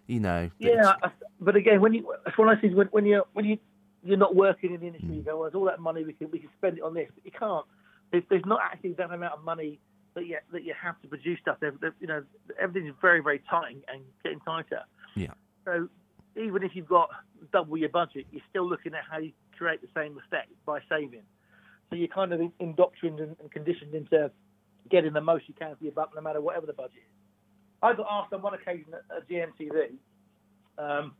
you 0.07 0.19
know 0.19 0.49
yeah 0.59 0.93
but 1.39 1.55
again 1.55 1.81
when 1.81 1.93
you 1.93 2.13
that's 2.25 2.37
what 2.37 2.49
i 2.49 2.59
see 2.61 2.69
when, 2.73 2.87
when 2.87 3.05
you 3.05 3.23
when 3.33 3.45
you 3.45 3.57
you're 4.03 4.17
not 4.17 4.35
working 4.35 4.73
in 4.73 4.79
the 4.81 4.87
industry 4.87 5.09
mm. 5.09 5.15
you 5.17 5.21
go 5.21 5.37
well 5.37 5.43
there's 5.43 5.55
all 5.55 5.65
that 5.65 5.79
money 5.79 6.03
we 6.03 6.13
can 6.13 6.29
we 6.31 6.39
can 6.39 6.49
spend 6.57 6.77
it 6.77 6.83
on 6.83 6.93
this 6.93 7.09
but 7.15 7.25
you 7.25 7.31
can't 7.31 7.65
there's, 8.11 8.23
there's 8.29 8.45
not 8.45 8.59
actually 8.63 8.93
that 8.93 9.11
amount 9.11 9.33
of 9.33 9.43
money 9.43 9.79
that 10.15 10.25
you 10.25 10.37
that 10.51 10.63
you 10.63 10.73
have 10.81 10.99
to 11.01 11.07
produce 11.07 11.39
stuff. 11.39 11.57
They're, 11.59 11.73
they're, 11.79 11.95
you 11.99 12.07
know, 12.07 12.23
everything's 12.59 12.95
very 13.01 13.21
very 13.21 13.41
tight 13.49 13.75
and 13.87 14.01
getting 14.23 14.39
tighter. 14.41 14.81
Yeah. 15.15 15.33
So 15.65 15.87
even 16.35 16.63
if 16.63 16.71
you've 16.75 16.87
got 16.87 17.09
double 17.53 17.77
your 17.77 17.89
budget, 17.89 18.25
you're 18.31 18.43
still 18.49 18.67
looking 18.67 18.93
at 18.93 19.01
how 19.09 19.19
you 19.19 19.31
create 19.57 19.81
the 19.81 19.87
same 19.95 20.17
effect 20.17 20.51
by 20.65 20.79
saving. 20.89 21.23
So 21.89 21.95
you're 21.95 22.07
kind 22.07 22.33
of 22.33 22.41
indoctrinated 22.59 23.35
and 23.39 23.51
conditioned 23.51 23.93
into 23.93 24.31
getting 24.89 25.13
the 25.13 25.21
most 25.21 25.47
you 25.47 25.53
can 25.53 25.75
for 25.75 25.83
your 25.83 25.93
buck, 25.93 26.11
no 26.15 26.21
matter 26.21 26.41
whatever 26.41 26.65
the 26.65 26.73
budget 26.73 26.97
is. 26.97 27.15
I 27.81 27.93
got 27.93 28.07
asked 28.09 28.33
on 28.33 28.41
one 28.41 28.53
occasion 28.53 28.93
at 28.93 29.29
GMTV 29.29 29.97
um, 30.77 31.13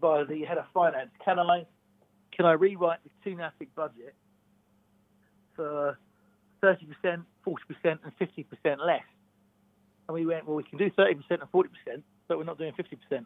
by 0.00 0.24
the 0.24 0.44
head 0.44 0.58
of 0.58 0.64
finance, 0.72 1.10
can 1.24 1.38
I 1.38 1.66
can 2.32 2.46
I 2.46 2.52
rewrite 2.52 2.98
the 3.04 3.30
Toonattik 3.30 3.68
budget 3.76 4.14
for 5.54 5.98
30%, 6.64 7.24
40%, 7.46 7.56
and 7.84 7.98
50% 8.18 8.86
less? 8.86 9.02
And 10.08 10.14
we 10.14 10.26
went, 10.26 10.46
well, 10.46 10.56
we 10.56 10.64
can 10.64 10.78
do 10.78 10.90
30% 10.90 11.22
and 11.30 11.40
40%, 11.52 11.66
but 12.28 12.38
we're 12.38 12.44
not 12.44 12.58
doing 12.58 12.72
50% 12.72 13.24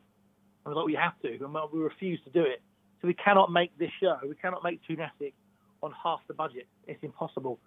was 0.68 0.76
like, 0.76 0.86
we 0.86 0.94
have 0.94 1.18
to, 1.22 1.44
and 1.44 1.72
we 1.72 1.80
refuse 1.80 2.20
to 2.24 2.30
do 2.30 2.42
it. 2.42 2.62
So 3.00 3.08
we 3.08 3.14
cannot 3.14 3.50
make 3.50 3.76
this 3.78 3.90
show, 4.00 4.16
we 4.22 4.34
cannot 4.34 4.62
make 4.64 4.80
Toonattik 4.88 5.32
on 5.82 5.92
half 6.02 6.20
the 6.28 6.34
budget. 6.34 6.66
It's 6.86 7.02
impossible. 7.02 7.58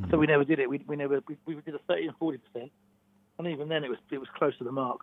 Mm. 0.00 0.10
So 0.10 0.18
we 0.18 0.26
never 0.26 0.44
did 0.44 0.58
it. 0.58 0.68
We, 0.68 0.82
we 0.86 0.96
never 0.96 1.20
we, 1.28 1.36
we 1.46 1.54
did 1.56 1.74
a 1.74 1.78
30 1.86 2.06
and 2.06 2.16
40 2.16 2.38
percent, 2.38 2.72
and 3.38 3.48
even 3.48 3.68
then 3.68 3.84
it 3.84 3.90
was 3.90 3.98
it 4.10 4.18
was 4.18 4.28
close 4.36 4.56
to 4.58 4.64
the 4.64 4.72
mark. 4.72 5.00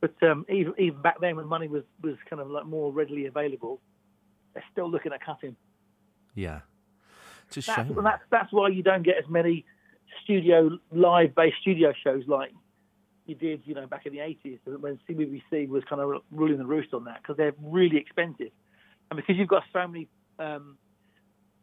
But 0.00 0.14
um, 0.22 0.44
even 0.48 0.74
even 0.78 1.00
back 1.00 1.20
then, 1.20 1.36
when 1.36 1.46
money 1.46 1.68
was 1.68 1.84
was 2.02 2.16
kind 2.28 2.42
of 2.42 2.50
like 2.50 2.66
more 2.66 2.92
readily 2.92 3.26
available, 3.26 3.80
they're 4.52 4.64
still 4.72 4.90
looking 4.90 5.12
at 5.12 5.24
cutting. 5.24 5.56
Yeah, 6.34 6.60
it's 7.56 7.68
a 7.68 7.70
that's, 7.70 7.88
shame. 7.88 8.02
That's 8.02 8.22
that's 8.30 8.52
why 8.52 8.68
you 8.68 8.82
don't 8.82 9.02
get 9.02 9.16
as 9.18 9.28
many 9.28 9.64
studio 10.22 10.78
live 10.92 11.34
based 11.34 11.56
studio 11.60 11.92
shows 12.04 12.24
like 12.26 12.52
you 13.26 13.34
did, 13.34 13.62
you 13.64 13.74
know, 13.74 13.86
back 13.86 14.06
in 14.06 14.12
the 14.12 14.18
80s 14.18 14.58
when 14.80 14.98
CBBC 15.08 15.68
was 15.68 15.82
kind 15.88 16.00
of 16.02 16.22
ruling 16.30 16.58
the 16.58 16.66
roost 16.66 16.92
on 16.92 17.04
that 17.04 17.22
because 17.22 17.36
they're 17.36 17.54
really 17.62 17.96
expensive. 17.96 18.50
And 19.10 19.16
because 19.16 19.36
you've 19.36 19.48
got 19.48 19.62
so 19.72 19.86
many 19.88 20.08
um, 20.38 20.76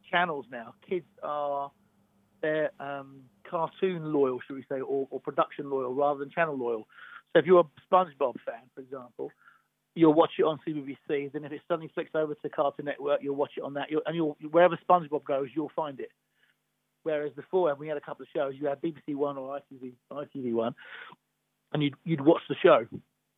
channels 0.09 0.45
now, 0.51 0.73
kids 0.87 1.05
are 1.21 1.71
they're 2.41 2.71
um, 2.79 3.21
cartoon 3.47 4.11
loyal, 4.11 4.39
should 4.45 4.55
we 4.55 4.65
say, 4.67 4.81
or, 4.81 5.07
or, 5.11 5.19
production 5.19 5.69
loyal 5.69 5.93
rather 5.93 6.19
than 6.19 6.31
channel 6.31 6.57
loyal. 6.57 6.87
So 7.33 7.39
if 7.39 7.45
you're 7.45 7.59
a 7.59 7.93
SpongeBob 7.93 8.33
fan, 8.43 8.63
for 8.73 8.81
example, 8.81 9.31
you'll 9.95 10.13
watch 10.13 10.31
it 10.39 10.43
on 10.43 10.59
CBBC. 10.67 11.31
Then 11.33 11.43
if 11.45 11.51
it 11.51 11.61
suddenly 11.67 11.91
flicks 11.93 12.11
over 12.15 12.33
to 12.33 12.49
Cartoon 12.49 12.85
Network, 12.85 13.21
you'll 13.21 13.35
watch 13.35 13.51
it 13.57 13.63
on 13.63 13.73
that. 13.75 13.91
You'll, 13.91 14.01
and 14.05 14.15
you'll 14.15 14.37
wherever 14.51 14.77
SpongeBob 14.89 15.23
goes, 15.25 15.49
you'll 15.53 15.71
find 15.75 15.99
it. 15.99 16.11
Whereas 17.03 17.31
before, 17.33 17.69
when 17.69 17.79
we 17.79 17.87
had 17.87 17.97
a 17.97 18.01
couple 18.01 18.23
of 18.23 18.29
shows, 18.33 18.53
you 18.59 18.67
had 18.67 18.81
BBC 18.81 19.15
One 19.15 19.37
or 19.37 19.59
ITV, 19.59 19.93
ITV 20.11 20.53
One, 20.53 20.75
and 21.73 21.81
you'd 21.81 21.95
you'd 22.03 22.21
watch 22.21 22.41
the 22.47 22.55
show. 22.61 22.85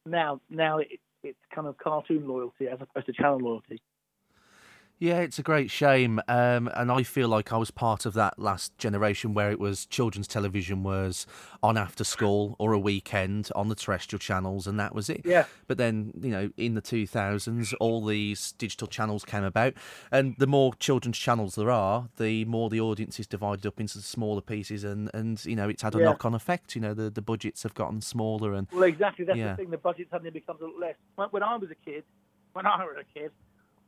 Now 0.06 0.42
now 0.50 0.80
it, 0.80 1.00
it's 1.24 1.40
kind 1.54 1.68
of 1.68 1.78
cartoon 1.78 2.28
loyalty 2.28 2.68
as 2.68 2.80
opposed 2.82 3.06
to 3.06 3.14
channel 3.14 3.40
loyalty. 3.40 3.82
Yeah, 5.04 5.20
it's 5.20 5.38
a 5.38 5.44
great 5.44 5.70
shame, 5.70 6.22
um, 6.30 6.70
and 6.76 6.90
I 6.90 7.04
feel 7.04 7.28
like 7.28 7.52
I 7.52 7.58
was 7.58 7.72
part 7.72 8.06
of 8.06 8.14
that 8.14 8.40
last 8.40 8.78
generation 8.78 9.34
where 9.34 9.52
it 9.52 9.60
was 9.60 9.86
children's 9.86 10.30
television 10.30 10.82
was 10.82 11.28
on 11.62 11.76
after 11.78 12.06
school 12.06 12.56
or 12.58 12.72
a 12.72 12.80
weekend 12.80 13.50
on 13.54 13.68
the 13.68 13.76
terrestrial 13.76 14.20
channels, 14.22 14.66
and 14.66 14.80
that 14.80 14.96
was 14.96 15.10
it. 15.10 15.20
Yeah. 15.26 15.44
But 15.68 15.78
then, 15.78 16.14
you 16.22 16.30
know, 16.32 16.52
in 16.56 16.76
the 16.76 16.82
2000s, 16.82 17.74
all 17.82 18.06
these 18.06 18.54
digital 18.54 18.88
channels 18.88 19.26
came 19.26 19.44
about, 19.44 19.74
and 20.10 20.36
the 20.38 20.48
more 20.48 20.74
children's 20.76 21.18
channels 21.18 21.56
there 21.56 21.70
are, 21.70 22.08
the 22.16 22.46
more 22.46 22.70
the 22.70 22.80
audience 22.80 23.20
is 23.20 23.28
divided 23.28 23.66
up 23.66 23.82
into 23.82 24.00
smaller 24.00 24.40
pieces, 24.40 24.86
and, 24.86 25.12
and 25.14 25.44
you 25.44 25.58
know, 25.58 25.68
it's 25.68 25.82
had 25.82 25.96
a 25.96 25.98
Yeah. 25.98 26.06
knock-on 26.06 26.34
effect. 26.34 26.76
You 26.76 26.82
know, 26.82 26.94
the, 26.94 27.10
the 27.10 27.22
budgets 27.22 27.64
have 27.64 27.74
gotten 27.74 28.00
smaller, 28.00 28.54
and 28.54 28.70
Well, 28.72 28.84
exactly. 28.84 29.26
That's 29.26 29.38
Yeah. 29.38 29.50
the 29.50 29.58
thing. 29.58 29.70
The 29.72 29.78
budget 29.80 30.08
suddenly 30.12 30.32
becomes 30.32 30.62
a 30.62 30.66
lot 30.68 30.80
less. 30.80 30.96
When- 31.16 31.28
When 31.32 31.44
I 31.44 31.58
was 31.58 31.70
a 31.72 31.76
kid, 31.76 32.06
when 32.54 32.66
I 32.66 32.86
was 32.86 32.96
a 33.02 33.20
kid, 33.20 33.32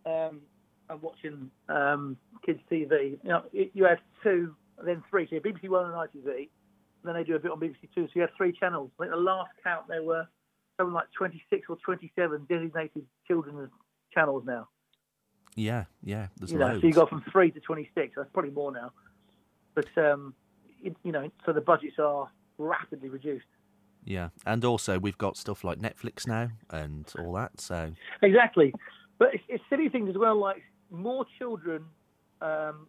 um, 0.06 0.42
and 0.90 1.02
watching 1.02 1.50
um, 1.70 2.18
kids 2.46 2.60
TV, 2.72 3.18
you 3.24 3.30
know, 3.30 3.44
you 3.52 3.86
had 3.86 4.00
two, 4.24 4.56
then 4.84 5.04
three. 5.10 5.28
So 5.30 5.38
BBC 5.38 5.70
One 5.70 5.86
and 5.86 5.94
ITV, 5.94 6.28
and 6.38 6.50
then 7.04 7.16
they 7.16 7.24
do 7.24 7.36
a 7.36 7.40
bit 7.40 7.52
on 7.52 7.60
BBC 7.60 7.90
Two. 7.94 8.06
So 8.08 8.12
you 8.16 8.22
had 8.22 8.32
three 8.38 8.52
channels. 8.52 8.92
I 9.00 9.04
think 9.04 9.14
the 9.14 9.20
last 9.20 9.52
count 9.64 9.88
there 9.88 10.04
were 10.04 10.28
something 10.78 10.94
like 10.94 11.08
26 11.18 11.68
or 11.70 11.78
27 11.86 12.46
designated 12.50 13.06
children's 13.28 13.70
channels 14.14 14.44
now. 14.46 14.68
yeah, 15.56 15.86
yeah, 16.04 16.28
there's 16.38 16.52
you 16.52 16.58
know, 16.58 16.68
loads. 16.68 16.82
so 16.82 16.88
you 16.88 16.94
go 16.94 17.06
from 17.06 17.24
three 17.32 17.52
to 17.52 17.60
26. 17.60 18.14
That's 18.16 18.30
probably 18.34 18.52
more 18.52 18.72
now. 18.72 18.92
But 19.74 19.88
um, 19.98 20.34
it, 20.84 20.96
you 21.04 21.12
know, 21.12 21.30
so 21.46 21.54
the 21.54 21.62
budgets 21.62 21.96
are 22.00 22.30
rapidly 22.58 23.10
reduced. 23.10 23.46
Yeah, 24.04 24.30
and 24.46 24.64
also 24.64 25.00
we've 25.00 25.18
got 25.18 25.36
stuff 25.36 25.64
like 25.64 25.80
Netflix 25.80 26.28
now 26.28 26.52
and 26.70 27.12
all 27.18 27.34
that. 27.34 27.60
So 27.60 27.92
Exactly. 28.22 28.74
But 29.18 29.34
it's, 29.34 29.44
it's 29.48 29.64
silly 29.70 29.90
things 29.90 30.10
as 30.10 30.18
well, 30.18 30.40
like 30.40 30.62
more 30.96 31.26
children 31.38 31.86
um, 32.42 32.88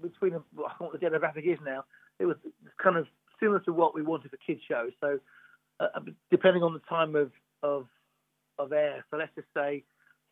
between, 0.00 0.34
I 0.34 0.36
don't 0.36 0.56
know 0.56 0.86
what 0.86 1.00
the 1.00 1.06
demographic 1.06 1.46
is 1.50 1.58
now, 1.64 1.84
it 2.18 2.26
was 2.26 2.36
kind 2.82 2.96
of 2.96 3.06
similar 3.40 3.60
to 3.60 3.72
what 3.72 3.94
we 3.94 4.02
wanted 4.02 4.30
for 4.30 4.36
kids' 4.38 4.60
shows. 4.68 4.92
So 5.00 5.18
uh, 5.80 5.86
depending 6.30 6.62
on 6.62 6.72
the 6.72 6.80
time 6.80 7.14
of, 7.14 7.30
of, 7.62 7.86
of 8.58 8.72
air, 8.72 9.04
so 9.10 9.16
let's 9.16 9.34
just 9.34 9.48
say 9.54 9.84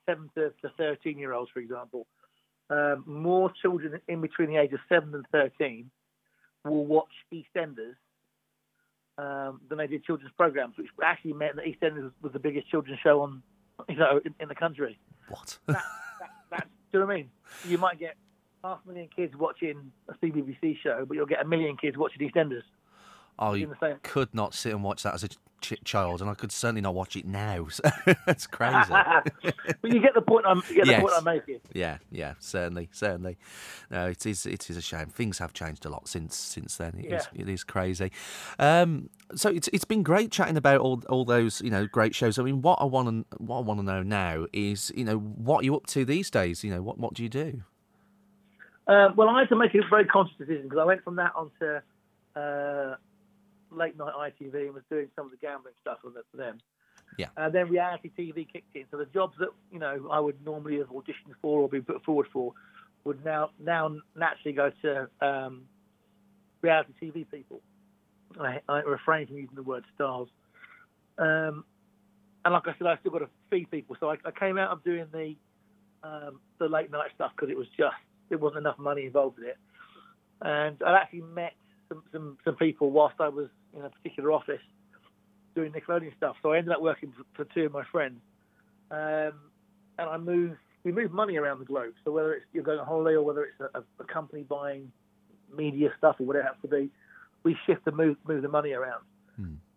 7 0.07 0.31
to, 0.35 0.53
to 0.62 0.72
13 0.77 1.18
year 1.18 1.33
olds, 1.33 1.51
for 1.53 1.61
example, 1.61 2.07
um, 2.68 3.05
more 3.07 3.53
children 3.62 4.01
in 4.09 4.20
between 4.20 4.49
the 4.49 4.57
age 4.57 4.72
of 4.72 4.81
7 4.89 5.14
and 5.14 5.24
13 5.31 5.91
will 6.64 6.85
watch 6.85 7.12
EastEnders 7.33 7.95
um, 9.18 9.61
than 9.68 9.79
they 9.79 9.87
did 9.87 10.05
children's 10.05 10.33
programs, 10.37 10.77
which 10.77 10.89
actually 11.03 11.33
meant 11.33 11.57
that 11.57 11.64
EastEnders 11.64 12.11
was 12.22 12.33
the 12.33 12.39
biggest 12.39 12.68
children's 12.68 12.99
show 13.01 13.20
on, 13.22 13.43
you 13.89 13.97
know, 13.97 14.20
in, 14.24 14.35
in 14.41 14.49
the 14.49 14.55
country. 14.55 14.99
what? 15.29 15.59
That, 15.66 15.83
do 16.97 17.01
know 17.01 17.07
what 17.07 17.14
I 17.14 17.16
mean? 17.18 17.30
You 17.68 17.78
might 17.78 17.99
get 17.99 18.16
half 18.64 18.78
a 18.84 18.88
million 18.88 19.09
kids 19.14 19.34
watching 19.36 19.92
a 20.09 20.14
CBBC 20.14 20.78
show, 20.82 21.05
but 21.07 21.14
you'll 21.14 21.26
get 21.26 21.42
a 21.42 21.44
million 21.44 21.76
kids 21.76 21.97
watching 21.97 22.26
EastEnders. 22.26 22.62
I 23.39 23.55
in 23.57 23.70
the 23.70 23.76
same- 23.80 23.97
could 24.03 24.34
not 24.34 24.55
sit 24.55 24.72
and 24.72 24.82
watch 24.82 25.03
that 25.03 25.14
as 25.14 25.24
a 25.24 25.28
ch- 25.61 25.74
child, 25.84 26.20
and 26.20 26.30
I 26.30 26.34
could 26.34 26.53
certainly 26.53 26.80
not 26.80 26.95
watch 26.95 27.16
it 27.16 27.26
now. 27.26 27.66
So 27.76 27.82
That's 28.26 28.47
crazy. 28.47 28.91
but 29.43 29.93
you 29.93 30.01
get 30.01 30.14
the 30.14 30.22
point. 30.22 30.47
I'm 30.47 30.62
you 30.70 30.84
get 30.84 30.87
the 30.87 31.01
point 31.03 31.14
I'm 31.16 31.24
making. 31.24 31.61
yeah, 31.74 31.99
yeah, 32.11 32.34
certainly, 32.39 32.89
certainly. 32.93 33.37
No, 33.91 34.07
it 34.07 34.24
is. 34.26 34.47
It 34.47 34.70
is 34.70 34.76
a 34.76 34.80
shame. 34.82 35.07
Things 35.07 35.39
have 35.39 35.53
changed 35.53 35.84
a 35.84 35.89
lot 35.91 36.09
since 36.09 36.37
since 36.37 36.76
then. 36.76 36.95
It 36.99 37.12
is. 37.12 37.28
Yeah. 37.34 37.43
It 37.43 37.49
is 37.49 37.64
crazy. 37.64 38.11
Um, 38.59 39.11
so 39.34 39.51
it's 39.51 39.68
it's 39.72 39.84
been 39.84 40.03
great 40.03 40.30
chatting 40.30 40.57
about 40.57 40.80
all 40.80 41.03
all 41.09 41.24
those 41.24 41.61
you 41.61 41.70
know 41.70 41.87
great 41.87 42.14
shows. 42.14 42.39
I 42.39 42.43
mean, 42.43 42.62
what 42.62 42.78
I 42.80 42.84
want 42.84 43.09
to 43.30 43.37
what 43.39 43.59
I 43.59 43.61
want 43.62 43.80
to 43.80 43.84
know 43.84 44.03
now 44.03 44.47
is 44.53 44.93
you 44.97 45.05
know 45.05 45.18
what 45.18 45.61
are 45.62 45.64
you 45.64 45.76
up 45.76 45.87
to 45.89 46.05
these 46.05 46.30
days. 46.30 46.62
You 46.64 46.70
know 46.74 46.82
what 46.82 46.99
what 46.99 47.14
do 47.14 47.22
you 47.22 47.28
do? 47.28 47.62
Um, 48.89 49.14
well, 49.16 49.28
I 49.28 49.41
had 49.41 49.49
to 49.49 49.57
make 49.57 49.74
a 49.74 49.80
very 49.91 50.05
conscious 50.05 50.37
decision 50.39 50.62
because 50.64 50.78
I 50.78 50.84
went 50.84 51.03
from 51.03 51.16
that 51.16 51.32
onto 51.34 51.80
uh, 52.37 52.95
late 53.77 53.97
night 53.97 54.14
ITV 54.14 54.66
and 54.66 54.74
was 54.74 54.83
doing 54.91 55.09
some 55.14 55.27
of 55.27 55.31
the 55.31 55.37
gambling 55.37 55.74
stuff 55.81 55.99
for 56.03 56.37
them. 56.37 56.59
Yeah. 57.18 57.29
And 57.37 57.55
then 57.55 57.68
reality 57.68 58.11
TV 58.18 58.47
kicked 58.51 58.74
in. 58.74 58.85
So 58.91 58.97
the 58.97 59.07
jobs 59.07 59.37
that 59.39 59.49
you 59.70 59.79
know 59.79 60.09
I 60.11 60.20
would 60.20 60.45
normally 60.45 60.79
have 60.79 60.89
auditioned 60.89 61.35
for 61.41 61.61
or 61.61 61.68
been 61.68 61.83
put 61.85 62.05
forward 62.05 62.27
for 62.33 62.53
would 63.05 63.24
now 63.24 63.51
now 63.61 63.97
naturally 64.14 64.53
go 64.53 64.70
to 64.83 65.09
um, 65.20 65.62
reality 66.62 66.93
TV 67.01 67.31
people. 67.31 67.61
I, 68.39 68.61
I 68.68 68.81
refrain 68.81 69.29
from 69.29 69.37
using 69.37 69.55
the 69.55 69.62
word 69.62 69.85
stars. 69.95 70.29
Um, 71.16 71.64
and 72.45 72.53
like 72.53 72.68
I 72.68 72.74
said, 72.77 72.87
I 72.87 72.97
still 72.99 73.12
got 73.12 73.20
to 73.20 73.29
feed 73.51 73.70
people. 73.70 73.97
So 73.99 74.11
I, 74.11 74.16
I 74.24 74.31
came 74.31 74.59
out 74.59 74.70
of 74.70 74.85
doing 74.85 75.07
the 75.12 75.37
um, 76.03 76.41
the 76.59 76.68
late 76.68 76.91
night 76.91 77.11
stuff 77.14 77.33
because 77.35 77.51
it 77.51 77.57
was 77.57 77.66
just 77.77 77.97
there 78.29 78.39
wasn't 78.39 78.59
enough 78.59 78.79
money 78.79 79.07
involved 79.07 79.39
in 79.39 79.45
it. 79.47 79.57
And 80.43 80.83
I 80.85 80.99
actually 80.99 81.22
met 81.22 81.55
some, 81.89 82.03
some, 82.12 82.39
some 82.45 82.57
people 82.57 82.91
whilst 82.91 83.16
I 83.20 83.29
was 83.29 83.49
in 83.77 83.85
a 83.85 83.91
particular 83.91 84.33
office 84.33 84.61
doing 85.55 85.72
Nickelodeon 85.72 86.16
stuff. 86.16 86.37
So 86.43 86.53
I 86.53 86.59
ended 86.59 86.72
up 86.72 86.83
working 86.83 87.12
for, 87.16 87.45
for 87.45 87.55
two 87.55 87.66
of 87.66 87.72
my 87.72 87.85
friends. 87.91 88.20
Um, 88.91 89.33
and 89.99 90.11
I 90.11 90.16
moved, 90.18 90.59
we 90.85 90.93
move 90.93 91.12
money 91.12 91.37
around 91.37 91.59
the 91.59 91.64
globe. 91.64 91.95
So 92.05 92.12
whether 92.12 92.35
it's 92.35 92.45
you're 92.53 92.64
going 92.64 92.79
on 92.79 92.87
holiday 92.87 93.16
or 93.16 93.22
whether 93.22 93.45
it's 93.45 93.61
a, 93.61 93.83
a 94.01 94.05
company 94.05 94.43
buying 94.43 94.91
media 95.57 95.91
stuff 95.99 96.16
or 96.20 96.27
whatever 96.27 96.47
it 96.47 96.53
has 96.53 96.62
to 96.62 96.68
be, 96.68 96.91
we 97.43 97.57
shift 97.66 97.83
and 97.87 97.97
move, 97.97 98.16
move 98.27 98.43
the 98.43 98.49
money 98.49 98.72
around. 98.72 99.03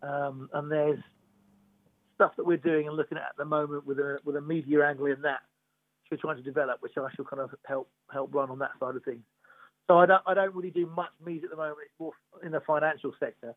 Um, 0.02 0.48
and 0.52 0.70
there's 0.70 0.98
stuff 2.14 2.32
that 2.36 2.46
we're 2.46 2.56
doing 2.58 2.86
and 2.86 2.96
looking 2.96 3.18
at 3.18 3.24
at 3.24 3.36
the 3.38 3.44
moment 3.44 3.86
with 3.86 3.98
a, 3.98 4.18
with 4.24 4.36
a 4.36 4.40
media 4.40 4.86
angle 4.86 5.06
in 5.06 5.22
that 5.22 5.40
we're 6.10 6.16
trying 6.16 6.36
to 6.36 6.42
develop, 6.42 6.78
which 6.80 6.92
I 6.96 7.08
shall 7.14 7.24
kind 7.24 7.40
of 7.40 7.50
help 7.66 7.88
help 8.12 8.34
run 8.34 8.50
on 8.50 8.58
that 8.58 8.72
side 8.80 8.96
of 8.96 9.04
things. 9.04 9.22
So 9.86 9.98
I 9.98 10.06
don't 10.06 10.22
I 10.26 10.34
don't 10.34 10.54
really 10.54 10.70
do 10.70 10.86
much 10.86 11.10
media 11.24 11.44
at 11.44 11.50
the 11.50 11.56
moment. 11.56 11.78
It's 11.84 12.00
more 12.00 12.12
in 12.44 12.52
the 12.52 12.60
financial 12.60 13.12
sector, 13.20 13.54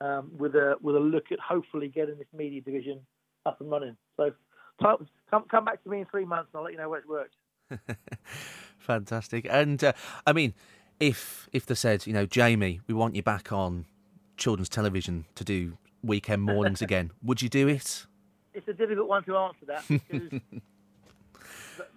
um, 0.00 0.30
with 0.36 0.54
a 0.54 0.76
with 0.80 0.96
a 0.96 1.00
look 1.00 1.32
at 1.32 1.38
hopefully 1.40 1.88
getting 1.88 2.18
this 2.18 2.26
media 2.36 2.60
division 2.60 3.00
up 3.46 3.60
and 3.60 3.70
running. 3.70 3.96
So 4.16 4.32
come 4.80 5.06
come, 5.50 5.64
back 5.64 5.82
to 5.84 5.90
me 5.90 6.00
in 6.00 6.06
three 6.06 6.24
months 6.24 6.50
and 6.52 6.58
I'll 6.58 6.64
let 6.64 6.72
you 6.72 6.78
know 6.78 6.88
where 6.88 7.00
it's 7.00 7.08
worked. 7.08 7.34
Fantastic. 8.78 9.46
And 9.48 9.82
uh, 9.82 9.92
I 10.26 10.32
mean, 10.32 10.54
if 11.00 11.48
if 11.52 11.66
they 11.66 11.74
said, 11.74 12.06
you 12.06 12.12
know, 12.12 12.26
Jamie, 12.26 12.80
we 12.86 12.94
want 12.94 13.14
you 13.14 13.22
back 13.22 13.52
on 13.52 13.86
children's 14.36 14.68
television 14.68 15.26
to 15.34 15.44
do 15.44 15.78
weekend 16.02 16.42
mornings 16.42 16.82
again, 16.88 17.12
would 17.22 17.42
you 17.42 17.48
do 17.48 17.68
it? 17.68 18.06
It's 18.52 18.68
a 18.68 18.72
difficult 18.72 19.08
one 19.08 19.24
to 19.24 19.36
answer 19.36 19.66
that 19.66 19.84
because 19.88 20.40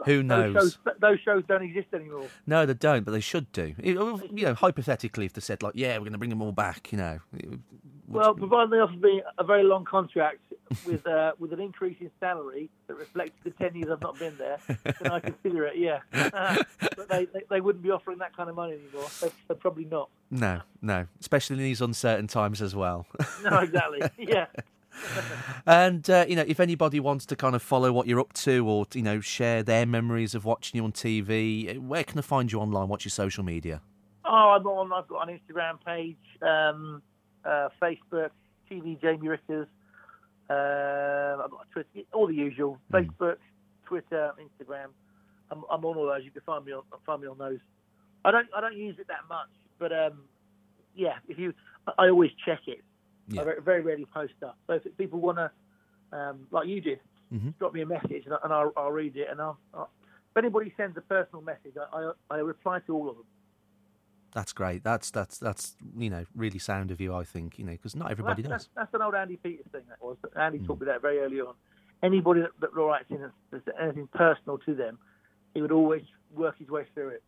Who 0.06 0.18
those 0.24 0.26
knows? 0.26 0.54
shows, 0.54 0.78
those 1.00 1.20
shows 1.20 1.44
don't 1.48 1.64
exist 1.64 1.88
anymore. 1.94 2.28
No, 2.46 2.66
they 2.66 2.74
don't, 2.74 3.04
but 3.04 3.12
they 3.12 3.20
should 3.20 3.52
do. 3.52 3.74
You 3.84 3.96
know, 4.32 4.54
hypothetically, 4.54 5.26
if 5.26 5.34
they 5.34 5.42
said 5.42 5.64
like, 5.64 5.74
"Yeah, 5.76 5.94
we're 5.98 6.06
going 6.06 6.12
to 6.14 6.18
bring 6.18 6.30
them 6.30 6.42
all 6.42 6.52
back," 6.52 6.92
you 6.92 6.98
know, 6.98 7.20
would- 7.34 7.62
Well, 8.08 8.34
provided 8.36 8.72
they 8.72 8.78
offer 8.78 8.96
me 8.96 9.22
a 9.38 9.44
very 9.44 9.64
long 9.64 9.84
contract 9.86 10.40
with 10.86 11.06
uh, 11.06 11.34
with 11.40 11.52
an 11.54 11.60
increase 11.60 11.98
in 12.00 12.10
salary 12.20 12.70
that 12.88 12.96
reflects 12.96 13.38
the 13.44 13.52
ten 13.52 13.76
years 13.76 13.90
I've 13.92 14.02
not 14.02 14.18
been 14.18 14.38
there, 14.38 14.58
then 14.68 15.12
I 15.12 15.20
consider 15.20 15.66
it. 15.66 15.78
Yeah, 15.78 16.00
but 16.12 17.10
they, 17.10 17.26
they 17.26 17.42
they 17.50 17.62
wouldn't 17.62 17.84
be 17.84 17.92
offering 17.92 18.20
that 18.20 18.36
kind 18.36 18.50
of 18.50 18.56
money 18.56 18.74
anymore. 18.74 19.10
They, 19.22 19.30
they're 19.48 19.58
probably 19.58 19.86
not. 19.86 20.10
no, 20.32 20.62
no, 20.82 21.08
especially 21.20 21.56
in 21.58 21.64
these 21.64 21.82
uncertain 21.82 22.28
times 22.28 22.62
as 22.62 22.74
well. 22.76 23.06
No, 23.44 23.60
exactly. 23.60 24.02
Yeah. 24.18 24.46
And 25.66 26.10
uh, 26.10 26.26
you 26.28 26.36
know, 26.36 26.46
if 26.48 26.60
anybody 26.60 27.00
wants 27.00 27.26
to 27.28 27.36
kind 27.36 27.56
of 27.56 27.62
follow 27.62 27.92
what 27.92 28.08
you're 28.08 28.20
up 28.20 28.34
to, 28.34 28.68
or 28.68 28.86
you 28.94 29.02
know, 29.02 29.20
share 29.20 29.64
their 29.64 29.86
memories 29.86 30.36
of 30.36 30.46
watching 30.46 30.78
you 30.78 30.84
on 30.84 30.92
TV, 30.92 31.78
where 31.80 32.04
can 32.04 32.20
I 32.20 32.22
find 32.22 32.52
you 32.52 32.60
online? 32.60 32.88
What's 32.88 33.06
your 33.06 33.12
social 33.12 33.44
media? 33.44 33.82
Oh, 34.26 34.56
I'm 34.58 34.66
on. 34.66 34.92
I've 34.92 35.08
got 35.08 35.30
an 35.30 35.40
Instagram 35.40 35.78
page, 35.86 36.18
um, 36.42 37.02
uh, 37.46 37.70
Facebook, 37.82 38.32
TV 38.70 39.00
Jamie 39.02 39.28
Rickers. 39.28 39.68
Uh, 40.50 41.44
I've 41.44 41.52
got 41.52 41.70
Twitter, 41.72 41.88
all 42.14 42.28
the 42.28 42.36
usual. 42.36 42.80
Facebook, 42.92 43.38
Twitter, 43.86 44.32
Instagram. 44.40 44.88
I'm, 45.52 45.64
I'm 45.72 45.84
on 45.86 45.98
all 45.98 46.08
those. 46.08 46.24
You 46.24 46.32
can 46.32 46.42
find 46.46 46.66
me 46.66 46.74
on 46.74 46.84
find 47.06 47.22
me 47.22 47.28
on 47.28 47.38
those. 47.38 47.60
I 48.26 48.32
don't 48.32 48.48
I 48.56 48.62
don't 48.62 48.76
use 48.76 48.98
it 49.00 49.08
that 49.08 49.28
much, 49.30 49.50
but 49.80 49.92
um, 49.92 50.24
yeah. 50.96 51.16
If 51.28 51.38
you, 51.40 51.54
I 51.98 52.10
always 52.10 52.32
check 52.46 52.62
it. 52.68 52.84
Yeah. 53.30 53.42
I 53.42 53.44
very, 53.46 53.62
very 53.62 53.82
rarely 53.82 54.06
post 54.06 54.34
stuff. 54.38 54.56
So 54.68 54.74
if 54.74 54.98
people 54.98 55.20
want 55.20 55.38
to, 55.38 55.52
um, 56.18 56.48
like 56.52 56.68
you 56.68 56.82
did, 56.82 57.00
Mhm. 57.34 57.58
drop 57.60 57.74
me 57.74 57.82
a 57.82 57.86
message 57.86 58.24
and, 58.26 58.34
I, 58.34 58.38
and 58.46 58.54
I'll, 58.54 58.72
I'll 58.78 58.92
read 58.92 59.18
it. 59.18 59.28
And 59.30 59.42
I'll, 59.42 59.58
I'll, 59.74 59.90
if 60.32 60.38
anybody 60.38 60.74
sends 60.78 60.96
a 60.98 61.02
personal 61.02 61.42
message, 61.42 61.74
I, 61.78 62.12
I, 62.32 62.36
I 62.36 62.38
reply 62.38 62.80
to 62.88 62.94
all 62.96 63.10
of 63.10 63.18
them. 63.18 63.26
That's 64.34 64.54
great. 64.54 64.84
That's 64.84 65.10
that's 65.10 65.38
that's 65.40 65.76
you 65.98 66.10
know 66.10 66.26
really 66.36 66.60
sound 66.60 66.92
of 66.92 67.02
you. 67.02 67.16
I 67.16 67.24
think 67.24 67.58
you 67.58 67.66
know 67.66 67.72
because 67.72 67.96
not 67.96 68.06
Well, 68.06 68.12
everybody 68.12 68.42
that's, 68.44 68.66
does. 68.66 68.70
That's, 68.76 68.92
that's 68.92 68.94
an 68.94 69.02
old 69.02 69.16
Andy 69.16 69.38
Peters 69.38 69.66
thing. 69.72 69.82
That 69.90 70.02
was. 70.02 70.18
Andy 70.36 70.60
Mm. 70.60 70.68
taught 70.68 70.80
me 70.82 70.86
that 70.86 71.02
very 71.02 71.20
early 71.20 71.40
on. 71.42 71.56
Anybody 72.04 72.42
that, 72.42 72.52
that 72.60 72.74
writes 72.76 73.10
in 73.10 73.32
anything 73.82 74.08
personal 74.14 74.58
to 74.60 74.76
them, 74.76 75.00
he 75.56 75.62
would 75.62 75.72
always 75.72 76.04
work 76.36 76.58
his 76.60 76.68
way 76.70 76.86
through 76.94 77.10
it. 77.10 77.24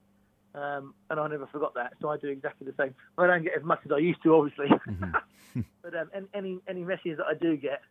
Um, 0.55 0.95
and 1.09 1.19
I 1.19 1.27
never 1.27 1.45
forgot 1.47 1.75
that, 1.75 1.93
so 2.01 2.09
I 2.09 2.17
do 2.17 2.27
exactly 2.27 2.65
the 2.65 2.73
same. 2.83 2.95
I 3.17 3.27
don't 3.27 3.43
get 3.43 3.53
as 3.55 3.63
much 3.63 3.79
as 3.85 3.91
I 3.91 3.99
used 3.99 4.21
to, 4.23 4.33
obviously, 4.35 4.67
Mm-hmm. 4.87 5.61
but 5.83 5.95
um, 5.95 6.09
any 6.33 6.59
any 6.67 6.83
messages 6.83 7.17
that 7.17 7.27
I 7.27 7.33
do 7.35 7.55
get, 7.55 7.81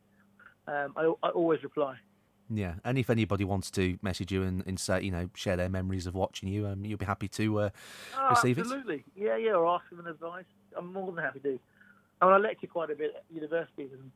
um, 0.67 0.93
I, 0.97 1.13
I 1.23 1.31
always 1.31 1.63
reply. 1.63 1.97
Yeah, 2.51 2.75
and 2.85 2.97
if 2.99 3.11
anybody 3.11 3.45
wants 3.45 3.71
to 3.73 3.99
message 4.03 4.33
you 4.33 4.43
and, 4.43 4.65
and 4.67 4.81
say, 4.81 5.03
you 5.03 5.11
know, 5.11 5.29
share 5.35 5.57
their 5.57 5.69
memories 5.69 6.07
of 6.07 6.15
watching 6.15 6.49
you, 6.49 6.67
um, 6.67 6.85
you'll 6.85 6.99
be 6.99 7.05
happy 7.05 7.29
to 7.29 7.61
uh, 7.61 7.71
Oh, 8.19 8.31
receive 8.31 8.59
absolutely. 8.59 9.05
Yeah, 9.15 9.37
yeah, 9.37 9.53
or 9.53 9.67
ask 9.67 9.89
them 9.91 10.01
an 10.01 10.07
advice. 10.07 10.47
I'm 10.77 10.93
more 10.93 11.13
than 11.13 11.23
happy 11.23 11.41
to. 11.41 11.59
I 12.21 12.25
mean, 12.25 12.35
I 12.35 12.39
lecture 12.39 12.67
quite 12.67 12.91
a 12.91 12.95
bit 12.97 13.13
at 13.17 13.25
universities 13.33 13.91
and 13.93 14.11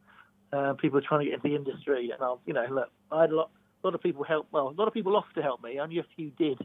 uh, 0.53 0.72
people 0.74 0.99
are 0.99 1.03
trying 1.03 1.20
to 1.20 1.26
get 1.26 1.34
into 1.34 1.49
the 1.49 1.55
industry. 1.55 2.11
And 2.11 2.22
I'll, 2.22 2.40
you 2.47 2.55
know, 2.55 2.66
look, 2.70 2.90
I 3.11 3.20
had 3.22 3.30
a 3.30 3.36
lot, 3.36 3.51
a 3.84 3.86
lot 3.86 3.95
of 3.95 4.03
people 4.03 4.24
help. 4.24 4.49
Well, 4.51 4.68
a 4.68 4.80
lot 4.80 4.88
of 4.88 4.95
people 4.95 5.14
offered 5.14 5.34
to 5.34 5.43
help 5.43 5.62
me. 5.62 5.78
Only 5.78 5.99
a 5.99 6.07
few 6.16 6.30
did. 6.30 6.59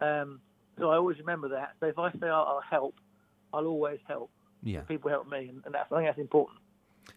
Um, 0.00 0.40
so 0.82 0.90
I 0.90 0.96
always 0.96 1.18
remember 1.18 1.48
that. 1.50 1.74
So 1.78 1.86
if 1.86 1.96
I 1.96 2.10
say 2.10 2.26
I'll, 2.26 2.42
I'll 2.42 2.62
help, 2.68 2.96
I'll 3.54 3.66
always 3.66 4.00
help. 4.08 4.30
Yeah, 4.64 4.80
People 4.80 5.10
help 5.10 5.28
me, 5.28 5.48
and, 5.48 5.62
and 5.64 5.74
that's 5.74 5.90
I 5.92 5.96
think 5.96 6.08
that's 6.08 6.18
important. 6.18 6.58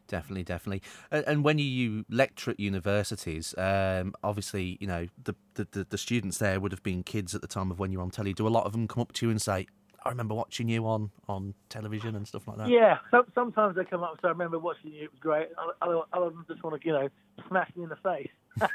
definitely, 0.08 0.44
definitely. 0.44 0.84
And, 1.12 1.26
and 1.28 1.44
when 1.44 1.60
you, 1.60 2.06
lecture 2.10 2.52
at 2.52 2.60
universities, 2.60 3.56
um, 3.58 4.14
obviously, 4.24 4.78
you 4.80 4.88
know, 4.88 5.08
the, 5.24 5.36
the, 5.54 5.86
the, 5.90 5.98
students 5.98 6.40
there 6.40 6.60
would 6.60 6.72
have 6.72 6.82
been 6.82 7.04
kids 7.04 7.36
at 7.36 7.42
the 7.42 7.48
time 7.48 7.70
of 7.70 7.78
when 7.78 7.92
you 7.92 8.00
were 8.00 8.04
on 8.04 8.10
telly. 8.10 8.34
Do 8.34 8.48
a 8.48 8.50
lot 8.50 8.66
of 8.66 8.72
them 8.72 8.88
come 8.88 9.02
up 9.02 9.14
to 9.14 9.26
you 9.28 9.30
and 9.30 9.40
say, 9.40 9.68
I 10.04 10.10
remember 10.10 10.34
watching 10.34 10.70
you 10.70 10.88
on, 10.88 11.12
on 11.28 11.54
television 11.70 12.16
and 12.16 12.28
stuff 12.28 12.48
like 12.48 12.58
that? 12.58 12.70
Yeah, 12.70 12.98
so, 13.12 13.26
sometimes 13.36 13.76
they 13.76 13.86
come 13.86 14.04
up. 14.04 14.18
So 14.22 14.28
I 14.28 14.32
remember 14.32 14.58
watching 14.58 14.92
you; 14.92 15.04
it 15.04 15.12
was 15.12 15.20
great. 15.20 15.50
Other, 15.82 16.02
other 16.14 16.30
them 16.30 16.46
just 16.48 16.64
want 16.64 16.80
to, 16.80 16.88
you 16.88 16.94
know, 16.94 17.10
smash 17.48 17.72
me 17.76 17.84
in 17.84 17.90
the 17.90 17.96
face. 17.98 18.30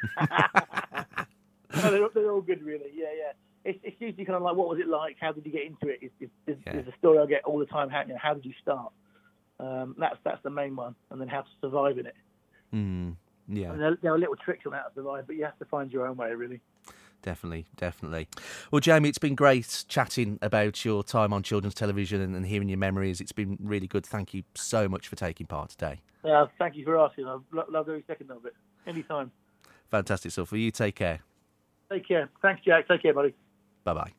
no, 1.77 1.91
they're, 1.91 2.09
they're 2.15 2.31
all 2.33 2.41
good, 2.41 2.63
really. 2.63 2.91
Yeah, 2.95 3.09
yeah. 3.17 3.33
It's, 3.65 3.79
it's 3.83 3.97
usually 4.01 4.25
kind 4.25 4.37
of 4.37 4.43
like, 4.43 4.57
what 4.57 4.69
was 4.69 4.79
it 4.79 4.89
like? 4.89 5.17
How 5.21 5.33
did 5.33 5.45
you 5.45 5.53
get 5.53 5.65
into? 5.65 5.89
It's, 5.89 6.13
it's, 6.21 6.33
it's, 6.47 6.61
Yeah. 6.67 6.73
it's 6.77 6.89
a 6.89 6.99
story 6.99 7.19
I 7.19 7.27
get 7.27 7.45
all 7.45 7.59
the 7.59 7.67
time. 7.67 7.91
How, 7.91 8.03
you 8.03 8.09
know, 8.09 8.19
how 8.21 8.35
did 8.35 8.45
you 8.45 8.55
start? 8.63 8.93
Um, 9.59 9.95
that's 9.99 10.17
that's 10.25 10.43
the 10.43 10.49
main 10.51 10.75
one, 10.75 10.95
and 11.11 11.21
then 11.21 11.29
how 11.29 11.43
to 11.43 11.49
survive 11.61 11.99
in 11.99 12.07
it. 12.07 12.15
Mm, 12.75 13.17
yeah. 13.49 13.73
And 13.73 13.81
there, 13.81 13.99
there 14.01 14.15
are 14.15 14.19
little 14.19 14.37
tricks 14.37 14.65
on 14.67 14.73
how 14.73 14.85
to 14.85 14.95
survive, 14.95 15.27
but 15.27 15.37
you 15.37 15.45
have 15.45 15.59
to 15.59 15.67
find 15.67 15.93
your 15.93 16.07
own 16.07 16.17
way, 16.17 16.33
really. 16.33 16.61
Definitely, 17.23 17.67
definitely. 17.77 18.29
Well, 18.71 18.81
Jamie, 18.81 19.11
it's 19.11 19.19
been 19.19 19.35
great 19.35 19.85
chatting 19.89 20.39
about 20.41 20.83
your 20.87 21.05
time 21.05 21.35
on 21.35 21.43
children's 21.43 21.75
television 21.75 22.23
and, 22.23 22.35
and 22.35 22.47
hearing 22.47 22.71
your 22.71 22.79
memories. 22.79 23.21
It's 23.21 23.33
been 23.33 23.59
really 23.61 23.87
good. 23.87 24.07
Thank 24.07 24.33
you 24.33 24.45
so 24.55 24.89
much 24.89 25.07
for 25.09 25.17
taking 25.17 25.47
part 25.47 25.69
today. 25.69 26.01
Uh, 26.25 26.47
thank 26.59 26.77
you 26.77 26.85
for 26.87 26.99
asking. 26.99 27.27
I've 27.27 27.43
lo- 27.53 27.67
loved 27.69 27.91
every 27.91 28.05
second 28.07 28.31
of 28.31 28.47
it. 28.47 28.55
Anytime. 28.87 29.31
Fantastic 29.91 30.33
stuff. 30.33 30.49
for 30.49 30.57
you 30.57 30.71
take 30.71 30.95
care. 30.95 31.21
Take 31.93 32.09
care. 32.09 32.31
Thanks, 32.41 32.63
Jack. 32.65 32.89
Take 32.89 33.03
care, 33.03 33.13
buddy. 33.13 33.35
Bye 33.85 33.95
bye. 33.95 34.13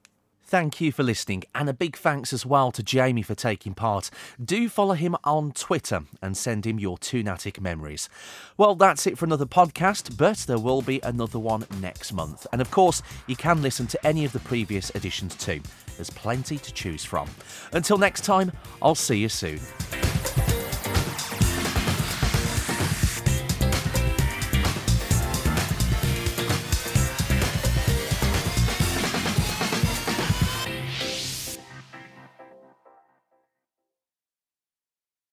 Thank 0.52 0.82
you 0.82 0.92
for 0.92 1.02
listening, 1.02 1.46
and 1.56 1.70
a 1.70 1.74
big 1.74 1.96
thanks 1.96 2.34
as 2.34 2.46
well 2.46 2.74
to 2.74 2.84
Jamie 2.84 3.22
for 3.22 3.36
taking 3.36 3.74
part. 3.74 4.10
Do 4.44 4.68
follow 4.68 4.96
him 4.96 5.16
on 5.24 5.54
Twitter 5.54 6.02
and 6.22 6.36
send 6.36 6.68
him 6.68 6.78
your 6.78 6.98
Toonattik 6.98 7.62
memories. 7.62 8.10
Well, 8.58 8.76
that's 8.76 9.08
it 9.08 9.18
for 9.18 9.24
another 9.24 9.46
podcast, 9.46 10.18
but 10.18 10.40
there 10.40 10.60
will 10.60 10.82
be 10.82 11.00
another 11.04 11.40
one 11.40 11.66
next 11.80 12.12
month. 12.12 12.46
And 12.52 12.60
of 12.60 12.70
course, 12.70 13.02
you 13.28 13.38
can 13.38 13.62
listen 13.62 13.88
to 13.88 14.06
any 14.06 14.26
of 14.26 14.34
the 14.34 14.42
previous 14.42 14.90
editions 14.90 15.36
too. 15.36 15.62
There's 15.96 16.10
plenty 16.10 16.58
to 16.58 16.74
choose 16.74 17.06
from. 17.06 17.30
Until 17.72 17.98
next 17.98 18.26
time, 18.26 18.52
I'll 18.82 18.94
see 18.94 19.20
you 19.20 19.30
soon. 19.30 19.62